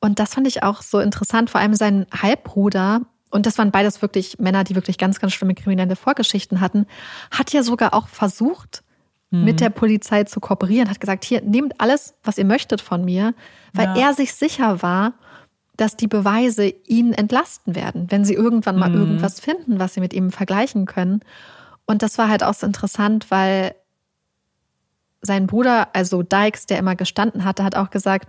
Und 0.00 0.18
das 0.18 0.34
fand 0.34 0.46
ich 0.46 0.62
auch 0.62 0.82
so 0.82 0.98
interessant. 0.98 1.50
Vor 1.50 1.60
allem 1.60 1.74
sein 1.74 2.06
Halbbruder, 2.12 3.02
und 3.30 3.46
das 3.46 3.58
waren 3.58 3.70
beides 3.70 4.00
wirklich 4.00 4.38
Männer, 4.38 4.64
die 4.64 4.74
wirklich 4.74 4.96
ganz, 4.96 5.20
ganz 5.20 5.34
schlimme 5.34 5.54
kriminelle 5.54 5.96
Vorgeschichten 5.96 6.60
hatten, 6.60 6.86
hat 7.30 7.52
ja 7.52 7.62
sogar 7.62 7.94
auch 7.94 8.08
versucht, 8.08 8.82
mhm. 9.30 9.44
mit 9.44 9.60
der 9.60 9.70
Polizei 9.70 10.24
zu 10.24 10.40
kooperieren, 10.40 10.90
hat 10.90 11.00
gesagt, 11.00 11.24
hier, 11.24 11.42
nehmt 11.42 11.80
alles, 11.80 12.14
was 12.22 12.38
ihr 12.38 12.44
möchtet 12.44 12.80
von 12.80 13.04
mir, 13.04 13.34
weil 13.72 13.86
ja. 13.96 14.08
er 14.08 14.14
sich 14.14 14.34
sicher 14.34 14.82
war, 14.82 15.14
dass 15.76 15.96
die 15.96 16.08
Beweise 16.08 16.72
ihn 16.86 17.12
entlasten 17.12 17.76
werden, 17.76 18.06
wenn 18.10 18.24
sie 18.24 18.34
irgendwann 18.34 18.78
mal 18.78 18.90
mhm. 18.90 18.96
irgendwas 18.96 19.38
finden, 19.38 19.78
was 19.78 19.94
sie 19.94 20.00
mit 20.00 20.12
ihm 20.12 20.30
vergleichen 20.30 20.86
können. 20.86 21.20
Und 21.86 22.02
das 22.02 22.18
war 22.18 22.28
halt 22.28 22.42
auch 22.42 22.54
so 22.54 22.66
interessant, 22.66 23.30
weil 23.30 23.74
sein 25.22 25.46
Bruder, 25.46 25.88
also 25.94 26.22
Dykes, 26.22 26.66
der 26.66 26.78
immer 26.78 26.96
gestanden 26.96 27.44
hatte, 27.44 27.64
hat 27.64 27.76
auch 27.76 27.90
gesagt, 27.90 28.28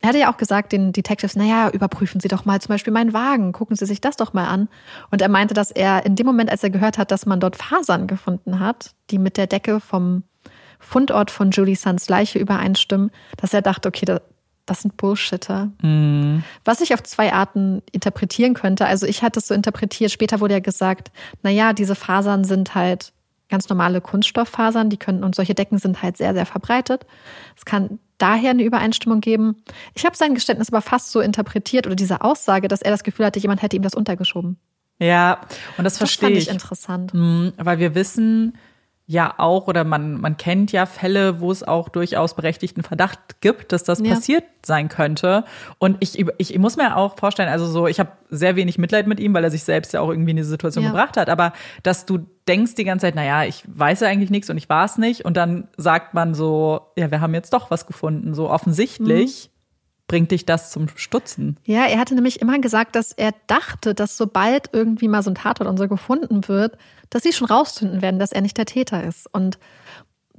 er 0.00 0.08
hatte 0.08 0.18
ja 0.18 0.32
auch 0.32 0.38
gesagt 0.38 0.72
den 0.72 0.92
Detectives, 0.92 1.36
naja, 1.36 1.68
überprüfen 1.70 2.20
Sie 2.20 2.28
doch 2.28 2.46
mal 2.46 2.60
zum 2.60 2.70
Beispiel 2.70 2.92
meinen 2.92 3.12
Wagen, 3.12 3.52
gucken 3.52 3.76
Sie 3.76 3.84
sich 3.84 4.00
das 4.00 4.16
doch 4.16 4.32
mal 4.32 4.46
an. 4.46 4.68
Und 5.10 5.20
er 5.20 5.28
meinte, 5.28 5.52
dass 5.52 5.70
er 5.70 6.06
in 6.06 6.16
dem 6.16 6.26
Moment, 6.26 6.50
als 6.50 6.62
er 6.62 6.70
gehört 6.70 6.96
hat, 6.96 7.10
dass 7.10 7.26
man 7.26 7.38
dort 7.38 7.56
Fasern 7.56 8.06
gefunden 8.06 8.60
hat, 8.60 8.94
die 9.10 9.18
mit 9.18 9.36
der 9.36 9.46
Decke 9.46 9.78
vom 9.78 10.24
Fundort 10.80 11.30
von 11.30 11.50
Julie 11.50 11.76
Suns 11.76 12.08
Leiche 12.08 12.38
übereinstimmen, 12.38 13.10
dass 13.36 13.54
er 13.54 13.62
dachte, 13.62 13.88
okay, 13.88 14.06
das, 14.06 14.20
das 14.66 14.82
sind 14.82 14.96
Bullshitter. 14.96 15.70
Mm. 15.82 16.42
Was 16.64 16.80
ich 16.80 16.94
auf 16.94 17.02
zwei 17.02 17.32
Arten 17.32 17.82
interpretieren 17.92 18.54
könnte. 18.54 18.86
Also 18.86 19.06
ich 19.06 19.22
hatte 19.22 19.38
es 19.38 19.46
so 19.46 19.54
interpretiert, 19.54 20.10
später 20.10 20.40
wurde 20.40 20.54
ja 20.54 20.60
gesagt, 20.60 21.12
naja, 21.42 21.72
diese 21.72 21.94
Fasern 21.94 22.44
sind 22.44 22.74
halt 22.74 23.12
ganz 23.48 23.68
normale 23.68 24.00
Kunststofffasern, 24.00 24.88
die 24.90 24.96
können 24.96 25.24
und 25.24 25.34
solche 25.34 25.54
Decken 25.54 25.78
sind 25.78 26.02
halt 26.02 26.16
sehr, 26.16 26.34
sehr 26.34 26.46
verbreitet. 26.46 27.04
Es 27.56 27.64
kann 27.64 27.98
daher 28.16 28.50
eine 28.50 28.62
Übereinstimmung 28.62 29.20
geben. 29.20 29.56
Ich 29.94 30.06
habe 30.06 30.16
sein 30.16 30.34
Geständnis 30.34 30.70
aber 30.70 30.82
fast 30.82 31.10
so 31.10 31.20
interpretiert 31.20 31.86
oder 31.86 31.96
diese 31.96 32.22
Aussage, 32.22 32.68
dass 32.68 32.80
er 32.80 32.90
das 32.90 33.02
Gefühl 33.02 33.26
hatte, 33.26 33.40
jemand 33.40 33.62
hätte 33.62 33.76
ihm 33.76 33.82
das 33.82 33.94
untergeschoben. 33.94 34.56
Ja, 34.98 35.40
und 35.78 35.84
das, 35.84 35.94
das 35.94 35.98
verstehe 35.98 36.30
ich. 36.30 36.46
Das 36.46 36.46
fand 36.46 36.56
ich 36.56 36.62
interessant. 36.62 37.14
Mhm, 37.14 37.52
weil 37.56 37.78
wir 37.78 37.94
wissen, 37.94 38.56
ja 39.10 39.34
auch 39.38 39.66
oder 39.66 39.82
man, 39.82 40.20
man 40.20 40.36
kennt 40.36 40.70
ja 40.70 40.86
Fälle, 40.86 41.40
wo 41.40 41.50
es 41.50 41.64
auch 41.64 41.88
durchaus 41.88 42.34
berechtigten 42.34 42.84
Verdacht 42.84 43.18
gibt, 43.40 43.72
dass 43.72 43.82
das 43.82 43.98
ja. 43.98 44.14
passiert 44.14 44.44
sein 44.64 44.88
könnte. 44.88 45.44
Und 45.78 45.96
ich, 45.98 46.16
ich, 46.16 46.28
ich 46.38 46.58
muss 46.60 46.76
mir 46.76 46.96
auch 46.96 47.18
vorstellen, 47.18 47.48
also 47.48 47.66
so, 47.66 47.88
ich 47.88 47.98
habe 47.98 48.12
sehr 48.28 48.54
wenig 48.54 48.78
Mitleid 48.78 49.08
mit 49.08 49.18
ihm, 49.18 49.34
weil 49.34 49.42
er 49.42 49.50
sich 49.50 49.64
selbst 49.64 49.92
ja 49.92 50.00
auch 50.00 50.10
irgendwie 50.10 50.30
in 50.30 50.36
diese 50.36 50.50
Situation 50.50 50.84
ja. 50.84 50.90
gebracht 50.90 51.16
hat. 51.16 51.28
Aber 51.28 51.52
dass 51.82 52.06
du 52.06 52.20
denkst 52.46 52.76
die 52.76 52.84
ganze 52.84 53.06
Zeit, 53.06 53.16
naja, 53.16 53.42
ich 53.42 53.64
weiß 53.66 53.98
ja 53.98 54.06
eigentlich 54.06 54.30
nichts 54.30 54.48
und 54.48 54.56
ich 54.56 54.68
war 54.68 54.84
es 54.84 54.96
nicht. 54.96 55.24
Und 55.24 55.36
dann 55.36 55.66
sagt 55.76 56.14
man 56.14 56.32
so, 56.32 56.92
ja, 56.96 57.10
wir 57.10 57.20
haben 57.20 57.34
jetzt 57.34 57.52
doch 57.52 57.68
was 57.72 57.88
gefunden. 57.88 58.32
So 58.34 58.48
offensichtlich. 58.48 59.50
Mhm 59.52 59.59
bringt 60.10 60.32
dich 60.32 60.44
das 60.44 60.72
zum 60.72 60.88
Stutzen? 60.96 61.56
Ja, 61.64 61.84
er 61.86 62.00
hatte 62.00 62.16
nämlich 62.16 62.40
immer 62.40 62.58
gesagt, 62.58 62.96
dass 62.96 63.12
er 63.12 63.32
dachte, 63.46 63.94
dass 63.94 64.16
sobald 64.16 64.70
irgendwie 64.72 65.06
mal 65.06 65.22
so 65.22 65.30
ein 65.30 65.36
Tatort 65.36 65.68
und 65.68 65.76
so 65.76 65.86
gefunden 65.86 66.48
wird, 66.48 66.76
dass 67.10 67.22
sie 67.22 67.32
schon 67.32 67.46
rausfinden 67.46 68.02
werden, 68.02 68.18
dass 68.18 68.32
er 68.32 68.40
nicht 68.40 68.58
der 68.58 68.66
Täter 68.66 69.04
ist. 69.04 69.32
Und 69.32 69.60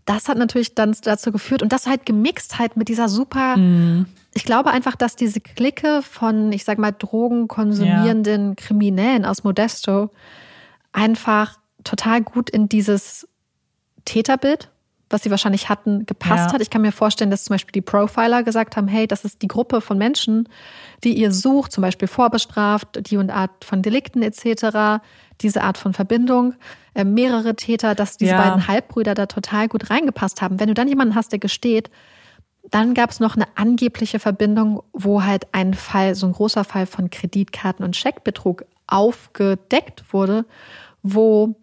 das 0.04 0.28
hat 0.28 0.38
natürlich 0.38 0.76
dann 0.76 0.94
dazu 1.04 1.32
geführt 1.32 1.64
und 1.64 1.72
das 1.72 1.88
halt 1.88 2.06
gemixt 2.06 2.60
halt 2.60 2.76
mit 2.76 2.90
dieser 2.90 3.08
super, 3.08 3.56
mm. 3.56 4.08
ich 4.34 4.44
glaube 4.44 4.72
einfach, 4.72 4.98
dass 4.98 5.16
diese 5.16 5.40
Clique 5.40 6.02
von, 6.02 6.52
ich 6.52 6.66
sag 6.66 6.78
mal, 6.78 6.92
drogenkonsumierenden 6.92 8.50
ja. 8.50 8.56
Kriminellen 8.56 9.24
aus 9.24 9.46
Modesto 9.46 10.10
einfach 10.92 11.60
total 11.86 12.24
gut 12.24 12.50
in 12.50 12.68
dieses 12.68 13.26
Täterbild 14.04 14.70
was 15.14 15.24
sie 15.24 15.32
wahrscheinlich 15.32 15.70
hatten, 15.70 16.06
gepasst 16.06 16.48
ja. 16.48 16.54
hat. 16.54 16.62
Ich 16.62 16.70
kann 16.70 16.82
mir 16.82 16.92
vorstellen, 16.92 17.32
dass 17.32 17.44
zum 17.44 17.54
Beispiel 17.54 17.72
die 17.72 17.82
Profiler 17.82 18.44
gesagt 18.44 18.78
haben, 18.78 18.88
hey, 18.88 19.08
das 19.08 19.26
ist 19.26 19.42
die 19.42 19.48
Gruppe 19.48 19.82
von 19.82 19.98
Menschen, 19.98 20.48
die 21.04 21.14
ihr 21.14 21.32
sucht, 21.32 21.72
zum 21.72 21.82
Beispiel 21.82 22.08
vorbestraft, 22.08 23.00
die 23.10 23.18
und 23.18 23.30
Art 23.30 23.64
von 23.64 23.82
Delikten 23.82 24.22
etc., 24.22 25.02
diese 25.42 25.64
Art 25.64 25.78
von 25.78 25.94
Verbindung, 25.94 26.54
äh, 26.94 27.04
mehrere 27.04 27.56
Täter, 27.56 27.96
dass 27.96 28.18
diese 28.18 28.32
ja. 28.32 28.42
beiden 28.42 28.68
Halbbrüder 28.68 29.16
da 29.16 29.26
total 29.26 29.68
gut 29.68 29.90
reingepasst 29.90 30.42
haben. 30.42 30.60
Wenn 30.60 30.68
du 30.68 30.74
dann 30.74 30.88
jemanden 30.88 31.16
hast, 31.16 31.32
der 31.32 31.40
gesteht, 31.40 31.90
dann 32.70 32.94
gab 32.94 33.10
es 33.10 33.20
noch 33.20 33.36
eine 33.36 33.46
angebliche 33.56 34.20
Verbindung, 34.20 34.84
wo 34.94 35.24
halt 35.24 35.48
ein 35.52 35.74
Fall, 35.74 36.16
so 36.16 36.28
ein 36.28 36.34
großer 36.34 36.64
Fall 36.64 36.86
von 36.86 37.10
Kreditkarten- 37.10 37.84
und 37.84 37.96
Scheckbetrug 37.96 38.66
aufgedeckt 38.88 40.14
wurde, 40.14 40.46
wo 41.02 41.56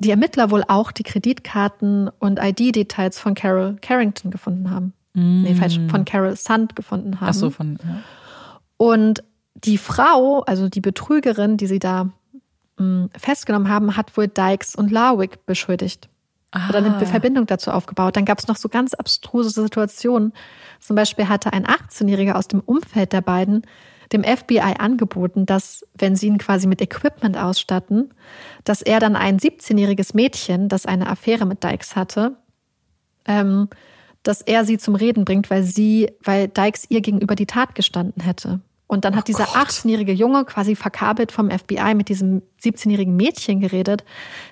die 0.00 0.10
Ermittler 0.10 0.50
wohl 0.50 0.64
auch 0.66 0.92
die 0.92 1.02
Kreditkarten 1.02 2.10
und 2.18 2.38
ID-Details 2.42 3.18
von 3.18 3.34
Carol 3.34 3.76
Carrington 3.80 4.30
gefunden 4.30 4.70
haben. 4.70 4.94
Mm. 5.14 5.42
Nee, 5.42 5.54
falsch, 5.54 5.78
von 5.88 6.04
Carol 6.04 6.36
Sand 6.36 6.74
gefunden 6.74 7.20
haben. 7.20 7.28
Ach 7.28 7.34
so, 7.34 7.50
von. 7.50 7.78
Ja. 7.82 8.02
Und 8.76 9.22
die 9.54 9.78
Frau, 9.78 10.40
also 10.40 10.68
die 10.68 10.80
Betrügerin, 10.80 11.56
die 11.58 11.66
sie 11.66 11.78
da 11.78 12.08
mh, 12.78 12.84
mm, 12.84 13.10
festgenommen 13.16 13.68
haben, 13.68 13.96
hat 13.96 14.16
wohl 14.16 14.26
Dykes 14.26 14.74
und 14.74 14.90
Larwick 14.90 15.44
beschuldigt. 15.44 16.08
Ah. 16.52 16.68
Oder 16.70 16.78
eine 16.78 16.96
ah. 16.96 17.04
Verbindung 17.04 17.46
dazu 17.46 17.70
aufgebaut. 17.70 18.16
Dann 18.16 18.24
gab 18.24 18.38
es 18.38 18.48
noch 18.48 18.56
so 18.56 18.68
ganz 18.68 18.94
abstruse 18.94 19.50
Situationen. 19.50 20.32
Zum 20.80 20.96
Beispiel 20.96 21.28
hatte 21.28 21.52
ein 21.52 21.66
18-Jähriger 21.66 22.32
aus 22.32 22.48
dem 22.48 22.60
Umfeld 22.60 23.12
der 23.12 23.20
beiden 23.20 23.62
dem 24.12 24.24
FBI 24.24 24.74
angeboten, 24.78 25.46
dass, 25.46 25.86
wenn 25.94 26.16
sie 26.16 26.26
ihn 26.26 26.38
quasi 26.38 26.66
mit 26.66 26.82
Equipment 26.82 27.36
ausstatten, 27.36 28.12
dass 28.64 28.82
er 28.82 29.00
dann 29.00 29.16
ein 29.16 29.38
17-jähriges 29.38 30.14
Mädchen, 30.14 30.68
das 30.68 30.86
eine 30.86 31.08
Affäre 31.08 31.46
mit 31.46 31.62
Dykes 31.62 31.94
hatte, 31.94 32.36
ähm, 33.26 33.68
dass 34.22 34.42
er 34.42 34.64
sie 34.64 34.78
zum 34.78 34.96
Reden 34.96 35.24
bringt, 35.24 35.50
weil 35.50 35.62
sie, 35.62 36.10
weil 36.22 36.48
Dykes 36.48 36.86
ihr 36.88 37.00
gegenüber 37.00 37.34
die 37.34 37.46
Tat 37.46 37.74
gestanden 37.74 38.22
hätte. 38.22 38.60
Und 38.86 39.04
dann 39.04 39.14
hat 39.14 39.24
oh 39.24 39.26
dieser 39.28 39.44
18-jährige 39.44 40.12
Junge 40.12 40.44
quasi 40.44 40.74
verkabelt 40.74 41.30
vom 41.30 41.48
FBI 41.48 41.94
mit 41.94 42.08
diesem 42.08 42.42
17-jährigen 42.60 43.14
Mädchen 43.14 43.60
geredet, 43.60 44.04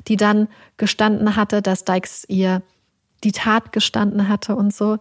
die 0.06 0.16
dann 0.16 0.46
gestanden 0.76 1.34
hatte, 1.34 1.60
dass 1.60 1.84
Dykes 1.84 2.24
ihr 2.28 2.62
die 3.24 3.32
Tat 3.32 3.72
gestanden 3.72 4.28
hatte 4.28 4.54
und 4.54 4.72
so. 4.72 4.98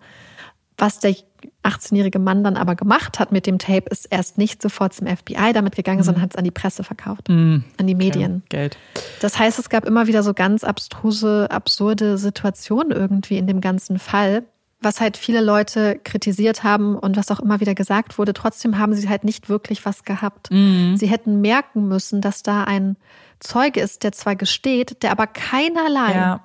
Was 0.78 1.00
der 1.00 1.16
18-jährige 1.64 2.20
Mann 2.20 2.44
dann 2.44 2.56
aber 2.56 2.76
gemacht 2.76 3.20
hat 3.20 3.32
mit 3.32 3.46
dem 3.46 3.60
Tape, 3.60 3.90
ist 3.90 4.06
erst 4.06 4.38
nicht 4.38 4.62
sofort 4.62 4.94
zum 4.94 5.08
FBI 5.08 5.54
damit 5.54 5.76
gegangen, 5.76 6.00
mhm. 6.00 6.04
sondern 6.04 6.24
hat 6.24 6.32
es 6.32 6.36
an 6.36 6.44
die 6.44 6.52
Presse 6.52 6.84
verkauft, 6.84 7.30
mhm. 7.30 7.64
an 7.78 7.88
die 7.88 7.96
Medien. 7.96 8.44
Okay. 8.46 8.58
Geld. 8.58 8.78
Das 9.20 9.38
heißt, 9.38 9.60
es 9.60 9.70
gab 9.70 9.86
immer 9.86 10.08
wieder 10.08 10.24
so 10.24 10.34
ganz 10.34 10.64
abstruse, 10.64 11.50
absurde 11.50 12.18
Situationen 12.18 12.92
irgendwie 12.92 13.38
in 13.38 13.48
dem 13.48 13.62
ganzen 13.62 14.00
Fall, 14.00 14.44
was 14.80 15.02
halt 15.02 15.18
viele 15.18 15.42
Leute 15.42 16.00
kritisiert 16.04 16.64
haben 16.64 16.96
und 16.96 17.18
was 17.18 17.32
auch 17.32 17.40
immer 17.40 17.60
wieder 17.60 17.74
gesagt 17.74 18.18
wurde. 18.18 18.34
Trotzdem 18.34 18.78
haben 18.78 18.94
sie 18.94 19.10
halt 19.10 19.24
nicht 19.24 19.50
wirklich 19.50 19.86
was 19.86 20.04
gehabt. 20.04 20.52
Mhm. 20.52 20.96
Sie 20.98 21.08
hätten 21.08 21.42
merken 21.42 21.88
müssen, 21.88 22.22
dass 22.22 22.44
da 22.44 22.64
ein 22.64 22.98
Zeuge 23.40 23.82
ist, 23.82 24.04
der 24.04 24.12
zwar 24.12 24.36
gesteht, 24.36 25.04
der 25.04 25.12
aber 25.12 25.28
keinerlei 25.28 26.14
ja 26.14 26.44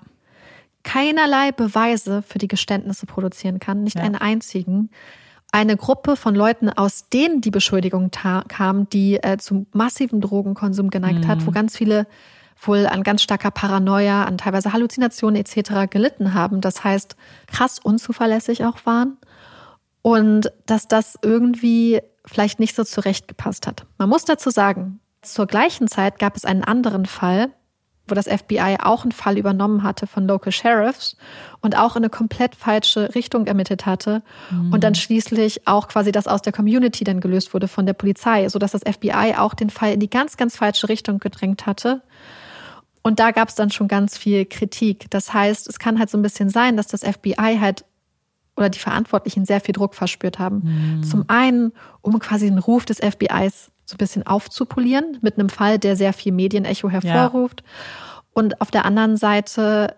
keinerlei 0.84 1.52
Beweise 1.52 2.22
für 2.22 2.38
die 2.38 2.48
Geständnisse 2.48 3.06
produzieren 3.06 3.59
kann, 3.59 3.82
nicht 3.82 3.96
ja. 3.96 4.02
einen 4.02 4.16
einzigen. 4.16 4.90
eine 5.54 5.76
Gruppe 5.76 6.16
von 6.16 6.34
Leuten, 6.34 6.70
aus 6.70 7.10
denen 7.10 7.42
die 7.42 7.50
Beschuldigung 7.50 8.10
kam, 8.10 8.88
die 8.88 9.22
äh, 9.22 9.36
zu 9.36 9.66
massiven 9.72 10.22
Drogenkonsum 10.22 10.88
geneigt 10.88 11.24
mhm. 11.24 11.28
hat, 11.28 11.46
wo 11.46 11.50
mhm. 11.50 11.54
ganz 11.54 11.76
viele 11.76 12.06
wohl 12.66 12.86
an 12.86 13.02
ganz 13.02 13.22
starker 13.22 13.50
Paranoia, 13.50 14.24
an 14.24 14.38
teilweise 14.38 14.72
Halluzinationen 14.72 15.40
etc. 15.40 15.90
gelitten 15.90 16.32
haben. 16.32 16.60
Das 16.60 16.84
heißt, 16.84 17.16
krass 17.46 17.78
unzuverlässig 17.78 18.64
auch 18.64 18.86
waren 18.86 19.18
und 20.02 20.52
dass 20.66 20.88
das 20.88 21.18
irgendwie 21.22 22.00
vielleicht 22.24 22.60
nicht 22.60 22.74
so 22.74 22.84
zurechtgepasst 22.84 23.66
hat. 23.66 23.86
Man 23.98 24.09
muss 24.09 24.24
dazu 24.24 24.50
sagen, 24.50 25.00
zur 25.22 25.46
gleichen 25.46 25.88
Zeit 25.88 26.18
gab 26.18 26.36
es 26.36 26.44
einen 26.44 26.64
anderen 26.64 27.06
Fall, 27.06 27.50
wo 28.08 28.14
das 28.14 28.26
FBI 28.26 28.78
auch 28.82 29.02
einen 29.02 29.12
Fall 29.12 29.38
übernommen 29.38 29.82
hatte 29.82 30.06
von 30.06 30.26
Local 30.26 30.52
Sheriffs 30.52 31.16
und 31.60 31.76
auch 31.76 31.94
in 31.96 32.02
eine 32.02 32.10
komplett 32.10 32.54
falsche 32.54 33.14
Richtung 33.14 33.46
ermittelt 33.46 33.86
hatte 33.86 34.22
mhm. 34.50 34.72
und 34.72 34.84
dann 34.84 34.94
schließlich 34.94 35.66
auch 35.66 35.88
quasi 35.88 36.10
das 36.12 36.26
aus 36.26 36.42
der 36.42 36.52
Community 36.52 37.04
dann 37.04 37.20
gelöst 37.20 37.54
wurde 37.54 37.68
von 37.68 37.86
der 37.86 37.92
Polizei, 37.92 38.48
sodass 38.48 38.72
das 38.72 38.82
FBI 38.82 39.34
auch 39.38 39.54
den 39.54 39.70
Fall 39.70 39.92
in 39.92 40.00
die 40.00 40.10
ganz, 40.10 40.36
ganz 40.36 40.56
falsche 40.56 40.88
Richtung 40.88 41.18
gedrängt 41.18 41.66
hatte. 41.66 42.02
Und 43.02 43.18
da 43.18 43.32
gab 43.32 43.48
es 43.48 43.56
dann 43.56 43.70
schon 43.70 43.88
ganz 43.88 44.16
viel 44.16 44.44
Kritik. 44.44 45.10
Das 45.10 45.34
heißt, 45.34 45.68
es 45.68 45.78
kann 45.78 45.98
halt 45.98 46.08
so 46.08 46.18
ein 46.18 46.22
bisschen 46.22 46.50
sein, 46.50 46.76
dass 46.76 46.86
das 46.86 47.02
FBI 47.02 47.58
halt 47.60 47.84
oder 48.56 48.68
die 48.68 48.78
Verantwortlichen 48.78 49.44
sehr 49.44 49.60
viel 49.60 49.72
Druck 49.72 49.94
verspürt 49.94 50.38
haben. 50.38 50.98
Mhm. 50.98 51.02
Zum 51.02 51.24
einen, 51.28 51.72
um 52.00 52.18
quasi 52.18 52.48
den 52.48 52.58
Ruf 52.58 52.84
des 52.84 52.98
FBIs 52.98 53.72
so 53.84 53.94
ein 53.94 53.98
bisschen 53.98 54.26
aufzupolieren 54.26 55.18
mit 55.22 55.38
einem 55.38 55.48
Fall, 55.48 55.78
der 55.78 55.96
sehr 55.96 56.12
viel 56.12 56.32
Medienecho 56.32 56.88
hervorruft. 56.88 57.60
Ja. 57.60 58.22
Und 58.34 58.60
auf 58.60 58.70
der 58.70 58.84
anderen 58.84 59.16
Seite 59.16 59.96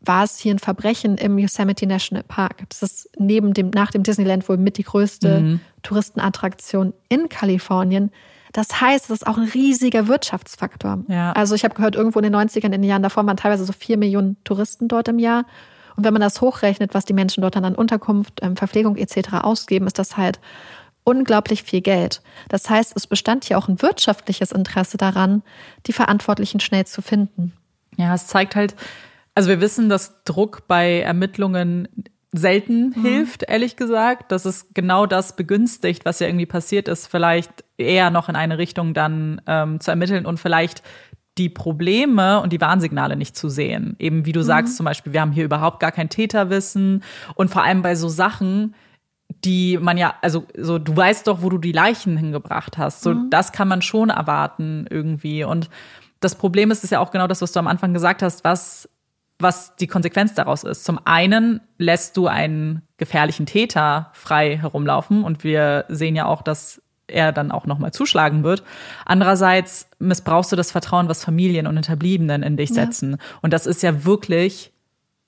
war 0.00 0.24
es 0.24 0.38
hier 0.38 0.54
ein 0.54 0.58
Verbrechen 0.58 1.16
im 1.16 1.38
Yosemite 1.38 1.86
National 1.86 2.24
Park. 2.24 2.64
Das 2.68 2.82
ist 2.82 3.10
neben 3.18 3.54
dem, 3.54 3.70
nach 3.70 3.90
dem 3.90 4.02
Disneyland 4.02 4.48
wohl 4.48 4.56
mit 4.56 4.78
die 4.78 4.82
größte 4.82 5.40
mhm. 5.40 5.60
Touristenattraktion 5.82 6.92
in 7.08 7.28
Kalifornien. 7.28 8.10
Das 8.52 8.80
heißt, 8.80 9.06
es 9.06 9.10
ist 9.10 9.26
auch 9.26 9.38
ein 9.38 9.48
riesiger 9.48 10.08
Wirtschaftsfaktor. 10.08 11.04
Ja. 11.08 11.32
Also 11.32 11.54
ich 11.54 11.64
habe 11.64 11.74
gehört, 11.74 11.96
irgendwo 11.96 12.18
in 12.18 12.24
den 12.24 12.36
90ern, 12.36 12.66
in 12.66 12.72
den 12.72 12.84
Jahren 12.84 13.02
davor 13.02 13.24
waren 13.26 13.36
teilweise 13.36 13.64
so 13.64 13.72
vier 13.72 13.96
Millionen 13.96 14.36
Touristen 14.44 14.88
dort 14.88 15.08
im 15.08 15.18
Jahr. 15.18 15.46
Und 15.96 16.04
wenn 16.04 16.12
man 16.12 16.22
das 16.22 16.40
hochrechnet, 16.40 16.94
was 16.94 17.04
die 17.04 17.12
Menschen 17.12 17.42
dort 17.42 17.56
dann 17.56 17.64
an 17.64 17.74
Unterkunft, 17.74 18.40
ähm, 18.42 18.56
Verpflegung 18.56 18.96
etc. 18.96 19.34
ausgeben, 19.42 19.86
ist 19.86 19.98
das 19.98 20.16
halt 20.16 20.40
unglaublich 21.04 21.62
viel 21.62 21.80
Geld. 21.80 22.22
Das 22.48 22.70
heißt, 22.70 22.92
es 22.96 23.06
bestand 23.06 23.44
hier 23.44 23.58
auch 23.58 23.68
ein 23.68 23.82
wirtschaftliches 23.82 24.52
Interesse 24.52 24.96
daran, 24.96 25.42
die 25.86 25.92
Verantwortlichen 25.92 26.60
schnell 26.60 26.86
zu 26.86 27.02
finden. 27.02 27.52
Ja, 27.96 28.14
es 28.14 28.26
zeigt 28.26 28.56
halt, 28.56 28.74
also 29.34 29.48
wir 29.48 29.60
wissen, 29.60 29.88
dass 29.88 30.22
Druck 30.24 30.66
bei 30.68 31.00
Ermittlungen 31.00 31.88
selten 32.32 32.94
mhm. 32.96 33.02
hilft, 33.02 33.42
ehrlich 33.44 33.76
gesagt. 33.76 34.32
Dass 34.32 34.44
es 34.44 34.68
genau 34.74 35.06
das 35.06 35.36
begünstigt, 35.36 36.04
was 36.04 36.18
ja 36.20 36.26
irgendwie 36.26 36.46
passiert 36.46 36.88
ist, 36.88 37.06
vielleicht 37.06 37.64
eher 37.76 38.10
noch 38.10 38.28
in 38.28 38.36
eine 38.36 38.58
Richtung 38.58 38.94
dann 38.94 39.40
ähm, 39.46 39.80
zu 39.80 39.90
ermitteln 39.90 40.26
und 40.26 40.38
vielleicht 40.38 40.82
die 41.38 41.48
Probleme 41.48 42.40
und 42.40 42.52
die 42.52 42.60
Warnsignale 42.60 43.16
nicht 43.16 43.36
zu 43.36 43.48
sehen. 43.48 43.96
Eben 43.98 44.26
wie 44.26 44.32
du 44.32 44.40
mhm. 44.40 44.44
sagst, 44.44 44.76
zum 44.76 44.84
Beispiel, 44.84 45.12
wir 45.12 45.20
haben 45.20 45.32
hier 45.32 45.44
überhaupt 45.44 45.80
gar 45.80 45.92
kein 45.92 46.10
Täterwissen 46.10 47.02
und 47.34 47.50
vor 47.50 47.62
allem 47.62 47.82
bei 47.82 47.94
so 47.94 48.08
Sachen, 48.08 48.74
die 49.44 49.78
man 49.78 49.96
ja, 49.96 50.14
also 50.22 50.46
so, 50.56 50.78
du 50.78 50.96
weißt 50.96 51.26
doch, 51.26 51.42
wo 51.42 51.50
du 51.50 51.58
die 51.58 51.72
Leichen 51.72 52.16
hingebracht 52.16 52.78
hast. 52.78 53.02
So, 53.02 53.10
mhm. 53.10 53.30
das 53.30 53.52
kann 53.52 53.68
man 53.68 53.82
schon 53.82 54.10
erwarten 54.10 54.86
irgendwie. 54.90 55.44
Und 55.44 55.70
das 56.20 56.34
Problem 56.34 56.70
ist, 56.70 56.84
ist 56.84 56.90
ja 56.90 57.00
auch 57.00 57.10
genau 57.10 57.26
das, 57.26 57.42
was 57.42 57.52
du 57.52 57.58
am 57.58 57.66
Anfang 57.66 57.92
gesagt 57.92 58.22
hast, 58.22 58.44
was, 58.44 58.88
was 59.38 59.76
die 59.76 59.86
Konsequenz 59.86 60.34
daraus 60.34 60.64
ist. 60.64 60.84
Zum 60.84 61.00
einen 61.04 61.60
lässt 61.78 62.16
du 62.16 62.26
einen 62.26 62.82
gefährlichen 62.96 63.46
Täter 63.46 64.10
frei 64.12 64.56
herumlaufen 64.56 65.24
und 65.24 65.44
wir 65.44 65.84
sehen 65.88 66.16
ja 66.16 66.26
auch, 66.26 66.42
dass 66.42 66.82
er 67.08 67.32
dann 67.32 67.52
auch 67.52 67.66
nochmal 67.66 67.92
zuschlagen 67.92 68.42
wird. 68.42 68.62
Andererseits 69.04 69.88
missbrauchst 69.98 70.52
du 70.52 70.56
das 70.56 70.72
Vertrauen, 70.72 71.08
was 71.08 71.24
Familien 71.24 71.66
und 71.66 71.74
Hinterbliebenen 71.74 72.42
in 72.42 72.56
dich 72.56 72.70
setzen. 72.70 73.12
Ja. 73.12 73.18
Und 73.42 73.52
das 73.52 73.66
ist 73.66 73.82
ja 73.82 74.04
wirklich 74.04 74.72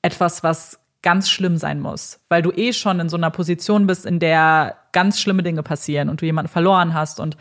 etwas, 0.02 0.42
was 0.42 0.80
ganz 1.04 1.28
schlimm 1.28 1.58
sein 1.58 1.80
muss, 1.80 2.18
weil 2.30 2.42
du 2.42 2.50
eh 2.50 2.72
schon 2.72 2.98
in 2.98 3.08
so 3.08 3.16
einer 3.16 3.30
Position 3.30 3.86
bist, 3.86 4.06
in 4.06 4.18
der 4.18 4.76
ganz 4.92 5.20
schlimme 5.20 5.42
Dinge 5.42 5.62
passieren 5.62 6.08
und 6.08 6.22
du 6.22 6.26
jemanden 6.26 6.50
verloren 6.50 6.94
hast 6.94 7.20
und 7.20 7.36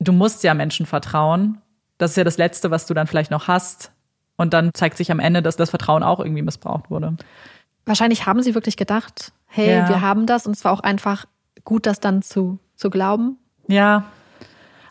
du 0.00 0.12
musst 0.12 0.42
ja 0.42 0.52
Menschen 0.52 0.84
vertrauen. 0.84 1.62
Das 1.96 2.10
ist 2.10 2.16
ja 2.16 2.24
das 2.24 2.38
Letzte, 2.38 2.70
was 2.70 2.86
du 2.86 2.92
dann 2.92 3.06
vielleicht 3.06 3.30
noch 3.30 3.46
hast. 3.46 3.92
Und 4.36 4.52
dann 4.52 4.70
zeigt 4.74 4.96
sich 4.96 5.12
am 5.12 5.20
Ende, 5.20 5.42
dass 5.42 5.56
das 5.56 5.70
Vertrauen 5.70 6.02
auch 6.02 6.18
irgendwie 6.18 6.42
missbraucht 6.42 6.90
wurde. 6.90 7.16
Wahrscheinlich 7.84 8.26
haben 8.26 8.42
sie 8.42 8.54
wirklich 8.54 8.76
gedacht, 8.76 9.32
hey, 9.46 9.70
ja. 9.70 9.88
wir 9.88 10.00
haben 10.00 10.26
das 10.26 10.46
und 10.46 10.56
es 10.56 10.64
war 10.64 10.72
auch 10.72 10.80
einfach 10.80 11.26
gut, 11.64 11.86
das 11.86 12.00
dann 12.00 12.22
zu, 12.22 12.58
zu 12.74 12.90
glauben. 12.90 13.38
Ja. 13.68 14.04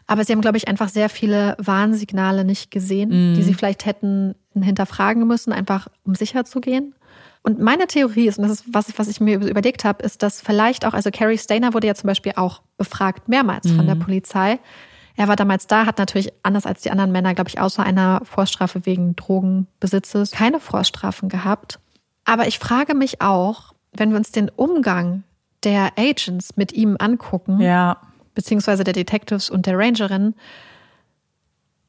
Aber 0.07 0.23
sie 0.23 0.31
haben, 0.31 0.41
glaube 0.41 0.57
ich, 0.57 0.67
einfach 0.67 0.87
sehr 0.87 1.09
viele 1.09 1.57
Warnsignale 1.59 2.45
nicht 2.45 2.71
gesehen, 2.71 3.09
mm. 3.09 3.35
die 3.35 3.43
sie 3.43 3.53
vielleicht 3.53 3.85
hätten 3.85 4.35
hinterfragen 4.53 5.27
müssen, 5.27 5.51
einfach 5.51 5.87
um 6.03 6.15
sicher 6.15 6.45
zu 6.45 6.61
gehen. 6.61 6.95
Und 7.41 7.59
meine 7.59 7.87
Theorie 7.87 8.27
ist, 8.27 8.37
und 8.37 8.43
das 8.43 8.61
ist 8.61 8.65
was, 8.67 8.97
was 8.97 9.07
ich 9.07 9.21
mir 9.21 9.39
überlegt 9.39 9.85
habe, 9.85 10.03
ist, 10.03 10.23
dass 10.23 10.41
vielleicht 10.41 10.85
auch, 10.85 10.93
also 10.93 11.09
Carrie 11.11 11.37
Stainer 11.37 11.73
wurde 11.73 11.87
ja 11.87 11.95
zum 11.95 12.07
Beispiel 12.07 12.33
auch 12.35 12.61
befragt, 12.77 13.29
mehrmals 13.29 13.65
mhm. 13.65 13.75
von 13.77 13.85
der 13.85 13.95
mhm. 13.95 14.01
Polizei. 14.01 14.59
Er 15.15 15.27
war 15.27 15.35
damals 15.35 15.67
da, 15.67 15.85
hat 15.85 15.97
natürlich 15.97 16.31
anders 16.43 16.65
als 16.65 16.81
die 16.81 16.91
anderen 16.91 17.11
Männer, 17.11 17.33
glaube 17.33 17.49
ich, 17.49 17.59
außer 17.59 17.83
einer 17.83 18.21
Vorstrafe 18.23 18.85
wegen 18.85 19.15
Drogenbesitzes 19.15 20.31
keine 20.31 20.59
Vorstrafen 20.59 21.29
gehabt. 21.29 21.79
Aber 22.25 22.47
ich 22.47 22.59
frage 22.59 22.93
mich 22.93 23.21
auch, 23.21 23.73
wenn 23.91 24.11
wir 24.11 24.17
uns 24.17 24.31
den 24.31 24.49
Umgang 24.49 25.23
der 25.63 25.97
Agents 25.97 26.57
mit 26.57 26.71
ihm 26.73 26.95
angucken, 26.99 27.59
ja. 27.59 27.97
beziehungsweise 28.33 28.83
der 28.83 28.93
Detectives 28.93 29.49
und 29.49 29.65
der 29.65 29.77
Rangerin, 29.77 30.35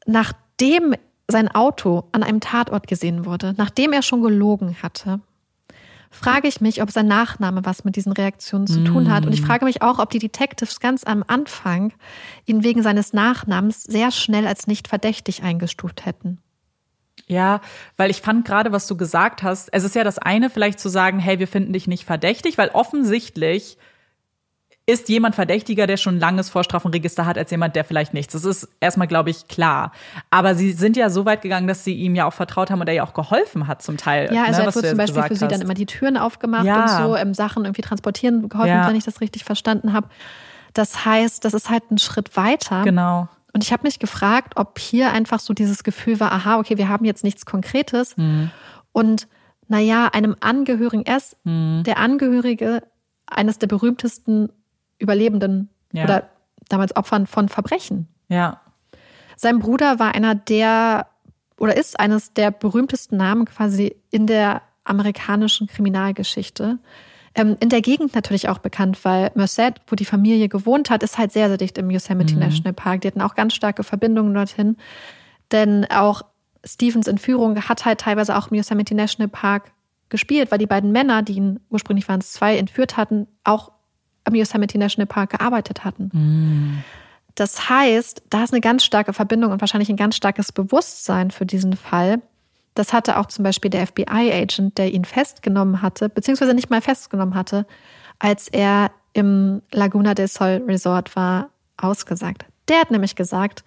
nachdem 0.07 0.95
sein 1.29 1.49
Auto 1.49 2.05
an 2.13 2.23
einem 2.23 2.41
Tatort 2.41 2.87
gesehen 2.87 3.25
wurde, 3.25 3.55
nachdem 3.57 3.93
er 3.93 4.03
schon 4.03 4.23
gelogen 4.23 4.77
hatte, 4.83 5.21
frage 6.11 6.49
ich 6.49 6.61
mich, 6.61 6.83
ob 6.83 6.91
sein 6.91 7.07
Nachname 7.07 7.65
was 7.65 7.85
mit 7.85 7.97
diesen 7.97 8.13
Reaktionen 8.13 8.67
zu 8.67 8.83
tun 8.83 9.13
hat. 9.13 9.27
Und 9.27 9.33
ich 9.33 9.43
mm. 9.43 9.47
frage 9.47 9.65
mich 9.65 9.81
auch, 9.81 10.01
ob 10.01 10.11
die 10.11 10.19
Detectives 10.19 10.81
ganz 10.81 11.05
am 11.05 11.25
Anfang 11.27 11.93
ihn 12.47 12.65
wegen 12.65 12.83
seines 12.83 13.13
Nachnamens 13.13 13.85
sehr 13.85 14.11
schnell 14.11 14.47
als 14.47 14.67
nicht 14.67 14.89
verdächtig 14.89 15.45
eingestuft 15.45 16.05
hätten. 16.05 16.39
Ja, 17.29 17.61
weil 17.97 18.11
ich 18.11 18.23
fand 18.23 18.45
gerade, 18.45 18.73
was 18.73 18.89
du 18.89 18.97
gesagt 18.97 19.45
hast, 19.45 19.69
es 19.73 19.85
ist 19.85 19.95
ja 19.95 20.03
das 20.03 20.19
eine, 20.19 20.51
vielleicht 20.51 20.81
zu 20.81 20.89
sagen, 20.89 21.21
hey, 21.21 21.39
wir 21.39 21.47
finden 21.47 21.73
dich 21.73 21.87
nicht 21.87 22.05
verdächtig, 22.05 22.59
weil 22.59 22.71
offensichtlich 22.71 23.79
ist 24.91 25.09
jemand 25.09 25.35
verdächtiger, 25.35 25.87
der 25.87 25.97
schon 25.97 26.17
ein 26.17 26.21
langes 26.21 26.51
Vorstrafenregister 26.51 27.27
hat, 27.27 27.39
als 27.39 27.51
jemand, 27.51 27.77
der 27.77 27.85
vielleicht 27.85 28.15
nichts. 28.15 28.33
Das 28.33 28.45
ist 28.45 28.69
erstmal, 28.81 29.07
glaube 29.07 29.31
ich, 29.31 29.49
klar. 29.49 29.93
Aber 30.31 30.55
sie 30.55 30.73
sind 30.73 30.97
ja 30.97 31.11
so 31.11 31.25
weit 31.25 31.43
gegangen, 31.43 31.69
dass 31.69 31.85
sie 31.85 31.95
ihm 31.95 32.15
ja 32.15 32.27
auch 32.27 32.33
vertraut 32.33 32.71
haben 32.71 32.81
und 32.81 32.89
er 32.89 32.95
ja 32.95 33.05
auch 33.05 33.15
geholfen 33.15 33.67
hat 33.67 33.83
zum 33.83 33.97
Teil. 33.97 34.33
Ja, 34.35 34.45
also 34.45 34.61
ne, 34.61 34.67
er 34.67 34.75
hat 34.75 34.87
zum 34.87 34.97
Beispiel 34.97 35.23
für 35.23 35.37
sie 35.37 35.49
dann 35.49 35.61
immer 35.61 35.75
die 35.75 35.87
Türen 35.87 36.17
aufgemacht 36.17 36.65
ja. 36.65 36.83
und 36.83 37.05
so 37.05 37.17
ähm, 37.17 37.35
Sachen 37.35 37.65
irgendwie 37.65 37.83
transportieren 37.83 38.49
geholfen, 38.49 38.71
ja. 38.71 38.89
wenn 38.89 38.97
ich 38.97 39.05
das 39.05 39.21
richtig 39.21 39.45
verstanden 39.45 39.93
habe. 39.93 40.09
Das 40.75 41.05
heißt, 41.05 41.45
das 41.45 41.55
ist 41.55 41.71
halt 41.71 41.91
ein 41.91 41.99
Schritt 41.99 42.37
weiter. 42.37 42.83
Genau. 42.85 43.29
Und 43.53 43.65
ich 43.65 43.73
habe 43.73 43.83
mich 43.83 43.99
gefragt, 43.99 44.55
ob 44.57 44.79
hier 44.79 45.13
einfach 45.13 45.41
so 45.41 45.55
dieses 45.55 45.83
Gefühl 45.83 46.21
war, 46.21 46.33
aha, 46.33 46.59
okay, 46.59 46.79
wir 46.79 46.89
haben 46.89 47.05
jetzt 47.05 47.25
nichts 47.25 47.47
Konkretes. 47.47 48.17
Mhm. 48.17 48.51
Und 48.93 49.27
naja, 49.67 50.09
einem 50.13 50.37
Angehörigen, 50.41 51.05
ist 51.05 51.37
mhm. 51.45 51.83
der 51.85 51.99
Angehörige 51.99 52.83
eines 53.27 53.59
der 53.59 53.69
berühmtesten 53.69 54.51
Überlebenden 55.01 55.69
ja. 55.93 56.05
oder 56.05 56.31
damals 56.69 56.95
Opfern 56.95 57.27
von 57.27 57.49
Verbrechen. 57.49 58.07
Ja. 58.29 58.61
Sein 59.37 59.59
Bruder 59.59 59.99
war 59.99 60.15
einer 60.15 60.35
der 60.35 61.07
oder 61.59 61.77
ist 61.77 62.01
eines 62.01 62.33
der 62.33 62.51
berühmtesten 62.51 63.17
Namen 63.17 63.45
quasi 63.45 63.97
in 64.11 64.27
der 64.27 64.63
amerikanischen 64.85 65.67
Kriminalgeschichte. 65.67 66.79
Ähm, 67.35 67.57
in 67.61 67.69
der 67.69 67.81
Gegend 67.81 68.15
natürlich 68.15 68.49
auch 68.49 68.59
bekannt, 68.59 69.05
weil 69.05 69.31
Merced, 69.35 69.81
wo 69.87 69.95
die 69.95 70.05
Familie 70.05 70.49
gewohnt 70.49 70.91
hat, 70.91 71.03
ist 71.03 71.19
halt 71.19 71.33
sehr, 71.33 71.49
sehr 71.49 71.59
dicht 71.59 71.79
im 71.79 71.91
Yosemite 71.91 72.35
mhm. 72.35 72.41
National 72.41 72.73
Park. 72.73 73.03
Die 73.03 73.09
hatten 73.09 73.21
auch 73.21 73.35
ganz 73.35 73.55
starke 73.55 73.85
Verbindungen 73.85 74.35
dorthin. 74.35 74.77
Denn 75.53 75.87
auch 75.91 76.23
Stevens 76.65 77.07
Entführung 77.07 77.57
hat 77.69 77.85
halt 77.85 78.01
teilweise 78.01 78.37
auch 78.37 78.51
im 78.51 78.57
Yosemite 78.57 78.95
National 78.95 79.29
Park 79.29 79.73
gespielt, 80.09 80.51
weil 80.51 80.59
die 80.59 80.67
beiden 80.67 80.93
Männer, 80.93 81.23
die 81.23 81.35
ihn 81.35 81.61
ursprünglich 81.71 82.09
waren 82.09 82.21
es 82.21 82.33
zwei, 82.33 82.57
entführt 82.57 82.97
hatten, 82.97 83.29
auch 83.45 83.71
am 84.25 84.35
Yosemite 84.35 84.79
National 84.79 85.07
Park 85.07 85.31
gearbeitet 85.31 85.85
hatten. 85.85 86.11
Mm. 86.13 86.85
Das 87.35 87.69
heißt, 87.69 88.23
da 88.29 88.45
ist 88.45 88.53
eine 88.53 88.61
ganz 88.61 88.85
starke 88.85 89.13
Verbindung 89.13 89.53
und 89.53 89.61
wahrscheinlich 89.61 89.89
ein 89.89 89.97
ganz 89.97 90.17
starkes 90.17 90.53
Bewusstsein 90.53 91.31
für 91.31 91.47
diesen 91.47 91.77
Fall. 91.77 92.21
Das 92.75 92.93
hatte 92.93 93.19
auch 93.19 93.27
zum 93.27 93.45
Beispiel 93.45 93.71
der 93.71 93.87
FBI-Agent, 93.87 94.79
der 94.79 94.93
ihn 94.93 95.05
festgenommen 95.05 95.83
hatte, 95.83 96.09
beziehungsweise 96.09 96.55
nicht 96.55 96.71
mal 96.71 96.81
festgenommen 96.81 97.35
hatte, 97.35 97.67
als 98.19 98.49
er 98.49 98.91
im 99.13 99.63
Laguna 99.73 100.15
del 100.15 100.29
Sol 100.29 100.63
Resort 100.67 101.17
war, 101.17 101.51
ausgesagt. 101.77 102.45
Der 102.69 102.81
hat 102.81 102.91
nämlich 102.91 103.17
gesagt, 103.17 103.65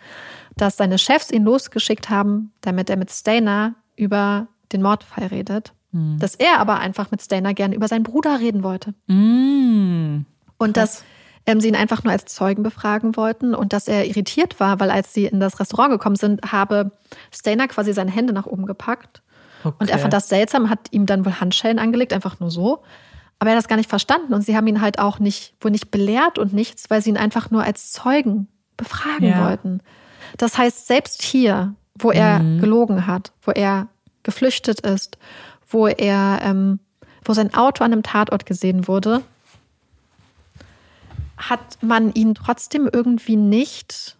dass 0.55 0.77
seine 0.77 0.97
Chefs 0.97 1.31
ihn 1.31 1.43
losgeschickt 1.43 2.09
haben, 2.09 2.51
damit 2.61 2.89
er 2.89 2.95
mit 2.95 3.11
Stainer 3.11 3.75
über 3.95 4.47
den 4.71 4.81
Mordfall 4.81 5.27
redet. 5.27 5.73
Mhm. 5.91 6.19
Dass 6.19 6.35
er 6.35 6.59
aber 6.59 6.79
einfach 6.79 7.11
mit 7.11 7.21
Stainer 7.21 7.53
gerne 7.53 7.75
über 7.75 7.87
seinen 7.87 8.03
Bruder 8.03 8.39
reden 8.39 8.63
wollte. 8.63 8.93
Mhm. 9.07 10.25
Und 10.63 10.77
dass 10.77 11.03
ähm, 11.45 11.59
sie 11.59 11.67
ihn 11.67 11.75
einfach 11.75 12.03
nur 12.03 12.13
als 12.13 12.25
Zeugen 12.25 12.63
befragen 12.63 13.15
wollten 13.15 13.53
und 13.53 13.73
dass 13.73 13.87
er 13.87 14.05
irritiert 14.05 14.59
war, 14.59 14.79
weil 14.79 14.89
als 14.89 15.13
sie 15.13 15.25
in 15.25 15.39
das 15.39 15.59
Restaurant 15.59 15.91
gekommen 15.91 16.15
sind, 16.15 16.51
habe 16.51 16.91
Stainer 17.31 17.67
quasi 17.67 17.93
seine 17.93 18.11
Hände 18.11 18.33
nach 18.33 18.45
oben 18.45 18.65
gepackt. 18.65 19.21
Okay. 19.63 19.75
Und 19.79 19.89
er 19.89 19.99
fand 19.99 20.13
das 20.13 20.29
seltsam, 20.29 20.69
hat 20.69 20.87
ihm 20.91 21.05
dann 21.05 21.25
wohl 21.25 21.39
Handschellen 21.39 21.79
angelegt, 21.79 22.13
einfach 22.13 22.39
nur 22.39 22.51
so. 22.51 22.83
Aber 23.39 23.49
er 23.49 23.57
hat 23.57 23.63
das 23.63 23.67
gar 23.67 23.75
nicht 23.75 23.89
verstanden 23.89 24.33
und 24.33 24.41
sie 24.41 24.55
haben 24.55 24.67
ihn 24.67 24.81
halt 24.81 24.99
auch 24.99 25.19
nicht, 25.19 25.53
wohl 25.59 25.71
nicht 25.71 25.91
belehrt 25.91 26.37
und 26.37 26.53
nichts, 26.53 26.89
weil 26.89 27.01
sie 27.01 27.09
ihn 27.09 27.17
einfach 27.17 27.51
nur 27.51 27.63
als 27.63 27.91
Zeugen 27.91 28.47
befragen 28.77 29.27
ja. 29.27 29.45
wollten. 29.45 29.81
Das 30.37 30.57
heißt, 30.57 30.87
selbst 30.87 31.21
hier, 31.21 31.75
wo 31.95 32.11
er 32.11 32.39
mhm. 32.39 32.61
gelogen 32.61 33.05
hat, 33.05 33.33
wo 33.41 33.51
er 33.51 33.87
geflüchtet 34.23 34.79
ist, 34.81 35.17
wo 35.67 35.87
er, 35.87 36.39
ähm, 36.41 36.79
wo 37.25 37.33
sein 37.33 37.53
Auto 37.53 37.83
an 37.83 37.91
einem 37.91 38.03
Tatort 38.03 38.45
gesehen 38.45 38.87
wurde, 38.87 39.23
hat 41.37 41.81
man 41.81 42.13
ihn 42.13 42.35
trotzdem 42.35 42.89
irgendwie 42.91 43.35
nicht 43.35 44.17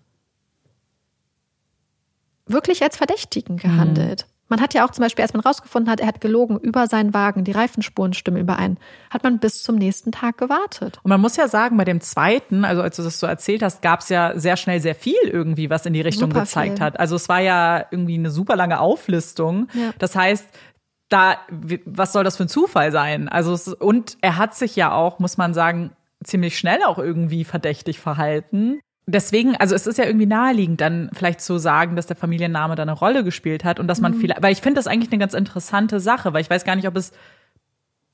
wirklich 2.46 2.84
als 2.84 2.98
Verdächtigen 2.98 3.58
gehandelt. 3.58 4.26
Mhm. 4.28 4.34
Man 4.50 4.62
hat 4.62 4.74
ja 4.76 4.86
auch 4.86 4.92
zum 4.92 5.02
Beispiel, 5.02 5.24
als 5.24 5.34
man 5.34 5.42
rausgefunden 5.42 5.90
hat, 5.90 6.00
er 6.00 6.06
hat 6.06 6.22
gelogen 6.22 6.60
über 6.60 6.86
seinen 6.86 7.14
Wagen, 7.14 7.44
die 7.44 7.54
Reifenspuren 7.54 8.14
stimmen 8.14 8.38
überein, 8.38 8.78
hat 9.10 9.24
man 9.24 9.40
bis 9.40 9.64
zum 9.64 9.78
nächsten 9.78 10.12
Tag 10.12 10.38
gewartet. 10.38 11.00
Und 11.02 11.10
man 11.10 11.20
muss 11.20 11.38
ja 11.38 11.48
sagen, 11.48 11.76
bei 11.78 11.86
dem 11.86 12.02
zweiten, 12.02 12.64
also 12.64 12.84
als 12.84 12.98
du 12.98 13.04
das 13.04 13.20
so 13.20 13.26
erzählt 13.26 13.64
hast, 13.64 13.82
gab 13.82 14.02
es 14.02 14.10
ja 14.10 14.38
sehr 14.38 14.58
schnell 14.58 14.80
sehr 14.80 14.94
viel 14.94 15.16
irgendwie, 15.24 15.72
was 15.72 15.86
in 15.88 15.94
die 15.94 16.02
Richtung 16.02 16.30
super 16.30 16.42
gezeigt 16.42 16.78
viel. 16.78 16.86
hat. 16.86 17.00
Also 17.00 17.16
es 17.16 17.30
war 17.30 17.40
ja 17.40 17.86
irgendwie 17.90 18.16
eine 18.16 18.30
super 18.30 18.56
lange 18.56 18.80
Auflistung. 18.80 19.70
Ja. 19.74 19.92
Das 19.98 20.16
heißt, 20.16 20.46
da, 21.10 21.38
was 21.86 22.14
soll 22.14 22.24
das 22.24 22.38
für 22.38 22.44
ein 22.44 22.50
Zufall 22.50 22.92
sein? 22.92 23.30
Also, 23.30 23.54
es, 23.54 23.68
und 23.68 24.18
er 24.22 24.38
hat 24.38 24.56
sich 24.56 24.76
ja 24.76 24.92
auch, 24.92 25.20
muss 25.20 25.38
man 25.38 25.54
sagen, 25.54 25.92
ziemlich 26.26 26.58
schnell 26.58 26.84
auch 26.84 27.00
irgendwie 27.00 27.44
verdächtig 27.44 28.00
verhalten. 28.00 28.80
Deswegen, 29.06 29.56
also 29.58 29.76
es 29.76 29.86
ist 29.86 29.98
ja 29.98 30.06
irgendwie 30.06 30.26
naheliegend, 30.26 30.80
dann 30.80 31.10
vielleicht 31.14 31.42
zu 31.42 31.58
sagen, 31.58 31.96
dass 31.96 32.08
der 32.08 32.16
Familienname 32.16 32.76
da 32.76 32.84
eine 32.84 32.94
Rolle 32.94 33.24
gespielt 33.24 33.66
hat 33.66 33.80
und 33.80 33.88
dass 33.88 34.00
man 34.00 34.14
mhm. 34.14 34.20
vielleicht, 34.20 34.42
weil 34.42 34.54
ich 34.54 34.62
finde 34.62 34.80
das 34.80 34.88
eigentlich 34.88 35.12
eine 35.12 35.20
ganz 35.20 35.34
interessante 35.34 36.00
Sache, 36.00 36.34
weil 36.34 36.42
ich 36.42 36.50
weiß 36.50 36.64
gar 36.64 36.76
nicht, 36.76 36.88
ob 36.88 36.96
es, 36.96 37.12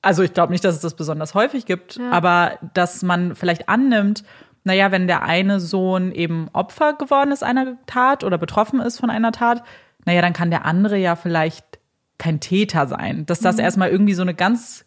also 0.02 0.24
ich 0.24 0.34
glaube 0.34 0.52
nicht, 0.52 0.64
dass 0.64 0.76
es 0.76 0.82
das 0.82 0.96
besonders 0.96 1.36
häufig 1.36 1.66
gibt, 1.68 1.98
ja. 1.98 2.10
aber 2.10 2.58
dass 2.74 3.04
man 3.04 3.36
vielleicht 3.36 3.70
annimmt, 3.70 4.24
naja, 4.64 4.92
wenn 4.92 5.08
der 5.08 5.24
eine 5.24 5.60
Sohn 5.60 6.12
eben 6.12 6.50
Opfer 6.54 6.94
geworden 6.94 7.32
ist 7.32 7.44
einer 7.44 7.78
Tat 7.86 8.24
oder 8.24 8.38
betroffen 8.38 8.80
ist 8.80 9.00
von 9.00 9.10
einer 9.12 9.32
Tat, 9.32 9.64
naja, 10.06 10.22
dann 10.22 10.34
kann 10.34 10.50
der 10.50 10.66
andere 10.66 10.98
ja 10.98 11.16
vielleicht 11.16 11.80
kein 12.18 12.40
Täter 12.40 12.88
sein. 12.88 13.26
Dass 13.26 13.40
das 13.40 13.58
mhm. 13.58 13.64
erstmal 13.64 13.90
irgendwie 13.90 14.14
so 14.14 14.24
eine 14.24 14.34
ganz 14.34 14.86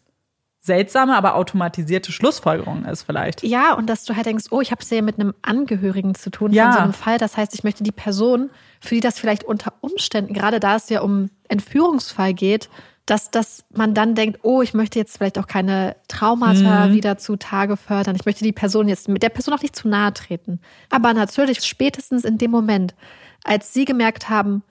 seltsame, 0.63 1.15
aber 1.17 1.35
automatisierte 1.35 2.13
Schlussfolgerung 2.13 2.85
ist 2.85 3.03
vielleicht. 3.03 3.43
Ja, 3.43 3.73
und 3.73 3.87
dass 3.87 4.05
du 4.05 4.15
halt 4.15 4.25
denkst, 4.25 4.45
oh, 4.49 4.61
ich 4.61 4.71
habe 4.71 4.81
es 4.81 4.89
ja 4.89 5.01
mit 5.01 5.19
einem 5.19 5.33
Angehörigen 5.41 6.15
zu 6.15 6.29
tun 6.29 6.53
ja. 6.53 6.65
von 6.65 6.73
so 6.73 6.79
einem 6.79 6.93
Fall. 6.93 7.17
Das 7.17 7.35
heißt, 7.35 7.53
ich 7.53 7.65
möchte 7.65 7.83
die 7.83 7.91
Person, 7.91 8.49
für 8.79 8.95
die 8.95 9.01
das 9.01 9.19
vielleicht 9.19 9.43
unter 9.43 9.73
Umständen, 9.81 10.33
gerade 10.33 10.61
da 10.61 10.77
es 10.77 10.87
ja 10.87 11.01
um 11.01 11.29
Entführungsfall 11.49 12.33
geht, 12.33 12.69
dass, 13.05 13.29
dass 13.29 13.65
man 13.73 13.93
dann 13.93 14.15
denkt, 14.15 14.39
oh, 14.43 14.61
ich 14.61 14.73
möchte 14.73 14.97
jetzt 14.97 15.17
vielleicht 15.17 15.37
auch 15.37 15.47
keine 15.47 15.97
Traumata 16.07 16.87
mhm. 16.87 16.93
wieder 16.93 17.17
zutage 17.17 17.75
fördern. 17.75 18.15
Ich 18.15 18.25
möchte 18.25 18.45
die 18.45 18.53
Person 18.53 18.87
jetzt 18.87 19.09
mit 19.09 19.21
der 19.21 19.29
Person 19.29 19.53
auch 19.53 19.61
nicht 19.61 19.75
zu 19.75 19.89
nahe 19.89 20.13
treten. 20.13 20.61
Aber 20.89 21.13
natürlich 21.13 21.61
spätestens 21.65 22.23
in 22.23 22.37
dem 22.37 22.51
Moment, 22.51 22.95
als 23.43 23.73
sie 23.73 23.83
gemerkt 23.83 24.29
haben, 24.29 24.63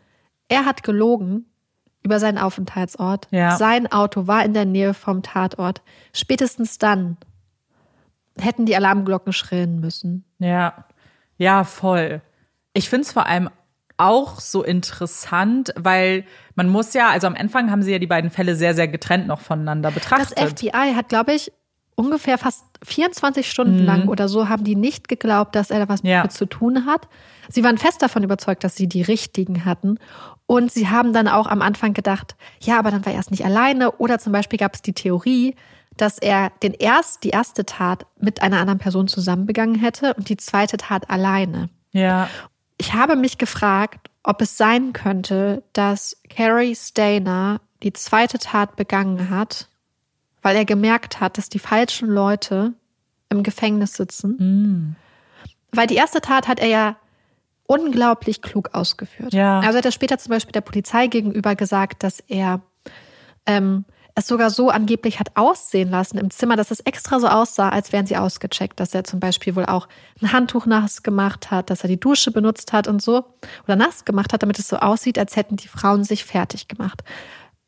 er 0.49 0.65
hat 0.65 0.83
gelogen, 0.83 1.52
über 2.03 2.19
seinen 2.19 2.39
Aufenthaltsort. 2.39 3.29
Ja. 3.31 3.57
Sein 3.57 3.91
Auto 3.91 4.27
war 4.27 4.45
in 4.45 4.55
der 4.55 4.65
Nähe 4.65 4.95
vom 4.95 5.23
Tatort. 5.23 5.83
Spätestens 6.13 6.79
dann 6.79 7.17
hätten 8.39 8.67
die 8.67 8.77
Alarmglocken 8.77 9.33
schrillen 9.33 9.81
müssen. 9.81 10.25
Ja, 10.39 10.87
ja, 11.39 11.65
voll. 11.65 12.23
Ich 12.73 12.89
finde 12.89 13.03
es 13.03 13.13
vor 13.13 13.27
allem 13.27 13.51
auch 13.97 14.41
so 14.41 14.63
interessant, 14.63 15.73
weil 15.77 16.25
man 16.55 16.69
muss 16.69 16.95
ja, 16.95 17.11
also 17.11 17.27
am 17.27 17.35
Anfang 17.35 17.71
haben 17.71 17.83
sie 17.83 17.93
ja 17.93 17.99
die 17.99 18.07
beiden 18.07 18.31
Fälle 18.31 18.57
sehr, 18.57 18.75
sehr 18.75 18.89
getrennt 18.89 19.27
noch 19.27 19.41
voneinander 19.41 19.91
betrachtet. 19.91 20.39
Das 20.39 20.51
FBI 20.51 20.95
hat, 20.95 21.09
glaube 21.09 21.33
ich, 21.35 21.53
ungefähr 21.95 22.39
fast 22.39 22.65
24 22.83 23.49
Stunden 23.49 23.81
mhm. 23.81 23.87
lang 23.87 24.09
oder 24.09 24.29
so 24.29 24.49
haben 24.49 24.65
die 24.65 24.77
nicht 24.77 25.09
geglaubt, 25.09 25.55
dass 25.55 25.71
er 25.71 25.81
da 25.81 25.89
was 25.89 26.01
ja. 26.03 26.23
mit 26.23 26.33
zu 26.33 26.47
tun 26.47 26.87
hat. 26.87 27.09
Sie 27.49 27.63
waren 27.63 27.79
fest 27.79 28.03
davon 28.03 28.23
überzeugt, 28.23 28.65
dass 28.65 28.77
sie 28.77 28.89
die 28.89 29.03
richtigen 29.03 29.65
hatten. 29.65 29.99
Und 30.53 30.71
sie 30.71 30.91
haben 30.91 31.15
dann 31.15 31.29
auch 31.29 31.47
am 31.47 31.63
Anfang 31.63 31.95
gedacht, 31.95 32.37
ja, 32.61 32.79
aber 32.79 32.91
dann 32.91 33.07
war 33.07 33.13
er 33.15 33.17
erst 33.17 33.31
nicht 33.31 33.43
alleine. 33.43 33.93
Oder 33.93 34.19
zum 34.19 34.35
Beispiel 34.35 34.59
gab 34.59 34.75
es 34.75 34.83
die 34.83 34.93
Theorie, 34.93 35.57
dass 35.97 36.19
er 36.19 36.53
den 36.63 36.75
erst, 36.75 37.25
die 37.25 37.31
erste 37.31 37.65
Tat 37.65 38.05
mit 38.21 38.43
einer 38.43 38.59
anderen 38.59 38.79
Person 38.79 39.09
zusammen 39.09 39.47
begangen 39.47 39.77
hätte 39.77 40.13
und 40.13 40.29
die 40.29 40.37
zweite 40.37 40.77
Tat 40.77 41.09
alleine. 41.09 41.71
Ja. 41.93 42.29
Ich 42.77 42.93
habe 42.93 43.17
mich 43.17 43.39
gefragt, 43.39 44.11
ob 44.25 44.43
es 44.43 44.59
sein 44.59 44.93
könnte, 44.93 45.63
dass 45.73 46.19
Carrie 46.29 46.77
Stainer 46.77 47.63
die 47.83 47.95
zweite 47.95 48.39
Tat 48.39 48.77
begangen 48.77 49.31
hat, 49.31 49.69
weil 50.43 50.55
er 50.55 50.67
gemerkt 50.67 51.19
hat, 51.19 51.39
dass 51.39 51.49
die 51.49 51.61
falschen 51.61 52.11
Leute 52.11 52.75
im 53.31 53.43
Gefängnis 53.43 53.95
sitzen. 53.95 54.37
Mm. 54.37 54.97
Weil 55.75 55.87
die 55.87 55.97
erste 55.97 56.21
Tat 56.21 56.47
hat 56.47 56.61
er 56.61 56.69
ja 56.69 56.97
unglaublich 57.73 58.43
klug 58.43 58.71
ausgeführt. 58.75 59.33
Ja. 59.33 59.61
Also 59.61 59.79
hat 59.79 59.85
er 59.85 59.93
später 59.93 60.19
zum 60.19 60.31
Beispiel 60.31 60.53
der 60.53 60.61
Polizei 60.61 61.07
gegenüber 61.07 61.55
gesagt, 61.55 62.03
dass 62.03 62.21
er 62.21 62.61
ähm, 63.47 63.85
es 64.15 64.27
sogar 64.27 64.51
so 64.51 64.69
angeblich 64.69 65.19
hat 65.19 65.37
aussehen 65.37 65.91
lassen 65.91 66.19
im 66.19 66.31
Zimmer, 66.31 66.57
dass 66.57 66.71
es 66.71 66.81
extra 66.81 67.19
so 67.19 67.29
aussah, 67.29 67.71
als 67.71 67.93
wären 67.93 68.07
sie 68.07 68.17
ausgecheckt, 68.17 68.79
dass 68.79 68.95
er 68.95 69.05
zum 69.05 69.21
Beispiel 69.21 69.57
wohl 69.57 69.65
auch 69.65 69.89
ein 70.21 70.33
Handtuch 70.33 70.67
nass 70.67 71.03
gemacht 71.03 71.51
hat, 71.51 71.71
dass 71.71 71.83
er 71.83 71.89
die 71.89 71.99
Dusche 71.99 72.31
benutzt 72.31 72.73
hat 72.73 72.89
und 72.89 73.01
so 73.01 73.25
oder 73.65 73.77
nass 73.77 74.05
gemacht 74.05 74.33
hat, 74.33 74.43
damit 74.43 74.59
es 74.59 74.69
so 74.69 74.77
aussieht, 74.77 75.19
als 75.19 75.37
hätten 75.37 75.57
die 75.57 75.69
Frauen 75.69 76.05
sich 76.05 76.25
fertig 76.25 76.69
gemacht. 76.69 77.03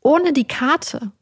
Ohne 0.02 0.34
die 0.34 0.46
Karte 0.46 1.12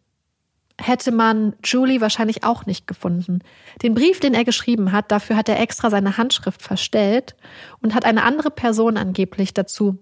hätte 0.81 1.13
man 1.13 1.55
Julie 1.65 2.01
wahrscheinlich 2.01 2.45
auch 2.45 2.67
nicht 2.67 2.87
gefunden. 2.87 3.41
Den 3.83 3.95
Brief, 3.95 4.21
den 4.21 4.35
er 4.35 4.45
geschrieben 4.45 4.93
hat, 4.93 5.11
dafür 5.13 5.37
hat 5.37 5.49
er 5.49 5.61
extra 5.61 5.91
seine 5.91 6.17
Handschrift 6.17 6.63
verstellt 6.63 7.37
und 7.81 7.95
hat 7.95 8.05
eine 8.05 8.25
andere 8.25 8.51
Person 8.51 8.97
angeblich 8.97 9.55
dazu, 9.55 9.99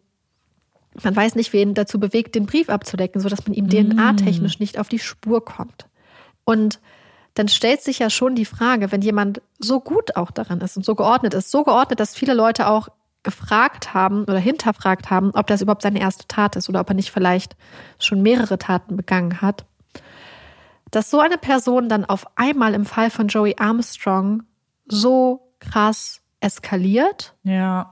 man 1.02 1.14
weiß 1.14 1.34
nicht, 1.36 1.52
wen 1.52 1.74
dazu 1.74 2.00
bewegt, 2.00 2.34
den 2.34 2.46
Brief 2.46 2.68
abzudecken, 2.68 3.20
sodass 3.20 3.46
man 3.46 3.54
ihm 3.54 3.68
DNA-technisch 3.68 4.58
nicht 4.58 4.78
auf 4.78 4.88
die 4.88 4.98
Spur 4.98 5.44
kommt. 5.44 5.86
Und 6.44 6.80
dann 7.34 7.48
stellt 7.48 7.80
sich 7.80 8.00
ja 8.00 8.10
schon 8.10 8.34
die 8.34 8.44
Frage, 8.44 8.90
wenn 8.90 9.02
jemand 9.02 9.40
so 9.58 9.80
gut 9.80 10.16
auch 10.16 10.32
daran 10.32 10.60
ist 10.60 10.76
und 10.76 10.84
so 10.84 10.96
geordnet 10.96 11.32
ist, 11.34 11.50
so 11.50 11.62
geordnet, 11.62 12.00
dass 12.00 12.16
viele 12.16 12.34
Leute 12.34 12.66
auch 12.66 12.88
gefragt 13.22 13.94
haben 13.94 14.24
oder 14.24 14.38
hinterfragt 14.38 15.10
haben, 15.10 15.30
ob 15.34 15.46
das 15.46 15.62
überhaupt 15.62 15.82
seine 15.82 16.00
erste 16.00 16.26
Tat 16.26 16.56
ist 16.56 16.68
oder 16.68 16.80
ob 16.80 16.88
er 16.88 16.94
nicht 16.94 17.10
vielleicht 17.10 17.54
schon 17.98 18.22
mehrere 18.22 18.58
Taten 18.58 18.96
begangen 18.96 19.40
hat 19.40 19.64
dass 20.90 21.10
so 21.10 21.20
eine 21.20 21.38
Person 21.38 21.88
dann 21.88 22.04
auf 22.04 22.26
einmal 22.36 22.74
im 22.74 22.84
Fall 22.84 23.10
von 23.10 23.28
Joey 23.28 23.56
Armstrong 23.58 24.42
so 24.86 25.52
krass 25.60 26.20
eskaliert. 26.40 27.34
Ja. 27.42 27.90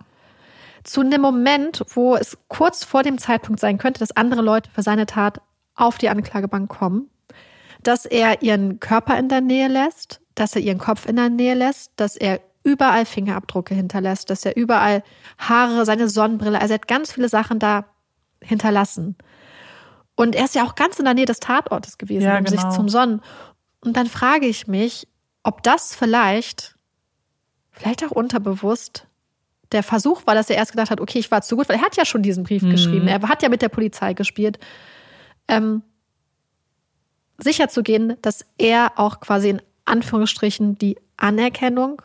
Zu 0.85 1.01
einem 1.01 1.20
Moment, 1.20 1.85
wo 1.91 2.16
es 2.16 2.39
kurz 2.49 2.85
vor 2.85 3.03
dem 3.03 3.19
Zeitpunkt 3.19 3.61
sein 3.61 3.79
könnte, 3.79 4.01
dass 4.01 4.16
andere 4.16 4.43
Leute 4.43 4.70
für 4.70 4.83
seine 4.83 5.07
Tat 5.07 5.41
auf 5.75 5.99
die 5.99 6.09
Anklagebank 6.09 6.69
kommen, 6.69 7.11
dass 7.83 8.07
er 8.07 8.43
ihren 8.43 8.81
Körper 8.81 9.19
in 9.19 9.29
der 9.29 9.41
Nähe 9.41 9.69
lässt, 9.69 10.20
dass 10.35 10.57
er 10.57 10.62
ihren 10.62 10.79
Kopf 10.79 11.07
in 11.07 11.16
der 11.16 11.29
Nähe 11.29 11.55
lässt, 11.55 11.93
dass 11.97 12.16
er 12.16 12.41
überall 12.65 13.07
Fingerabdrücke 13.07 13.75
hinterlässt, 13.75 14.31
dass 14.31 14.45
er 14.45 14.57
überall 14.57 15.03
Haare, 15.39 15.85
seine 15.85 16.09
Sonnenbrille, 16.09 16.61
also 16.61 16.73
er 16.73 16.81
hat 16.81 16.89
ganz 16.89 17.12
viele 17.12 17.29
Sachen 17.29 17.59
da 17.59 17.85
hinterlassen. 18.43 19.16
Und 20.19 20.35
er 20.35 20.47
ist 20.47 20.57
ja 20.57 20.65
auch 20.65 20.74
ganz 20.74 20.99
in 20.99 21.05
der 21.05 21.15
Nähe 21.15 21.27
des 21.27 21.39
Tatortes 21.39 21.97
gewesen, 21.97 22.24
ja, 22.24 22.39
um 22.39 22.45
genau. 22.45 22.61
sich 22.61 22.77
zum 22.77 22.89
Sonnen. 22.89 23.23
Und 23.78 23.97
dann 23.97 24.09
frage 24.09 24.47
ich 24.47 24.66
mich, 24.66 25.07
ob 25.45 25.62
das 25.62 25.95
vielleicht, 25.95 26.74
vielleicht 27.70 28.03
auch 28.03 28.11
unterbewusst, 28.11 29.07
der 29.70 29.85
Versuch 29.85 30.27
war, 30.27 30.35
dass 30.35 30.51
er 30.51 30.57
erst 30.57 30.73
gedacht 30.73 30.90
hat, 30.90 31.01
okay, 31.01 31.20
ich 31.20 31.31
war 31.31 31.43
zu 31.43 31.57
gut, 31.57 31.69
weil 31.69 31.77
er 31.77 31.82
hat 31.82 31.97
ja 31.97 32.05
schon 32.05 32.24
diesen 32.24 32.43
Brief 32.43 32.65
mhm. 32.65 32.70
geschrieben, 32.70 33.07
er 33.07 33.23
hat 33.28 33.45
ja 33.45 33.49
mit 33.49 33.62
der 33.62 33.69
Polizei 33.69 34.12
gespielt, 34.12 34.59
ähm, 35.47 35.82
sicher 37.39 37.69
zu 37.69 37.85
gehen, 37.85 38.16
dass 38.20 38.45
er 38.59 38.95
auch 38.97 39.20
quasi 39.20 39.51
in 39.51 39.62
Anführungsstrichen 39.85 40.78
die 40.78 40.99
Anerkennung 41.16 42.03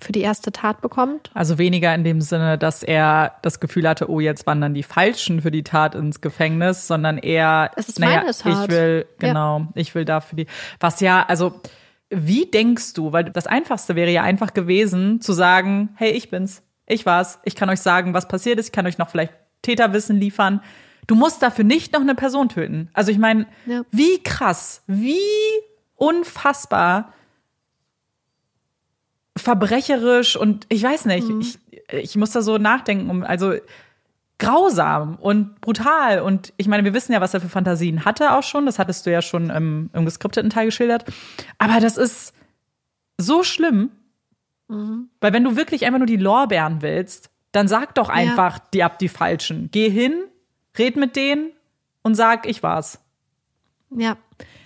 für 0.00 0.12
die 0.12 0.20
erste 0.20 0.52
Tat 0.52 0.80
bekommt. 0.80 1.30
Also 1.34 1.58
weniger 1.58 1.94
in 1.94 2.04
dem 2.04 2.20
Sinne, 2.20 2.58
dass 2.58 2.82
er 2.82 3.36
das 3.42 3.60
Gefühl 3.60 3.88
hatte, 3.88 4.10
oh, 4.10 4.20
jetzt 4.20 4.46
wandern 4.46 4.74
die 4.74 4.82
Falschen 4.82 5.40
für 5.40 5.50
die 5.50 5.62
Tat 5.62 5.94
ins 5.94 6.20
Gefängnis, 6.20 6.86
sondern 6.86 7.18
eher, 7.18 7.70
es 7.76 7.88
ist 7.88 8.00
naja, 8.00 8.24
ich 8.28 8.44
will, 8.68 9.06
genau, 9.18 9.60
ja. 9.60 9.68
ich 9.74 9.94
will 9.94 10.04
dafür 10.04 10.36
die, 10.36 10.46
was 10.80 11.00
ja, 11.00 11.24
also, 11.26 11.60
wie 12.10 12.46
denkst 12.46 12.94
du, 12.94 13.12
weil 13.12 13.24
das 13.24 13.46
Einfachste 13.46 13.96
wäre 13.96 14.10
ja 14.10 14.22
einfach 14.22 14.52
gewesen, 14.52 15.20
zu 15.20 15.32
sagen, 15.32 15.90
hey, 15.96 16.10
ich 16.10 16.30
bin's, 16.30 16.62
ich 16.86 17.06
war's, 17.06 17.38
ich 17.44 17.54
kann 17.54 17.70
euch 17.70 17.80
sagen, 17.80 18.14
was 18.14 18.28
passiert 18.28 18.58
ist, 18.58 18.66
ich 18.66 18.72
kann 18.72 18.86
euch 18.86 18.98
noch 18.98 19.08
vielleicht 19.08 19.32
Täterwissen 19.62 20.20
liefern. 20.20 20.60
Du 21.06 21.14
musst 21.14 21.42
dafür 21.42 21.64
nicht 21.64 21.92
noch 21.92 22.00
eine 22.00 22.14
Person 22.14 22.48
töten. 22.48 22.90
Also 22.92 23.10
ich 23.10 23.18
meine, 23.18 23.46
ja. 23.66 23.82
wie 23.90 24.22
krass, 24.22 24.82
wie 24.86 25.18
unfassbar 25.96 27.12
verbrecherisch 29.36 30.36
und 30.36 30.66
ich 30.68 30.82
weiß 30.82 31.06
nicht, 31.06 31.28
mhm. 31.28 31.40
ich, 31.40 31.58
ich 31.90 32.16
muss 32.16 32.30
da 32.30 32.42
so 32.42 32.58
nachdenken, 32.58 33.10
um, 33.10 33.24
also 33.24 33.54
grausam 34.38 35.16
und 35.16 35.60
brutal. 35.60 36.20
Und 36.20 36.52
ich 36.56 36.68
meine, 36.68 36.84
wir 36.84 36.94
wissen 36.94 37.12
ja, 37.12 37.20
was 37.20 37.34
er 37.34 37.40
für 37.40 37.48
Fantasien 37.48 38.04
hatte 38.04 38.32
auch 38.32 38.42
schon. 38.42 38.66
Das 38.66 38.78
hattest 38.78 39.06
du 39.06 39.12
ja 39.12 39.22
schon 39.22 39.50
im, 39.50 39.90
im 39.92 40.04
geskripteten 40.04 40.50
Teil 40.50 40.66
geschildert. 40.66 41.04
Aber 41.58 41.80
das 41.80 41.96
ist 41.96 42.34
so 43.18 43.42
schlimm. 43.42 43.90
Mhm. 44.68 45.08
Weil 45.20 45.32
wenn 45.32 45.44
du 45.44 45.56
wirklich 45.56 45.84
einfach 45.86 45.98
nur 45.98 46.06
die 46.06 46.16
Lorbeeren 46.16 46.82
willst, 46.82 47.30
dann 47.52 47.68
sag 47.68 47.94
doch 47.94 48.08
einfach, 48.08 48.58
ja. 48.58 48.64
die 48.72 48.82
ab 48.82 48.98
die 48.98 49.08
Falschen. 49.08 49.68
Geh 49.70 49.88
hin, 49.88 50.24
red 50.76 50.96
mit 50.96 51.14
denen 51.16 51.50
und 52.02 52.14
sag, 52.14 52.46
ich 52.46 52.62
war's. 52.62 52.98
Ja. 53.90 54.16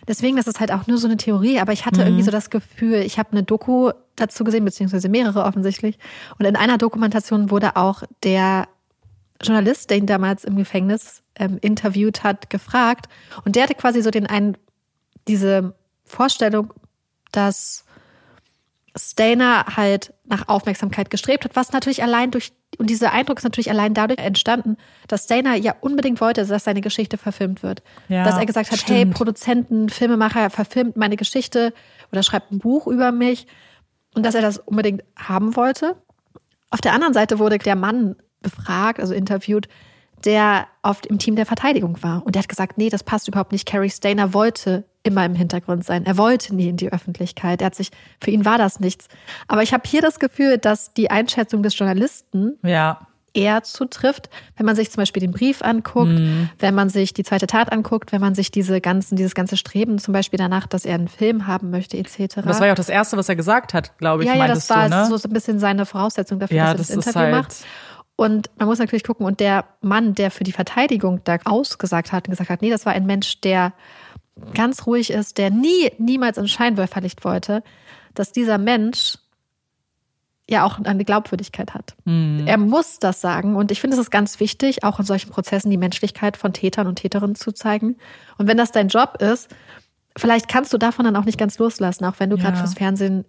Deswegen, 0.09 0.37
das 0.37 0.47
ist 0.47 0.59
halt 0.59 0.73
auch 0.73 0.87
nur 0.87 0.97
so 0.97 1.07
eine 1.07 1.19
Theorie, 1.19 1.61
aber 1.61 1.73
ich 1.73 1.85
hatte 1.87 2.01
mhm. 2.01 2.07
irgendwie 2.07 2.25
so 2.25 2.31
das 2.31 2.51
Gefühl, 2.51 2.95
ich 2.95 3.19
habe 3.19 3.33
eine 3.33 3.43
Doku 3.43 3.93
dazu 4.17 4.43
gesehen, 4.43 4.65
beziehungsweise 4.65 5.09
mehrere 5.09 5.45
offensichtlich. 5.45 5.99
Und 6.39 6.47
in 6.47 6.57
einer 6.57 6.79
Dokumentation 6.79 7.51
wurde 7.51 7.77
auch 7.77 8.03
der 8.25 8.69
Journalist, 9.43 9.91
der 9.91 9.99
ihn 9.99 10.07
damals 10.07 10.45
im 10.45 10.57
Gefängnis 10.57 11.23
ähm, 11.37 11.59
interviewt 11.61 12.25
hat, 12.25 12.51
gefragt. 12.51 13.07
Und 13.45 13.55
der 13.55 13.65
hatte 13.65 13.75
quasi 13.75 14.03
so 14.03 14.11
den 14.11 14.27
einen, 14.27 14.57
diese 15.29 15.75
Vorstellung, 16.05 16.73
dass 17.31 17.85
Stainer 18.99 19.77
halt 19.77 20.13
nach 20.25 20.49
Aufmerksamkeit 20.49 21.11
gestrebt 21.11 21.45
hat, 21.45 21.57
was 21.57 21.73
natürlich 21.73 22.03
allein 22.03 22.31
durch, 22.31 22.53
und 22.79 22.91
dieser 22.91 23.13
Eindruck 23.13 23.39
ist 23.39 23.45
natürlich 23.45 23.71
allein 23.71 23.95
dadurch 23.95 24.19
entstanden, 24.19 24.77
dass 25.07 25.25
Stainer 25.25 25.55
ja 25.55 25.75
unbedingt 25.81 26.21
wollte, 26.21 26.45
dass 26.45 26.65
seine 26.65 26.81
Geschichte 26.81 27.19
verfilmt 27.19 27.63
wird. 27.63 27.83
Ja, 28.09 28.25
dass 28.25 28.37
er 28.37 28.47
gesagt 28.47 28.71
hat, 28.71 28.79
stimmt. 28.79 28.99
hey, 28.99 29.07
Produzenten, 29.07 29.89
Filmemacher, 29.89 30.51
verfilmt 30.51 30.97
meine 30.97 31.17
Geschichte 31.17 31.73
oder 32.13 32.23
schreibt 32.23 32.53
ein 32.53 32.59
Buch 32.59 32.87
über 32.87 33.13
mich. 33.13 33.47
Und 34.15 34.25
dass 34.25 34.35
er 34.35 34.43
das 34.43 34.59
unbedingt 34.59 35.05
haben 35.17 35.55
wollte. 35.55 35.95
Auf 36.71 36.81
der 36.81 36.93
anderen 36.93 37.15
Seite 37.15 37.39
wurde 37.39 37.59
der 37.59 37.77
Mann 37.77 38.17
befragt, 38.41 39.01
also 39.01 39.15
interviewt, 39.15 39.69
der 40.25 40.67
oft 40.83 41.07
im 41.07 41.19
Team 41.19 41.37
der 41.37 41.47
Verteidigung 41.47 42.03
war. 42.03 42.25
Und 42.25 42.35
der 42.35 42.43
hat 42.43 42.49
gesagt, 42.49 42.79
nee, 42.79 42.89
das 42.91 43.03
passt 43.03 43.29
überhaupt 43.29 43.53
nicht. 43.53 43.67
Carrie 43.67 43.91
Stainer 43.91 44.35
wollte 44.35 44.85
immer 45.03 45.25
im 45.25 45.35
Hintergrund 45.35 45.85
sein. 45.85 46.05
Er 46.07 46.17
wollte 46.19 46.55
nie 46.55 46.69
in 46.69 46.77
die 46.77 46.93
Öffentlichkeit. 46.93 47.63
Er 47.63 47.67
hat 47.67 47.75
sich, 47.75 47.91
für 48.23 48.31
ihn 48.31 48.45
war 48.45 48.59
das 48.59 48.81
nichts. 48.81 49.09
Aber 49.47 49.63
ich 49.63 49.73
habe 49.73 49.85
hier 49.87 50.03
das 50.03 50.19
Gefühl, 50.19 50.59
dass 50.59 50.93
die 50.93 51.11
Einschätzung 51.11 51.63
des 51.63 51.79
Journalisten 51.79 52.59
ja. 52.63 53.01
eher 53.33 53.63
zutrifft, 53.63 54.29
wenn 54.57 54.67
man 54.67 54.77
sich 54.77 54.91
zum 54.91 55.01
Beispiel 55.01 55.21
den 55.21 55.31
Brief 55.31 55.63
anguckt, 55.63 56.11
mhm. 56.11 56.51
wenn 56.59 56.75
man 56.75 56.89
sich 56.91 57.15
die 57.15 57.23
zweite 57.23 57.47
Tat 57.47 57.73
anguckt, 57.73 58.13
wenn 58.13 58.21
man 58.21 58.35
sich 58.35 58.51
diese 58.51 58.81
ganzen, 58.81 59.17
dieses 59.17 59.35
ganze 59.35 59.57
Streben 59.57 59.99
zum 59.99 60.13
Beispiel 60.13 60.39
danach, 60.39 60.67
dass 60.67 60.85
er 60.85 60.97
einen 60.97 61.09
Film 61.09 61.47
haben 61.47 61.71
möchte, 61.71 61.97
etc. 61.97 62.43
Das 62.45 62.61
war 62.61 62.67
ja 62.67 62.73
auch 62.73 62.77
das 62.77 62.91
Erste, 62.91 63.17
was 63.17 63.29
er 63.29 63.37
gesagt 63.37 63.73
hat, 63.73 63.97
glaube 63.99 64.25
ich. 64.25 64.29
Ja, 64.29 64.37
ja, 64.37 64.49
das 64.49 64.69
war 64.69 64.89
du, 64.89 64.97
ne? 64.97 65.19
so 65.19 65.29
ein 65.29 65.33
bisschen 65.33 65.59
seine 65.59 65.87
Voraussetzung 65.87 66.39
dafür, 66.39 66.57
ja, 66.57 66.75
dass 66.75 66.91
er 66.91 66.97
das, 66.97 67.05
das 67.05 67.15
Interview 67.15 67.35
halt 67.35 67.45
macht. 67.45 67.57
Und 68.21 68.51
man 68.59 68.67
muss 68.67 68.81
natürlich 68.81 69.05
gucken, 69.05 69.25
und 69.25 69.39
der 69.39 69.65
Mann, 69.81 70.13
der 70.13 70.33
für 70.33 70.43
die 70.43 70.51
Verteidigung 70.51 71.21
da 71.23 71.37
ausgesagt 71.45 72.11
hat 72.11 72.27
und 72.27 72.33
gesagt 72.33 72.51
hat, 72.51 72.63
nee, 72.63 72.69
das 72.69 72.85
war 72.85 72.93
ein 72.93 73.07
Mensch, 73.07 73.41
der 73.43 73.73
ganz 74.55 74.89
ruhig 74.89 75.11
ist, 75.11 75.39
der 75.39 75.51
nie, 75.51 75.93
niemals 75.99 76.37
in 76.37 76.49
Scheinwerferlicht 76.49 77.25
wollte, 77.25 77.63
dass 78.15 78.33
dieser 78.33 78.59
Mensch 78.59 79.19
ja 80.51 80.65
auch 80.65 80.81
eine 80.81 81.05
Glaubwürdigkeit 81.05 81.75
hat. 81.75 81.95
Mhm. 82.07 82.43
Er 82.45 82.59
muss 82.59 82.99
das 82.99 83.21
sagen. 83.21 83.55
Und 83.55 83.71
ich 83.71 83.81
finde, 83.81 83.95
es 83.95 84.01
ist 84.01 84.11
ganz 84.11 84.41
wichtig, 84.41 84.83
auch 84.83 84.99
in 84.99 85.07
solchen 85.07 85.31
Prozessen 85.31 85.71
die 85.71 85.77
Menschlichkeit 85.77 86.37
von 86.37 86.53
Tätern 86.53 86.89
und 86.89 86.97
Täterinnen 86.97 87.37
zu 87.37 87.53
zeigen. 87.53 87.99
Und 88.37 88.49
wenn 88.49 88.57
das 88.57 88.73
dein 88.73 88.89
Job 88.89 89.23
ist, 89.23 89.49
vielleicht 90.17 90.49
kannst 90.49 90.73
du 90.73 90.79
davon 90.79 91.05
dann 91.05 91.15
auch 91.15 91.25
nicht 91.25 91.39
ganz 91.39 91.57
loslassen, 91.61 92.05
auch 92.05 92.19
wenn 92.19 92.31
du 92.31 92.37
ja. 92.37 92.43
gerade 92.43 92.57
fürs 92.57 92.75
Fernsehen 92.75 93.27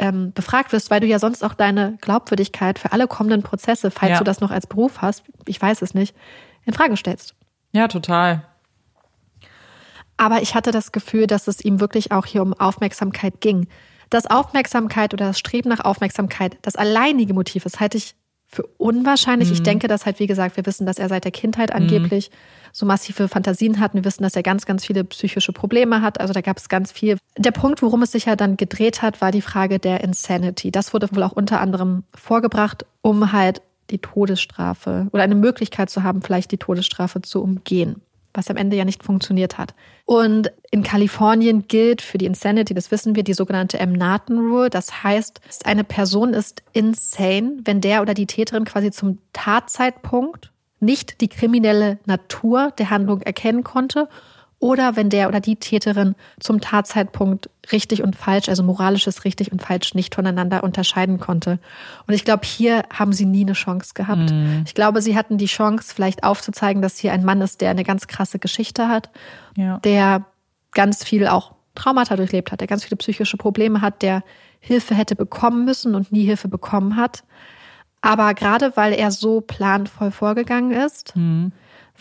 ähm, 0.00 0.32
befragt 0.32 0.72
wirst, 0.72 0.90
weil 0.90 1.00
du 1.00 1.06
ja 1.06 1.18
sonst 1.18 1.44
auch 1.44 1.54
deine 1.54 1.96
Glaubwürdigkeit 2.00 2.78
für 2.78 2.92
alle 2.92 3.06
kommenden 3.06 3.42
Prozesse, 3.42 3.90
falls 3.90 4.12
ja. 4.12 4.18
du 4.18 4.24
das 4.24 4.40
noch 4.40 4.50
als 4.50 4.66
Beruf 4.66 5.02
hast, 5.02 5.24
ich 5.46 5.60
weiß 5.60 5.82
es 5.82 5.94
nicht, 5.94 6.16
in 6.64 6.72
Frage 6.72 6.96
stellst. 6.96 7.34
Ja, 7.72 7.86
total. 7.86 8.42
Aber 10.16 10.42
ich 10.42 10.54
hatte 10.54 10.70
das 10.70 10.92
Gefühl, 10.92 11.26
dass 11.26 11.48
es 11.48 11.64
ihm 11.64 11.80
wirklich 11.80 12.12
auch 12.12 12.26
hier 12.26 12.42
um 12.42 12.54
Aufmerksamkeit 12.54 13.40
ging. 13.40 13.68
Dass 14.08 14.26
Aufmerksamkeit 14.26 15.14
oder 15.14 15.26
das 15.26 15.38
Streben 15.38 15.68
nach 15.68 15.80
Aufmerksamkeit 15.80 16.58
das 16.62 16.76
alleinige 16.76 17.32
Motiv 17.32 17.64
ist, 17.64 17.78
halte 17.78 17.96
ich 17.96 18.16
für 18.50 18.64
unwahrscheinlich. 18.78 19.48
Mhm. 19.48 19.54
Ich 19.54 19.62
denke, 19.62 19.86
dass 19.86 20.06
halt, 20.06 20.18
wie 20.18 20.26
gesagt, 20.26 20.56
wir 20.56 20.66
wissen, 20.66 20.84
dass 20.84 20.98
er 20.98 21.08
seit 21.08 21.24
der 21.24 21.30
Kindheit 21.30 21.72
angeblich 21.72 22.30
mhm. 22.30 22.34
so 22.72 22.84
massive 22.84 23.28
Fantasien 23.28 23.78
hat. 23.78 23.94
Wir 23.94 24.04
wissen, 24.04 24.24
dass 24.24 24.34
er 24.34 24.42
ganz, 24.42 24.66
ganz 24.66 24.84
viele 24.84 25.04
psychische 25.04 25.52
Probleme 25.52 26.02
hat. 26.02 26.20
Also 26.20 26.32
da 26.32 26.40
gab 26.40 26.58
es 26.58 26.68
ganz 26.68 26.90
viel. 26.90 27.16
Der 27.38 27.52
Punkt, 27.52 27.80
worum 27.80 28.02
es 28.02 28.12
sich 28.12 28.24
ja 28.24 28.34
dann 28.34 28.56
gedreht 28.56 29.02
hat, 29.02 29.20
war 29.20 29.30
die 29.30 29.42
Frage 29.42 29.78
der 29.78 30.02
Insanity. 30.02 30.72
Das 30.72 30.92
wurde 30.92 31.08
wohl 31.14 31.22
auch 31.22 31.32
unter 31.32 31.60
anderem 31.60 32.02
vorgebracht, 32.14 32.84
um 33.02 33.32
halt 33.32 33.62
die 33.90 33.98
Todesstrafe 33.98 35.08
oder 35.12 35.22
eine 35.22 35.34
Möglichkeit 35.34 35.90
zu 35.90 36.02
haben, 36.02 36.22
vielleicht 36.22 36.50
die 36.50 36.58
Todesstrafe 36.58 37.22
zu 37.22 37.42
umgehen 37.42 38.02
was 38.34 38.50
am 38.50 38.56
Ende 38.56 38.76
ja 38.76 38.84
nicht 38.84 39.02
funktioniert 39.02 39.58
hat. 39.58 39.74
Und 40.04 40.52
in 40.70 40.82
Kalifornien 40.82 41.66
gilt 41.66 42.02
für 42.02 42.18
die 42.18 42.26
Insanity, 42.26 42.74
das 42.74 42.90
wissen 42.90 43.16
wir, 43.16 43.22
die 43.22 43.34
sogenannte 43.34 43.78
M. 43.78 43.92
Narton 43.92 44.38
Rule. 44.38 44.70
Das 44.70 45.02
heißt, 45.02 45.40
eine 45.64 45.84
Person 45.84 46.34
ist 46.34 46.62
insane, 46.72 47.58
wenn 47.64 47.80
der 47.80 48.02
oder 48.02 48.14
die 48.14 48.26
Täterin 48.26 48.64
quasi 48.64 48.90
zum 48.90 49.18
Tatzeitpunkt 49.32 50.52
nicht 50.80 51.20
die 51.20 51.28
kriminelle 51.28 51.98
Natur 52.06 52.72
der 52.78 52.90
Handlung 52.90 53.20
erkennen 53.22 53.64
konnte 53.64 54.08
oder 54.60 54.94
wenn 54.94 55.08
der 55.08 55.28
oder 55.28 55.40
die 55.40 55.56
Täterin 55.56 56.14
zum 56.38 56.60
Tatzeitpunkt 56.60 57.48
richtig 57.72 58.02
und 58.02 58.14
falsch, 58.14 58.50
also 58.50 58.62
moralisches 58.62 59.24
richtig 59.24 59.50
und 59.50 59.62
falsch 59.62 59.94
nicht 59.94 60.14
voneinander 60.14 60.62
unterscheiden 60.62 61.18
konnte. 61.18 61.58
Und 62.06 62.12
ich 62.12 62.26
glaube, 62.26 62.44
hier 62.44 62.84
haben 62.92 63.14
sie 63.14 63.24
nie 63.24 63.42
eine 63.42 63.54
Chance 63.54 63.92
gehabt. 63.94 64.30
Mhm. 64.30 64.64
Ich 64.66 64.74
glaube, 64.74 65.00
sie 65.00 65.16
hatten 65.16 65.38
die 65.38 65.46
Chance, 65.46 65.94
vielleicht 65.94 66.24
aufzuzeigen, 66.24 66.82
dass 66.82 66.98
hier 66.98 67.12
ein 67.12 67.24
Mann 67.24 67.40
ist, 67.40 67.62
der 67.62 67.70
eine 67.70 67.84
ganz 67.84 68.06
krasse 68.06 68.38
Geschichte 68.38 68.88
hat, 68.88 69.08
ja. 69.56 69.78
der 69.78 70.26
ganz 70.72 71.04
viel 71.04 71.26
auch 71.26 71.54
Traumata 71.74 72.16
durchlebt 72.16 72.52
hat, 72.52 72.60
der 72.60 72.68
ganz 72.68 72.84
viele 72.84 72.96
psychische 72.96 73.38
Probleme 73.38 73.80
hat, 73.80 74.02
der 74.02 74.22
Hilfe 74.60 74.94
hätte 74.94 75.16
bekommen 75.16 75.64
müssen 75.64 75.94
und 75.94 76.12
nie 76.12 76.26
Hilfe 76.26 76.48
bekommen 76.48 76.96
hat. 76.96 77.24
Aber 78.02 78.34
gerade 78.34 78.76
weil 78.76 78.92
er 78.92 79.10
so 79.10 79.40
planvoll 79.40 80.10
vorgegangen 80.10 80.72
ist, 80.72 81.16
mhm 81.16 81.52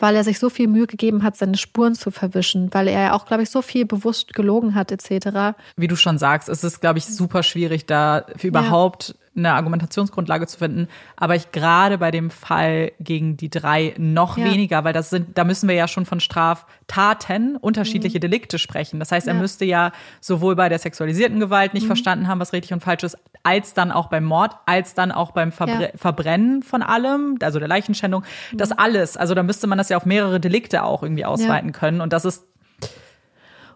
weil 0.01 0.15
er 0.15 0.23
sich 0.23 0.39
so 0.39 0.49
viel 0.49 0.67
Mühe 0.67 0.87
gegeben 0.87 1.23
hat, 1.23 1.37
seine 1.37 1.57
Spuren 1.57 1.95
zu 1.95 2.11
verwischen, 2.11 2.73
weil 2.73 2.87
er 2.87 3.15
auch, 3.15 3.25
glaube 3.25 3.43
ich, 3.43 3.49
so 3.49 3.61
viel 3.61 3.85
bewusst 3.85 4.33
gelogen 4.33 4.75
hat, 4.75 4.91
etc. 4.91 5.57
Wie 5.75 5.87
du 5.87 5.95
schon 5.95 6.17
sagst, 6.17 6.49
es 6.49 6.63
ist, 6.63 6.81
glaube 6.81 6.99
ich, 6.99 7.05
super 7.05 7.43
schwierig, 7.43 7.85
da 7.85 8.25
für 8.35 8.47
überhaupt 8.47 9.09
ja 9.09 9.15
eine 9.39 9.53
Argumentationsgrundlage 9.53 10.47
zu 10.47 10.57
finden. 10.57 10.87
Aber 11.15 11.35
ich 11.35 11.51
gerade 11.51 11.97
bei 11.97 12.11
dem 12.11 12.29
Fall 12.29 12.91
gegen 12.99 13.37
die 13.37 13.49
drei 13.49 13.93
noch 13.97 14.37
ja. 14.37 14.45
weniger, 14.45 14.83
weil 14.83 14.93
das 14.93 15.09
sind, 15.09 15.37
da 15.37 15.43
müssen 15.43 15.67
wir 15.67 15.75
ja 15.75 15.87
schon 15.87 16.05
von 16.05 16.19
Straftaten 16.19 17.55
unterschiedliche 17.55 18.17
mhm. 18.17 18.21
Delikte 18.21 18.59
sprechen. 18.59 18.99
Das 18.99 19.11
heißt, 19.11 19.27
er 19.27 19.33
ja. 19.33 19.39
müsste 19.39 19.65
ja 19.65 19.91
sowohl 20.21 20.55
bei 20.55 20.69
der 20.69 20.79
sexualisierten 20.79 21.39
Gewalt 21.39 21.73
nicht 21.73 21.83
mhm. 21.83 21.87
verstanden 21.87 22.27
haben, 22.27 22.39
was 22.39 22.53
richtig 22.53 22.73
und 22.73 22.81
falsch 22.81 23.03
ist, 23.03 23.17
als 23.43 23.73
dann 23.73 23.91
auch 23.91 24.07
beim 24.07 24.25
Mord, 24.25 24.55
als 24.65 24.93
dann 24.93 25.11
auch 25.11 25.31
beim 25.31 25.51
Verbre 25.51 25.81
ja. 25.81 25.89
Verbrennen 25.95 26.63
von 26.63 26.81
allem, 26.81 27.37
also 27.41 27.59
der 27.59 27.67
Leichenschändung, 27.67 28.23
mhm. 28.51 28.57
das 28.57 28.71
alles. 28.71 29.17
Also 29.17 29.33
da 29.35 29.43
müsste 29.43 29.67
man 29.67 29.77
das 29.77 29.89
ja 29.89 29.97
auf 29.97 30.05
mehrere 30.05 30.39
Delikte 30.39 30.83
auch 30.83 31.03
irgendwie 31.03 31.25
ausweiten 31.25 31.71
können. 31.71 32.01
Und 32.01 32.13
das 32.13 32.25
ist 32.25 32.45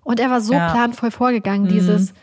und 0.03 0.19
er 0.19 0.29
war 0.29 0.41
so 0.41 0.53
planvoll 0.53 1.11
vorgegangen, 1.11 1.69
dieses, 1.69 2.11
mhm 2.11 2.17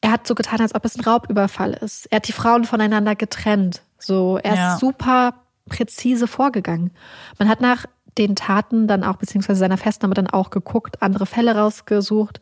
er 0.00 0.12
hat 0.12 0.26
so 0.26 0.34
getan, 0.34 0.60
als 0.60 0.74
ob 0.74 0.84
es 0.84 0.96
ein 0.96 1.04
Raubüberfall 1.04 1.72
ist. 1.72 2.06
Er 2.06 2.16
hat 2.16 2.28
die 2.28 2.32
Frauen 2.32 2.64
voneinander 2.64 3.14
getrennt. 3.14 3.82
So, 3.98 4.38
er 4.42 4.54
ja. 4.54 4.74
ist 4.74 4.80
super 4.80 5.34
präzise 5.68 6.26
vorgegangen. 6.26 6.92
Man 7.38 7.48
hat 7.48 7.60
nach 7.60 7.86
den 8.16 8.34
Taten 8.34 8.88
dann 8.88 9.04
auch, 9.04 9.16
beziehungsweise 9.16 9.60
seiner 9.60 9.76
Festnahme 9.76 10.14
dann 10.14 10.26
auch 10.26 10.50
geguckt, 10.50 11.02
andere 11.02 11.26
Fälle 11.26 11.54
rausgesucht 11.54 12.40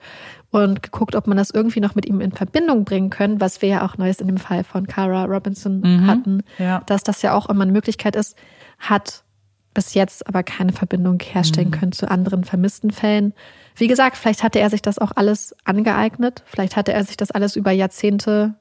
und 0.51 0.83
geguckt, 0.83 1.15
ob 1.15 1.27
man 1.27 1.37
das 1.37 1.51
irgendwie 1.51 1.81
noch 1.81 1.95
mit 1.95 2.07
ihm 2.07 2.21
in 2.21 2.33
Verbindung 2.33 2.85
bringen 2.85 3.11
können, 3.11 3.41
was 3.41 3.61
wir 3.61 3.69
ja 3.69 3.87
auch 3.87 3.99
neues 3.99 4.21
in 4.21 4.27
dem 4.27 4.39
Fall 4.39 4.65
von 4.65 4.87
Cara 4.87 5.25
Robinson 5.25 5.81
mhm, 5.81 6.07
hatten, 6.07 6.43
ja. 6.59 6.83
dass 6.87 7.03
das 7.03 7.21
ja 7.23 7.35
auch 7.35 7.49
immer 7.49 7.63
eine 7.63 7.73
Möglichkeit 7.73 8.17
ist, 8.17 8.37
hat 8.79 9.23
bis 9.75 9.93
jetzt 9.93 10.27
aber 10.27 10.43
keine 10.43 10.73
Verbindung 10.73 11.21
herstellen 11.21 11.69
mhm. 11.69 11.73
können 11.73 11.93
zu 11.93 12.11
anderen 12.11 12.45
vermissten 12.45 12.91
Fällen. 12.91 13.35
Wie 13.77 13.89
gesagt, 13.89 14.17
vielleicht 14.17 14.43
hatte 14.43 14.59
er 14.59 14.71
sich 14.71 14.83
das 14.83 14.99
auch 14.99 15.13
alles 15.15 15.55
angeeignet. 15.65 16.43
Vielleicht 16.47 16.77
hatte 16.77 16.93
er 16.93 17.05
sich 17.05 17.17
das 17.17 17.31
alles 17.31 17.57
über 17.57 17.71
Jahrzehnte 17.71 18.55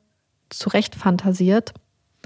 zurecht 0.49 0.95
fantasiert. 0.95 1.73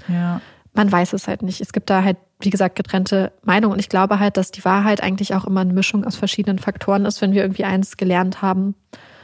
Ja. 0.08 0.40
Man 0.72 0.90
weiß 0.90 1.12
es 1.12 1.28
halt 1.28 1.42
nicht. 1.42 1.60
Es 1.60 1.72
gibt 1.72 1.88
da 1.88 2.02
halt, 2.02 2.16
wie 2.40 2.50
gesagt, 2.50 2.76
getrennte 2.76 3.32
Meinungen. 3.42 3.74
Und 3.74 3.78
ich 3.78 3.88
glaube 3.88 4.18
halt, 4.18 4.36
dass 4.36 4.50
die 4.50 4.64
Wahrheit 4.64 5.02
eigentlich 5.02 5.34
auch 5.34 5.44
immer 5.44 5.60
eine 5.60 5.72
Mischung 5.72 6.04
aus 6.04 6.16
verschiedenen 6.16 6.58
Faktoren 6.58 7.04
ist, 7.04 7.22
wenn 7.22 7.32
wir 7.32 7.42
irgendwie 7.42 7.64
eins 7.64 7.96
gelernt 7.96 8.42
haben. 8.42 8.74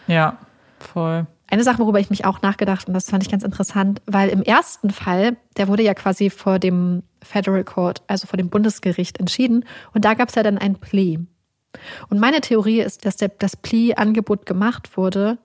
Ja, 0.06 0.38
voll. 0.78 1.26
Eine 1.48 1.62
Sache, 1.62 1.78
worüber 1.78 2.00
ich 2.00 2.10
mich 2.10 2.24
auch 2.24 2.42
nachgedacht 2.42 2.88
und 2.88 2.94
das 2.94 3.08
fand 3.08 3.22
ich 3.22 3.30
ganz 3.30 3.44
interessant, 3.44 4.02
weil 4.06 4.30
im 4.30 4.42
ersten 4.42 4.90
Fall, 4.90 5.36
der 5.56 5.68
wurde 5.68 5.84
ja 5.84 5.94
quasi 5.94 6.28
vor 6.28 6.58
dem 6.58 7.04
Federal 7.22 7.62
Court, 7.62 8.02
also 8.08 8.26
vor 8.26 8.36
dem 8.36 8.50
Bundesgericht, 8.50 9.18
entschieden. 9.18 9.64
Und 9.94 10.04
da 10.04 10.14
gab 10.14 10.28
es 10.28 10.34
ja 10.34 10.42
dann 10.42 10.58
ein 10.58 10.74
Plea. 10.74 11.18
Und 12.08 12.20
meine 12.20 12.40
Theorie 12.40 12.80
ist, 12.80 13.04
dass 13.04 13.16
der, 13.16 13.28
das 13.28 13.56
Plea-Angebot 13.56 14.46
gemacht 14.46 14.96
wurde, 14.96 15.38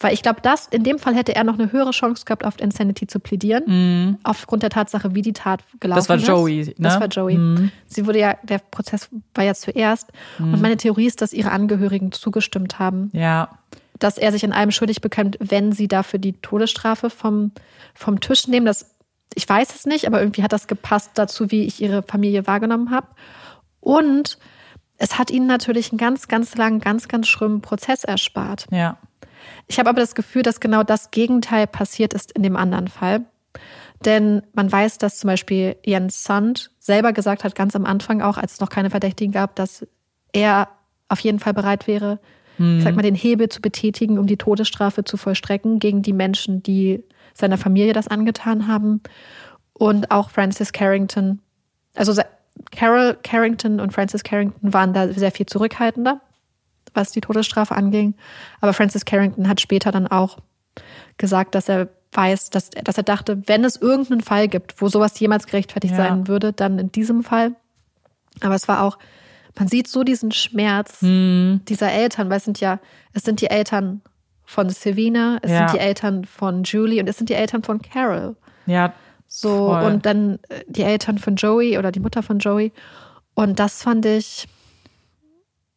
weil 0.00 0.14
ich 0.14 0.22
glaube, 0.22 0.40
dass 0.40 0.66
in 0.66 0.82
dem 0.82 0.98
Fall 0.98 1.14
hätte 1.14 1.34
er 1.36 1.44
noch 1.44 1.58
eine 1.58 1.72
höhere 1.72 1.90
Chance 1.90 2.24
gehabt, 2.24 2.44
auf 2.46 2.58
Insanity 2.58 3.06
zu 3.06 3.20
plädieren, 3.20 3.64
mm. 4.12 4.18
aufgrund 4.22 4.62
der 4.62 4.70
Tatsache, 4.70 5.14
wie 5.14 5.20
die 5.20 5.34
Tat 5.34 5.62
gelaufen 5.78 5.98
ist. 5.98 6.08
Das 6.08 6.26
war 6.26 6.36
Joey, 6.36 6.64
ne? 6.64 6.74
Das 6.78 6.98
war 6.98 7.06
Joey. 7.08 7.36
Mm. 7.36 7.70
Sie 7.86 8.06
wurde 8.06 8.18
ja, 8.18 8.36
der 8.42 8.58
Prozess 8.58 9.10
war 9.34 9.44
ja 9.44 9.52
zuerst. 9.52 10.10
Mm. 10.38 10.54
Und 10.54 10.62
meine 10.62 10.78
Theorie 10.78 11.06
ist, 11.06 11.20
dass 11.20 11.34
ihre 11.34 11.52
Angehörigen 11.52 12.12
zugestimmt 12.12 12.78
haben. 12.78 13.10
Ja. 13.12 13.50
Dass 13.98 14.16
er 14.16 14.32
sich 14.32 14.42
in 14.42 14.54
allem 14.54 14.70
schuldig 14.70 15.02
bekennt, 15.02 15.36
wenn 15.38 15.72
sie 15.72 15.86
dafür 15.86 16.18
die 16.18 16.32
Todesstrafe 16.32 17.10
vom, 17.10 17.52
vom 17.94 18.20
Tisch 18.20 18.48
nehmen. 18.48 18.64
Das, 18.64 18.94
ich 19.34 19.46
weiß 19.46 19.74
es 19.74 19.84
nicht, 19.84 20.06
aber 20.06 20.20
irgendwie 20.20 20.42
hat 20.42 20.54
das 20.54 20.66
gepasst 20.66 21.10
dazu, 21.16 21.50
wie 21.50 21.64
ich 21.64 21.82
ihre 21.82 22.02
Familie 22.02 22.46
wahrgenommen 22.46 22.90
habe. 22.90 23.08
Und 23.80 24.38
es 25.00 25.18
hat 25.18 25.30
ihnen 25.30 25.46
natürlich 25.46 25.90
einen 25.90 25.98
ganz, 25.98 26.28
ganz 26.28 26.54
langen, 26.56 26.78
ganz, 26.78 27.08
ganz 27.08 27.26
schlimmen 27.26 27.62
Prozess 27.62 28.04
erspart. 28.04 28.66
Ja. 28.70 28.98
Ich 29.66 29.78
habe 29.78 29.88
aber 29.88 30.00
das 30.00 30.14
Gefühl, 30.14 30.42
dass 30.42 30.60
genau 30.60 30.82
das 30.82 31.10
Gegenteil 31.10 31.66
passiert 31.66 32.12
ist 32.12 32.32
in 32.32 32.42
dem 32.42 32.54
anderen 32.54 32.86
Fall. 32.86 33.22
Denn 34.04 34.42
man 34.52 34.70
weiß, 34.70 34.98
dass 34.98 35.18
zum 35.18 35.28
Beispiel 35.28 35.76
Jens 35.84 36.22
Sand 36.22 36.70
selber 36.78 37.14
gesagt 37.14 37.44
hat, 37.44 37.54
ganz 37.54 37.74
am 37.74 37.86
Anfang 37.86 38.20
auch, 38.20 38.36
als 38.36 38.54
es 38.54 38.60
noch 38.60 38.68
keine 38.68 38.90
Verdächtigen 38.90 39.32
gab, 39.32 39.56
dass 39.56 39.86
er 40.32 40.68
auf 41.08 41.20
jeden 41.20 41.38
Fall 41.38 41.54
bereit 41.54 41.86
wäre, 41.86 42.20
mhm. 42.58 42.82
sag 42.82 42.94
mal, 42.94 43.02
den 43.02 43.14
Hebel 43.14 43.48
zu 43.48 43.62
betätigen, 43.62 44.18
um 44.18 44.26
die 44.26 44.36
Todesstrafe 44.36 45.04
zu 45.04 45.16
vollstrecken 45.16 45.78
gegen 45.78 46.02
die 46.02 46.12
Menschen, 46.12 46.62
die 46.62 47.04
seiner 47.32 47.56
Familie 47.56 47.94
das 47.94 48.06
angetan 48.06 48.68
haben. 48.68 49.00
Und 49.72 50.10
auch 50.10 50.28
Francis 50.28 50.72
Carrington, 50.72 51.40
also 51.94 52.12
Carol 52.70 53.16
Carrington 53.22 53.80
und 53.80 53.92
Francis 53.92 54.22
Carrington 54.22 54.72
waren 54.72 54.92
da 54.92 55.12
sehr 55.12 55.32
viel 55.32 55.46
zurückhaltender 55.46 56.20
was 56.94 57.12
die 57.12 57.20
Todesstrafe 57.20 57.74
anging. 57.74 58.14
Aber 58.60 58.72
Francis 58.72 59.04
Carrington 59.04 59.48
hat 59.48 59.60
später 59.60 59.92
dann 59.92 60.06
auch 60.06 60.38
gesagt, 61.16 61.54
dass 61.54 61.68
er 61.68 61.88
weiß, 62.12 62.50
dass, 62.50 62.70
dass 62.70 62.96
er 62.96 63.04
dachte, 63.04 63.42
wenn 63.46 63.64
es 63.64 63.76
irgendeinen 63.76 64.20
Fall 64.20 64.48
gibt, 64.48 64.80
wo 64.80 64.88
sowas 64.88 65.18
jemals 65.20 65.46
gerechtfertigt 65.46 65.92
ja. 65.92 65.98
sein 65.98 66.28
würde, 66.28 66.52
dann 66.52 66.78
in 66.78 66.90
diesem 66.90 67.22
Fall. 67.22 67.54
Aber 68.40 68.54
es 68.54 68.66
war 68.66 68.82
auch, 68.82 68.98
man 69.56 69.68
sieht 69.68 69.88
so 69.88 70.02
diesen 70.02 70.32
Schmerz 70.32 71.00
hm. 71.02 71.60
dieser 71.68 71.92
Eltern, 71.92 72.30
weil 72.30 72.38
es 72.38 72.44
sind 72.44 72.60
ja, 72.60 72.80
es 73.12 73.22
sind 73.22 73.40
die 73.40 73.48
Eltern 73.48 74.00
von 74.44 74.70
Savina, 74.70 75.38
es 75.42 75.50
ja. 75.50 75.68
sind 75.68 75.78
die 75.78 75.84
Eltern 75.84 76.24
von 76.24 76.64
Julie 76.64 77.00
und 77.00 77.08
es 77.08 77.16
sind 77.16 77.28
die 77.28 77.34
Eltern 77.34 77.62
von 77.62 77.80
Carol. 77.80 78.36
Ja. 78.66 78.92
So, 79.32 79.68
voll. 79.68 79.84
und 79.84 80.06
dann 80.06 80.40
äh, 80.48 80.64
die 80.66 80.82
Eltern 80.82 81.18
von 81.18 81.36
Joey 81.36 81.78
oder 81.78 81.92
die 81.92 82.00
Mutter 82.00 82.24
von 82.24 82.40
Joey. 82.40 82.72
Und 83.34 83.60
das 83.60 83.80
fand 83.80 84.04
ich, 84.04 84.48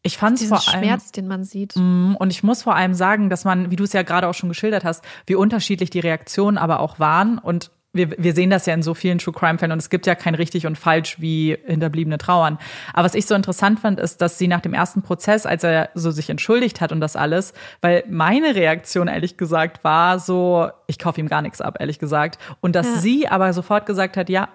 ich 0.02 0.18
fand 0.18 0.42
es 0.42 0.48
vor 0.48 0.58
allem 0.58 0.84
Schmerz, 0.84 1.12
den 1.12 1.28
man 1.28 1.44
sieht. 1.44 1.76
Mm, 1.76 2.16
und 2.16 2.32
ich 2.32 2.42
muss 2.42 2.64
vor 2.64 2.76
allem 2.76 2.96
sagen, 2.96 3.30
dass 3.30 3.46
man, 3.46 3.70
wie 3.70 3.76
du 3.76 3.84
es 3.84 3.94
ja 3.94 4.02
gerade 4.02 4.28
auch 4.28 4.34
schon 4.34 4.50
geschildert 4.50 4.84
hast, 4.84 5.06
wie 5.28 5.36
unterschiedlich 5.36 5.92
die 5.92 6.00
Reaktionen 6.00 6.58
aber 6.58 6.80
auch 6.80 6.98
waren. 6.98 7.38
Und 7.38 7.70
wir, 7.94 8.12
wir 8.18 8.34
sehen 8.34 8.50
das 8.50 8.66
ja 8.66 8.74
in 8.74 8.82
so 8.82 8.96
vielen 8.96 9.20
True 9.20 9.34
Crime 9.34 9.60
Fällen 9.60 9.72
und 9.72 9.78
es 9.78 9.90
gibt 9.90 10.08
ja 10.08 10.16
kein 10.16 10.34
richtig 10.34 10.66
und 10.66 10.78
falsch 10.78 11.22
wie 11.22 11.58
Hinterbliebene 11.66 12.18
trauern. 12.18 12.58
Aber 12.92 13.06
was 13.06 13.14
ich 13.14 13.28
so 13.28 13.36
interessant 13.36 13.80
fand, 13.80 14.00
ist, 14.00 14.20
dass 14.22 14.40
sie 14.40 14.48
nach 14.48 14.62
dem 14.62 14.74
ersten 14.74 15.04
Prozess, 15.04 15.46
als 15.46 15.64
er 15.64 15.90
so 15.94 16.10
sich 16.10 16.30
entschuldigt 16.30 16.82
hat 16.82 16.92
und 16.92 17.00
das 17.00 17.16
alles, 17.16 17.54
weil 17.82 18.04
meine 18.10 18.56
Reaktion 18.56 19.08
ehrlich 19.08 19.38
gesagt 19.38 19.84
war 19.84 20.20
so, 20.20 20.70
ich 20.88 20.98
kaufe 20.98 21.22
ihm 21.22 21.30
gar 21.30 21.44
nichts 21.44 21.62
ab, 21.62 21.78
ehrlich 21.80 22.00
gesagt. 22.00 22.40
Und 22.62 22.76
dass 22.76 22.88
ja. 22.88 22.96
sie 22.98 23.28
aber 23.28 23.54
sofort 23.54 23.86
gesagt 23.86 24.18
hat, 24.18 24.28
ja, 24.28 24.50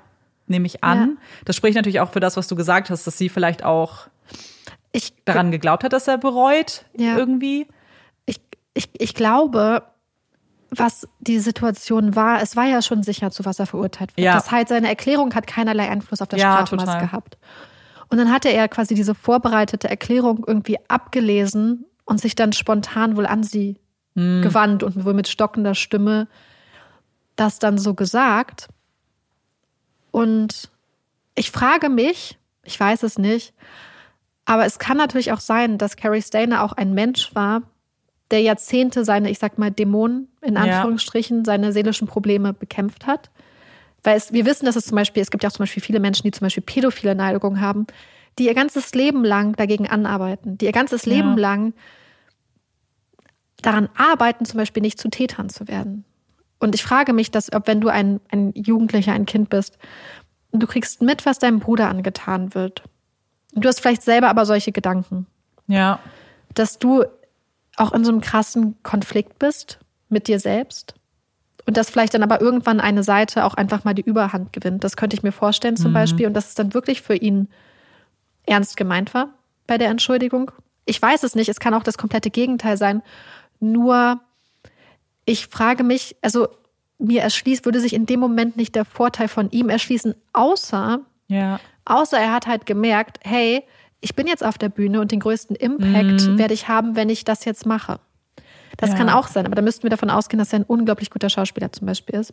nehme 0.49 0.67
ich 0.67 0.83
an. 0.83 0.99
Ja. 0.99 1.23
Das 1.45 1.55
spricht 1.55 1.77
natürlich 1.77 2.01
auch 2.01 2.11
für 2.11 2.21
das, 2.21 2.37
was 2.37 2.49
du 2.49 2.57
gesagt 2.57 2.91
hast, 2.91 3.07
dass 3.07 3.17
sie 3.19 3.29
vielleicht 3.29 3.65
auch 3.65 4.09
ich, 4.91 5.13
daran 5.25 5.53
geglaubt 5.53 5.85
hat, 5.85 5.93
dass 5.93 6.09
er 6.09 6.19
bereut 6.19 6.85
ja. 6.97 7.17
irgendwie. 7.17 7.67
Ich, 8.27 8.41
ich, 8.75 8.89
ich 8.99 9.15
glaube, 9.15 9.83
was 10.71 11.09
die 11.21 11.39
Situation 11.39 12.15
war, 12.15 12.43
es 12.43 12.57
war 12.57 12.67
ja 12.67 12.83
schon 12.83 13.03
sicher, 13.03 13.31
zu 13.31 13.45
was 13.45 13.59
er 13.59 13.67
verurteilt 13.67 14.17
wird. 14.17 14.25
Ja. 14.25 14.35
Das 14.35 14.51
heißt, 14.51 14.69
seine 14.69 14.89
Erklärung 14.89 15.35
hat 15.35 15.47
keinerlei 15.47 15.89
Einfluss 15.89 16.21
auf 16.21 16.29
das 16.29 16.41
ja, 16.41 16.53
Strafmaß 16.53 16.85
total. 16.85 17.01
gehabt. 17.01 17.39
Und 18.09 18.19
dann 18.19 18.31
hatte 18.33 18.49
er 18.49 18.69
quasi 18.69 18.95
diese 18.95 19.15
vorbereitete 19.15 19.89
Erklärung 19.89 20.45
irgendwie 20.47 20.79
abgelesen 20.89 21.87
und 22.05 22.21
sich 22.21 22.35
dann 22.35 22.53
spontan 22.53 23.17
wohl 23.17 23.27
an 23.27 23.43
sie 23.43 23.79
hm. 24.15 24.43
gewandt 24.43 24.83
und 24.83 25.05
wohl 25.05 25.15
mit 25.15 25.29
stockender 25.29 25.75
Stimme 25.75 26.29
das 27.37 27.59
dann 27.59 27.79
so 27.79 27.95
gesagt. 27.95 28.69
Und 30.11 30.71
ich 31.35 31.51
frage 31.51 31.89
mich, 31.89 32.39
ich 32.65 32.79
weiß 32.79 33.03
es 33.05 33.19
nicht, 33.19 33.55
aber 34.45 34.65
es 34.65 34.79
kann 34.79 34.97
natürlich 34.97 35.33
auch 35.33 35.41
sein, 35.41 35.79
dass 35.79 35.97
Carrie 35.97 36.23
Stainer 36.23 36.63
auch 36.63 36.73
ein 36.73 36.95
Mensch 36.95 37.35
war, 37.35 37.63
der 38.31 38.41
Jahrzehnte 38.41 39.05
seine, 39.05 39.31
ich 39.31 39.39
sag 39.39 39.59
mal, 39.59 39.71
Dämonen, 39.71 40.29
in 40.43 40.57
Anführungsstrichen, 40.57 41.39
ja. 41.39 41.45
seine 41.45 41.73
seelischen 41.73 42.07
Probleme 42.07 42.53
bekämpft 42.53 43.07
hat. 43.07 43.31
Weil 44.03 44.17
es, 44.17 44.33
wir 44.33 44.47
wissen, 44.47 44.67
dass 44.67 44.77
es 44.77 44.87
zum 44.87 44.97
Beispiel, 44.97 45.23
es 45.23 45.31
gibt 45.31 45.43
ja 45.43 45.49
auch 45.49 45.55
zum 45.55 45.65
Beispiel 45.65 45.83
viele 45.83 46.01
Menschen, 46.01 46.25
die 46.25 46.31
zum 46.31 46.45
Beispiel 46.45 46.63
pädophile 46.63 47.15
Neigung 47.15 47.61
haben, 47.61 47.87
die 48.39 48.47
ihr 48.47 48.55
ganzes 48.55 48.95
Leben 48.95 49.25
lang 49.25 49.57
dagegen 49.57 49.89
anarbeiten, 49.89 50.59
die 50.59 50.67
ihr 50.67 50.73
ganzes 50.73 51.07
Leben 51.07 51.31
ja. 51.31 51.37
lang 51.37 51.75
daran 53.63 53.89
arbeiten, 53.97 54.45
zum 54.45 54.59
Beispiel 54.59 54.83
nicht 54.83 55.01
zu 55.01 55.09
Tätern 55.09 55.49
zu 55.49 55.67
werden. 55.67 56.05
Und 56.61 56.75
ich 56.75 56.83
frage 56.83 57.13
mich, 57.13 57.31
dass, 57.31 57.53
ob 57.53 57.67
wenn 57.67 57.81
du 57.81 57.89
ein, 57.89 58.21
ein 58.31 58.53
Jugendlicher, 58.55 59.13
ein 59.13 59.27
Kind 59.27 59.49
bist, 59.49 59.79
und 60.51 60.63
du 60.63 60.67
kriegst 60.67 61.03
mit, 61.03 61.27
was 61.27 61.39
deinem 61.39 61.59
Bruder 61.59 61.89
angetan 61.89 62.55
wird, 62.55 62.83
Du 63.53 63.69
hast 63.69 63.81
vielleicht 63.81 64.03
selber 64.03 64.29
aber 64.29 64.47
solche 64.47 64.73
Gedanken. 64.73 65.27
Ja. 65.67 65.99
Dass 66.55 66.79
du 66.79 67.05
auch 67.81 67.93
in 67.93 68.05
so 68.05 68.13
einem 68.13 68.21
krassen 68.21 68.77
Konflikt 68.83 69.39
bist 69.39 69.79
mit 70.09 70.29
dir 70.29 70.41
selbst. 70.41 70.95
Und 71.67 71.77
dass 71.77 71.91
vielleicht 71.91 72.15
dann 72.15 72.23
aber 72.23 72.41
irgendwann 72.41 72.81
eine 72.81 73.03
Seite 73.03 73.45
auch 73.45 73.55
einfach 73.55 73.85
mal 73.85 73.95
die 73.95 74.03
Überhand 74.03 74.53
gewinnt. 74.53 74.85
Das 74.85 74.97
könnte 74.97 75.17
ich 75.17 75.23
mir 75.23 75.33
vorstellen 75.33 75.77
zum 75.77 75.91
mhm. 75.91 75.95
Beispiel. 75.95 76.27
Und 76.27 76.35
dass 76.35 76.49
es 76.49 76.55
dann 76.55 76.73
wirklich 76.75 77.03
für 77.03 77.15
ihn 77.15 77.49
ernst 78.47 78.77
gemeint 78.77 79.13
war 79.13 79.29
bei 79.67 79.77
der 79.77 79.89
Entschuldigung. 79.89 80.51
Ich 80.87 81.01
weiß 81.01 81.23
es 81.25 81.35
nicht. 81.35 81.49
Es 81.49 81.61
kann 81.61 81.75
auch 81.75 81.83
das 81.83 81.99
komplette 81.99 82.31
Gegenteil 82.31 82.79
sein. 82.79 83.03
Nur 83.61 84.21
ich 85.27 85.47
frage 85.47 85.85
mich, 85.85 86.17
also 86.23 86.49
mir 86.99 87.21
erschließt, 87.21 87.67
würde 87.67 87.81
sich 87.81 87.93
in 87.93 88.07
dem 88.07 88.19
Moment 88.19 88.57
nicht 88.57 88.75
der 88.75 88.87
Vorteil 88.87 89.29
von 89.29 89.51
ihm 89.51 89.69
erschließen, 89.69 90.15
außer 90.33 91.01
ja. 91.29 91.61
Außer 91.85 92.19
er 92.19 92.33
hat 92.33 92.47
halt 92.47 92.67
gemerkt, 92.67 93.21
hey, 93.23 93.65
ich 94.01 94.15
bin 94.15 94.27
jetzt 94.27 94.45
auf 94.45 94.59
der 94.59 94.69
Bühne 94.69 95.01
und 95.01 95.13
den 95.13 95.21
größten 95.21 95.57
Impact 95.57 96.27
mhm. 96.27 96.39
werde 96.39 96.55
ich 96.55 96.69
haben, 96.69 96.97
wenn 96.97 97.09
ich 97.09 97.25
das 97.25 97.45
jetzt 97.45 97.67
mache. 97.67 97.99
Das 98.77 98.91
ja. 98.91 98.97
kann 98.97 99.09
auch 99.09 99.27
sein, 99.27 99.45
aber 99.45 99.57
da 99.57 99.63
müssten 99.63 99.83
wir 99.83 99.91
davon 99.91 100.11
ausgehen, 100.11 100.39
dass 100.39 100.53
er 100.53 100.61
ein 100.61 100.65
unglaublich 100.65 101.11
guter 101.11 101.31
Schauspieler 101.31 101.73
zum 101.73 101.87
Beispiel 101.87 102.15
ist. 102.15 102.33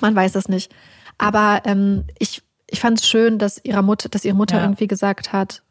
Man 0.00 0.14
weiß 0.14 0.34
es 0.36 0.48
nicht. 0.48 0.72
Aber 1.18 1.62
ähm, 1.64 2.04
ich, 2.18 2.42
ich 2.66 2.80
fand 2.80 3.00
es 3.00 3.06
schön, 3.06 3.38
dass 3.38 3.62
ihre 3.62 3.82
Mutter, 3.82 4.08
dass 4.08 4.24
ihre 4.24 4.34
Mutter 4.34 4.56
ja. 4.56 4.62
irgendwie 4.62 4.86
gesagt 4.86 5.32
hat, 5.32 5.62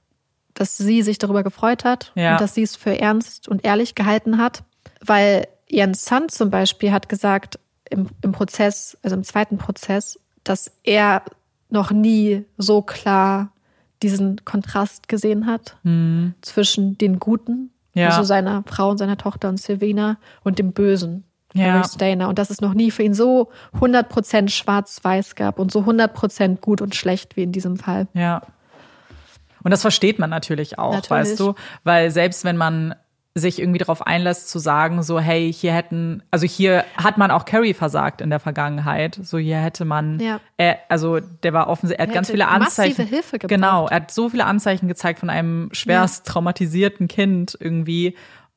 dass 0.53 0.77
sie 0.77 1.01
sich 1.01 1.17
darüber 1.17 1.43
gefreut 1.43 1.83
hat 1.83 2.11
ja. 2.15 2.33
und 2.33 2.41
dass 2.41 2.53
sie 2.53 2.61
es 2.61 2.75
für 2.75 2.99
ernst 2.99 3.47
und 3.47 3.65
ehrlich 3.65 3.95
gehalten 3.95 4.37
hat. 4.37 4.63
Weil 5.01 5.47
Jens 5.67 6.05
Sand 6.05 6.31
zum 6.31 6.51
Beispiel 6.51 6.91
hat 6.91 7.09
gesagt 7.09 7.59
im, 7.89 8.09
im 8.21 8.31
Prozess, 8.31 8.97
also 9.01 9.15
im 9.15 9.23
zweiten 9.23 9.57
Prozess, 9.57 10.19
dass 10.43 10.71
er 10.83 11.23
noch 11.69 11.91
nie 11.91 12.45
so 12.57 12.83
klar 12.83 13.52
diesen 14.03 14.43
Kontrast 14.45 15.07
gesehen 15.07 15.47
hat 15.47 15.77
mhm. 15.83 16.35
zwischen 16.41 16.97
den 16.97 17.19
Guten, 17.19 17.71
ja. 17.93 18.09
also 18.09 18.23
seiner 18.23 18.63
Frau 18.67 18.89
und 18.89 18.97
seiner 18.97 19.17
Tochter 19.17 19.49
und 19.49 19.59
Silvina, 19.59 20.17
und 20.43 20.59
dem 20.59 20.73
Bösen, 20.73 21.23
ja. 21.53 21.83
Stainer. 21.83 22.29
Und 22.29 22.39
dass 22.39 22.49
es 22.49 22.61
noch 22.61 22.73
nie 22.73 22.91
für 22.91 23.03
ihn 23.03 23.13
so 23.13 23.49
100% 23.79 24.49
schwarz-weiß 24.49 25.35
gab 25.35 25.59
und 25.59 25.71
so 25.71 25.81
100% 25.81 26.59
gut 26.59 26.81
und 26.81 26.95
schlecht 26.95 27.35
wie 27.37 27.43
in 27.43 27.51
diesem 27.51 27.77
Fall. 27.77 28.07
Ja. 28.13 28.41
Und 29.63 29.71
das 29.71 29.81
versteht 29.81 30.19
man 30.19 30.29
natürlich 30.29 30.77
auch, 30.77 30.93
natürlich. 30.93 31.09
weißt 31.09 31.39
du, 31.39 31.55
weil 31.83 32.11
selbst 32.11 32.43
wenn 32.43 32.57
man 32.57 32.95
sich 33.35 33.59
irgendwie 33.59 33.79
darauf 33.79 34.05
einlässt 34.05 34.49
zu 34.49 34.59
sagen, 34.59 35.01
so 35.01 35.19
hey, 35.19 35.51
hier 35.51 35.73
hätten, 35.73 36.21
also 36.29 36.45
hier 36.45 36.85
hat 36.95 37.17
man 37.17 37.31
auch 37.31 37.45
Carrie 37.45 37.73
versagt 37.73 38.21
in 38.21 38.29
der 38.29 38.39
Vergangenheit. 38.39 39.19
So 39.23 39.39
hier 39.39 39.57
hätte 39.57 39.85
man, 39.85 40.19
ja. 40.19 40.39
er, 40.57 40.79
also 40.89 41.19
der 41.19 41.51
war 41.51 41.67
offensichtlich, 41.67 41.99
er 41.99 42.07
hat 42.09 42.13
ganz 42.13 42.29
viele 42.29 42.47
Anzeichen. 42.47 42.91
Massive 42.91 43.15
Hilfe 43.15 43.39
gebraucht. 43.39 43.49
Genau, 43.49 43.87
er 43.87 43.95
hat 43.95 44.11
so 44.11 44.29
viele 44.29 44.45
Anzeichen 44.45 44.87
gezeigt 44.87 45.19
von 45.19 45.31
einem 45.31 45.69
schwerst 45.71 46.27
ja. 46.27 46.33
traumatisierten 46.33 47.07
Kind 47.07 47.57
irgendwie. 47.59 48.15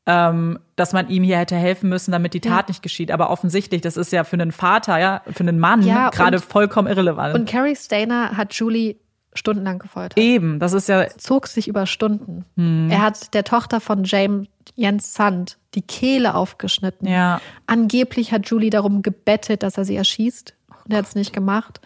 Ähm, 0.08 0.60
dass 0.76 0.92
man 0.92 1.08
ihm 1.08 1.24
hier 1.24 1.36
hätte 1.36 1.56
helfen 1.56 1.88
müssen, 1.88 2.12
damit 2.12 2.32
die 2.32 2.40
Tat 2.40 2.66
ja. 2.66 2.68
nicht 2.68 2.80
geschieht. 2.80 3.10
Aber 3.10 3.28
offensichtlich, 3.28 3.80
das 3.80 3.96
ist 3.96 4.12
ja 4.12 4.22
für 4.22 4.34
einen 4.34 4.52
Vater, 4.52 5.00
ja, 5.00 5.22
für 5.32 5.40
einen 5.40 5.58
Mann 5.58 5.82
ja, 5.82 6.10
gerade 6.10 6.38
vollkommen 6.38 6.86
irrelevant. 6.86 7.34
Und 7.34 7.48
Carrie 7.48 7.74
Stainer 7.74 8.36
hat 8.36 8.54
Julie 8.54 8.94
stundenlang 9.36 9.78
gefoltert. 9.78 10.18
Eben, 10.18 10.58
das 10.58 10.72
ist 10.72 10.88
ja. 10.88 11.06
Zog 11.16 11.46
sich 11.46 11.68
über 11.68 11.86
Stunden. 11.86 12.44
Hm. 12.56 12.90
Er 12.90 13.02
hat 13.02 13.34
der 13.34 13.44
Tochter 13.44 13.80
von 13.80 14.04
James 14.04 14.48
Jens 14.74 15.14
Sand 15.14 15.58
die 15.74 15.82
Kehle 15.82 16.34
aufgeschnitten. 16.34 17.08
Ja. 17.08 17.40
Angeblich 17.66 18.32
hat 18.32 18.48
Julie 18.48 18.70
darum 18.70 19.02
gebettet, 19.02 19.62
dass 19.62 19.78
er 19.78 19.84
sie 19.84 19.96
erschießt. 19.96 20.54
Und 20.84 20.92
er 20.92 20.98
hat 20.98 21.06
es 21.06 21.14
nicht 21.14 21.32
gemacht. 21.32 21.80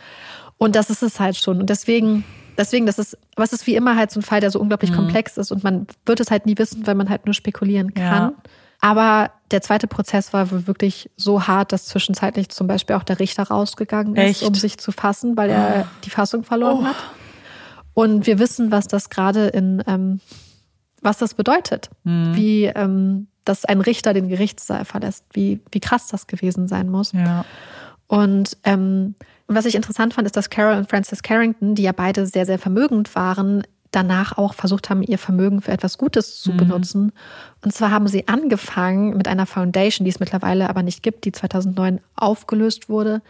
Und 0.59 0.77
das 0.77 0.90
ist 0.90 1.02
es 1.02 1.20
halt 1.20 1.36
schon. 1.36 1.60
Und 1.60 1.70
deswegen, 1.70 2.24
deswegen, 2.59 2.86
das 2.86 2.98
ist, 2.98 3.16
was 3.36 3.52
ist 3.52 3.66
wie 3.66 3.77
immer 3.77 3.97
halt 3.97 4.10
so 4.10 4.20
ein 4.20 4.22
Fall, 4.22 4.40
der 4.40 4.51
so 4.51 4.60
unglaublich 4.60 4.90
mhm. 4.90 4.97
komplex 4.97 5.36
ist 5.36 5.51
und 5.52 5.64
man 5.64 5.86
wird 6.05 6.20
es 6.20 6.31
halt 6.31 6.47
nie 6.47 6.59
wissen, 6.59 6.86
weil 6.86 6.94
man 6.94 7.09
halt 7.09 7.27
nur 7.27 7.35
spekulieren 7.35 7.94
kann. 7.94 8.32
Ja. 8.32 8.35
Aber 8.81 9.31
der 9.51 9.62
zweite 9.62 9.86
Prozess 9.86 10.32
war 10.32 10.66
wirklich 10.66 11.10
so 11.16 11.47
hart, 11.47 11.72
dass 11.72 11.86
zwischenzeitlich 11.86 12.48
zum 12.48 12.66
Beispiel 12.66 12.97
auch 12.97 13.02
der 13.02 13.20
Richter 13.20 13.44
rausgegangen 13.44 14.16
ist, 14.16 14.43
Echt? 14.43 14.43
um 14.43 14.55
sich 14.55 14.78
zu 14.78 14.90
fassen, 14.93 15.36
weil 15.36 15.51
er 15.51 15.86
oh. 15.86 15.89
die 16.05 16.10
Fassung 16.10 16.44
verloren 16.44 16.81
oh. 16.82 16.86
hat. 16.86 16.97
Und 17.94 18.26
wir 18.26 18.38
wissen, 18.38 18.70
was 18.70 18.86
das 18.86 19.10
gerade 19.10 19.48
in, 19.48 19.82
ähm, 19.86 20.20
was 21.02 21.18
das 21.18 21.34
bedeutet, 21.34 21.90
mhm. 22.04 22.34
wie 22.34 22.64
ähm, 22.64 23.26
dass 23.44 23.64
ein 23.64 23.80
Richter 23.80 24.14
den 24.14 24.28
Gerichtssaal 24.28 24.84
verlässt, 24.84 25.24
wie, 25.32 25.60
wie 25.72 25.80
krass 25.80 26.08
das 26.08 26.26
gewesen 26.26 26.68
sein 26.68 26.88
muss. 26.88 27.12
Ja. 27.12 27.44
Und 28.06 28.56
ähm, 28.64 29.14
was 29.46 29.64
ich 29.64 29.74
interessant 29.74 30.14
fand, 30.14 30.26
ist, 30.26 30.36
dass 30.36 30.50
Carol 30.50 30.76
und 30.76 30.90
Francis 30.90 31.22
Carrington, 31.22 31.74
die 31.74 31.82
ja 31.82 31.92
beide 31.92 32.26
sehr, 32.26 32.46
sehr 32.46 32.58
vermögend 32.58 33.14
waren, 33.14 33.62
danach 33.90 34.38
auch 34.38 34.54
versucht 34.54 34.88
haben, 34.90 35.02
ihr 35.02 35.18
Vermögen 35.18 35.62
für 35.62 35.72
etwas 35.72 35.98
Gutes 35.98 36.40
zu 36.40 36.52
mhm. 36.52 36.56
benutzen. 36.58 37.12
Und 37.64 37.72
zwar 37.72 37.90
haben 37.90 38.06
sie 38.06 38.28
angefangen 38.28 39.16
mit 39.16 39.26
einer 39.26 39.46
Foundation, 39.46 40.04
die 40.04 40.10
es 40.10 40.20
mittlerweile 40.20 40.68
aber 40.68 40.82
nicht 40.82 41.02
gibt, 41.02 41.24
die 41.24 41.32
2009 41.32 42.00
aufgelöst 42.14 42.88
wurde, 42.88 43.22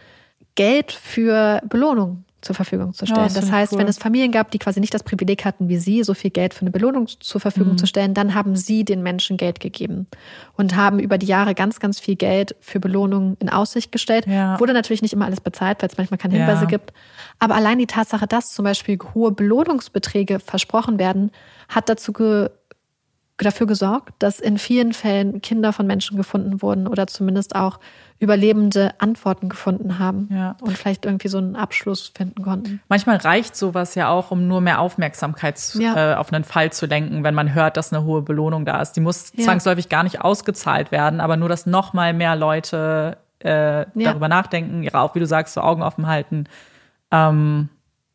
Geld 0.55 0.91
für 0.91 1.61
Belohnung 1.67 2.25
zur 2.41 2.55
Verfügung 2.55 2.93
zu 2.93 3.05
stellen. 3.05 3.21
Ja, 3.21 3.25
das, 3.25 3.33
das 3.35 3.51
heißt, 3.51 3.73
cool. 3.73 3.79
wenn 3.79 3.87
es 3.87 3.97
Familien 3.97 4.31
gab, 4.31 4.51
die 4.51 4.59
quasi 4.59 4.79
nicht 4.79 4.93
das 4.93 5.03
Privileg 5.03 5.45
hatten, 5.45 5.69
wie 5.69 5.77
sie, 5.77 6.03
so 6.03 6.13
viel 6.13 6.31
Geld 6.31 6.53
für 6.53 6.61
eine 6.61 6.71
Belohnung 6.71 7.07
zur 7.07 7.39
Verfügung 7.39 7.73
mhm. 7.73 7.77
zu 7.77 7.85
stellen, 7.85 8.13
dann 8.13 8.33
haben 8.33 8.55
sie 8.55 8.83
den 8.83 9.03
Menschen 9.03 9.37
Geld 9.37 9.59
gegeben 9.59 10.07
und 10.57 10.75
haben 10.75 10.99
über 10.99 11.17
die 11.17 11.27
Jahre 11.27 11.53
ganz, 11.53 11.79
ganz 11.79 11.99
viel 11.99 12.15
Geld 12.15 12.55
für 12.59 12.79
Belohnungen 12.79 13.37
in 13.39 13.49
Aussicht 13.49 13.91
gestellt. 13.91 14.25
Ja. 14.27 14.59
Wurde 14.59 14.73
natürlich 14.73 15.01
nicht 15.01 15.13
immer 15.13 15.25
alles 15.25 15.41
bezahlt, 15.41 15.81
weil 15.81 15.89
es 15.89 15.97
manchmal 15.97 16.17
keine 16.17 16.35
Hinweise 16.35 16.63
ja. 16.63 16.67
gibt. 16.67 16.93
Aber 17.39 17.55
allein 17.55 17.77
die 17.77 17.87
Tatsache, 17.87 18.27
dass 18.27 18.51
zum 18.51 18.65
Beispiel 18.65 18.97
hohe 19.13 19.31
Belohnungsbeträge 19.31 20.39
versprochen 20.39 20.99
werden, 20.99 21.31
hat 21.69 21.89
dazu 21.89 22.13
ge 22.13 22.49
dafür 23.43 23.67
gesorgt, 23.67 24.13
dass 24.19 24.39
in 24.39 24.57
vielen 24.57 24.93
Fällen 24.93 25.41
Kinder 25.41 25.73
von 25.73 25.87
Menschen 25.87 26.17
gefunden 26.17 26.61
wurden 26.61 26.87
oder 26.87 27.07
zumindest 27.07 27.55
auch 27.55 27.79
Überlebende 28.19 28.93
Antworten 28.99 29.49
gefunden 29.49 29.97
haben 29.97 30.29
ja. 30.31 30.55
und 30.61 30.77
vielleicht 30.77 31.05
irgendwie 31.05 31.27
so 31.27 31.39
einen 31.39 31.55
Abschluss 31.55 32.11
finden 32.15 32.43
konnten. 32.43 32.79
Manchmal 32.87 33.17
reicht 33.17 33.55
sowas 33.55 33.95
ja 33.95 34.09
auch, 34.09 34.29
um 34.29 34.47
nur 34.47 34.61
mehr 34.61 34.79
Aufmerksamkeit 34.79 35.59
ja. 35.73 36.13
äh, 36.13 36.15
auf 36.15 36.31
einen 36.31 36.43
Fall 36.43 36.71
zu 36.71 36.85
lenken, 36.85 37.23
wenn 37.23 37.33
man 37.33 37.55
hört, 37.55 37.77
dass 37.77 37.91
eine 37.91 38.03
hohe 38.03 38.21
Belohnung 38.21 38.63
da 38.63 38.79
ist. 38.79 38.91
Die 38.91 39.01
muss 39.01 39.33
ja. 39.35 39.45
zwangsläufig 39.45 39.89
gar 39.89 40.03
nicht 40.03 40.21
ausgezahlt 40.21 40.91
werden, 40.91 41.19
aber 41.19 41.35
nur, 41.35 41.49
dass 41.49 41.65
noch 41.65 41.93
mal 41.93 42.13
mehr 42.13 42.35
Leute 42.35 43.17
äh, 43.39 43.87
darüber 43.95 44.27
nachdenken, 44.27 44.83
ihre 44.83 44.99
auch, 44.99 45.15
wie 45.15 45.19
du 45.19 45.25
sagst, 45.25 45.55
so 45.55 45.61
Augen 45.61 45.81
offen 45.81 46.05
halten. 46.05 46.45
Ähm, 47.09 47.69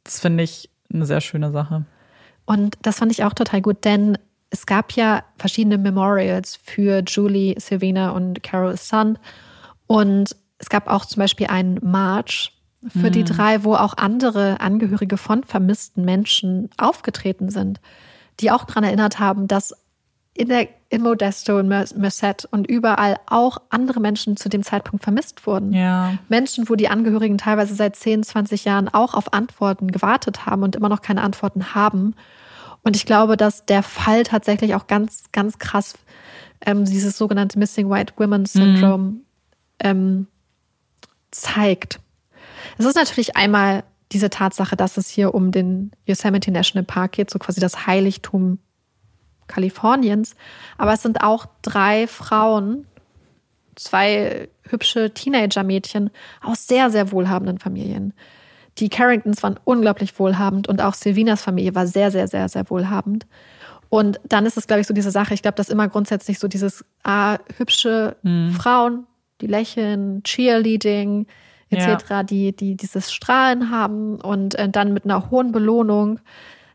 das 0.04 0.20
finde 0.20 0.44
ich 0.44 0.70
eine 0.94 1.04
sehr 1.04 1.20
schöne 1.20 1.50
Sache. 1.50 1.84
Und 2.44 2.78
das 2.82 2.98
fand 2.98 3.10
ich 3.10 3.24
auch 3.24 3.34
total 3.34 3.60
gut, 3.60 3.84
denn 3.84 4.18
es 4.56 4.64
gab 4.64 4.92
ja 4.92 5.22
verschiedene 5.36 5.76
Memorials 5.76 6.56
für 6.56 7.02
Julie, 7.06 7.60
Silvina 7.60 8.10
und 8.10 8.42
Carol 8.42 8.78
Son. 8.78 9.18
Und 9.86 10.34
es 10.58 10.70
gab 10.70 10.88
auch 10.88 11.04
zum 11.04 11.20
Beispiel 11.20 11.48
einen 11.48 11.78
March 11.82 12.52
für 12.88 13.08
mhm. 13.08 13.12
die 13.12 13.24
drei, 13.24 13.64
wo 13.64 13.74
auch 13.74 13.98
andere 13.98 14.60
Angehörige 14.60 15.18
von 15.18 15.44
vermissten 15.44 16.06
Menschen 16.06 16.70
aufgetreten 16.78 17.50
sind, 17.50 17.80
die 18.40 18.50
auch 18.50 18.64
daran 18.64 18.84
erinnert 18.84 19.18
haben, 19.18 19.46
dass 19.46 19.74
in, 20.32 20.48
der, 20.48 20.68
in 20.88 21.02
Modesto, 21.02 21.58
in 21.58 21.68
Merced 21.68 22.46
und 22.50 22.66
überall 22.66 23.16
auch 23.26 23.58
andere 23.68 24.00
Menschen 24.00 24.38
zu 24.38 24.48
dem 24.48 24.62
Zeitpunkt 24.62 25.02
vermisst 25.02 25.46
wurden. 25.46 25.74
Ja. 25.74 26.14
Menschen, 26.30 26.70
wo 26.70 26.76
die 26.76 26.88
Angehörigen 26.88 27.36
teilweise 27.36 27.74
seit 27.74 27.96
10, 27.96 28.22
20 28.22 28.64
Jahren 28.64 28.88
auch 28.88 29.12
auf 29.12 29.34
Antworten 29.34 29.90
gewartet 29.90 30.46
haben 30.46 30.62
und 30.62 30.76
immer 30.76 30.88
noch 30.88 31.02
keine 31.02 31.22
Antworten 31.22 31.74
haben. 31.74 32.14
Und 32.86 32.94
ich 32.94 33.04
glaube, 33.04 33.36
dass 33.36 33.66
der 33.66 33.82
Fall 33.82 34.22
tatsächlich 34.22 34.76
auch 34.76 34.86
ganz, 34.86 35.24
ganz 35.32 35.58
krass 35.58 35.94
ähm, 36.64 36.84
dieses 36.84 37.18
sogenannte 37.18 37.58
Missing 37.58 37.90
White 37.90 38.14
Women 38.16 38.46
Syndrome 38.46 39.04
mhm 39.04 39.26
ähm, 39.80 40.26
zeigt. 41.30 42.00
Es 42.78 42.84
ist 42.84 42.96
natürlich 42.96 43.36
einmal 43.36 43.84
diese 44.12 44.30
Tatsache, 44.30 44.76
dass 44.76 44.96
es 44.96 45.08
hier 45.08 45.34
um 45.34 45.50
den 45.50 45.90
Yosemite 46.04 46.50
National 46.50 46.84
Park 46.84 47.12
geht, 47.12 47.30
so 47.30 47.38
quasi 47.38 47.60
das 47.60 47.86
Heiligtum 47.86 48.58
Kaliforniens. 49.46 50.34
Aber 50.78 50.92
es 50.92 51.02
sind 51.02 51.22
auch 51.22 51.46
drei 51.62 52.06
Frauen, 52.06 52.86
zwei 53.74 54.48
hübsche 54.62 55.12
Teenager-Mädchen 55.12 56.10
aus 56.42 56.66
sehr, 56.66 56.90
sehr 56.90 57.12
wohlhabenden 57.12 57.58
Familien. 57.58 58.12
Die 58.78 58.88
Carringtons 58.88 59.42
waren 59.42 59.58
unglaublich 59.64 60.18
wohlhabend 60.18 60.68
und 60.68 60.82
auch 60.82 60.94
Silvinas 60.94 61.42
Familie 61.42 61.74
war 61.74 61.86
sehr, 61.86 62.10
sehr, 62.10 62.28
sehr, 62.28 62.48
sehr 62.48 62.68
wohlhabend. 62.68 63.26
Und 63.88 64.20
dann 64.24 64.46
ist 64.46 64.56
es, 64.56 64.66
glaube 64.66 64.80
ich, 64.80 64.86
so 64.86 64.94
diese 64.94 65.10
Sache, 65.10 65.34
ich 65.34 65.42
glaube, 65.42 65.56
dass 65.56 65.68
immer 65.68 65.88
grundsätzlich 65.88 66.38
so 66.38 66.48
dieses 66.48 66.84
ah, 67.04 67.38
hübsche 67.56 68.16
mhm. 68.22 68.50
Frauen, 68.52 69.06
die 69.40 69.46
lächeln, 69.46 70.22
Cheerleading 70.24 71.26
etc., 71.70 72.04
ja. 72.10 72.22
die, 72.22 72.54
die 72.54 72.76
dieses 72.76 73.12
Strahlen 73.12 73.70
haben 73.70 74.20
und 74.20 74.54
äh, 74.56 74.68
dann 74.68 74.92
mit 74.92 75.04
einer 75.04 75.30
hohen 75.30 75.52
Belohnung, 75.52 76.20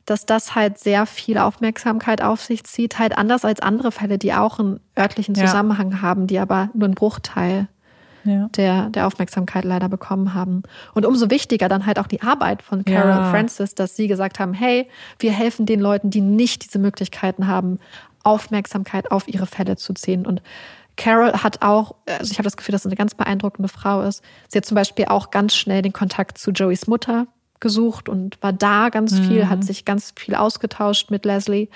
dass 0.06 0.26
das 0.26 0.56
halt 0.56 0.78
sehr 0.78 1.06
viel 1.06 1.38
Aufmerksamkeit 1.38 2.22
auf 2.22 2.42
sich 2.42 2.64
zieht, 2.64 3.00
halt 3.00 3.18
anders 3.18 3.46
als 3.46 3.62
andere 3.62 3.92
Fälle, 3.92 4.18
die 4.18 4.34
auch 4.34 4.60
einen 4.60 4.80
örtlichen 4.98 5.36
Zusammenhang 5.36 5.92
ja. 5.92 6.02
haben, 6.02 6.28
die 6.28 6.40
aber 6.40 6.70
nur 6.74 6.86
einen 6.86 6.96
Bruchteil 6.96 7.68
ja. 8.24 8.50
der, 8.56 8.90
der 8.90 9.08
Aufmerksamkeit 9.08 9.64
leider 9.64 9.90
bekommen 9.90 10.34
haben. 10.34 10.64
Und 10.94 11.06
umso 11.06 11.30
wichtiger 11.30 11.70
dann 11.70 11.86
halt 11.86 12.00
auch 12.00 12.08
die 12.08 12.22
Arbeit 12.22 12.62
von 12.62 12.86
Carol 12.86 13.10
ja. 13.10 13.32
Francis, 13.32 13.76
dass 13.76 13.96
sie 13.96 14.08
gesagt 14.08 14.40
haben, 14.40 14.54
hey, 14.54 14.88
wir 15.20 15.32
helfen 15.32 15.66
den 15.66 15.80
Leuten, 15.80 16.10
die 16.10 16.22
nicht 16.22 16.66
diese 16.66 16.80
Möglichkeiten 16.80 17.48
haben, 17.48 17.80
Aufmerksamkeit 18.24 19.12
auf 19.12 19.28
ihre 19.28 19.48
Fälle 19.48 19.78
zu 19.78 19.94
ziehen. 19.94 20.26
Und 20.26 20.42
Carol 20.98 21.34
hat 21.34 21.62
auch, 21.62 21.96
also 22.06 22.32
ich 22.32 22.38
habe 22.38 22.44
das 22.44 22.58
Gefühl, 22.58 22.74
dass 22.74 22.84
sie 22.84 22.90
eine 22.90 22.96
ganz 22.96 23.16
beeindruckende 23.16 23.70
Frau 23.70 24.02
ist. 24.02 24.24
Sie 24.48 24.58
hat 24.58 24.66
zum 24.66 24.76
Beispiel 24.76 25.06
auch 25.06 25.32
ganz 25.32 25.56
schnell 25.56 25.82
den 25.82 25.94
Kontakt 25.94 26.38
zu 26.38 26.52
Joeys 26.52 26.88
Mutter 26.88 27.28
gesucht 27.60 28.10
und 28.10 28.42
war 28.42 28.54
da 28.54 28.90
ganz 28.90 29.14
mhm. 29.14 29.24
viel, 29.24 29.50
hat 29.50 29.64
sich 29.64 29.86
ganz 29.86 30.14
viel 30.18 30.36
ausgetauscht 30.36 31.12
mit 31.12 31.26
Leslie. 31.26 31.70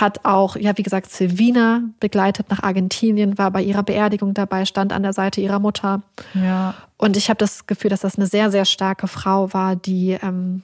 Hat 0.00 0.24
auch, 0.24 0.56
ja, 0.56 0.76
wie 0.78 0.82
gesagt, 0.82 1.10
Silvina 1.10 1.82
begleitet 2.00 2.48
nach 2.48 2.62
Argentinien, 2.62 3.36
war 3.36 3.50
bei 3.50 3.62
ihrer 3.62 3.82
Beerdigung 3.82 4.32
dabei, 4.32 4.64
stand 4.64 4.90
an 4.90 5.02
der 5.02 5.12
Seite 5.12 5.42
ihrer 5.42 5.58
Mutter. 5.58 6.02
Ja. 6.32 6.74
Und 6.96 7.18
ich 7.18 7.28
habe 7.28 7.36
das 7.36 7.66
Gefühl, 7.66 7.90
dass 7.90 8.00
das 8.00 8.16
eine 8.16 8.26
sehr, 8.26 8.50
sehr 8.50 8.64
starke 8.64 9.06
Frau 9.06 9.52
war, 9.52 9.76
die, 9.76 10.18
ähm, 10.22 10.62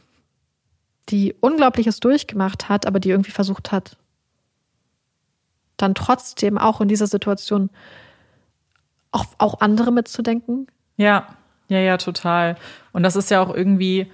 die 1.11 1.35
Unglaubliches 1.41 2.01
durchgemacht 2.01 2.71
hat, 2.71 2.87
aber 2.87 3.01
die 3.01 3.11
irgendwie 3.11 3.31
versucht 3.31 3.71
hat, 3.71 3.99
dann 5.77 5.95
trotzdem 5.95 6.57
auch 6.57 6.81
in 6.81 6.89
dieser 6.89 7.07
Situation 7.07 7.69
auch, 9.13 9.27
auch 9.37 9.61
andere 9.61 9.93
mitzudenken? 9.93 10.69
Ja, 10.97 11.27
ja, 11.69 11.81
ja, 11.81 11.99
total. 11.99 12.57
Und 12.93 13.03
das 13.03 13.15
ist 13.15 13.31
ja 13.31 13.43
auch 13.43 13.55
irgendwie 13.55 14.11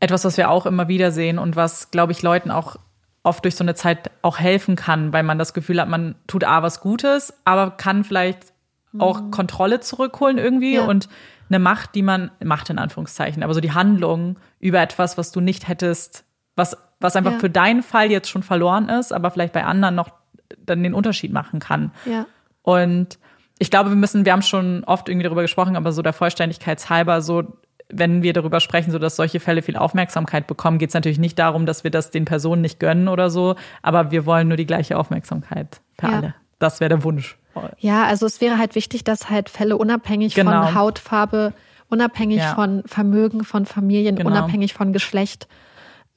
etwas, 0.00 0.24
was 0.24 0.36
wir 0.36 0.50
auch 0.50 0.66
immer 0.66 0.88
wieder 0.88 1.10
sehen 1.10 1.38
und 1.38 1.56
was, 1.56 1.90
glaube 1.90 2.12
ich, 2.12 2.22
Leuten 2.22 2.50
auch 2.50 2.76
oft 3.22 3.44
durch 3.44 3.54
so 3.54 3.64
eine 3.64 3.74
Zeit 3.74 4.10
auch 4.22 4.38
helfen 4.38 4.76
kann, 4.76 5.12
weil 5.12 5.22
man 5.22 5.38
das 5.38 5.54
Gefühl 5.54 5.80
hat, 5.80 5.88
man 5.88 6.16
tut 6.26 6.44
A 6.44 6.62
was 6.62 6.80
Gutes, 6.80 7.34
aber 7.44 7.72
kann 7.72 8.04
vielleicht 8.04 8.52
auch 8.98 9.20
mhm. 9.20 9.30
Kontrolle 9.30 9.80
zurückholen 9.80 10.38
irgendwie 10.38 10.74
ja. 10.74 10.84
und 10.84 11.08
eine 11.48 11.58
Macht, 11.58 11.94
die 11.94 12.02
man, 12.02 12.30
Macht 12.42 12.70
in 12.70 12.78
Anführungszeichen, 12.78 13.42
aber 13.42 13.54
so 13.54 13.60
die 13.60 13.72
Handlung 13.72 14.38
über 14.58 14.80
etwas, 14.80 15.18
was 15.18 15.32
du 15.32 15.40
nicht 15.40 15.68
hättest, 15.68 16.24
was, 16.56 16.76
was 17.00 17.16
einfach 17.16 17.32
ja. 17.32 17.38
für 17.38 17.50
deinen 17.50 17.82
Fall 17.82 18.10
jetzt 18.10 18.28
schon 18.28 18.42
verloren 18.42 18.88
ist, 18.88 19.12
aber 19.12 19.30
vielleicht 19.30 19.52
bei 19.52 19.64
anderen 19.64 19.94
noch 19.94 20.10
dann 20.58 20.82
den 20.82 20.94
Unterschied 20.94 21.32
machen 21.32 21.60
kann. 21.60 21.92
Ja. 22.04 22.26
Und 22.62 23.18
ich 23.58 23.70
glaube, 23.70 23.90
wir 23.90 23.96
müssen, 23.96 24.24
wir 24.24 24.32
haben 24.32 24.42
schon 24.42 24.84
oft 24.84 25.08
irgendwie 25.08 25.24
darüber 25.24 25.42
gesprochen, 25.42 25.76
aber 25.76 25.92
so 25.92 26.02
der 26.02 26.12
Vollständigkeit 26.12 26.88
halber, 26.90 27.22
so 27.22 27.58
wenn 27.92 28.22
wir 28.22 28.32
darüber 28.32 28.60
sprechen, 28.60 28.90
so 28.90 28.98
dass 28.98 29.16
solche 29.16 29.38
Fälle 29.38 29.62
viel 29.62 29.76
Aufmerksamkeit 29.76 30.46
bekommen, 30.46 30.78
geht 30.78 30.88
es 30.88 30.94
natürlich 30.94 31.18
nicht 31.18 31.38
darum, 31.38 31.66
dass 31.66 31.84
wir 31.84 31.90
das 31.90 32.10
den 32.10 32.24
Personen 32.24 32.62
nicht 32.62 32.80
gönnen 32.80 33.08
oder 33.08 33.30
so, 33.30 33.54
aber 33.82 34.10
wir 34.10 34.26
wollen 34.26 34.48
nur 34.48 34.56
die 34.56 34.66
gleiche 34.66 34.98
Aufmerksamkeit 34.98 35.80
für 35.98 36.06
ja. 36.08 36.12
alle. 36.16 36.34
Das 36.58 36.80
wäre 36.80 36.88
der 36.88 37.04
Wunsch. 37.04 37.38
Ja, 37.78 38.04
also 38.04 38.24
es 38.24 38.40
wäre 38.40 38.58
halt 38.58 38.74
wichtig, 38.74 39.04
dass 39.04 39.28
halt 39.28 39.50
Fälle 39.50 39.76
unabhängig 39.76 40.34
genau. 40.34 40.64
von 40.64 40.74
Hautfarbe, 40.74 41.52
unabhängig 41.88 42.38
ja. 42.38 42.54
von 42.54 42.82
Vermögen, 42.86 43.44
von 43.44 43.66
Familien, 43.66 44.16
genau. 44.16 44.30
unabhängig 44.30 44.72
von 44.72 44.92
Geschlecht 44.92 45.48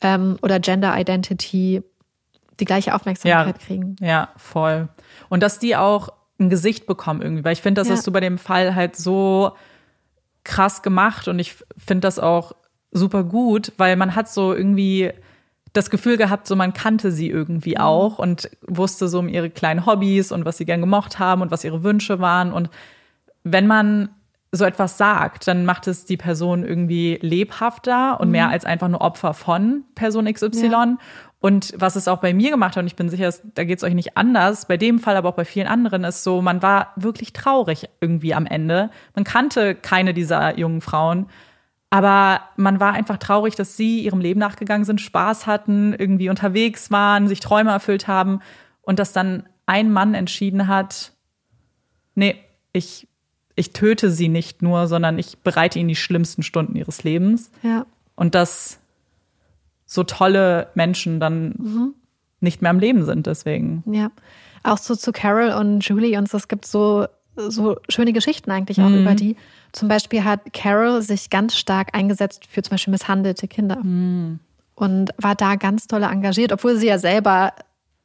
ähm, 0.01 0.37
oder 0.41 0.59
Gender 0.59 0.97
Identity 0.97 1.83
die 2.59 2.65
gleiche 2.65 2.95
Aufmerksamkeit 2.95 3.47
ja, 3.47 3.65
kriegen. 3.65 3.95
Ja, 3.99 4.29
voll. 4.37 4.87
Und 5.27 5.43
dass 5.43 5.59
die 5.59 5.75
auch 5.75 6.09
ein 6.39 6.49
Gesicht 6.49 6.85
bekommen 6.85 7.21
irgendwie, 7.21 7.43
weil 7.43 7.53
ich 7.53 7.61
finde, 7.61 7.81
das 7.81 7.89
ja. 7.89 7.95
hast 7.95 8.07
du 8.07 8.11
bei 8.11 8.21
dem 8.21 8.37
Fall 8.37 8.75
halt 8.75 8.95
so 8.95 9.53
krass 10.45 10.81
gemacht 10.81 11.27
und 11.27 11.39
ich 11.39 11.55
finde 11.77 12.01
das 12.01 12.17
auch 12.19 12.53
super 12.91 13.25
gut, 13.25 13.73
weil 13.77 13.97
man 13.97 14.15
hat 14.15 14.29
so 14.29 14.53
irgendwie 14.53 15.11
das 15.73 15.89
Gefühl 15.89 16.15
gehabt, 16.15 16.47
so 16.47 16.55
man 16.55 16.71
kannte 16.71 17.11
sie 17.11 17.29
irgendwie 17.29 17.75
mhm. 17.75 17.81
auch 17.81 18.19
und 18.19 18.49
wusste 18.61 19.09
so 19.09 19.19
um 19.19 19.27
ihre 19.27 19.49
kleinen 19.49 19.85
Hobbys 19.85 20.31
und 20.31 20.45
was 20.45 20.57
sie 20.57 20.65
gern 20.65 20.79
gemocht 20.79 21.19
haben 21.19 21.41
und 21.41 21.51
was 21.51 21.65
ihre 21.65 21.83
Wünsche 21.83 22.19
waren 22.19 22.53
und 22.53 22.69
wenn 23.43 23.67
man 23.67 24.09
so 24.51 24.63
etwas 24.63 24.97
sagt, 24.97 25.47
dann 25.47 25.65
macht 25.65 25.87
es 25.87 26.05
die 26.05 26.17
Person 26.17 26.63
irgendwie 26.63 27.19
lebhafter 27.21 28.19
und 28.19 28.29
mhm. 28.29 28.31
mehr 28.31 28.49
als 28.49 28.65
einfach 28.65 28.87
nur 28.87 29.01
Opfer 29.01 29.33
von 29.33 29.83
Person 29.95 30.31
XY. 30.31 30.67
Ja. 30.67 30.97
Und 31.45 31.75
was 31.77 31.95
es 31.95 32.07
auch 32.07 32.21
bei 32.21 32.33
mir 32.33 32.49
gemacht 32.49 32.75
hat, 32.75 32.81
und 32.81 32.87
ich 32.87 32.95
bin 32.95 33.07
sicher, 33.07 33.31
da 33.53 33.65
geht 33.65 33.77
es 33.77 33.83
euch 33.83 33.93
nicht 33.93 34.17
anders, 34.17 34.65
bei 34.65 34.77
dem 34.77 34.97
Fall, 34.97 35.15
aber 35.15 35.29
auch 35.29 35.35
bei 35.35 35.45
vielen 35.45 35.67
anderen, 35.67 36.03
ist 36.03 36.23
so, 36.23 36.41
man 36.41 36.63
war 36.63 36.91
wirklich 36.95 37.33
traurig 37.33 37.87
irgendwie 38.01 38.33
am 38.33 38.47
Ende. 38.47 38.89
Man 39.13 39.25
kannte 39.25 39.75
keine 39.75 40.15
dieser 40.15 40.57
jungen 40.57 40.81
Frauen, 40.81 41.27
aber 41.91 42.41
man 42.57 42.79
war 42.79 42.93
einfach 42.93 43.17
traurig, 43.17 43.53
dass 43.53 43.77
sie 43.77 43.99
ihrem 43.99 44.21
Leben 44.21 44.39
nachgegangen 44.39 44.85
sind, 44.85 45.01
Spaß 45.01 45.45
hatten, 45.45 45.93
irgendwie 45.93 46.29
unterwegs 46.29 46.89
waren, 46.89 47.27
sich 47.27 47.41
Träume 47.41 47.69
erfüllt 47.69 48.07
haben 48.07 48.39
und 48.81 48.97
dass 48.97 49.13
dann 49.13 49.43
ein 49.67 49.91
Mann 49.93 50.15
entschieden 50.15 50.67
hat, 50.67 51.11
nee, 52.15 52.37
ich, 52.73 53.07
ich 53.53 53.71
töte 53.71 54.09
sie 54.09 54.29
nicht 54.29 54.63
nur, 54.63 54.87
sondern 54.87 55.19
ich 55.19 55.37
bereite 55.37 55.77
ihnen 55.77 55.89
die 55.89 55.95
schlimmsten 55.95 56.41
Stunden 56.41 56.75
ihres 56.75 57.03
Lebens. 57.03 57.51
Ja. 57.61 57.85
Und 58.15 58.33
dass 58.33 58.79
so 59.95 60.03
tolle 60.03 60.67
Menschen 60.75 61.19
dann 61.19 61.55
mhm. 61.57 61.93
nicht 62.39 62.61
mehr 62.61 62.71
am 62.71 62.79
Leben 62.79 63.05
sind, 63.05 63.25
deswegen. 63.27 63.83
Ja. 63.91 64.11
Auch 64.63 64.77
so 64.77 64.95
zu 64.95 65.11
Carol 65.11 65.51
und 65.51 65.87
Julie 65.87 66.17
und 66.17 66.29
so, 66.29 66.37
es 66.37 66.47
gibt 66.47 66.65
so, 66.65 67.07
so 67.35 67.77
schöne 67.89 68.13
Geschichten 68.13 68.51
eigentlich 68.51 68.79
auch 68.81 68.89
mhm. 68.89 69.01
über 69.01 69.15
die. 69.15 69.35
Zum 69.71 69.87
Beispiel 69.87 70.23
hat 70.23 70.53
Carol 70.53 71.01
sich 71.01 71.29
ganz 71.29 71.55
stark 71.55 71.95
eingesetzt 71.95 72.45
für 72.49 72.61
zum 72.61 72.71
Beispiel 72.71 72.91
misshandelte 72.91 73.47
Kinder. 73.47 73.77
Mhm. 73.77 74.39
Und 74.75 75.11
war 75.17 75.35
da 75.35 75.55
ganz 75.55 75.87
toll 75.87 76.03
engagiert, 76.03 76.51
obwohl 76.51 76.75
sie 76.75 76.87
ja 76.87 76.97
selber 76.97 77.53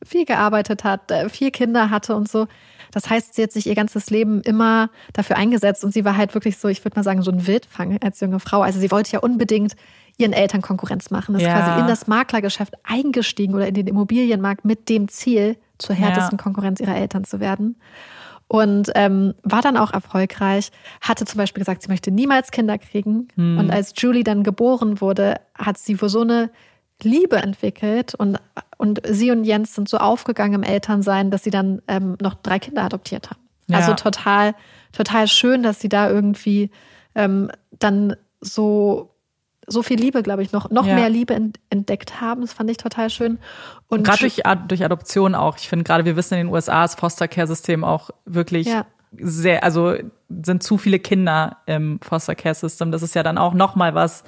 viel 0.05 0.25
gearbeitet 0.25 0.85
hat, 0.85 1.11
äh, 1.11 1.29
vier 1.29 1.51
Kinder 1.51 1.91
hatte 1.91 2.15
und 2.15 2.29
so. 2.29 2.47
Das 2.93 3.09
heißt, 3.09 3.35
sie 3.35 3.43
hat 3.43 3.53
sich 3.53 3.67
ihr 3.67 3.75
ganzes 3.75 4.11
Leben 4.11 4.41
immer 4.43 4.91
dafür 5.13 5.37
eingesetzt 5.37 5.85
und 5.85 5.93
sie 5.93 6.05
war 6.05 6.17
halt 6.17 6.35
wirklich 6.35 6.59
so, 6.59 6.69
ich 6.69 6.85
würde 6.85 6.99
mal 6.99 7.05
sagen, 7.05 7.23
so 7.23 7.31
ein 7.31 7.47
Wildfang 7.47 7.99
als 8.03 8.21
junge 8.21 8.41
Frau. 8.41 8.63
Also 8.63 8.81
sie 8.81 8.91
wollte 8.91 9.13
ja 9.13 9.19
unbedingt 9.21 9.77
ihren 10.21 10.33
Eltern 10.33 10.63
Konkurrenz 10.63 11.11
machen, 11.11 11.35
ist 11.35 11.43
ja. 11.43 11.59
quasi 11.59 11.81
in 11.81 11.87
das 11.87 12.07
Maklergeschäft 12.07 12.75
eingestiegen 12.85 13.55
oder 13.55 13.67
in 13.67 13.75
den 13.75 13.87
Immobilienmarkt 13.87 14.65
mit 14.65 14.89
dem 14.89 15.09
Ziel, 15.09 15.57
zur 15.79 15.97
härtesten 15.97 16.39
ja. 16.39 16.43
Konkurrenz 16.43 16.81
ihrer 16.81 16.97
Eltern 16.97 17.25
zu 17.25 17.41
werden. 17.41 17.77
Und 18.49 18.91
ähm, 18.97 19.35
war 19.43 19.63
dann 19.63 19.77
auch 19.77 19.93
erfolgreich, 19.93 20.73
hatte 21.01 21.25
zum 21.25 21.39
Beispiel 21.39 21.61
gesagt, 21.61 21.83
sie 21.83 21.89
möchte 21.89 22.11
niemals 22.11 22.51
Kinder 22.51 22.79
kriegen. 22.79 23.29
Hm. 23.37 23.59
Und 23.59 23.71
als 23.71 23.95
Julie 23.97 24.25
dann 24.25 24.43
geboren 24.43 25.01
wurde, 25.01 25.37
hat 25.57 25.79
sie 25.79 26.01
wohl 26.03 26.09
so 26.09 26.23
eine 26.23 26.51
Liebe 27.03 27.37
entwickelt 27.37 28.15
und, 28.15 28.39
und 28.77 29.01
sie 29.09 29.31
und 29.31 29.45
Jens 29.45 29.75
sind 29.75 29.89
so 29.89 29.99
aufgegangen 29.99 30.55
im 30.55 30.63
Elternsein, 30.63 31.31
dass 31.31 31.45
sie 31.45 31.51
dann 31.51 31.81
ähm, 31.89 32.17
noch 32.21 32.35
drei 32.35 32.59
Kinder 32.59 32.83
adoptiert 32.83 33.31
haben. 33.31 33.41
Ja. 33.69 33.79
Also 33.79 33.95
total, 33.95 34.55
total 34.93 35.29
schön, 35.29 35.63
dass 35.63 35.81
sie 35.81 35.89
da 35.89 36.11
irgendwie 36.11 36.71
ähm, 37.15 37.51
dann 37.79 38.17
so 38.41 39.15
so 39.71 39.83
viel 39.83 39.99
Liebe, 39.99 40.23
glaube 40.23 40.43
ich, 40.43 40.53
noch, 40.53 40.71
noch 40.71 40.87
ja. 40.87 40.95
mehr 40.95 41.09
Liebe 41.09 41.35
entdeckt 41.71 42.21
haben. 42.21 42.43
Das 42.43 42.53
fand 42.53 42.71
ich 42.71 42.77
total 42.77 43.09
schön. 43.11 43.39
Und 43.89 44.05
gerade 44.05 44.21
durch, 44.21 44.43
durch 44.69 44.85
Adoption 44.85 45.35
auch. 45.35 45.57
Ich 45.57 45.69
finde 45.69 45.85
gerade, 45.85 46.05
wir 46.05 46.17
wissen 46.17 46.35
in 46.35 46.47
den 46.47 46.55
USA 46.55 46.83
das 46.83 46.97
Foster 46.97 47.29
Care 47.29 47.47
System 47.47 47.85
auch 47.85 48.11
wirklich 48.25 48.67
ja. 48.67 48.87
sehr, 49.13 49.65
also 49.65 49.95
sind 50.29 50.63
zu 50.63 50.77
viele 50.77 50.99
Kinder 50.99 51.59
im 51.67 52.01
Foster 52.03 52.35
Care 52.35 52.55
System. 52.55 52.91
Das 52.91 53.03
ist 53.03 53.15
ja 53.15 53.23
dann 53.23 53.39
auch 53.39 53.55
noch 53.55 53.77
mal 53.77 53.95
was, 53.95 54.25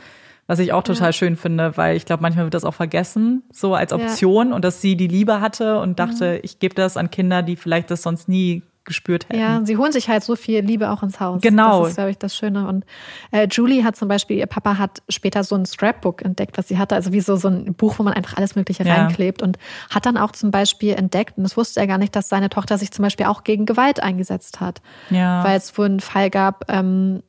was 0.46 0.58
ich 0.58 0.72
auch 0.72 0.82
total 0.82 1.08
ja. 1.08 1.12
schön 1.12 1.36
finde, 1.36 1.76
weil 1.76 1.96
ich 1.96 2.04
glaube, 2.04 2.22
manchmal 2.22 2.44
wird 2.44 2.54
das 2.54 2.64
auch 2.64 2.74
vergessen, 2.74 3.42
so 3.50 3.74
als 3.74 3.92
Option 3.92 4.52
und 4.52 4.64
dass 4.64 4.80
sie 4.80 4.96
die 4.96 5.08
Liebe 5.08 5.40
hatte 5.40 5.78
und 5.80 5.98
dachte, 5.98 6.34
mhm. 6.34 6.40
ich 6.42 6.58
gebe 6.58 6.74
das 6.74 6.96
an 6.96 7.10
Kinder, 7.10 7.42
die 7.42 7.56
vielleicht 7.56 7.90
das 7.90 8.02
sonst 8.02 8.28
nie 8.28 8.62
gespürt 8.84 9.28
hätten. 9.28 9.40
Ja, 9.40 9.60
sie 9.64 9.76
holen 9.76 9.92
sich 9.92 10.08
halt 10.08 10.24
so 10.24 10.36
viel 10.36 10.60
Liebe 10.60 10.90
auch 10.90 11.02
ins 11.02 11.20
Haus. 11.20 11.40
Genau. 11.40 11.80
Das 11.80 11.90
ist, 11.90 11.94
glaube 11.96 12.10
ich, 12.10 12.18
das 12.18 12.36
Schöne. 12.36 12.66
Und 12.66 12.84
äh, 13.30 13.46
Julie 13.50 13.84
hat 13.84 13.96
zum 13.96 14.08
Beispiel, 14.08 14.38
ihr 14.38 14.46
Papa 14.46 14.78
hat 14.78 15.02
später 15.08 15.44
so 15.44 15.54
ein 15.54 15.66
Scrapbook 15.66 16.22
entdeckt, 16.22 16.58
was 16.58 16.68
sie 16.68 16.78
hatte, 16.78 16.94
also 16.94 17.12
wie 17.12 17.20
so, 17.20 17.36
so 17.36 17.48
ein 17.48 17.74
Buch, 17.74 17.98
wo 17.98 18.02
man 18.02 18.12
einfach 18.12 18.36
alles 18.36 18.54
Mögliche 18.54 18.84
ja. 18.84 18.94
reinklebt 18.94 19.42
und 19.42 19.58
hat 19.90 20.06
dann 20.06 20.16
auch 20.16 20.32
zum 20.32 20.50
Beispiel 20.50 20.94
entdeckt, 20.94 21.36
und 21.36 21.44
das 21.44 21.56
wusste 21.56 21.80
er 21.80 21.86
gar 21.86 21.98
nicht, 21.98 22.16
dass 22.16 22.28
seine 22.28 22.50
Tochter 22.50 22.78
sich 22.78 22.90
zum 22.90 23.02
Beispiel 23.02 23.26
auch 23.26 23.44
gegen 23.44 23.66
Gewalt 23.66 24.02
eingesetzt 24.02 24.60
hat. 24.60 24.82
Ja. 25.10 25.44
Weil 25.44 25.56
es 25.56 25.76
wohl 25.78 25.86
einen 25.86 26.00
Fall 26.00 26.30
gab 26.30 26.64
ähm, 26.68 27.22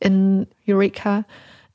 in 0.00 0.46
Eureka, 0.66 1.24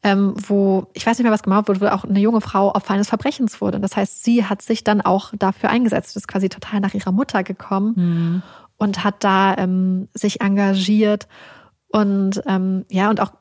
ähm, 0.04 0.36
wo, 0.36 0.88
ich 0.94 1.06
weiß 1.06 1.18
nicht 1.18 1.24
mehr, 1.24 1.32
was 1.32 1.42
gemacht 1.42 1.68
wurde, 1.68 1.82
wo 1.82 1.88
auch 1.88 2.04
eine 2.04 2.20
junge 2.20 2.40
Frau 2.42 2.76
Opfer 2.76 2.94
eines 2.94 3.10
Verbrechens 3.10 3.60
wurde. 3.60 3.78
Und 3.78 3.82
das 3.82 3.98
heißt, 3.98 4.24
sie 4.24 4.46
hat 4.46 4.62
sich 4.62 4.84
dann 4.84 5.02
auch 5.02 5.34
dafür 5.38 5.70
eingesetzt, 5.70 6.16
ist 6.16 6.28
quasi 6.28 6.48
total 6.48 6.80
nach 6.80 6.94
ihrer 6.94 7.12
Mutter 7.12 7.44
gekommen 7.44 7.94
mhm. 7.96 8.44
Und 8.78 9.04
hat 9.04 9.24
da 9.24 9.56
ähm, 9.58 10.08
sich 10.14 10.42
engagiert. 10.42 11.28
Und 11.88 12.42
ähm, 12.46 12.86
ja, 12.90 13.10
und 13.10 13.22
auch 13.22 13.34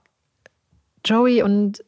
Joey 1.05 1.43
und 1.43 1.85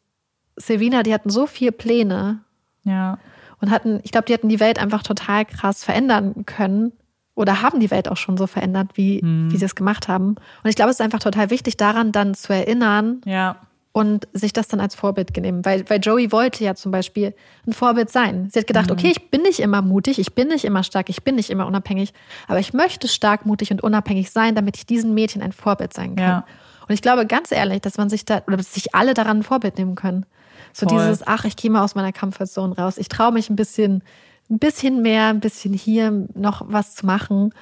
Silvina, 0.56 1.02
die 1.02 1.14
hatten 1.14 1.30
so 1.30 1.46
viele 1.46 1.72
Pläne. 1.72 2.40
Ja. 2.82 3.18
Und 3.60 3.70
hatten, 3.70 4.00
ich 4.02 4.12
glaube, 4.12 4.26
die 4.26 4.34
hatten 4.34 4.48
die 4.48 4.60
Welt 4.60 4.78
einfach 4.78 5.02
total 5.02 5.44
krass 5.44 5.84
verändern 5.84 6.44
können 6.44 6.92
oder 7.34 7.62
haben 7.62 7.80
die 7.80 7.90
Welt 7.90 8.08
auch 8.08 8.16
schon 8.16 8.36
so 8.36 8.46
verändert, 8.46 8.90
wie, 8.94 9.22
mhm. 9.22 9.50
wie 9.50 9.56
sie 9.56 9.64
es 9.64 9.74
gemacht 9.74 10.08
haben. 10.08 10.36
Und 10.62 10.70
ich 10.70 10.76
glaube, 10.76 10.90
es 10.90 10.96
ist 10.96 11.04
einfach 11.04 11.18
total 11.20 11.50
wichtig, 11.50 11.76
daran 11.76 12.12
dann 12.12 12.34
zu 12.34 12.52
erinnern, 12.52 13.20
ja 13.24 13.56
und 13.96 14.28
sich 14.34 14.52
das 14.52 14.68
dann 14.68 14.78
als 14.78 14.94
Vorbild 14.94 15.32
genommen. 15.32 15.64
Weil, 15.64 15.88
weil 15.88 16.00
Joey 16.00 16.30
wollte 16.30 16.62
ja 16.62 16.74
zum 16.74 16.92
Beispiel 16.92 17.32
ein 17.66 17.72
Vorbild 17.72 18.10
sein. 18.10 18.50
Sie 18.52 18.58
hat 18.58 18.66
gedacht, 18.66 18.90
mhm. 18.90 18.92
okay, 18.92 19.10
ich 19.10 19.30
bin 19.30 19.40
nicht 19.40 19.58
immer 19.58 19.80
mutig, 19.80 20.18
ich 20.18 20.34
bin 20.34 20.48
nicht 20.48 20.66
immer 20.66 20.82
stark, 20.82 21.08
ich 21.08 21.22
bin 21.22 21.36
nicht 21.36 21.48
immer 21.48 21.66
unabhängig, 21.66 22.12
aber 22.46 22.60
ich 22.60 22.74
möchte 22.74 23.08
stark, 23.08 23.46
mutig 23.46 23.70
und 23.70 23.82
unabhängig 23.82 24.30
sein, 24.30 24.54
damit 24.54 24.76
ich 24.76 24.84
diesen 24.84 25.14
Mädchen 25.14 25.40
ein 25.40 25.52
Vorbild 25.52 25.94
sein 25.94 26.14
kann. 26.14 26.26
Ja. 26.26 26.46
Und 26.86 26.92
ich 26.92 27.00
glaube 27.00 27.24
ganz 27.24 27.52
ehrlich, 27.52 27.80
dass 27.80 27.96
man 27.96 28.10
sich 28.10 28.26
da, 28.26 28.42
oder 28.46 28.58
dass 28.58 28.74
sich 28.74 28.94
alle 28.94 29.14
daran 29.14 29.38
ein 29.38 29.42
Vorbild 29.42 29.78
nehmen 29.78 29.94
können. 29.94 30.26
So 30.74 30.86
Voll. 30.86 30.98
dieses, 30.98 31.26
ach, 31.26 31.46
ich 31.46 31.56
gehe 31.56 31.70
mal 31.70 31.82
aus 31.82 31.94
meiner 31.94 32.12
Comfortzone 32.12 32.76
raus. 32.76 32.98
Ich 32.98 33.08
traue 33.08 33.32
mich 33.32 33.48
ein 33.48 33.56
bisschen, 33.56 34.04
ein 34.50 34.58
bisschen 34.58 35.00
mehr, 35.00 35.28
ein 35.28 35.40
bisschen 35.40 35.72
hier 35.72 36.26
noch 36.34 36.66
was 36.68 36.96
zu 36.96 37.06
machen. 37.06 37.54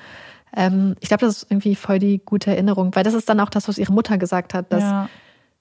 Ähm, 0.57 0.97
ich 0.99 1.07
glaube, 1.07 1.27
das 1.27 1.45
ist 1.45 1.47
irgendwie 1.53 1.77
voll 1.77 2.01
die 2.01 2.21
gute 2.25 2.51
Erinnerung, 2.51 2.93
weil 2.97 3.05
das 3.05 3.15
ist 3.15 3.29
dann 3.29 3.39
auch 3.39 3.51
das, 3.51 3.69
was 3.69 3.79
ihre 3.79 3.93
Mutter 3.93 4.19
gesagt 4.19 4.53
hat, 4.53 4.73
dass 4.73 4.83
ja 4.83 5.09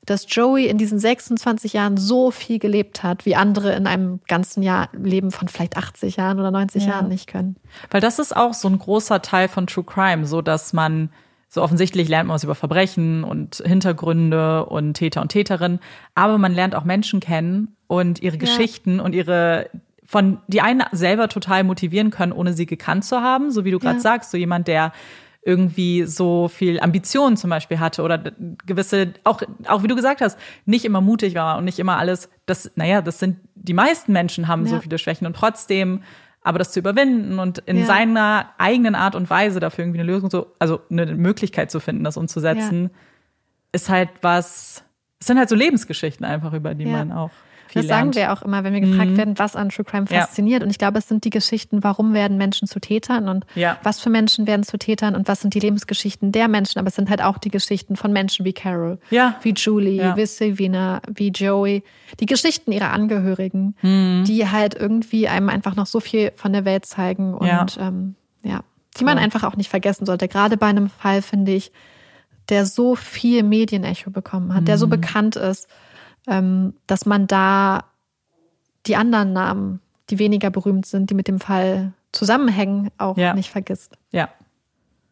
dass 0.05 0.25
Joey 0.27 0.67
in 0.67 0.77
diesen 0.77 0.99
26 0.99 1.73
Jahren 1.73 1.97
so 1.97 2.31
viel 2.31 2.59
gelebt 2.59 3.03
hat, 3.03 3.25
wie 3.25 3.35
andere 3.35 3.73
in 3.73 3.87
einem 3.87 4.19
ganzen 4.27 4.61
Jahr 4.63 4.89
Leben 4.91 5.31
von 5.31 5.47
vielleicht 5.47 5.77
80 5.77 6.17
Jahren 6.17 6.39
oder 6.39 6.51
90 6.51 6.83
ja. 6.83 6.89
Jahren 6.91 7.07
nicht 7.07 7.27
können. 7.27 7.55
Weil 7.89 8.01
das 8.01 8.19
ist 8.19 8.35
auch 8.35 8.53
so 8.53 8.67
ein 8.67 8.77
großer 8.79 9.21
Teil 9.21 9.47
von 9.47 9.67
True 9.67 9.85
Crime, 9.85 10.25
so 10.25 10.41
dass 10.41 10.73
man 10.73 11.09
so 11.47 11.61
offensichtlich 11.61 12.09
lernt 12.09 12.27
man 12.27 12.35
was 12.35 12.43
über 12.43 12.55
Verbrechen 12.55 13.23
und 13.23 13.61
Hintergründe 13.63 14.65
und 14.65 14.95
Täter 14.95 15.21
und 15.21 15.29
Täterinnen, 15.29 15.79
aber 16.15 16.39
man 16.39 16.53
lernt 16.53 16.73
auch 16.73 16.83
Menschen 16.83 17.19
kennen 17.19 17.75
und 17.87 18.21
ihre 18.21 18.35
ja. 18.35 18.39
Geschichten 18.39 18.99
und 18.99 19.13
ihre 19.13 19.69
von 20.05 20.39
die 20.47 20.61
einen 20.61 20.83
selber 20.91 21.29
total 21.29 21.63
motivieren 21.63 22.11
können, 22.11 22.33
ohne 22.33 22.53
sie 22.53 22.65
gekannt 22.65 23.05
zu 23.05 23.21
haben, 23.21 23.51
so 23.51 23.65
wie 23.65 23.71
du 23.71 23.79
gerade 23.79 23.95
ja. 23.95 24.01
sagst, 24.01 24.31
so 24.31 24.37
jemand, 24.37 24.67
der 24.67 24.91
irgendwie 25.45 26.03
so 26.03 26.47
viel 26.47 26.79
Ambition 26.79 27.35
zum 27.35 27.49
Beispiel 27.49 27.79
hatte 27.79 28.01
oder 28.01 28.17
gewisse, 28.65 29.13
auch, 29.23 29.41
auch 29.67 29.83
wie 29.83 29.87
du 29.87 29.95
gesagt 29.95 30.21
hast, 30.21 30.39
nicht 30.65 30.85
immer 30.85 31.01
mutig 31.01 31.35
war 31.35 31.57
und 31.57 31.65
nicht 31.65 31.79
immer 31.79 31.97
alles, 31.97 32.29
das, 32.45 32.71
naja, 32.75 33.01
das 33.01 33.19
sind, 33.19 33.39
die 33.55 33.73
meisten 33.73 34.13
Menschen 34.13 34.47
haben 34.47 34.65
ja. 34.65 34.71
so 34.71 34.79
viele 34.79 34.97
Schwächen 34.97 35.27
und 35.27 35.35
trotzdem 35.35 36.01
aber 36.45 36.59
das 36.59 36.71
zu 36.71 36.79
überwinden 36.79 37.39
und 37.39 37.59
in 37.59 37.77
ja. 37.77 37.85
seiner 37.85 38.49
eigenen 38.57 38.95
Art 38.95 39.15
und 39.15 39.29
Weise 39.29 39.59
dafür 39.61 39.85
irgendwie 39.85 40.01
eine 40.01 40.11
Lösung 40.11 40.29
so, 40.29 40.53
also 40.59 40.81
eine 40.89 41.05
Möglichkeit 41.05 41.71
zu 41.71 41.79
finden, 41.79 42.03
das 42.03 42.17
umzusetzen, 42.17 42.83
ja. 42.83 42.89
ist 43.71 43.89
halt 43.89 44.09
was, 44.21 44.83
es 45.19 45.27
sind 45.27 45.37
halt 45.37 45.47
so 45.47 45.55
Lebensgeschichten 45.55 46.25
einfach, 46.25 46.53
über 46.53 46.75
die 46.75 46.85
man 46.85 47.11
auch 47.13 47.31
Das 47.73 47.87
sagen 47.87 48.15
wir 48.15 48.31
auch 48.33 48.41
immer, 48.41 48.63
wenn 48.63 48.73
wir 48.73 48.81
gefragt 48.81 49.11
mhm. 49.11 49.17
werden, 49.17 49.39
was 49.39 49.55
an 49.55 49.69
True 49.69 49.85
Crime 49.85 50.07
fasziniert. 50.07 50.61
Ja. 50.61 50.65
Und 50.65 50.69
ich 50.69 50.77
glaube, 50.77 50.99
es 50.99 51.07
sind 51.07 51.23
die 51.25 51.29
Geschichten, 51.29 51.83
warum 51.83 52.13
werden 52.13 52.37
Menschen 52.37 52.67
zu 52.67 52.79
Tätern 52.79 53.27
und 53.27 53.45
ja. 53.55 53.77
was 53.83 53.99
für 53.99 54.09
Menschen 54.09 54.47
werden 54.47 54.63
zu 54.63 54.77
Tätern 54.77 55.15
und 55.15 55.27
was 55.27 55.41
sind 55.41 55.53
die 55.53 55.59
Lebensgeschichten 55.59 56.31
der 56.31 56.47
Menschen. 56.47 56.79
Aber 56.79 56.87
es 56.87 56.95
sind 56.95 57.09
halt 57.09 57.21
auch 57.21 57.37
die 57.37 57.49
Geschichten 57.49 57.95
von 57.95 58.13
Menschen 58.13 58.45
wie 58.45 58.53
Carol, 58.53 58.99
ja. 59.09 59.35
wie 59.41 59.53
Julie, 59.53 60.15
wie 60.15 60.25
Silvina, 60.25 61.01
wie 61.07 61.29
Joey. 61.29 61.83
Die 62.19 62.25
Geschichten 62.25 62.71
ihrer 62.71 62.91
Angehörigen, 62.91 63.75
mhm. 63.81 64.23
die 64.25 64.49
halt 64.49 64.75
irgendwie 64.75 65.27
einem 65.27 65.49
einfach 65.49 65.75
noch 65.75 65.87
so 65.87 65.99
viel 65.99 66.31
von 66.35 66.53
der 66.53 66.65
Welt 66.65 66.85
zeigen 66.85 67.33
und 67.33 67.77
ähm, 67.79 68.15
ja, 68.43 68.61
die 68.99 69.03
man 69.03 69.17
einfach 69.17 69.43
auch 69.43 69.55
nicht 69.55 69.69
vergessen 69.69 70.05
sollte. 70.05 70.27
Gerade 70.27 70.57
bei 70.57 70.67
einem 70.67 70.89
Fall, 70.89 71.21
finde 71.21 71.53
ich, 71.53 71.71
der 72.49 72.65
so 72.65 72.95
viel 72.95 73.43
Medienecho 73.43 74.11
bekommen 74.11 74.53
hat, 74.53 74.67
der 74.67 74.77
so 74.77 74.85
mhm. 74.87 74.91
bekannt 74.91 75.35
ist 75.35 75.67
ähm, 76.27 76.73
dass 76.87 77.05
man 77.05 77.27
da 77.27 77.85
die 78.85 78.95
anderen 78.95 79.33
Namen, 79.33 79.79
die 80.09 80.19
weniger 80.19 80.49
berühmt 80.49 80.85
sind, 80.85 81.09
die 81.09 81.13
mit 81.15 81.27
dem 81.27 81.39
Fall 81.39 81.93
zusammenhängen, 82.11 82.91
auch 82.97 83.17
ja. 83.17 83.33
nicht 83.33 83.49
vergisst. 83.49 83.97
Ja. 84.11 84.29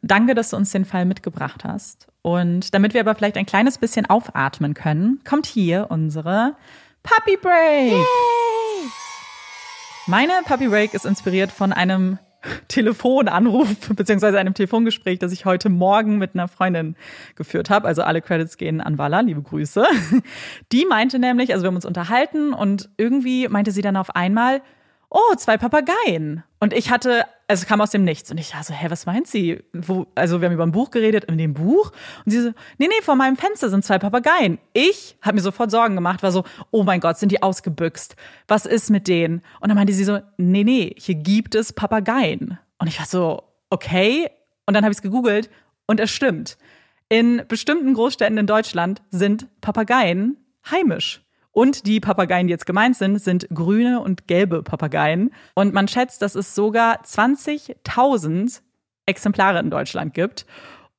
Danke, 0.02 0.34
dass 0.34 0.50
du 0.50 0.58
uns 0.58 0.72
den 0.72 0.86
Fall 0.86 1.06
mitgebracht 1.06 1.64
hast. 1.64 2.08
Und 2.22 2.74
damit 2.74 2.94
wir 2.94 3.02
aber 3.02 3.16
vielleicht 3.16 3.38
ein 3.38 3.46
kleines 3.46 3.78
bisschen 3.78 4.08
aufatmen 4.08 4.74
können, 4.74 5.20
kommt 5.28 5.46
hier 5.46 5.88
unsere 5.90 6.56
Puppy 7.04 7.38
Break. 7.38 7.92
Yay! 7.92 8.06
Meine 10.08 10.34
Puppy 10.46 10.68
Break 10.68 10.94
ist 10.94 11.06
inspiriert 11.06 11.52
von 11.52 11.72
einem 11.72 12.18
Telefonanruf 12.68 13.90
beziehungsweise 13.96 14.40
einem 14.40 14.54
Telefongespräch, 14.54 15.20
das 15.20 15.32
ich 15.32 15.46
heute 15.46 15.70
Morgen 15.70 16.18
mit 16.18 16.34
einer 16.34 16.48
Freundin 16.48 16.96
geführt 17.36 17.70
habe. 17.70 17.88
Also 17.88 18.02
alle 18.04 18.22
Credits 18.22 18.58
gehen 18.58 18.82
an 18.82 18.98
Walla, 18.98 19.20
liebe 19.22 19.42
Grüße. 19.42 19.86
Die 20.72 20.86
meinte 20.86 21.20
nämlich, 21.20 21.54
also 21.54 21.64
wir 21.64 21.68
haben 21.68 21.76
uns 21.76 21.86
unterhalten 21.86 22.54
und 22.54 22.90
irgendwie 22.98 23.48
meinte 23.48 23.72
sie 23.72 23.82
dann 23.82 23.98
auf 23.98 24.16
einmal, 24.16 24.62
oh, 25.12 25.36
zwei 25.36 25.58
Papageien. 25.58 26.44
Und 26.60 26.74
ich 26.74 26.90
hatte, 26.90 27.26
also 27.48 27.62
es 27.62 27.68
kam 27.68 27.82
aus 27.82 27.92
dem 27.92 28.04
Nichts. 28.04 28.32
Und 28.32 28.40
ich 28.40 28.52
dachte 28.52 28.68
so, 28.68 28.74
hä, 28.74 28.88
was 28.90 29.06
meint 29.06 29.28
sie? 29.28 29.62
Wo, 29.74 30.08
also 30.16 30.40
wir 30.40 30.48
haben 30.48 30.54
über 30.54 30.66
ein 30.66 30.72
Buch 30.72 30.90
geredet, 30.90 31.26
in 31.26 31.38
dem 31.38 31.54
Buch. 31.54 31.92
Und 32.26 32.32
sie 32.32 32.42
so, 32.42 32.50
nee, 32.78 32.88
nee, 32.88 33.02
vor 33.04 33.16
meinem 33.16 33.36
Fenster 33.36 33.70
sind 33.70 33.84
zwei 33.84 34.00
Papageien. 34.00 34.58
Ich 34.74 35.18
habe 35.22 35.36
mir 35.36 35.42
sofort 35.42 35.70
Sorgen 35.70 35.96
gemacht, 35.96 36.24
war 36.24 36.32
so, 36.32 36.46
oh 36.72 36.84
mein 36.84 37.02
Gott, 37.02 37.18
sind 37.18 37.32
die 37.32 37.44
ausgebüxt? 37.44 38.16
Was 38.48 38.66
ist 38.66 38.90
mit 38.90 39.08
denen? 39.08 39.42
Und 39.60 39.68
dann 39.70 39.76
meinte 39.76 39.94
sie 39.94 40.06
so, 40.06 40.20
nee, 40.38 40.64
nee, 40.64 40.96
hier 40.98 41.16
gibt 41.16 41.56
es 41.56 41.74
Papageien. 41.74 42.58
Und 42.80 42.88
ich 42.88 42.98
war 42.98 43.06
so, 43.06 43.44
okay. 43.70 44.30
Und 44.66 44.74
dann 44.74 44.86
habe 44.86 44.94
ich 44.94 44.98
es 45.00 45.04
gegoogelt 45.04 45.50
und 45.88 46.00
es 46.00 46.10
stimmt. 46.10 46.58
In 47.10 47.44
bestimmten 47.50 47.94
Großstädten 47.94 48.38
in 48.38 48.48
Deutschland 48.48 49.02
sind 49.10 49.48
Papageien 49.60 50.38
heimisch. 50.70 51.22
Und 51.52 51.86
die 51.86 52.00
Papageien, 52.00 52.48
die 52.48 52.52
jetzt 52.52 52.66
gemeint 52.66 52.96
sind, 52.96 53.20
sind 53.22 53.48
grüne 53.54 54.00
und 54.00 54.28
gelbe 54.28 54.64
Papageien. 54.64 55.34
Und 55.54 55.74
man 55.74 55.88
schätzt, 55.88 56.22
dass 56.22 56.36
es 56.36 56.56
sogar 56.56 57.04
20.000 57.04 58.62
Exemplare 59.06 59.60
in 59.60 59.70
Deutschland 59.70 60.14
gibt. 60.14 60.46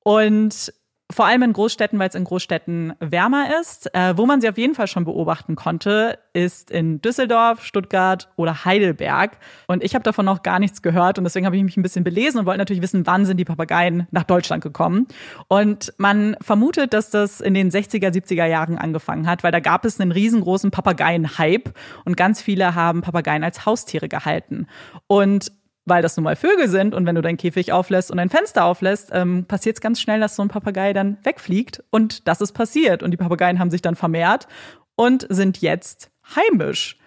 Und 0.04 0.72
vor 1.12 1.26
allem 1.26 1.42
in 1.42 1.52
Großstädten, 1.52 1.98
weil 1.98 2.08
es 2.08 2.14
in 2.14 2.24
Großstädten 2.24 2.94
wärmer 2.98 3.60
ist. 3.60 3.94
Äh, 3.94 4.16
wo 4.16 4.26
man 4.26 4.40
sie 4.40 4.48
auf 4.48 4.58
jeden 4.58 4.74
Fall 4.74 4.86
schon 4.86 5.04
beobachten 5.04 5.56
konnte, 5.56 6.18
ist 6.32 6.70
in 6.70 7.00
Düsseldorf, 7.00 7.64
Stuttgart 7.64 8.28
oder 8.36 8.64
Heidelberg. 8.64 9.38
Und 9.66 9.84
ich 9.84 9.94
habe 9.94 10.02
davon 10.02 10.24
noch 10.24 10.42
gar 10.42 10.58
nichts 10.58 10.82
gehört 10.82 11.18
und 11.18 11.24
deswegen 11.24 11.46
habe 11.46 11.56
ich 11.56 11.62
mich 11.62 11.76
ein 11.76 11.82
bisschen 11.82 12.04
belesen 12.04 12.40
und 12.40 12.46
wollte 12.46 12.58
natürlich 12.58 12.82
wissen, 12.82 13.06
wann 13.06 13.26
sind 13.26 13.36
die 13.36 13.44
Papageien 13.44 14.06
nach 14.10 14.24
Deutschland 14.24 14.62
gekommen. 14.62 15.06
Und 15.48 15.92
man 15.98 16.36
vermutet, 16.40 16.92
dass 16.92 17.10
das 17.10 17.40
in 17.40 17.54
den 17.54 17.70
60er, 17.70 18.08
70er 18.08 18.46
Jahren 18.46 18.78
angefangen 18.78 19.26
hat, 19.26 19.44
weil 19.44 19.52
da 19.52 19.60
gab 19.60 19.84
es 19.84 20.00
einen 20.00 20.12
riesengroßen 20.12 20.70
Papageien-Hype 20.70 21.74
und 22.04 22.16
ganz 22.16 22.40
viele 22.40 22.74
haben 22.74 23.02
Papageien 23.02 23.44
als 23.44 23.66
Haustiere 23.66 24.08
gehalten. 24.08 24.66
Und 25.06 25.52
weil 25.84 26.02
das 26.02 26.16
nun 26.16 26.24
mal 26.24 26.36
Vögel 26.36 26.68
sind 26.68 26.94
und 26.94 27.06
wenn 27.06 27.14
du 27.14 27.22
deinen 27.22 27.36
Käfig 27.36 27.72
auflässt 27.72 28.10
und 28.10 28.18
dein 28.18 28.30
Fenster 28.30 28.64
auflässt, 28.64 29.10
ähm, 29.12 29.44
passiert 29.46 29.76
es 29.76 29.80
ganz 29.80 30.00
schnell, 30.00 30.20
dass 30.20 30.36
so 30.36 30.42
ein 30.42 30.48
Papagei 30.48 30.92
dann 30.92 31.18
wegfliegt 31.22 31.82
und 31.90 32.28
das 32.28 32.40
ist 32.40 32.52
passiert 32.52 33.02
und 33.02 33.10
die 33.10 33.16
Papageien 33.16 33.58
haben 33.58 33.70
sich 33.70 33.82
dann 33.82 33.96
vermehrt 33.96 34.46
und 34.94 35.26
sind 35.28 35.60
jetzt 35.60 36.10
heimisch. 36.36 36.98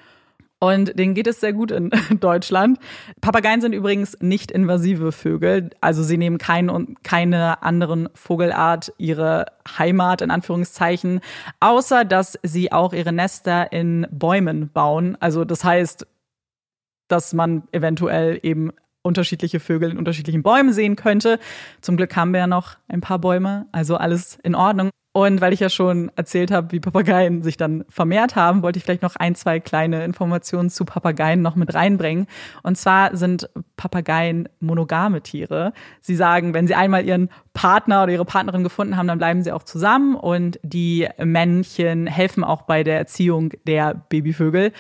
Und 0.60 0.98
denen 0.98 1.14
geht 1.14 1.28
es 1.28 1.42
sehr 1.42 1.54
gut 1.54 1.70
in 1.70 1.92
Deutschland. 2.20 2.80
Papageien 3.22 3.62
sind 3.62 3.74
übrigens 3.74 4.18
nicht 4.22 4.52
invasive 4.52 5.12
Vögel. 5.12 5.70
Also 5.82 6.02
sie 6.02 6.18
nehmen 6.18 6.38
kein, 6.38 6.96
keine 7.04 7.62
anderen 7.62 8.10
Vogelart 8.14 8.94
ihre 8.98 9.46
Heimat 9.78 10.22
in 10.22 10.32
Anführungszeichen, 10.32 11.20
außer 11.60 12.06
dass 12.06 12.40
sie 12.42 12.72
auch 12.72 12.94
ihre 12.94 13.12
Nester 13.12 13.72
in 13.74 14.08
Bäumen 14.12 14.72
bauen. 14.72 15.18
Also 15.20 15.46
das 15.46 15.64
heißt, 15.64 16.08
dass 17.08 17.34
man 17.34 17.64
eventuell 17.72 18.40
eben 18.44 18.72
unterschiedliche 19.02 19.60
Vögel 19.60 19.92
in 19.92 19.98
unterschiedlichen 19.98 20.44
Bäumen 20.44 20.74
sehen 20.74 20.96
könnte. 20.96 21.40
Zum 21.82 21.96
Glück 21.96 22.16
haben 22.16 22.32
wir 22.32 22.40
ja 22.40 22.48
noch 22.48 22.78
ein 22.88 23.02
paar 23.02 23.20
Bäume, 23.20 23.68
also 23.72 23.98
alles 23.98 24.40
in 24.44 24.56
Ordnung. 24.56 24.90
Und 25.16 25.40
weil 25.40 25.54
ich 25.54 25.62
ja 25.62 25.70
schon 25.70 26.12
erzählt 26.18 26.52
habe, 26.52 26.74
wie 26.74 26.82
Papageien 26.82 27.42
sich 27.42 27.56
dann 27.56 27.86
vermehrt 27.88 28.36
haben, 28.36 28.64
wollte 28.64 28.78
ich 28.80 28.84
vielleicht 28.84 29.02
noch 29.02 29.16
ein, 29.16 29.34
zwei 29.34 29.62
kleine 29.62 30.04
Informationen 30.04 30.70
zu 30.70 30.84
Papageien 30.84 31.42
noch 31.42 31.56
mit 31.56 31.74
reinbringen. 31.74 32.28
Und 32.64 32.78
zwar 32.78 33.16
sind 33.16 33.50
Papageien 33.78 34.50
monogame 34.60 35.22
Tiere. 35.22 35.72
Sie 36.02 36.18
sagen, 36.18 36.54
wenn 36.54 36.68
sie 36.68 36.76
einmal 36.76 37.06
ihren 37.06 37.30
Partner 37.54 38.04
oder 38.04 38.12
ihre 38.12 38.26
Partnerin 38.26 38.66
gefunden 38.66 38.98
haben, 38.98 39.08
dann 39.08 39.18
bleiben 39.18 39.42
sie 39.42 39.54
auch 39.54 39.64
zusammen. 39.64 40.16
Und 40.16 40.60
die 40.64 41.08
Männchen 41.18 42.08
helfen 42.08 42.44
auch 42.44 42.64
bei 42.64 42.84
der 42.84 42.98
Erziehung 42.98 43.54
der 43.66 43.94
Babyvögel. 43.94 44.74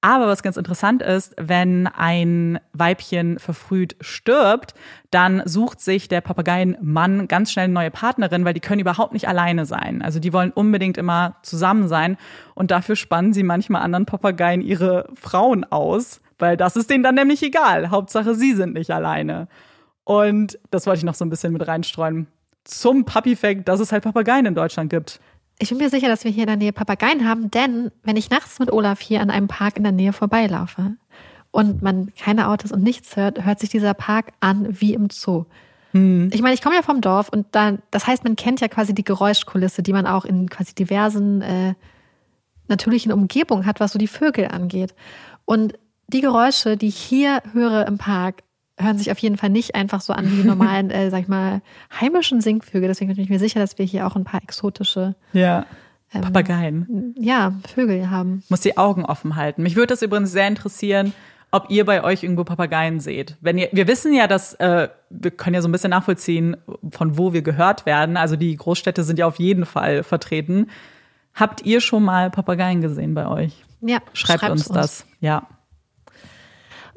Aber 0.00 0.28
was 0.28 0.44
ganz 0.44 0.56
interessant 0.56 1.02
ist, 1.02 1.34
wenn 1.38 1.88
ein 1.88 2.60
Weibchen 2.72 3.40
verfrüht 3.40 3.96
stirbt, 4.00 4.74
dann 5.10 5.42
sucht 5.44 5.80
sich 5.80 6.06
der 6.06 6.20
Papageienmann 6.20 7.26
ganz 7.26 7.50
schnell 7.50 7.64
eine 7.64 7.74
neue 7.74 7.90
Partnerin, 7.90 8.44
weil 8.44 8.54
die 8.54 8.60
können 8.60 8.80
überhaupt 8.80 9.12
nicht 9.12 9.26
alleine 9.26 9.66
sein. 9.66 10.00
Also 10.00 10.20
die 10.20 10.32
wollen 10.32 10.52
unbedingt 10.52 10.98
immer 10.98 11.36
zusammen 11.42 11.88
sein 11.88 12.16
und 12.54 12.70
dafür 12.70 12.94
spannen 12.94 13.32
sie 13.32 13.42
manchmal 13.42 13.82
anderen 13.82 14.06
Papageien 14.06 14.60
ihre 14.60 15.08
Frauen 15.14 15.64
aus, 15.64 16.20
weil 16.38 16.56
das 16.56 16.76
ist 16.76 16.90
denen 16.90 17.02
dann 17.02 17.16
nämlich 17.16 17.42
egal. 17.42 17.90
Hauptsache, 17.90 18.36
sie 18.36 18.54
sind 18.54 18.74
nicht 18.74 18.92
alleine. 18.92 19.48
Und 20.04 20.60
das 20.70 20.86
wollte 20.86 20.98
ich 20.98 21.04
noch 21.04 21.14
so 21.14 21.24
ein 21.24 21.30
bisschen 21.30 21.52
mit 21.52 21.66
reinstreuen. 21.66 22.28
Zum 22.62 23.04
Puppy-Fact, 23.04 23.68
dass 23.68 23.80
es 23.80 23.90
halt 23.90 24.04
Papageien 24.04 24.46
in 24.46 24.54
Deutschland 24.54 24.90
gibt. 24.90 25.20
Ich 25.58 25.70
bin 25.70 25.78
mir 25.78 25.90
sicher, 25.90 26.08
dass 26.08 26.24
wir 26.24 26.30
hier 26.30 26.44
in 26.44 26.48
der 26.48 26.56
Nähe 26.56 26.72
Papageien 26.72 27.28
haben, 27.28 27.50
denn 27.50 27.90
wenn 28.04 28.16
ich 28.16 28.30
nachts 28.30 28.60
mit 28.60 28.72
Olaf 28.72 29.00
hier 29.00 29.20
an 29.20 29.30
einem 29.30 29.48
Park 29.48 29.76
in 29.76 29.82
der 29.82 29.92
Nähe 29.92 30.12
vorbeilaufe 30.12 30.96
und 31.50 31.82
man 31.82 32.12
keine 32.14 32.48
Autos 32.48 32.70
und 32.70 32.82
nichts 32.82 33.16
hört, 33.16 33.44
hört 33.44 33.58
sich 33.58 33.68
dieser 33.68 33.94
Park 33.94 34.32
an 34.38 34.80
wie 34.80 34.94
im 34.94 35.10
Zoo. 35.10 35.46
Hm. 35.92 36.30
Ich 36.32 36.42
meine, 36.42 36.54
ich 36.54 36.62
komme 36.62 36.76
ja 36.76 36.82
vom 36.82 37.00
Dorf 37.00 37.28
und 37.28 37.46
dann, 37.52 37.82
das 37.90 38.06
heißt, 38.06 38.22
man 38.22 38.36
kennt 38.36 38.60
ja 38.60 38.68
quasi 38.68 38.94
die 38.94 39.04
Geräuschkulisse, 39.04 39.82
die 39.82 39.92
man 39.92 40.06
auch 40.06 40.24
in 40.24 40.48
quasi 40.48 40.74
diversen 40.74 41.42
äh, 41.42 41.74
natürlichen 42.68 43.10
Umgebungen 43.10 43.66
hat, 43.66 43.80
was 43.80 43.92
so 43.92 43.98
die 43.98 44.06
Vögel 44.06 44.48
angeht. 44.48 44.94
Und 45.44 45.74
die 46.06 46.20
Geräusche, 46.20 46.76
die 46.76 46.88
ich 46.88 46.98
hier 46.98 47.42
höre 47.52 47.86
im 47.86 47.98
Park, 47.98 48.42
hören 48.78 48.98
sich 48.98 49.10
auf 49.10 49.18
jeden 49.18 49.36
Fall 49.36 49.50
nicht 49.50 49.74
einfach 49.74 50.00
so 50.00 50.12
an 50.12 50.30
wie 50.30 50.42
normalen, 50.44 50.90
äh, 50.90 51.10
sag 51.10 51.22
ich 51.22 51.28
mal, 51.28 51.62
heimischen 52.00 52.40
Singvögel. 52.40 52.88
Deswegen 52.88 53.12
bin 53.12 53.22
ich 53.22 53.30
mir 53.30 53.38
sicher, 53.38 53.60
dass 53.60 53.78
wir 53.78 53.84
hier 53.84 54.06
auch 54.06 54.16
ein 54.16 54.24
paar 54.24 54.42
exotische 54.42 55.14
ja. 55.32 55.66
Ähm, 56.12 56.22
Papageien. 56.22 57.14
Ja, 57.18 57.52
Vögel 57.74 58.10
haben. 58.10 58.42
Muss 58.48 58.60
die 58.60 58.78
Augen 58.78 59.04
offen 59.04 59.36
halten. 59.36 59.62
Mich 59.62 59.76
würde 59.76 59.88
das 59.88 60.02
übrigens 60.02 60.32
sehr 60.32 60.48
interessieren, 60.48 61.12
ob 61.50 61.70
ihr 61.70 61.84
bei 61.84 62.02
euch 62.02 62.22
irgendwo 62.22 62.44
Papageien 62.44 63.00
seht. 63.00 63.36
Wenn 63.40 63.58
ihr, 63.58 63.68
wir 63.72 63.86
wissen 63.86 64.12
ja, 64.14 64.26
dass 64.26 64.54
äh, 64.54 64.88
wir 65.10 65.30
können 65.30 65.54
ja 65.54 65.62
so 65.62 65.68
ein 65.68 65.72
bisschen 65.72 65.90
nachvollziehen, 65.90 66.56
von 66.90 67.18
wo 67.18 67.32
wir 67.32 67.42
gehört 67.42 67.86
werden. 67.86 68.16
Also 68.16 68.36
die 68.36 68.56
Großstädte 68.56 69.02
sind 69.02 69.18
ja 69.18 69.26
auf 69.26 69.38
jeden 69.38 69.66
Fall 69.66 70.02
vertreten. 70.02 70.70
Habt 71.34 71.64
ihr 71.64 71.80
schon 71.80 72.04
mal 72.04 72.30
Papageien 72.30 72.80
gesehen 72.80 73.14
bei 73.14 73.26
euch? 73.26 73.64
Ja, 73.80 73.98
schreibt 74.12 74.42
uns, 74.44 74.66
uns 74.66 74.74
das. 74.74 75.06
Ja. 75.20 75.46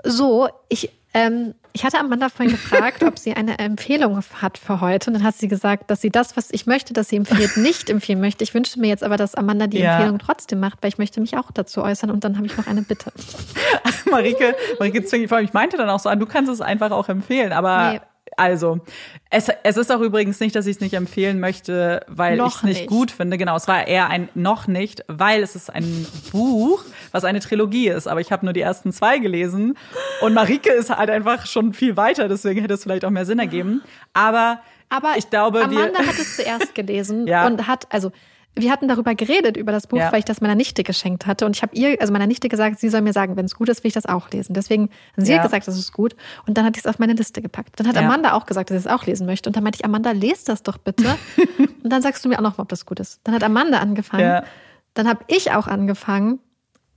So, 0.03 0.49
ich 0.67 0.89
ähm, 1.13 1.53
ich 1.73 1.85
hatte 1.85 1.99
Amanda 1.99 2.29
vorhin 2.29 2.51
gefragt, 2.51 3.03
ob 3.03 3.17
sie 3.17 3.33
eine 3.33 3.59
Empfehlung 3.59 4.21
hat 4.41 4.57
für 4.57 4.81
heute. 4.81 5.09
Und 5.09 5.15
dann 5.15 5.23
hat 5.23 5.35
sie 5.35 5.47
gesagt, 5.47 5.89
dass 5.89 6.01
sie 6.01 6.09
das, 6.09 6.35
was 6.35 6.51
ich 6.51 6.65
möchte, 6.65 6.93
dass 6.93 7.09
sie 7.09 7.15
empfiehlt, 7.15 7.57
nicht 7.57 7.89
empfehlen 7.89 8.19
möchte. 8.19 8.43
Ich 8.43 8.53
wünschte 8.53 8.79
mir 8.79 8.87
jetzt 8.87 9.03
aber, 9.03 9.17
dass 9.17 9.35
Amanda 9.35 9.67
die 9.67 9.79
ja. 9.79 9.95
Empfehlung 9.95 10.19
trotzdem 10.19 10.59
macht, 10.59 10.79
weil 10.81 10.89
ich 10.89 10.97
möchte 10.97 11.21
mich 11.21 11.37
auch 11.37 11.51
dazu 11.51 11.81
äußern. 11.81 12.11
Und 12.11 12.23
dann 12.23 12.37
habe 12.37 12.45
ich 12.45 12.57
noch 12.57 12.67
eine 12.67 12.81
Bitte. 12.81 13.11
Marike, 14.11 14.55
Marike 14.79 15.03
Zwingli, 15.03 15.27
ich 15.43 15.53
meinte 15.53 15.77
dann 15.77 15.89
auch 15.89 15.99
so 15.99 16.09
an, 16.09 16.19
du 16.19 16.25
kannst 16.25 16.51
es 16.51 16.61
einfach 16.61 16.91
auch 16.91 17.07
empfehlen. 17.07 17.53
Aber 17.53 17.93
nee. 17.93 17.99
Also, 18.37 18.79
es, 19.29 19.49
es 19.63 19.77
ist 19.77 19.91
auch 19.91 19.99
übrigens 19.99 20.39
nicht, 20.39 20.55
dass 20.55 20.65
ich 20.65 20.77
es 20.77 20.81
nicht 20.81 20.93
empfehlen 20.93 21.39
möchte, 21.39 22.05
weil 22.07 22.39
ich 22.39 22.55
es 22.55 22.63
nicht, 22.63 22.79
nicht 22.79 22.89
gut 22.89 23.11
finde. 23.11 23.37
Genau, 23.37 23.55
es 23.55 23.67
war 23.67 23.87
eher 23.87 24.09
ein 24.09 24.29
noch 24.35 24.67
nicht, 24.67 25.03
weil 25.07 25.43
es 25.43 25.55
ist 25.55 25.69
ein 25.69 26.07
Buch, 26.31 26.83
was 27.11 27.23
eine 27.23 27.39
Trilogie 27.39 27.89
ist. 27.89 28.07
Aber 28.07 28.21
ich 28.21 28.31
habe 28.31 28.45
nur 28.45 28.53
die 28.53 28.61
ersten 28.61 28.91
zwei 28.91 29.19
gelesen. 29.19 29.77
Und 30.21 30.33
Marike 30.33 30.71
ist 30.71 30.89
halt 30.89 31.09
einfach 31.09 31.45
schon 31.45 31.73
viel 31.73 31.97
weiter, 31.97 32.27
deswegen 32.27 32.61
hätte 32.61 32.73
es 32.73 32.83
vielleicht 32.83 33.05
auch 33.05 33.09
mehr 33.09 33.25
Sinn 33.25 33.39
ergeben. 33.39 33.81
Aber, 34.13 34.61
Aber 34.89 35.13
ich 35.17 35.29
glaube, 35.29 35.63
Amanda 35.63 35.99
hat 35.99 36.19
es 36.19 36.35
zuerst 36.35 36.75
gelesen 36.75 37.27
ja. 37.27 37.45
und 37.45 37.67
hat, 37.67 37.87
also 37.89 38.11
wir 38.55 38.69
hatten 38.69 38.87
darüber 38.87 39.15
geredet, 39.15 39.55
über 39.55 39.71
das 39.71 39.87
Buch, 39.87 39.99
ja. 39.99 40.11
weil 40.11 40.19
ich 40.19 40.25
das 40.25 40.41
meiner 40.41 40.55
Nichte 40.55 40.83
geschenkt 40.83 41.25
hatte. 41.25 41.45
Und 41.45 41.55
ich 41.55 41.61
habe 41.61 41.73
ihr, 41.73 41.97
also 42.01 42.11
meiner 42.11 42.27
Nichte 42.27 42.49
gesagt, 42.49 42.79
sie 42.79 42.89
soll 42.89 43.01
mir 43.01 43.13
sagen, 43.13 43.37
wenn 43.37 43.45
es 43.45 43.55
gut 43.55 43.69
ist, 43.69 43.83
will 43.83 43.87
ich 43.89 43.93
das 43.93 44.05
auch 44.05 44.29
lesen. 44.31 44.53
Deswegen, 44.53 44.89
sie 45.15 45.31
ja. 45.31 45.37
hat 45.37 45.45
gesagt, 45.45 45.67
das 45.67 45.77
ist 45.77 45.93
gut. 45.93 46.15
Und 46.45 46.57
dann 46.57 46.65
hat 46.65 46.75
ich 46.75 46.83
es 46.83 46.87
auf 46.87 46.99
meine 46.99 47.13
Liste 47.13 47.41
gepackt. 47.41 47.79
Dann 47.79 47.87
hat 47.87 47.95
ja. 47.95 48.01
Amanda 48.01 48.33
auch 48.33 48.45
gesagt, 48.45 48.69
dass 48.69 48.83
sie 48.83 48.89
es 48.89 48.93
auch 48.93 49.05
lesen 49.05 49.25
möchte. 49.25 49.47
Und 49.47 49.55
dann 49.55 49.63
meinte 49.63 49.77
ich, 49.77 49.85
Amanda, 49.85 50.11
lest 50.11 50.49
das 50.49 50.63
doch 50.63 50.77
bitte. 50.77 51.17
und 51.83 51.89
dann 51.89 52.01
sagst 52.01 52.25
du 52.25 52.29
mir 52.29 52.37
auch 52.39 52.43
noch 52.43 52.57
mal, 52.57 52.63
ob 52.63 52.69
das 52.69 52.85
gut 52.85 52.99
ist. 52.99 53.21
Dann 53.23 53.33
hat 53.33 53.43
Amanda 53.43 53.79
angefangen. 53.79 54.43
Dann 54.93 55.07
habe 55.07 55.23
ich 55.27 55.51
auch 55.51 55.67
angefangen. 55.67 56.39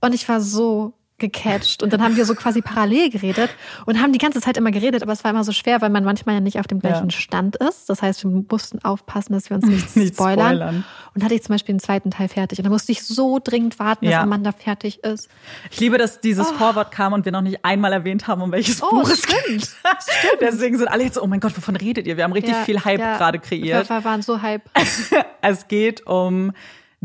Und 0.05 0.13
ich 0.13 0.29
war 0.29 0.39
so 0.39 0.93
gecatcht 1.17 1.81
und 1.81 1.93
dann 1.93 2.03
haben 2.03 2.17
wir 2.17 2.25
so 2.25 2.35
quasi 2.35 2.61
parallel 2.61 3.09
geredet 3.09 3.49
und 3.85 4.01
haben 4.01 4.11
die 4.11 4.19
ganze 4.19 4.41
Zeit 4.41 4.57
immer 4.57 4.71
geredet, 4.71 5.01
aber 5.01 5.13
es 5.13 5.23
war 5.23 5.31
immer 5.31 5.45
so 5.45 5.53
schwer, 5.53 5.79
weil 5.79 5.89
man 5.89 6.03
manchmal 6.03 6.35
ja 6.35 6.41
nicht 6.41 6.59
auf 6.59 6.67
dem 6.67 6.79
gleichen 6.79 7.09
ja. 7.09 7.17
Stand 7.17 7.55
ist. 7.55 7.89
Das 7.89 8.01
heißt, 8.01 8.25
wir 8.25 8.43
mussten 8.49 8.83
aufpassen, 8.83 9.31
dass 9.31 9.49
wir 9.49 9.55
uns 9.55 9.65
nicht, 9.65 9.95
nicht 9.95 10.15
spoilern. 10.15 10.57
spoilern. 10.57 10.85
Und 11.13 11.23
hatte 11.23 11.33
ich 11.33 11.41
zum 11.41 11.53
Beispiel 11.53 11.73
den 11.73 11.79
zweiten 11.79 12.11
Teil 12.11 12.27
fertig 12.27 12.59
und 12.59 12.65
da 12.65 12.69
musste 12.69 12.91
ich 12.91 13.03
so 13.03 13.39
dringend 13.41 13.79
warten, 13.79 14.03
ja. 14.03 14.11
dass 14.11 14.23
Amanda 14.23 14.51
fertig 14.51 15.05
ist. 15.05 15.29
Ich 15.71 15.79
liebe, 15.79 15.97
dass 15.97 16.19
dieses 16.19 16.49
oh. 16.49 16.53
Vorwort 16.53 16.91
kam 16.91 17.13
und 17.13 17.23
wir 17.23 17.31
noch 17.31 17.41
nicht 17.41 17.63
einmal 17.63 17.93
erwähnt 17.93 18.27
haben, 18.27 18.41
um 18.41 18.51
welches 18.51 18.83
oh, 18.83 18.89
Buch 18.89 19.09
es 19.09 19.25
geht. 19.25 19.69
Deswegen 20.41 20.77
sind 20.77 20.89
alle 20.89 21.03
jetzt 21.03 21.15
so, 21.15 21.23
oh 21.23 21.27
mein 21.27 21.39
Gott, 21.39 21.55
wovon 21.55 21.77
redet 21.77 22.07
ihr? 22.07 22.17
Wir 22.17 22.25
haben 22.25 22.33
richtig 22.33 22.53
ja, 22.53 22.63
viel 22.63 22.83
Hype 22.83 22.99
gerade 22.99 23.39
kreiert. 23.39 23.89
Wir 23.89 24.03
waren 24.03 24.21
so 24.21 24.41
Hype. 24.41 24.63
es 25.41 25.69
geht 25.69 26.05
um 26.05 26.51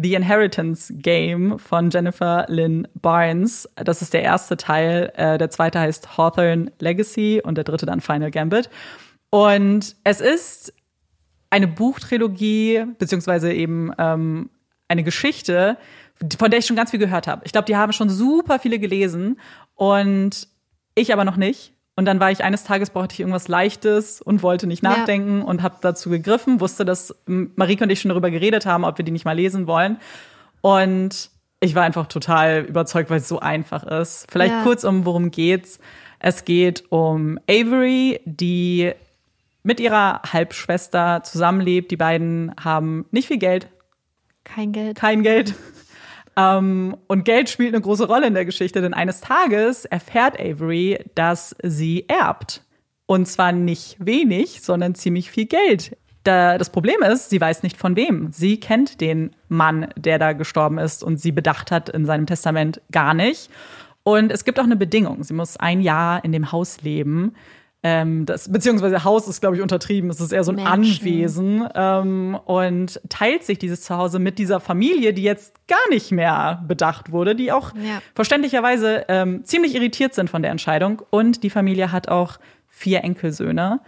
The 0.02 0.14
Inheritance 0.14 0.92
Game 0.96 1.58
von 1.58 1.90
Jennifer 1.90 2.46
Lynn 2.48 2.88
Barnes. 2.94 3.68
Das 3.76 4.02
ist 4.02 4.14
der 4.14 4.22
erste 4.22 4.56
Teil. 4.56 5.12
Äh, 5.16 5.38
der 5.38 5.50
zweite 5.50 5.80
heißt 5.80 6.16
Hawthorne 6.16 6.72
Legacy 6.78 7.42
und 7.44 7.56
der 7.56 7.64
dritte 7.64 7.86
dann 7.86 8.00
Final 8.00 8.30
Gambit. 8.30 8.70
Und 9.30 9.96
es 10.04 10.20
ist 10.20 10.72
eine 11.50 11.68
Buchtrilogie, 11.68 12.84
beziehungsweise 12.98 13.52
eben 13.52 13.92
ähm, 13.98 14.50
eine 14.88 15.04
Geschichte, 15.04 15.76
von 16.38 16.50
der 16.50 16.60
ich 16.60 16.66
schon 16.66 16.76
ganz 16.76 16.90
viel 16.90 17.00
gehört 17.00 17.26
habe. 17.26 17.42
Ich 17.44 17.52
glaube, 17.52 17.66
die 17.66 17.76
haben 17.76 17.92
schon 17.92 18.10
super 18.10 18.58
viele 18.58 18.78
gelesen 18.78 19.40
und 19.74 20.48
ich 20.94 21.12
aber 21.12 21.24
noch 21.24 21.36
nicht. 21.36 21.72
Und 22.00 22.06
dann 22.06 22.18
war 22.18 22.30
ich 22.30 22.42
eines 22.42 22.64
Tages 22.64 22.88
brauchte 22.88 23.12
ich 23.12 23.20
irgendwas 23.20 23.46
Leichtes 23.46 24.22
und 24.22 24.42
wollte 24.42 24.66
nicht 24.66 24.82
nachdenken 24.82 25.40
ja. 25.40 25.44
und 25.44 25.62
habe 25.62 25.74
dazu 25.82 26.08
gegriffen, 26.08 26.58
wusste, 26.58 26.86
dass 26.86 27.14
Marike 27.26 27.84
und 27.84 27.90
ich 27.90 28.00
schon 28.00 28.08
darüber 28.08 28.30
geredet 28.30 28.64
haben, 28.64 28.86
ob 28.86 28.96
wir 28.96 29.04
die 29.04 29.10
nicht 29.10 29.26
mal 29.26 29.36
lesen 29.36 29.66
wollen. 29.66 29.98
Und 30.62 31.28
ich 31.60 31.74
war 31.74 31.82
einfach 31.82 32.06
total 32.06 32.64
überzeugt, 32.66 33.10
weil 33.10 33.18
es 33.18 33.28
so 33.28 33.40
einfach 33.40 33.84
ist. 33.84 34.24
Vielleicht 34.32 34.54
ja. 34.54 34.62
kurz 34.62 34.84
um, 34.84 35.04
worum 35.04 35.30
geht's. 35.30 35.78
Es 36.20 36.46
geht 36.46 36.84
um 36.88 37.38
Avery, 37.46 38.22
die 38.24 38.92
mit 39.62 39.78
ihrer 39.78 40.22
Halbschwester 40.22 41.20
zusammenlebt. 41.22 41.90
Die 41.90 41.98
beiden 41.98 42.54
haben 42.58 43.04
nicht 43.10 43.28
viel 43.28 43.36
Geld. 43.36 43.68
Kein 44.44 44.72
Geld. 44.72 44.96
Kein 44.96 45.22
Geld. 45.22 45.54
Ähm, 46.36 46.96
und 47.06 47.24
Geld 47.24 47.48
spielt 47.48 47.74
eine 47.74 47.82
große 47.82 48.06
Rolle 48.06 48.26
in 48.26 48.34
der 48.34 48.44
Geschichte, 48.44 48.80
denn 48.80 48.94
eines 48.94 49.20
Tages 49.20 49.84
erfährt 49.84 50.38
Avery, 50.40 51.04
dass 51.14 51.56
sie 51.62 52.06
erbt. 52.08 52.62
Und 53.06 53.26
zwar 53.26 53.52
nicht 53.52 53.96
wenig, 53.98 54.62
sondern 54.62 54.94
ziemlich 54.94 55.30
viel 55.30 55.46
Geld. 55.46 55.96
Da, 56.22 56.58
das 56.58 56.70
Problem 56.70 57.02
ist, 57.02 57.30
sie 57.30 57.40
weiß 57.40 57.62
nicht 57.62 57.76
von 57.76 57.96
wem. 57.96 58.30
Sie 58.32 58.60
kennt 58.60 59.00
den 59.00 59.34
Mann, 59.48 59.88
der 59.96 60.18
da 60.18 60.32
gestorben 60.32 60.78
ist 60.78 61.02
und 61.02 61.18
sie 61.18 61.32
bedacht 61.32 61.70
hat 61.70 61.88
in 61.88 62.04
seinem 62.04 62.26
Testament 62.26 62.80
gar 62.92 63.14
nicht. 63.14 63.50
Und 64.02 64.30
es 64.30 64.44
gibt 64.44 64.60
auch 64.60 64.64
eine 64.64 64.76
Bedingung. 64.76 65.24
Sie 65.24 65.34
muss 65.34 65.56
ein 65.56 65.80
Jahr 65.80 66.24
in 66.24 66.32
dem 66.32 66.52
Haus 66.52 66.82
leben, 66.82 67.34
ähm, 67.82 68.26
das, 68.26 68.52
beziehungsweise 68.52 69.04
Haus 69.04 69.26
ist, 69.26 69.40
glaube 69.40 69.56
ich, 69.56 69.62
untertrieben. 69.62 70.10
Es 70.10 70.20
ist 70.20 70.32
eher 70.32 70.44
so 70.44 70.52
ein 70.52 70.56
Menschen. 70.56 71.06
Anwesen 71.06 71.68
ähm, 71.74 72.38
und 72.44 73.00
teilt 73.08 73.44
sich 73.44 73.58
dieses 73.58 73.82
Zuhause 73.82 74.18
mit 74.18 74.38
dieser 74.38 74.60
Familie, 74.60 75.14
die 75.14 75.22
jetzt 75.22 75.66
gar 75.66 75.88
nicht 75.88 76.12
mehr 76.12 76.62
bedacht 76.68 77.10
wurde, 77.10 77.34
die 77.34 77.52
auch 77.52 77.72
ja. 77.74 78.02
verständlicherweise 78.14 79.06
ähm, 79.08 79.44
ziemlich 79.44 79.74
irritiert 79.74 80.14
sind 80.14 80.28
von 80.28 80.42
der 80.42 80.50
Entscheidung. 80.50 81.00
Und 81.10 81.42
die 81.42 81.50
Familie 81.50 81.90
hat 81.90 82.08
auch 82.08 82.38
vier 82.68 83.02
Enkelsöhne. 83.02 83.80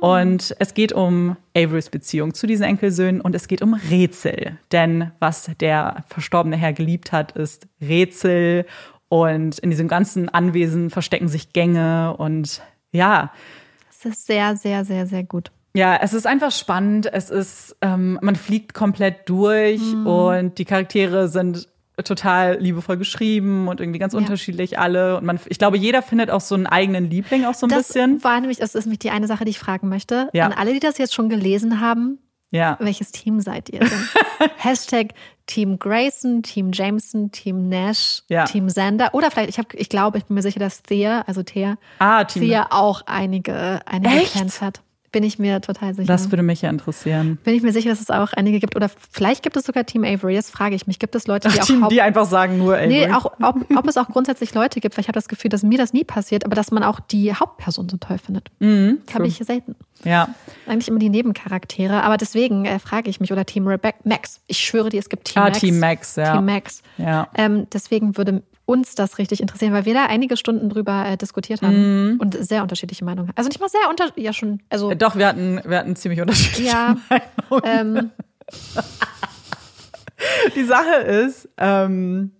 Und 0.00 0.54
es 0.60 0.72
geht 0.72 0.92
um 0.92 1.36
Averys 1.54 1.90
Beziehung 1.90 2.32
zu 2.32 2.46
diesen 2.46 2.64
Enkelsöhnen 2.64 3.20
und 3.20 3.34
es 3.34 3.48
geht 3.48 3.60
um 3.60 3.74
Rätsel. 3.74 4.58
Denn 4.70 5.10
was 5.18 5.50
der 5.60 6.04
verstorbene 6.06 6.56
Herr 6.56 6.72
geliebt 6.72 7.10
hat, 7.10 7.32
ist 7.32 7.66
Rätsel. 7.82 8.64
Und 9.08 9.58
in 9.58 9.70
diesem 9.70 9.88
ganzen 9.88 10.28
Anwesen 10.28 10.88
verstecken 10.88 11.26
sich 11.26 11.52
Gänge 11.52 12.16
und 12.16 12.62
ja. 12.92 13.32
Es 13.90 14.04
ist 14.04 14.26
sehr, 14.26 14.56
sehr, 14.56 14.84
sehr, 14.84 15.06
sehr 15.06 15.24
gut. 15.24 15.50
Ja, 15.74 15.96
es 15.96 16.14
ist 16.14 16.26
einfach 16.26 16.50
spannend. 16.50 17.08
Es 17.12 17.30
ist, 17.30 17.76
ähm, 17.80 18.18
man 18.22 18.34
fliegt 18.36 18.74
komplett 18.74 19.28
durch 19.28 19.80
mhm. 19.80 20.06
und 20.06 20.58
die 20.58 20.64
Charaktere 20.64 21.28
sind 21.28 21.68
total 22.02 22.58
liebevoll 22.58 22.96
geschrieben 22.96 23.68
und 23.68 23.80
irgendwie 23.80 23.98
ganz 23.98 24.14
ja. 24.14 24.18
unterschiedlich 24.18 24.78
alle. 24.78 25.18
Und 25.18 25.24
man, 25.24 25.38
ich 25.46 25.58
glaube, 25.58 25.76
jeder 25.76 26.02
findet 26.02 26.30
auch 26.30 26.40
so 26.40 26.54
einen 26.54 26.66
eigenen 26.66 27.10
Liebling 27.10 27.44
auch 27.44 27.54
so 27.54 27.66
ein 27.66 27.70
das 27.70 27.88
bisschen. 27.88 28.22
War 28.24 28.40
nämlich, 28.40 28.58
das 28.58 28.74
ist 28.74 28.86
nämlich 28.86 29.00
die 29.00 29.10
eine 29.10 29.26
Sache, 29.26 29.44
die 29.44 29.50
ich 29.50 29.58
fragen 29.58 29.88
möchte. 29.88 30.28
Ja. 30.32 30.46
An 30.46 30.52
alle, 30.52 30.72
die 30.72 30.80
das 30.80 30.98
jetzt 30.98 31.14
schon 31.14 31.28
gelesen 31.28 31.80
haben, 31.80 32.18
ja. 32.50 32.76
welches 32.80 33.12
Team 33.12 33.40
seid 33.40 33.68
ihr 33.68 33.80
denn? 33.80 34.08
Hashtag 34.56 35.14
Team 35.46 35.78
Grayson, 35.78 36.42
Team 36.42 36.70
Jameson, 36.72 37.32
Team 37.32 37.68
Nash, 37.68 38.22
ja. 38.28 38.44
Team 38.44 38.68
Sander. 38.68 39.14
Oder 39.14 39.30
vielleicht, 39.30 39.50
ich, 39.50 39.58
hab, 39.58 39.74
ich 39.74 39.88
glaube, 39.88 40.18
ich 40.18 40.26
bin 40.26 40.34
mir 40.34 40.42
sicher, 40.42 40.60
dass 40.60 40.82
Thea, 40.82 41.22
also 41.26 41.42
Thea, 41.42 41.76
ah, 41.98 42.24
Thea 42.24 42.68
auch 42.70 43.02
einige, 43.06 43.80
einige 43.86 44.14
Echt? 44.14 44.32
Fans 44.32 44.60
hat. 44.60 44.80
Bin 45.12 45.24
ich 45.24 45.40
mir 45.40 45.60
total 45.60 45.94
sicher. 45.94 46.06
Das 46.06 46.30
würde 46.30 46.44
mich 46.44 46.62
ja 46.62 46.70
interessieren. 46.70 47.38
Bin 47.42 47.54
ich 47.54 47.62
mir 47.62 47.72
sicher, 47.72 47.90
dass 47.90 48.00
es 48.00 48.10
auch 48.10 48.32
einige 48.32 48.60
gibt. 48.60 48.76
Oder 48.76 48.88
vielleicht 49.10 49.42
gibt 49.42 49.56
es 49.56 49.64
sogar 49.64 49.84
Team 49.84 50.04
Avery. 50.04 50.34
Jetzt 50.34 50.50
frage 50.50 50.76
ich 50.76 50.86
mich, 50.86 51.00
gibt 51.00 51.16
es 51.16 51.26
Leute, 51.26 51.48
die 51.48 51.58
Ach, 51.58 51.62
auch. 51.62 51.66
Team, 51.66 51.88
die 51.90 52.00
einfach 52.00 52.26
sagen 52.26 52.58
nur 52.58 52.74
Avery. 52.76 52.88
Nee, 52.88 53.12
auch, 53.12 53.26
ob, 53.42 53.56
ob 53.76 53.88
es 53.88 53.96
auch 53.96 54.06
grundsätzlich 54.06 54.54
Leute 54.54 54.78
gibt, 54.80 54.96
weil 54.96 55.02
ich 55.02 55.08
habe 55.08 55.16
das 55.16 55.28
Gefühl, 55.28 55.48
dass 55.48 55.64
mir 55.64 55.78
das 55.78 55.92
nie 55.92 56.04
passiert, 56.04 56.44
aber 56.44 56.54
dass 56.54 56.70
man 56.70 56.84
auch 56.84 57.00
die 57.00 57.34
Hauptperson 57.34 57.88
so 57.88 57.96
toll 57.96 58.18
findet. 58.18 58.50
Mhm, 58.60 58.98
habe 59.12 59.26
ich 59.26 59.38
selten. 59.38 59.74
Ja. 60.04 60.32
Eigentlich 60.66 60.88
immer 60.88 61.00
die 61.00 61.10
Nebencharaktere. 61.10 62.04
Aber 62.04 62.16
deswegen 62.16 62.64
äh, 62.64 62.78
frage 62.78 63.10
ich 63.10 63.18
mich, 63.18 63.32
oder 63.32 63.44
Team 63.44 63.66
Rebecca 63.66 63.98
Max. 64.04 64.40
Ich 64.46 64.58
schwöre 64.58 64.90
dir, 64.90 65.00
es 65.00 65.08
gibt 65.08 65.24
Team 65.24 65.42
ah, 65.42 65.46
Max. 65.46 65.58
Team 65.58 65.78
Max, 65.80 66.16
ja. 66.16 66.32
Team 66.36 66.44
Max. 66.44 66.82
Ja. 66.98 67.28
Ähm, 67.34 67.66
deswegen 67.72 68.16
würde 68.16 68.42
uns 68.70 68.94
das 68.94 69.18
richtig 69.18 69.40
interessieren, 69.40 69.72
weil 69.72 69.84
wir 69.84 69.94
da 69.94 70.06
einige 70.06 70.36
Stunden 70.36 70.68
drüber 70.70 71.06
äh, 71.06 71.16
diskutiert 71.16 71.62
haben 71.62 72.14
mm. 72.14 72.20
und 72.20 72.34
sehr 72.34 72.62
unterschiedliche 72.62 73.04
Meinungen 73.04 73.28
haben. 73.28 73.36
Also 73.36 73.48
nicht 73.48 73.60
mal 73.60 73.68
sehr 73.68 73.88
unter, 73.88 74.06
ja 74.16 74.32
schon, 74.32 74.60
also. 74.70 74.90
Äh, 74.90 74.96
doch, 74.96 75.16
wir 75.16 75.26
hatten, 75.26 75.60
wir 75.64 75.78
hatten 75.78 75.96
ziemlich 75.96 76.20
unterschiedliche 76.20 76.68
ja, 76.68 76.96
Meinungen. 77.50 77.62
Ähm, 77.64 78.10
Die 80.54 80.64
Sache 80.64 80.96
ist, 80.96 81.48
ähm, 81.56 82.32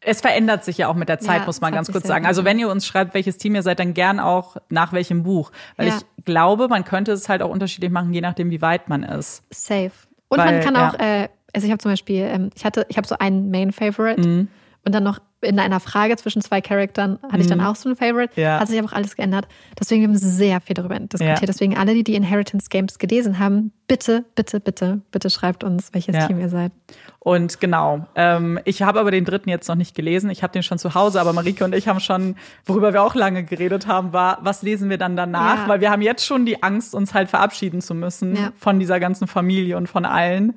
es 0.00 0.20
verändert 0.20 0.64
sich 0.64 0.78
ja 0.78 0.88
auch 0.88 0.94
mit 0.94 1.08
der 1.08 1.18
Zeit, 1.18 1.40
ja, 1.40 1.46
muss 1.46 1.60
man 1.60 1.72
ganz 1.72 1.92
kurz 1.92 2.06
sagen. 2.06 2.26
Also 2.26 2.44
wenn 2.44 2.58
ihr 2.58 2.68
uns 2.68 2.86
schreibt, 2.86 3.14
welches 3.14 3.36
Team 3.36 3.54
ihr 3.54 3.62
seid, 3.62 3.78
dann 3.78 3.94
gern 3.94 4.20
auch 4.20 4.56
nach 4.70 4.92
welchem 4.92 5.22
Buch. 5.22 5.50
Weil 5.76 5.88
ja. 5.88 5.98
ich 5.98 6.24
glaube, 6.24 6.68
man 6.68 6.84
könnte 6.84 7.12
es 7.12 7.28
halt 7.28 7.42
auch 7.42 7.50
unterschiedlich 7.50 7.90
machen, 7.90 8.12
je 8.12 8.20
nachdem, 8.20 8.50
wie 8.50 8.62
weit 8.62 8.88
man 8.88 9.02
ist. 9.02 9.42
Safe. 9.52 9.90
Und 10.28 10.38
Weil, 10.38 10.52
man 10.52 10.60
kann 10.60 10.76
auch, 10.76 10.98
ja. 10.98 11.24
äh, 11.24 11.28
also 11.52 11.66
ich 11.66 11.70
habe 11.70 11.82
zum 11.82 11.92
Beispiel, 11.92 12.22
ähm, 12.22 12.50
ich 12.54 12.64
hatte, 12.64 12.86
ich 12.88 12.96
habe 12.96 13.06
so 13.06 13.16
einen 13.18 13.50
Main 13.50 13.72
Favorite 13.72 14.20
mhm. 14.20 14.48
und 14.84 14.94
dann 14.94 15.02
noch 15.02 15.20
in 15.40 15.58
einer 15.60 15.78
Frage 15.78 16.16
zwischen 16.16 16.42
zwei 16.42 16.60
Charaktern 16.60 17.18
hatte 17.22 17.40
ich 17.40 17.46
dann 17.46 17.58
mhm. 17.58 17.66
auch 17.66 17.76
so 17.76 17.88
ein 17.88 17.96
Favorite. 17.96 18.40
Ja. 18.40 18.58
Hat 18.58 18.68
sich 18.68 18.78
aber 18.78 18.88
auch 18.88 18.92
alles 18.92 19.14
geändert. 19.14 19.46
Deswegen 19.78 20.02
haben 20.04 20.12
wir 20.12 20.18
sehr 20.18 20.60
viel 20.60 20.74
darüber 20.74 20.98
diskutiert. 20.98 21.40
Ja. 21.40 21.46
Deswegen 21.46 21.76
alle, 21.76 21.94
die 21.94 22.02
die 22.02 22.14
Inheritance 22.14 22.68
Games 22.68 22.98
gelesen 22.98 23.38
haben, 23.38 23.72
bitte, 23.86 24.24
bitte, 24.34 24.58
bitte, 24.58 25.00
bitte 25.12 25.30
schreibt 25.30 25.62
uns, 25.62 25.90
welches 25.92 26.16
ja. 26.16 26.26
Team 26.26 26.40
ihr 26.40 26.48
seid. 26.48 26.72
Und 27.20 27.60
genau, 27.60 28.06
ähm, 28.16 28.58
ich 28.64 28.82
habe 28.82 28.98
aber 28.98 29.10
den 29.10 29.24
dritten 29.24 29.48
jetzt 29.48 29.68
noch 29.68 29.76
nicht 29.76 29.94
gelesen. 29.94 30.30
Ich 30.30 30.42
habe 30.42 30.52
den 30.52 30.62
schon 30.62 30.78
zu 30.78 30.94
Hause, 30.94 31.20
aber 31.20 31.32
Marike 31.32 31.64
und 31.64 31.74
ich 31.74 31.86
haben 31.86 32.00
schon, 32.00 32.34
worüber 32.66 32.92
wir 32.92 33.02
auch 33.02 33.14
lange 33.14 33.44
geredet 33.44 33.86
haben, 33.86 34.12
war, 34.12 34.38
was 34.42 34.62
lesen 34.62 34.90
wir 34.90 34.98
dann 34.98 35.14
danach? 35.14 35.68
Weil 35.68 35.80
wir 35.80 35.90
haben 35.90 36.02
jetzt 36.02 36.26
schon 36.26 36.46
die 36.46 36.62
Angst, 36.62 36.94
uns 36.94 37.14
halt 37.14 37.28
verabschieden 37.28 37.80
zu 37.80 37.94
müssen 37.94 38.36
von 38.56 38.80
dieser 38.80 38.98
ganzen 38.98 39.28
Familie 39.28 39.76
und 39.76 39.88
von 39.88 40.04
allen. 40.04 40.54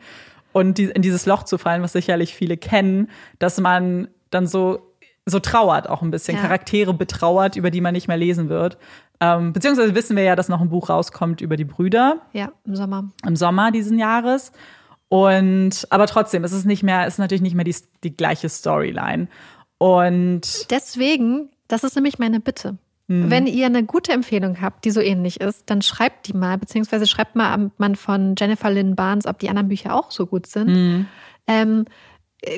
Und 0.53 0.77
die, 0.77 0.85
in 0.85 1.01
dieses 1.01 1.25
Loch 1.25 1.43
zu 1.43 1.57
fallen, 1.57 1.81
was 1.81 1.93
sicherlich 1.93 2.35
viele 2.35 2.57
kennen, 2.57 3.09
dass 3.39 3.59
man 3.59 4.09
dann 4.31 4.47
so 4.47 4.91
so 5.25 5.39
trauert 5.39 5.87
auch 5.87 6.01
ein 6.01 6.11
bisschen, 6.11 6.35
ja. 6.35 6.41
Charaktere 6.41 6.93
betrauert, 6.93 7.55
über 7.55 7.69
die 7.69 7.81
man 7.81 7.93
nicht 7.93 8.07
mehr 8.07 8.17
lesen 8.17 8.49
wird. 8.49 8.77
Ähm, 9.19 9.53
beziehungsweise 9.53 9.93
wissen 9.93 10.15
wir 10.17 10.23
ja, 10.23 10.35
dass 10.35 10.49
noch 10.49 10.61
ein 10.61 10.69
Buch 10.69 10.89
rauskommt 10.89 11.41
über 11.41 11.57
die 11.57 11.65
Brüder. 11.65 12.21
Ja, 12.33 12.51
im 12.65 12.75
Sommer. 12.75 13.11
Im 13.25 13.35
Sommer 13.35 13.71
diesen 13.71 13.99
Jahres. 13.99 14.51
Und 15.09 15.85
aber 15.89 16.07
trotzdem, 16.07 16.43
es 16.43 16.53
ist 16.53 16.65
nicht 16.65 16.83
mehr, 16.83 17.05
es 17.05 17.15
ist 17.15 17.19
natürlich 17.19 17.41
nicht 17.41 17.55
mehr 17.55 17.65
die, 17.65 17.75
die 18.03 18.15
gleiche 18.15 18.49
Storyline. 18.49 19.27
Und 19.77 20.71
deswegen, 20.71 21.49
das 21.67 21.83
ist 21.83 21.95
nämlich 21.95 22.17
meine 22.17 22.39
Bitte. 22.39 22.77
Mhm. 23.07 23.29
Wenn 23.29 23.45
ihr 23.45 23.65
eine 23.65 23.83
gute 23.83 24.13
Empfehlung 24.13 24.61
habt, 24.61 24.85
die 24.85 24.91
so 24.91 25.01
ähnlich 25.01 25.41
ist, 25.41 25.69
dann 25.69 25.81
schreibt 25.81 26.27
die 26.27 26.33
mal, 26.33 26.57
beziehungsweise 26.57 27.05
schreibt 27.05 27.35
mal 27.35 27.53
am 27.53 27.71
Mann 27.77 27.95
von 27.95 28.35
Jennifer 28.37 28.71
Lynn 28.71 28.95
Barnes, 28.95 29.27
ob 29.27 29.37
die 29.39 29.49
anderen 29.49 29.67
Bücher 29.67 29.93
auch 29.93 30.11
so 30.11 30.25
gut 30.25 30.47
sind. 30.47 30.69
Mhm. 30.69 31.05
Ähm, 31.47 31.85
äh, 31.85 31.91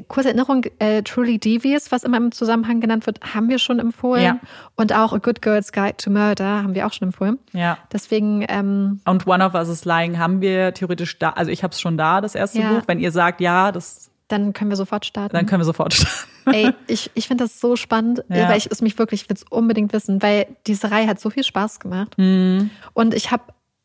kurze 0.08 0.30
Erinnerung, 0.30 0.66
äh, 0.80 1.04
Truly 1.04 1.40
Devious, 1.40 1.92
was 1.92 2.04
immer 2.04 2.18
im 2.18 2.32
Zusammenhang 2.32 2.80
genannt 2.80 3.06
wird, 3.06 3.20
haben 3.34 3.50
wir 3.50 3.60
schon 3.60 3.80
empfohlen. 3.80 4.24
Ja. 4.24 4.40
Und 4.76 4.94
auch 4.94 5.14
A 5.14 5.18
Good 5.18 5.42
Girl's 5.42 5.72
Guide 5.72 5.98
to 5.98 6.10
Murder 6.10 6.64
haben 6.64 6.74
wir 6.74 6.88
auch 6.88 6.94
schon 6.94 7.10
empfohlen. 7.10 7.38
Ja. 7.52 7.78
Deswegen. 7.92 8.46
Ähm, 8.48 9.02
und 9.06 9.28
One 9.28 9.44
of 9.44 9.54
Us 9.54 9.68
is 9.68 9.86
Lying 9.86 10.18
haben 10.18 10.42
wir 10.42 10.74
theoretisch 10.74 11.20
da, 11.20 11.32
also 11.32 11.52
ich 11.52 11.64
habe 11.64 11.74
es 11.74 11.82
schon 11.82 11.98
da, 11.98 12.22
das 12.22 12.36
erste 12.36 12.60
ja. 12.60 12.74
Buch. 12.74 12.84
Wenn 12.88 13.00
ihr 13.00 13.12
sagt, 13.12 13.42
ja, 13.42 13.72
das. 13.72 14.10
Dann 14.30 14.54
können 14.54 14.72
wir 14.72 14.78
sofort 14.78 15.06
starten. 15.06 15.36
Dann 15.36 15.46
können 15.46 15.60
wir 15.60 15.66
sofort 15.66 15.94
starten. 15.94 16.30
Ey, 16.46 16.72
ich, 16.88 17.12
ich 17.14 17.28
finde 17.28 17.44
das 17.44 17.60
so 17.60 17.76
spannend, 17.76 18.24
ja. 18.30 18.50
weil 18.50 18.58
ich 18.58 18.70
es 18.72 18.82
mich 18.82 18.98
wirklich, 18.98 19.24
ich 19.24 19.30
will 19.30 19.36
es 19.36 19.44
unbedingt 19.44 19.94
wissen, 19.94 20.22
weil 20.22 20.48
diese 20.66 20.92
Reihe 20.92 21.08
hat 21.08 21.20
so 21.20 21.30
viel 21.30 21.44
Spaß 21.44 21.80
gemacht. 21.80 22.18
Mhm. 22.18 22.70
Und 22.94 23.14
ich 23.14 23.32
habe 23.32 23.44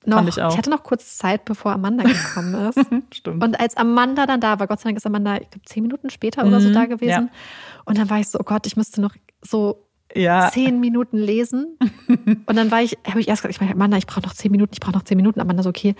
noch, 0.09 0.27
ich, 0.27 0.37
ich, 0.37 0.43
hatte 0.43 0.71
noch 0.71 0.83
kurz 0.83 1.19
Zeit, 1.19 1.45
bevor 1.45 1.73
Amanda 1.73 2.05
gekommen 2.05 2.55
ist. 2.69 2.81
Stimmt. 3.15 3.43
Und 3.43 3.61
als 3.61 3.77
Amanda 3.77 4.27
dann 4.27 4.41
da 4.41 4.59
war, 4.59 4.67
Gott 4.67 4.81
sei 4.81 4.89
Dank 4.89 4.99
ist 4.99 5.07
Amanda, 5.07 5.37
ich 5.37 5.51
glaube, 5.51 5.65
zehn 5.65 5.83
Minuten 5.83 6.11
später 6.11 6.45
oder 6.45 6.61
so 6.61 6.69
mhm. 6.69 6.75
da 6.75 6.87
gewesen. 6.87 7.09
Ja. 7.11 7.29
Und 7.85 7.99
dann 7.99 8.11
war 8.11 8.19
ich 8.19 8.29
so, 8.29 8.39
oh 8.39 8.45
Gott, 8.45 8.67
ich 8.67 8.77
müsste 8.77 9.01
noch 9.01 9.15
so 9.43 9.89
ja. 10.15 10.51
zehn 10.53 10.81
Minuten 10.81 11.19
lesen. 11.19 11.79
und 12.47 12.57
dann 12.57 12.71
war 12.71 12.83
ich, 12.83 12.99
habe 13.07 13.21
ich 13.21 13.29
erst 13.29 13.43
gesagt, 13.43 13.55
ich 13.55 13.61
meine, 13.61 13.73
Amanda, 13.73 13.97
ich 13.97 14.07
brauche 14.07 14.23
noch 14.23 14.35
zehn 14.35 14.51
Minuten, 14.51 14.73
ich 14.75 14.81
brauche 14.81 14.95
noch 14.95 15.05
zehn 15.05 15.17
Minuten. 15.17 15.41
Amanda 15.41 15.63
so, 15.63 15.69
okay. 15.69 15.95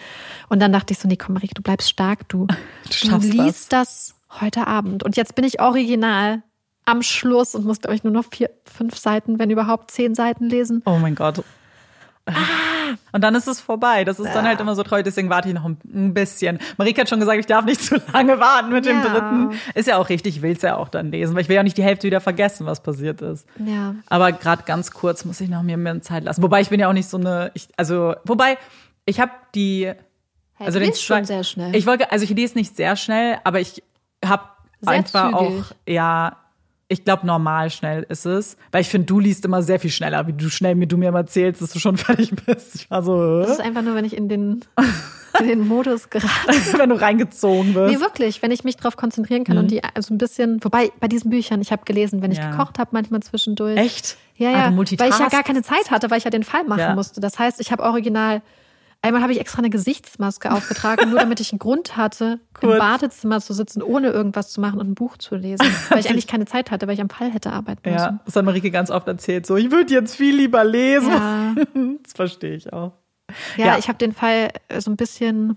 Und 0.49 0.61
dann 0.61 0.73
dachte 0.73 0.93
ich 0.93 0.99
so, 0.99 1.09
nee, 1.09 1.17
komm, 1.17 1.35
Marike, 1.35 1.55
du 1.55 1.63
bleibst 1.63 1.89
stark, 1.89 2.29
du, 2.29 2.47
du, 3.03 3.09
du 3.09 3.17
liest 3.19 3.73
das. 3.73 4.15
das 4.31 4.41
heute 4.41 4.67
Abend. 4.67 5.03
Und 5.03 5.17
jetzt 5.17 5.35
bin 5.35 5.45
ich 5.45 5.61
original 5.61 6.43
am 6.85 7.03
Schluss 7.03 7.55
und 7.55 7.67
muss, 7.67 7.81
glaube 7.81 7.95
ich, 7.95 8.05
nur 8.05 8.13
noch 8.13 8.25
vier, 8.25 8.51
fünf 8.65 8.97
Seiten, 8.97 9.39
wenn 9.39 9.51
überhaupt 9.51 9.91
zehn 9.91 10.15
Seiten 10.15 10.49
lesen. 10.49 10.83
Oh 10.87 10.99
mein 10.99 11.15
Gott. 11.15 11.45
Ah, 12.29 12.97
Und 13.13 13.23
dann 13.23 13.35
ist 13.35 13.49
es 13.49 13.61
vorbei. 13.61 14.05
Das 14.05 14.19
ist 14.19 14.27
ja. 14.27 14.35
dann 14.35 14.47
halt 14.47 14.61
immer 14.61 14.75
so 14.75 14.83
treu, 14.83 15.03
deswegen 15.03 15.31
warte 15.31 15.49
ich 15.49 15.55
noch 15.55 15.65
ein 15.65 16.15
bisschen. 16.15 16.59
Marika 16.77 17.03
hat 17.03 17.09
schon 17.09 17.21
gesagt, 17.21 17.39
ich 17.39 17.47
darf 17.47 17.65
nicht 17.65 17.83
zu 17.83 18.01
lange 18.13 18.39
warten 18.39 18.71
mit 18.71 18.87
ja. 18.87 18.93
dem 18.93 19.03
dritten. 19.03 19.61
Ist 19.75 19.89
ja 19.89 19.97
auch 19.97 20.09
richtig, 20.09 20.37
ich 20.37 20.43
will 20.43 20.53
es 20.53 20.63
ja 20.63 20.77
auch 20.77 20.89
dann 20.89 21.11
lesen, 21.11 21.35
weil 21.35 21.43
ich 21.43 21.49
will 21.49 21.57
ja 21.57 21.63
nicht 21.63 21.77
die 21.77 21.83
Hälfte 21.83 22.07
wieder 22.07 22.21
vergessen, 22.21 22.67
was 22.67 22.83
passiert 22.83 23.21
ist. 23.23 23.47
Ja. 23.65 23.95
Aber 24.09 24.33
gerade 24.33 24.63
ganz 24.65 24.91
kurz 24.91 25.25
muss 25.25 25.41
ich 25.41 25.49
noch 25.49 25.63
mir 25.63 25.77
mehr 25.77 26.01
Zeit 26.03 26.25
lassen. 26.25 26.43
Wobei 26.43 26.61
ich 26.61 26.69
bin 26.69 26.81
ja 26.81 26.89
auch 26.89 26.93
nicht 26.93 27.09
so 27.09 27.17
eine, 27.17 27.51
ich, 27.55 27.69
also, 27.77 28.15
wobei, 28.25 28.59
ich 29.05 29.21
habe 29.21 29.33
die, 29.55 29.93
also 30.59 30.79
den 30.79 30.95
schon 30.95 31.25
sehr 31.25 31.45
schnell. 31.45 31.75
Ich 31.75 31.87
wollte, 31.87 32.11
also 32.13 32.25
ich 32.25 32.31
lese 32.31 32.57
nicht 32.57 32.77
sehr 32.77 32.97
schnell, 32.97 33.39
aber 33.45 33.61
ich 33.61 33.83
habe 34.25 34.45
einfach 34.85 35.31
zügig. 35.31 35.35
auch, 35.35 35.65
ja, 35.87 36.37
ich 36.89 37.05
glaube, 37.05 37.27
normal 37.27 37.71
schnell 37.71 38.05
ist 38.09 38.25
es. 38.25 38.57
Weil 38.73 38.81
ich 38.81 38.89
finde, 38.89 39.07
du 39.07 39.21
liest 39.21 39.45
immer 39.45 39.63
sehr 39.63 39.79
viel 39.79 39.91
schneller, 39.91 40.27
wie 40.27 40.33
du 40.33 40.49
schnell 40.49 40.75
mir 40.75 40.87
du 40.87 40.97
mir 40.97 41.13
mal 41.13 41.21
erzählst, 41.21 41.61
dass 41.61 41.71
du 41.71 41.79
schon 41.79 41.97
fertig 41.99 42.33
bist. 42.47 42.75
Ich 42.75 42.91
war 42.91 43.03
so. 43.03 43.41
Das 43.41 43.51
ist 43.51 43.61
einfach 43.61 43.83
nur, 43.83 43.95
wenn 43.95 44.07
ich 44.07 44.17
in 44.17 44.29
den, 44.29 44.65
in 45.39 45.49
den 45.49 45.69
Modus 45.69 46.09
gerate. 46.11 46.79
wenn 46.79 46.89
du 46.89 46.99
reingezogen 46.99 47.75
wirst. 47.75 47.95
Nee, 47.95 48.01
wirklich, 48.01 48.41
wenn 48.41 48.51
ich 48.51 48.65
mich 48.65 48.77
darauf 48.77 48.97
konzentrieren 48.97 49.45
kann 49.45 49.57
mhm. 49.57 49.63
und 49.63 49.71
die 49.71 49.85
also 49.85 50.15
ein 50.15 50.19
bisschen, 50.19 50.65
wobei 50.65 50.91
bei 50.99 51.09
diesen 51.09 51.31
Büchern, 51.31 51.61
ich 51.61 51.73
habe 51.73 51.83
gelesen, 51.85 52.23
wenn 52.23 52.33
ich 52.33 52.39
ja. 52.39 52.51
gekocht 52.51 52.79
habe, 52.79 52.91
manchmal 52.93 53.21
zwischendurch. 53.21 53.77
Echt? 53.77 54.17
Ja, 54.37 54.51
ja. 54.51 54.67
Ah, 54.69 54.77
weil 54.77 55.11
ich 55.11 55.19
ja 55.19 55.29
gar 55.29 55.43
keine 55.43 55.63
Zeit 55.63 55.91
hatte, 55.91 56.11
weil 56.11 56.19
ich 56.19 56.25
ja 56.25 56.31
den 56.31 56.45
Fall 56.45 56.65
machen 56.65 56.81
ja. 56.81 56.95
musste. 56.95 57.21
Das 57.21 57.39
heißt, 57.39 57.61
ich 57.61 57.71
habe 57.71 57.83
original 57.83 58.41
Einmal 59.01 59.23
habe 59.23 59.33
ich 59.33 59.39
extra 59.39 59.59
eine 59.59 59.71
Gesichtsmaske 59.71 60.51
aufgetragen, 60.53 61.11
nur 61.11 61.21
damit 61.21 61.39
ich 61.39 61.53
einen 61.53 61.61
Grund 61.61 61.97
hatte, 61.97 62.41
Kurz. 62.55 62.73
im 62.73 62.79
Badezimmer 62.79 63.41
zu 63.41 63.53
sitzen, 63.53 63.81
ohne 63.81 64.09
irgendwas 64.09 64.51
zu 64.51 64.61
machen 64.61 64.81
und 64.81 64.91
ein 64.91 64.95
Buch 64.97 65.17
zu 65.19 65.37
lesen. 65.37 65.65
Weil 65.89 66.01
ich 66.01 66.11
eigentlich 66.11 66.27
keine 66.27 66.47
Zeit 66.47 66.73
hatte, 66.73 66.89
weil 66.89 66.95
ich 66.95 67.01
am 67.01 67.09
Fall 67.09 67.31
hätte 67.33 67.53
arbeiten 67.53 67.89
müssen. 67.89 68.05
Ja, 68.05 68.21
das 68.25 68.35
hat 68.35 68.45
Marike 68.45 68.73
ganz 68.73 68.91
oft 68.91 69.07
erzählt. 69.07 69.47
So, 69.47 69.57
ich 69.57 69.71
würde 69.71 69.95
jetzt 69.95 70.17
viel 70.17 70.35
lieber 70.35 70.65
lesen. 70.65 71.11
Ja. 71.11 71.55
Das 72.03 72.13
verstehe 72.15 72.55
ich 72.55 72.73
auch. 72.73 72.93
Ja, 73.57 73.67
ja. 73.67 73.79
ich 73.79 73.89
habe 73.89 73.99
den 73.99 74.13
Fall 74.13 74.51
äh, 74.69 74.81
so 74.81 74.91
ein 74.91 74.97
bisschen. 74.97 75.57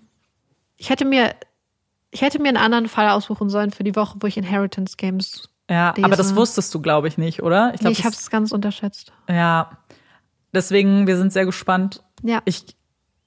Ich 0.78 0.90
hätte 0.90 1.06
mir, 1.06 1.34
ich 2.12 2.22
hätte 2.22 2.42
mir 2.42 2.50
einen 2.50 2.58
anderen 2.58 2.88
Fall 2.88 3.10
aussuchen 3.10 3.50
sollen 3.50 3.72
für 3.72 3.84
die 3.84 3.96
Woche, 3.96 4.18
wo 4.20 4.28
ich 4.28 4.38
Inheritance 4.38 4.98
Games. 4.98 5.50
Ja, 5.70 5.94
lese. 5.96 6.06
aber 6.06 6.16
das 6.16 6.36
wusstest 6.36 6.74
du, 6.76 6.82
glaube 6.82 7.08
ich, 7.08 7.18
nicht, 7.18 7.42
oder? 7.42 7.74
Ich, 7.74 7.80
glaub, 7.80 7.94
nee, 7.94 8.00
ich 8.00 8.06
habe 8.06 8.14
es 8.14 8.30
ganz 8.30 8.52
unterschätzt. 8.52 9.14
Ja, 9.30 9.78
deswegen, 10.54 11.08
wir 11.08 11.18
sind 11.18 11.32
sehr 11.32 11.46
gespannt. 11.46 12.04
Ja. 12.24 12.42
Ich 12.46 12.66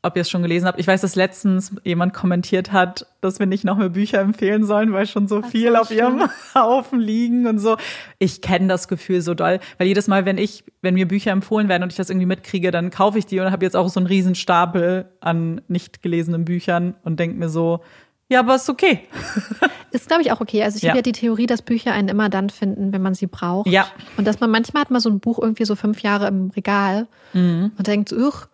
ob 0.04 0.16
ihr 0.16 0.22
es 0.22 0.30
schon 0.30 0.42
gelesen 0.42 0.66
habt. 0.66 0.78
Ich 0.78 0.86
weiß, 0.86 1.00
dass 1.00 1.16
letztens 1.16 1.72
jemand 1.82 2.12
kommentiert 2.12 2.72
hat, 2.72 3.06
dass 3.20 3.38
wir 3.38 3.46
nicht 3.46 3.64
noch 3.64 3.78
mehr 3.78 3.88
Bücher 3.88 4.20
empfehlen 4.20 4.64
sollen, 4.64 4.92
weil 4.92 5.06
schon 5.06 5.28
so 5.28 5.40
Ach, 5.42 5.48
viel 5.48 5.76
auf 5.76 5.88
schön. 5.88 5.98
ihrem 5.98 6.30
Haufen 6.54 7.00
liegen 7.00 7.46
und 7.46 7.58
so. 7.58 7.76
Ich 8.18 8.42
kenne 8.42 8.68
das 8.68 8.88
Gefühl 8.88 9.22
so 9.22 9.34
doll, 9.34 9.60
weil 9.78 9.86
jedes 9.86 10.06
Mal, 10.06 10.26
wenn 10.26 10.36
ich, 10.36 10.64
wenn 10.82 10.94
mir 10.94 11.08
Bücher 11.08 11.32
empfohlen 11.32 11.68
werden 11.68 11.82
und 11.82 11.90
ich 11.90 11.96
das 11.96 12.10
irgendwie 12.10 12.26
mitkriege, 12.26 12.70
dann 12.70 12.90
kaufe 12.90 13.18
ich 13.18 13.26
die 13.26 13.40
und 13.40 13.50
habe 13.50 13.64
jetzt 13.64 13.76
auch 13.76 13.88
so 13.88 13.98
einen 13.98 14.06
riesen 14.06 14.34
Stapel 14.34 15.06
an 15.20 15.62
nicht 15.68 16.02
gelesenen 16.02 16.44
Büchern 16.44 16.94
und 17.02 17.18
denke 17.18 17.38
mir 17.38 17.48
so, 17.48 17.80
ja, 18.28 18.40
aber 18.40 18.56
ist 18.56 18.68
okay. 18.70 19.00
Ist, 19.90 20.08
glaube 20.08 20.22
ich, 20.22 20.32
auch 20.32 20.40
okay. 20.40 20.62
Also 20.64 20.76
ich 20.76 20.82
ja. 20.82 20.88
habe 20.88 20.98
ja 20.98 21.02
die 21.02 21.12
Theorie, 21.12 21.46
dass 21.46 21.62
Bücher 21.62 21.92
einen 21.92 22.08
immer 22.08 22.28
dann 22.28 22.50
finden, 22.50 22.92
wenn 22.92 23.00
man 23.02 23.14
sie 23.14 23.28
braucht. 23.28 23.68
Ja. 23.68 23.86
Und 24.16 24.26
dass 24.26 24.40
man 24.40 24.50
manchmal 24.50 24.80
hat 24.80 24.90
man 24.90 25.00
so 25.00 25.08
ein 25.08 25.20
Buch 25.20 25.38
irgendwie 25.38 25.64
so 25.64 25.76
fünf 25.76 26.00
Jahre 26.00 26.26
im 26.26 26.50
Regal 26.50 27.06
mhm. 27.32 27.70
und 27.76 27.86
denkt, 27.86 28.12
uch, 28.12 28.48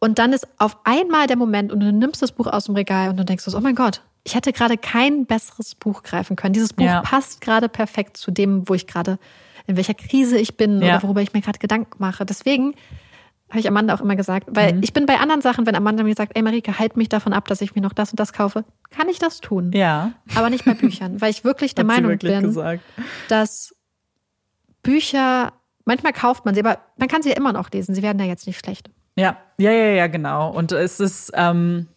und 0.00 0.18
dann 0.18 0.32
ist 0.32 0.46
auf 0.58 0.78
einmal 0.84 1.26
der 1.26 1.36
Moment 1.36 1.72
und 1.72 1.80
du 1.80 1.92
nimmst 1.92 2.22
das 2.22 2.32
Buch 2.32 2.46
aus 2.46 2.66
dem 2.66 2.74
Regal 2.74 3.10
und 3.10 3.16
du 3.16 3.24
denkst 3.24 3.44
oh 3.52 3.60
mein 3.60 3.74
Gott, 3.74 4.02
ich 4.24 4.34
hätte 4.34 4.52
gerade 4.52 4.76
kein 4.76 5.26
besseres 5.26 5.74
Buch 5.74 6.02
greifen 6.02 6.36
können. 6.36 6.52
Dieses 6.52 6.72
Buch 6.72 6.84
ja. 6.84 7.00
passt 7.00 7.40
gerade 7.40 7.68
perfekt 7.68 8.16
zu 8.16 8.30
dem, 8.30 8.68
wo 8.68 8.74
ich 8.74 8.86
gerade, 8.86 9.18
in 9.66 9.76
welcher 9.76 9.94
Krise 9.94 10.38
ich 10.38 10.56
bin 10.56 10.82
ja. 10.82 10.96
oder 10.96 11.02
worüber 11.02 11.22
ich 11.22 11.32
mir 11.32 11.40
gerade 11.40 11.58
Gedanken 11.58 11.96
mache. 11.98 12.24
Deswegen 12.24 12.74
habe 13.48 13.60
ich 13.60 13.68
Amanda 13.68 13.94
auch 13.94 14.00
immer 14.00 14.16
gesagt, 14.16 14.48
weil 14.50 14.74
mhm. 14.74 14.82
ich 14.82 14.92
bin 14.92 15.06
bei 15.06 15.18
anderen 15.18 15.40
Sachen, 15.40 15.66
wenn 15.66 15.74
Amanda 15.74 16.04
mir 16.04 16.14
sagt, 16.14 16.36
ey 16.36 16.42
Marike, 16.42 16.78
halt 16.78 16.96
mich 16.96 17.08
davon 17.08 17.32
ab, 17.32 17.48
dass 17.48 17.60
ich 17.60 17.74
mir 17.74 17.80
noch 17.80 17.94
das 17.94 18.10
und 18.10 18.20
das 18.20 18.32
kaufe, 18.32 18.64
kann 18.90 19.08
ich 19.08 19.18
das 19.18 19.40
tun. 19.40 19.72
Ja. 19.72 20.12
Aber 20.34 20.50
nicht 20.50 20.64
bei 20.64 20.74
Büchern, 20.74 21.20
weil 21.20 21.30
ich 21.30 21.44
wirklich 21.44 21.74
der 21.74 21.86
Meinung 21.86 22.10
wirklich 22.10 22.32
bin, 22.32 22.42
gesagt. 22.42 22.82
dass 23.28 23.74
Bücher, 24.82 25.54
manchmal 25.86 26.12
kauft 26.12 26.44
man 26.44 26.54
sie, 26.54 26.60
aber 26.60 26.78
man 26.98 27.08
kann 27.08 27.22
sie 27.22 27.30
ja 27.30 27.36
immer 27.36 27.54
noch 27.54 27.70
lesen. 27.70 27.94
Sie 27.94 28.02
werden 28.02 28.18
ja 28.18 28.26
jetzt 28.26 28.46
nicht 28.46 28.58
schlecht. 28.58 28.90
Ja, 29.18 29.36
ja, 29.58 29.70
ja, 29.70 29.90
ja, 29.90 30.06
genau. 30.06 30.50
Und 30.50 30.72
es 30.72 31.00
ist, 31.00 31.32
ähm, 31.34 31.88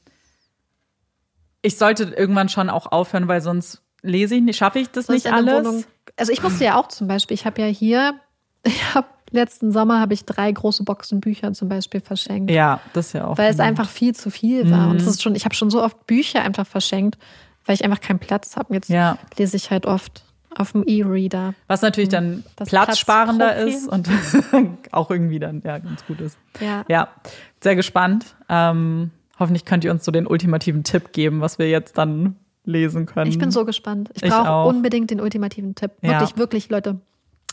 ich 1.61 1.77
sollte 1.77 2.03
irgendwann 2.03 2.49
schon 2.49 2.69
auch 2.69 2.91
aufhören, 2.91 3.27
weil 3.27 3.41
sonst 3.41 3.81
lese 4.01 4.35
ich 4.35 4.41
nicht, 4.41 4.57
schaffe 4.57 4.79
ich 4.79 4.89
das 4.89 5.05
sonst 5.05 5.25
nicht 5.25 5.33
alles. 5.33 5.65
Wohnung, 5.65 5.83
also 6.17 6.31
ich 6.31 6.41
musste 6.41 6.63
ja 6.63 6.75
auch 6.75 6.87
zum 6.87 7.07
Beispiel, 7.07 7.35
ich 7.35 7.45
habe 7.45 7.61
ja 7.61 7.67
hier, 7.67 8.15
ich 8.63 8.95
habe 8.95 9.07
letzten 9.31 9.71
Sommer 9.71 9.99
habe 9.99 10.13
ich 10.13 10.25
drei 10.25 10.51
große 10.51 10.83
Boxen 10.83 11.21
Bücher 11.21 11.53
zum 11.53 11.69
Beispiel 11.69 12.01
verschenkt. 12.01 12.51
Ja, 12.51 12.81
das 12.93 13.07
ist 13.07 13.13
ja 13.13 13.27
auch. 13.27 13.37
Weil 13.37 13.51
es 13.51 13.59
einfach 13.59 13.89
viel 13.89 14.13
zu 14.13 14.29
viel 14.29 14.69
war. 14.69 14.85
Mhm. 14.85 14.91
Und 14.91 14.97
es 14.97 15.07
ist 15.07 15.23
schon, 15.23 15.35
ich 15.35 15.45
habe 15.45 15.55
schon 15.55 15.69
so 15.69 15.81
oft 15.81 16.05
Bücher 16.05 16.41
einfach 16.41 16.67
verschenkt, 16.67 17.17
weil 17.65 17.75
ich 17.75 17.85
einfach 17.85 18.01
keinen 18.01 18.19
Platz 18.19 18.57
habe. 18.57 18.73
Jetzt 18.73 18.89
ja. 18.89 19.17
lese 19.37 19.55
ich 19.55 19.71
halt 19.71 19.85
oft 19.85 20.23
auf 20.55 20.73
dem 20.73 20.83
E-Reader. 20.85 21.53
Was 21.67 21.81
natürlich 21.81 22.09
dann 22.09 22.43
das 22.55 22.69
platzsparender 22.69 23.55
ist 23.57 23.87
und 23.87 24.09
auch 24.91 25.09
irgendwie 25.09 25.39
dann 25.39 25.61
ja 25.65 25.77
ganz 25.79 26.05
gut 26.05 26.21
ist. 26.21 26.37
Ja. 26.59 26.83
Ja, 26.87 27.09
sehr 27.61 27.75
gespannt. 27.75 28.35
Ähm, 28.49 29.11
hoffentlich 29.39 29.65
könnt 29.65 29.83
ihr 29.83 29.91
uns 29.91 30.05
so 30.05 30.11
den 30.11 30.27
ultimativen 30.27 30.83
Tipp 30.83 31.13
geben, 31.13 31.41
was 31.41 31.59
wir 31.59 31.69
jetzt 31.69 31.97
dann 31.97 32.35
lesen 32.63 33.05
können. 33.05 33.29
Ich 33.29 33.39
bin 33.39 33.51
so 33.51 33.65
gespannt. 33.65 34.09
Ich 34.13 34.21
brauche 34.21 34.67
unbedingt 34.67 35.09
den 35.09 35.21
ultimativen 35.21 35.75
Tipp. 35.75 35.91
Wirklich, 36.01 36.29
ja. 36.31 36.37
wirklich, 36.37 36.69
Leute. 36.69 36.99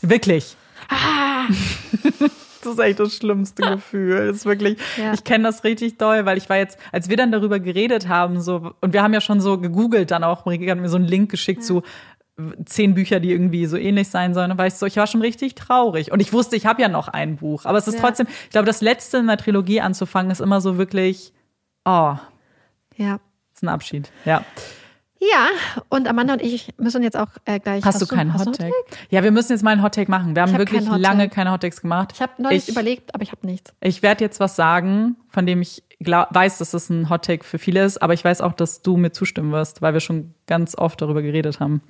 Wirklich. 0.01 0.55
Ah. 0.89 1.45
das 2.61 2.73
ist 2.73 2.79
echt 2.79 2.99
das 2.99 3.15
schlimmste 3.15 3.61
Gefühl. 3.75 4.27
Das 4.27 4.37
ist 4.37 4.45
wirklich, 4.45 4.77
ja. 4.97 5.13
ich 5.13 5.23
kenne 5.23 5.45
das 5.45 5.63
richtig 5.63 5.97
doll, 5.97 6.25
weil 6.25 6.37
ich 6.37 6.49
war 6.49 6.57
jetzt, 6.57 6.77
als 6.91 7.09
wir 7.09 7.17
dann 7.17 7.31
darüber 7.31 7.59
geredet 7.59 8.07
haben, 8.07 8.41
so, 8.41 8.71
und 8.81 8.93
wir 8.93 9.03
haben 9.03 9.13
ja 9.13 9.21
schon 9.21 9.41
so 9.41 9.57
gegoogelt 9.57 10.11
dann 10.11 10.23
auch, 10.23 10.45
Marika 10.45 10.71
hat 10.71 10.79
mir 10.79 10.89
so 10.89 10.97
einen 10.97 11.07
Link 11.07 11.31
geschickt 11.31 11.61
ja. 11.61 11.65
zu 11.65 11.83
zehn 12.65 12.93
Bücher, 12.93 13.19
die 13.19 13.31
irgendwie 13.31 13.65
so 13.65 13.77
ähnlich 13.77 14.09
sein 14.09 14.33
sollen. 14.33 14.51
Und 14.51 14.57
war 14.57 14.67
ich 14.67 14.73
so, 14.73 14.85
ich 14.85 14.97
war 14.97 15.07
schon 15.07 15.21
richtig 15.21 15.55
traurig. 15.55 16.11
Und 16.11 16.21
ich 16.21 16.33
wusste, 16.33 16.55
ich 16.55 16.65
habe 16.65 16.81
ja 16.81 16.87
noch 16.87 17.07
ein 17.07 17.37
Buch. 17.37 17.65
Aber 17.65 17.77
es 17.77 17.87
ist 17.87 17.95
ja. 17.95 18.01
trotzdem, 18.01 18.27
ich 18.45 18.49
glaube, 18.51 18.65
das 18.65 18.81
letzte 18.81 19.17
in 19.17 19.27
der 19.27 19.37
Trilogie 19.37 19.81
anzufangen, 19.81 20.31
ist 20.31 20.41
immer 20.41 20.61
so 20.61 20.77
wirklich, 20.77 21.33
oh. 21.85 22.15
Ja. 22.95 23.19
Ist 23.53 23.63
ein 23.63 23.69
Abschied. 23.69 24.11
Ja. 24.25 24.43
Ja, 25.21 25.47
und 25.89 26.07
Amanda 26.07 26.33
und 26.33 26.41
ich 26.41 26.73
müssen 26.77 27.03
jetzt 27.03 27.17
auch 27.17 27.27
äh, 27.43 27.59
gleich. 27.59 27.83
Hast, 27.83 27.95
hast 27.95 28.09
du 28.09 28.15
keinen 28.15 28.33
Hot 28.33 28.57
Take? 28.57 28.73
Ja, 29.09 29.21
wir 29.21 29.31
müssen 29.31 29.51
jetzt 29.51 29.63
mal 29.63 29.71
einen 29.71 29.83
Hot 29.83 29.95
Take 29.95 30.09
machen. 30.09 30.33
Wir 30.33 30.43
haben 30.43 30.57
wirklich 30.57 30.87
lange 30.87 31.27
keine 31.27 31.51
Hot 31.51 31.61
Takes 31.61 31.81
gemacht. 31.81 32.11
Ich 32.13 32.21
habe 32.21 32.41
neulich 32.41 32.63
ich, 32.63 32.69
überlegt, 32.69 33.13
aber 33.13 33.23
ich 33.23 33.31
habe 33.33 33.45
nichts. 33.45 33.73
Ich 33.81 34.01
werde 34.01 34.23
jetzt 34.23 34.39
was 34.39 34.55
sagen, 34.55 35.17
von 35.27 35.45
dem 35.45 35.61
ich 35.61 35.83
glaub, 35.99 36.33
weiß, 36.33 36.59
dass 36.59 36.73
es 36.73 36.89
ein 36.89 37.09
Hot 37.09 37.25
Take 37.25 37.43
für 37.43 37.59
viele 37.59 37.83
ist, 37.83 38.01
aber 38.01 38.13
ich 38.13 38.23
weiß 38.23 38.39
auch, 38.39 38.53
dass 38.53 38.81
du 38.81 38.95
mir 38.95 39.11
zustimmen 39.11 39.51
wirst, 39.51 39.81
weil 39.81 39.93
wir 39.93 39.99
schon 39.99 40.33
ganz 40.47 40.75
oft 40.77 41.01
darüber 41.01 41.21
geredet 41.21 41.59
haben. 41.59 41.81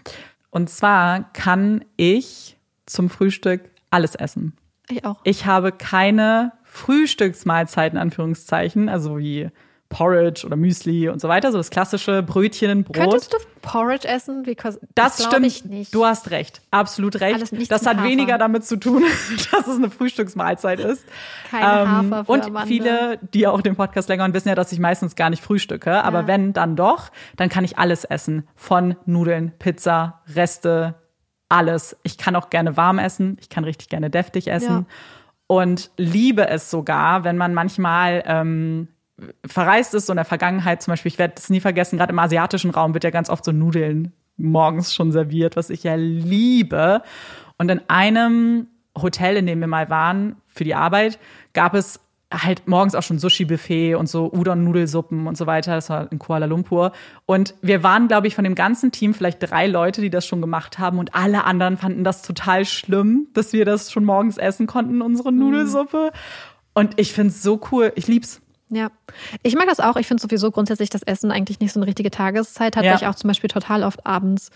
Und 0.50 0.70
zwar 0.70 1.32
kann 1.34 1.86
ich 1.96 2.58
zum 2.86 3.10
Frühstück 3.10 3.70
alles 3.90 4.16
essen. 4.16 4.58
Ich 4.90 5.06
auch. 5.06 5.20
Ich 5.24 5.46
habe 5.46 5.72
keine 5.72 6.54
Frühstücksmahlzeiten, 6.64 7.98
Anführungszeichen, 7.98 8.90
also 8.90 9.18
wie 9.18 9.50
Porridge 9.90 10.46
oder 10.46 10.56
Müsli 10.56 11.10
und 11.10 11.20
so 11.20 11.28
weiter, 11.28 11.52
so 11.52 11.58
das 11.58 11.72
klassische 11.72 12.22
Brötchen, 12.22 12.84
Brot. 12.84 12.96
Könntest 12.96 13.34
du 13.34 13.38
Porridge 13.62 14.08
essen? 14.08 14.44
Because, 14.44 14.80
das, 14.94 15.18
das 15.18 15.26
stimmt. 15.26 15.94
Du 15.94 16.06
hast 16.06 16.30
recht. 16.30 16.62
Absolut 16.70 17.20
recht. 17.20 17.52
Das 17.72 17.88
hat 17.88 17.98
Hafer. 17.98 18.08
weniger 18.08 18.38
damit 18.38 18.66
zu 18.66 18.78
tun, 18.78 19.04
dass 19.52 19.68
es 19.68 19.78
eine 19.78 19.90
Frühstücksmahlzeit 19.90 20.80
ist. 20.80 21.06
Keine 21.50 21.82
ähm, 21.82 22.12
Hafer 22.12 22.26
für 22.26 22.32
Und 22.32 22.46
Amanda. 22.46 22.68
viele, 22.68 23.20
die 23.34 23.48
auch 23.48 23.62
den 23.62 23.76
Podcast 23.76 24.10
länger 24.10 24.24
hören, 24.24 24.34
wissen 24.36 24.50
ja, 24.50 24.56
dass 24.56 24.72
ich 24.72 24.80
meistens 24.80 25.16
gar 25.16 25.32
nicht 25.32 25.44
frühstücke. 25.44 26.04
Aber 26.04 26.22
ja. 26.22 26.28
wenn, 26.28 26.54
dann 26.54 26.76
doch. 26.76 27.10
Dann 27.36 27.50
kann 27.50 27.66
ich 27.66 27.80
alles 27.80 28.06
essen. 28.06 28.48
Von 28.56 28.96
Nudeln, 29.06 29.54
Pizza, 29.58 30.22
Reste, 30.36 30.96
alles. 31.50 31.98
Ich 32.04 32.20
kann 32.20 32.36
auch 32.36 32.52
gerne 32.52 32.78
warm 32.78 33.00
essen. 33.00 33.38
Ich 33.42 33.50
kann 33.50 33.64
richtig 33.64 33.90
gerne 33.90 34.12
deftig 34.12 34.52
essen. 34.52 34.86
Ja. 34.88 34.96
Und 35.48 35.90
liebe 35.98 36.48
es 36.48 36.70
sogar, 36.70 37.24
wenn 37.24 37.38
man 37.38 37.56
manchmal 37.56 38.24
ähm, 38.28 38.88
verreist 39.46 39.94
ist, 39.94 40.06
so 40.06 40.14
in 40.14 40.18
der 40.18 40.26
Vergangenheit 40.26 40.82
zum 40.82 40.92
Beispiel, 40.92 41.12
ich 41.12 41.20
werde 41.20 41.36
es 41.38 41.50
nie 41.50 41.60
vergessen, 41.60 41.98
gerade 41.98 42.12
im 42.12 42.20
asiatischen 42.20 42.72
Raum 42.72 42.94
wird 42.94 43.04
ja 43.04 43.10
ganz 43.10 43.30
oft 43.30 43.46
so 43.46 43.52
Nudeln 43.52 44.14
morgens 44.38 44.94
schon 44.94 45.12
serviert, 45.12 45.56
was 45.56 45.70
ich 45.70 45.84
ja 45.84 45.96
liebe. 45.96 47.02
Und 47.58 47.70
in 47.70 47.82
einem 47.90 48.68
Hotel, 49.00 49.38
in 49.38 49.46
dem 49.46 49.60
wir 49.60 49.68
mal 49.68 49.90
waren 49.90 50.38
für 50.48 50.64
die 50.64 50.76
Arbeit, 50.76 51.20
gab 51.54 51.74
es 51.74 52.00
halt 52.32 52.68
morgens 52.68 52.94
auch 52.94 53.02
schon 53.02 53.18
Sushi-Buffet 53.18 53.96
und 53.96 54.08
so 54.08 54.32
Udon-Nudelsuppen 54.32 55.26
und 55.28 55.36
so 55.36 55.48
weiter. 55.48 55.76
Das 55.76 55.90
war 55.90 56.12
in 56.12 56.20
Kuala 56.20 56.46
Lumpur. 56.46 56.92
Und 57.26 57.56
wir 57.62 57.82
waren, 57.82 58.08
glaube 58.08 58.28
ich, 58.28 58.36
von 58.36 58.44
dem 58.44 58.56
ganzen 58.56 58.92
Team 58.92 59.14
vielleicht 59.14 59.40
drei 59.42 59.66
Leute, 59.66 60.02
die 60.02 60.12
das 60.12 60.28
schon 60.28 60.42
gemacht 60.42 60.78
haben. 60.78 61.00
Und 61.00 61.16
alle 61.16 61.44
anderen 61.46 61.78
fanden 61.78 62.04
das 62.04 62.22
total 62.22 62.66
schlimm, 62.66 63.28
dass 63.34 63.52
wir 63.52 63.66
das 63.66 63.92
schon 63.92 64.06
morgens 64.06 64.38
essen 64.38 64.68
konnten, 64.68 65.02
unsere 65.02 65.32
mhm. 65.32 65.40
Nudelsuppe. 65.40 66.12
Und 66.74 67.00
ich 67.00 67.14
finde 67.14 67.32
es 67.32 67.42
so 67.42 67.60
cool. 67.72 67.92
Ich 67.96 68.08
lieb's. 68.08 68.42
Ja, 68.70 68.92
ich 69.42 69.56
mag 69.56 69.68
das 69.68 69.80
auch. 69.80 69.96
Ich 69.96 70.08
finde 70.08 70.22
sowieso 70.22 70.52
grundsätzlich 70.52 70.90
das 70.90 71.02
Essen 71.04 71.32
eigentlich 71.32 71.60
nicht 71.60 71.74
so 71.74 71.80
eine 71.80 71.88
richtige 71.88 72.12
Tageszeit 72.12 72.76
hat, 72.76 72.86
ja. 72.86 72.92
weil 72.92 72.98
ich 72.98 73.08
auch 73.08 73.16
zum 73.16 73.28
Beispiel 73.28 73.50
total 73.50 73.84
oft 73.84 74.06
abends 74.06 74.52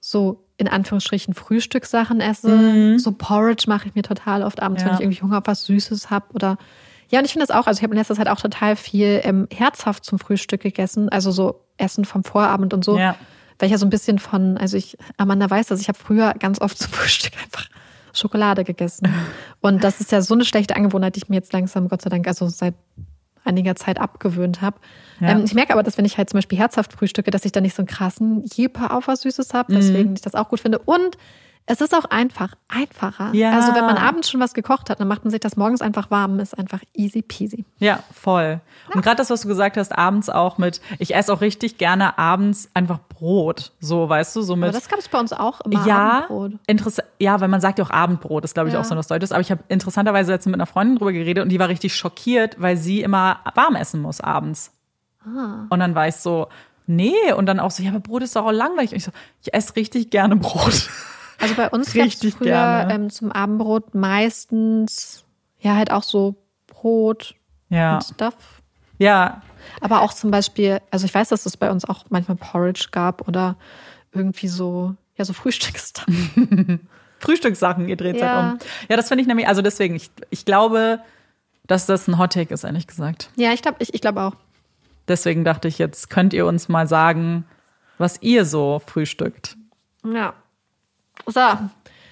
so 0.00 0.44
in 0.56 0.68
Anführungsstrichen 0.68 1.32
Frühstückssachen 1.32 2.20
esse. 2.20 2.48
Mhm. 2.48 2.98
So 2.98 3.12
Porridge 3.12 3.64
mache 3.68 3.88
ich 3.88 3.94
mir 3.94 4.02
total 4.02 4.42
oft 4.42 4.60
abends, 4.60 4.82
ja. 4.82 4.88
wenn 4.88 4.94
ich 4.94 5.00
irgendwie 5.00 5.22
Hunger 5.22 5.38
auf 5.38 5.46
was 5.46 5.64
Süßes 5.64 6.10
habe 6.10 6.26
oder 6.34 6.58
Ja, 7.08 7.20
und 7.20 7.24
ich 7.24 7.32
finde 7.32 7.46
das 7.46 7.56
auch, 7.56 7.66
also 7.66 7.78
ich 7.78 7.82
habe 7.84 7.94
in 7.94 7.98
letzter 7.98 8.16
Zeit 8.16 8.28
auch 8.28 8.40
total 8.40 8.74
viel 8.74 9.20
ähm, 9.22 9.46
herzhaft 9.52 10.04
zum 10.04 10.18
Frühstück 10.18 10.60
gegessen, 10.60 11.08
also 11.08 11.30
so 11.30 11.60
Essen 11.78 12.04
vom 12.04 12.24
Vorabend 12.24 12.74
und 12.74 12.84
so. 12.84 12.98
Ja. 12.98 13.14
Weil 13.58 13.66
ich 13.66 13.72
ja 13.72 13.78
so 13.78 13.86
ein 13.86 13.90
bisschen 13.90 14.18
von, 14.18 14.58
also 14.58 14.76
ich, 14.76 14.98
Amanda 15.18 15.48
weiß 15.48 15.68
das, 15.68 15.80
ich 15.80 15.88
habe 15.88 15.98
früher 15.98 16.34
ganz 16.34 16.60
oft 16.60 16.76
zum 16.78 16.92
Frühstück 16.92 17.32
einfach 17.42 17.68
Schokolade 18.12 18.64
gegessen. 18.64 19.08
Und 19.60 19.84
das 19.84 20.00
ist 20.00 20.12
ja 20.12 20.20
so 20.20 20.34
eine 20.34 20.44
schlechte 20.44 20.76
Angewohnheit, 20.76 21.14
die 21.14 21.20
ich 21.20 21.28
mir 21.28 21.36
jetzt 21.36 21.52
langsam, 21.52 21.88
Gott 21.88 22.02
sei 22.02 22.10
Dank, 22.10 22.26
also 22.26 22.48
seit 22.48 22.74
einiger 23.44 23.74
Zeit 23.76 24.00
abgewöhnt 24.00 24.60
habe. 24.60 24.78
Ja. 25.20 25.30
Ähm, 25.30 25.44
ich 25.44 25.54
merke 25.54 25.72
aber, 25.72 25.82
dass 25.82 25.98
wenn 25.98 26.04
ich 26.04 26.18
halt 26.18 26.30
zum 26.30 26.38
Beispiel 26.38 26.58
herzhaft 26.58 26.92
frühstücke, 26.92 27.30
dass 27.30 27.44
ich 27.44 27.52
da 27.52 27.60
nicht 27.60 27.74
so 27.74 27.82
einen 27.82 27.88
krassen 27.88 28.44
Jeeper 28.44 28.96
auf 28.96 29.08
was 29.08 29.22
Süßes 29.22 29.54
habe, 29.54 29.74
deswegen 29.74 30.10
mhm. 30.10 30.14
ich 30.14 30.22
das 30.22 30.34
auch 30.34 30.48
gut 30.48 30.60
finde. 30.60 30.78
Und 30.78 31.16
es 31.66 31.80
ist 31.80 31.94
auch 31.94 32.04
einfach, 32.06 32.54
einfacher. 32.68 33.30
Ja. 33.32 33.52
Also 33.52 33.74
wenn 33.74 33.84
man 33.84 33.96
abends 33.96 34.28
schon 34.28 34.40
was 34.40 34.52
gekocht 34.52 34.90
hat, 34.90 34.98
dann 34.98 35.06
macht 35.06 35.24
man 35.24 35.30
sich 35.30 35.40
das 35.40 35.56
morgens 35.56 35.80
einfach 35.80 36.10
warm, 36.10 36.40
ist 36.40 36.58
einfach 36.58 36.80
easy 36.92 37.22
peasy. 37.22 37.64
Ja, 37.78 38.00
voll. 38.12 38.60
Ja. 38.88 38.94
Und 38.94 39.02
gerade 39.02 39.16
das, 39.16 39.30
was 39.30 39.42
du 39.42 39.48
gesagt 39.48 39.76
hast, 39.76 39.96
abends 39.96 40.28
auch 40.28 40.58
mit, 40.58 40.80
ich 40.98 41.14
esse 41.14 41.32
auch 41.32 41.40
richtig 41.40 41.78
gerne 41.78 42.18
abends 42.18 42.68
einfach 42.74 42.98
Brot, 43.08 43.72
so, 43.78 44.08
weißt 44.08 44.34
du, 44.34 44.42
so 44.42 44.56
mit. 44.56 44.70
Aber 44.70 44.78
das 44.78 44.88
gab 44.88 44.98
es 44.98 45.08
bei 45.08 45.20
uns 45.20 45.32
auch 45.32 45.60
immer, 45.60 45.86
ja, 45.86 46.10
Abendbrot. 46.10 46.52
Interessant, 46.66 47.08
ja, 47.20 47.40
weil 47.40 47.48
man 47.48 47.60
sagt 47.60 47.78
ja 47.78 47.84
auch 47.84 47.90
Abendbrot, 47.90 48.44
ist 48.44 48.54
glaube 48.54 48.68
ich 48.68 48.74
ja. 48.74 48.80
auch 48.80 48.84
so 48.84 48.96
was 48.96 49.06
Deutsches. 49.06 49.30
Aber 49.30 49.40
ich 49.40 49.50
habe 49.52 49.62
interessanterweise 49.68 50.32
jetzt 50.32 50.46
mit 50.46 50.54
einer 50.54 50.66
Freundin 50.66 50.96
drüber 50.96 51.12
geredet 51.12 51.44
und 51.44 51.48
die 51.50 51.60
war 51.60 51.68
richtig 51.68 51.94
schockiert, 51.94 52.60
weil 52.60 52.76
sie 52.76 53.02
immer 53.02 53.38
warm 53.54 53.76
essen 53.76 54.02
muss 54.02 54.20
abends. 54.20 54.72
Ah. 55.24 55.66
Und 55.70 55.78
dann 55.78 55.94
war 55.94 56.08
ich 56.08 56.16
so, 56.16 56.48
nee, 56.88 57.32
und 57.36 57.46
dann 57.46 57.60
auch 57.60 57.70
so, 57.70 57.84
ja, 57.84 57.90
aber 57.90 58.00
Brot 58.00 58.22
ist 58.22 58.34
doch 58.34 58.46
auch 58.46 58.52
langweilig. 58.52 58.90
Und 58.90 58.96
ich 58.96 59.04
so, 59.04 59.12
ich 59.42 59.54
esse 59.54 59.76
richtig 59.76 60.10
gerne 60.10 60.34
Brot. 60.34 60.90
Also 61.42 61.54
bei 61.56 61.68
uns 61.68 61.92
gab 61.92 62.06
es 62.06 62.34
früher 62.34 62.88
ähm, 62.88 63.10
zum 63.10 63.32
Abendbrot 63.32 63.94
meistens 63.94 65.24
ja 65.58 65.74
halt 65.74 65.90
auch 65.90 66.04
so 66.04 66.36
Brot 66.68 67.34
ja. 67.68 67.96
und 67.96 68.04
Stuff. 68.04 68.62
Ja. 68.98 69.42
Aber 69.80 70.02
auch 70.02 70.12
zum 70.12 70.30
Beispiel, 70.30 70.80
also 70.90 71.04
ich 71.04 71.14
weiß, 71.14 71.30
dass 71.30 71.44
es 71.44 71.56
bei 71.56 71.70
uns 71.70 71.84
auch 71.84 72.04
manchmal 72.10 72.36
Porridge 72.36 72.88
gab 72.92 73.26
oder 73.26 73.56
irgendwie 74.12 74.46
so, 74.46 74.94
ja, 75.16 75.24
so 75.24 75.32
Frühstücksstuff. 75.32 76.06
Frühstückssachen, 77.18 77.88
ihr 77.88 77.96
dreht 77.96 78.20
ja. 78.20 78.42
halt 78.42 78.52
um. 78.52 78.58
Ja, 78.88 78.96
das 78.96 79.08
finde 79.08 79.22
ich 79.22 79.28
nämlich, 79.28 79.48
also 79.48 79.62
deswegen, 79.62 79.96
ich, 79.96 80.10
ich 80.30 80.44
glaube, 80.44 81.00
dass 81.66 81.86
das 81.86 82.06
ein 82.06 82.18
Hottake 82.18 82.54
ist, 82.54 82.64
ehrlich 82.64 82.86
gesagt. 82.86 83.30
Ja, 83.36 83.52
ich 83.52 83.62
glaube 83.62 83.78
ich, 83.80 83.94
ich 83.94 84.00
glaub 84.00 84.16
auch. 84.16 84.34
Deswegen 85.08 85.44
dachte 85.44 85.66
ich, 85.66 85.78
jetzt 85.78 86.10
könnt 86.10 86.32
ihr 86.32 86.46
uns 86.46 86.68
mal 86.68 86.86
sagen, 86.86 87.44
was 87.98 88.22
ihr 88.22 88.44
so 88.44 88.80
frühstückt. 88.84 89.56
Ja. 90.04 90.34
So. 91.26 91.40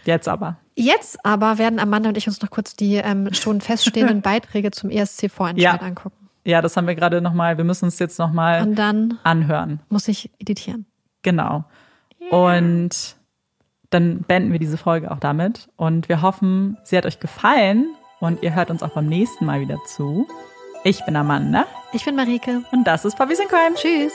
Jetzt 0.04 0.28
aber. 0.28 0.56
Jetzt 0.74 1.24
aber 1.24 1.58
werden 1.58 1.78
Amanda 1.78 2.08
und 2.08 2.16
ich 2.16 2.26
uns 2.26 2.40
noch 2.40 2.50
kurz 2.50 2.74
die 2.74 2.96
ähm, 2.96 3.32
schon 3.34 3.60
feststehenden 3.60 4.22
Beiträge 4.22 4.70
zum 4.70 4.90
ESC-Vorentscheid 4.90 5.80
ja. 5.80 5.86
angucken. 5.86 6.16
Ja, 6.44 6.62
das 6.62 6.76
haben 6.76 6.86
wir 6.86 6.94
gerade 6.94 7.20
nochmal. 7.20 7.58
Wir 7.58 7.64
müssen 7.64 7.84
uns 7.86 7.98
jetzt 7.98 8.18
nochmal 8.18 8.66
anhören. 9.24 9.80
Muss 9.90 10.08
ich 10.08 10.30
editieren. 10.38 10.86
Genau. 11.22 11.64
Yeah. 12.20 12.56
Und 12.56 13.16
dann 13.90 14.22
beenden 14.22 14.52
wir 14.52 14.58
diese 14.58 14.78
Folge 14.78 15.10
auch 15.10 15.20
damit. 15.20 15.68
Und 15.76 16.08
wir 16.08 16.22
hoffen, 16.22 16.78
sie 16.84 16.96
hat 16.96 17.04
euch 17.04 17.20
gefallen 17.20 17.94
und 18.20 18.42
ihr 18.42 18.54
hört 18.54 18.70
uns 18.70 18.82
auch 18.82 18.90
beim 18.90 19.06
nächsten 19.06 19.44
Mal 19.44 19.60
wieder 19.60 19.78
zu. 19.86 20.26
Ich 20.84 21.04
bin 21.04 21.16
Amanda. 21.16 21.66
Ich 21.92 22.04
bin 22.04 22.16
Marike. 22.16 22.62
Und 22.72 22.84
das 22.84 23.04
ist 23.04 23.18
Puppies 23.18 23.40
in 23.40 23.48
Crime. 23.48 23.74
Tschüss. 23.74 24.12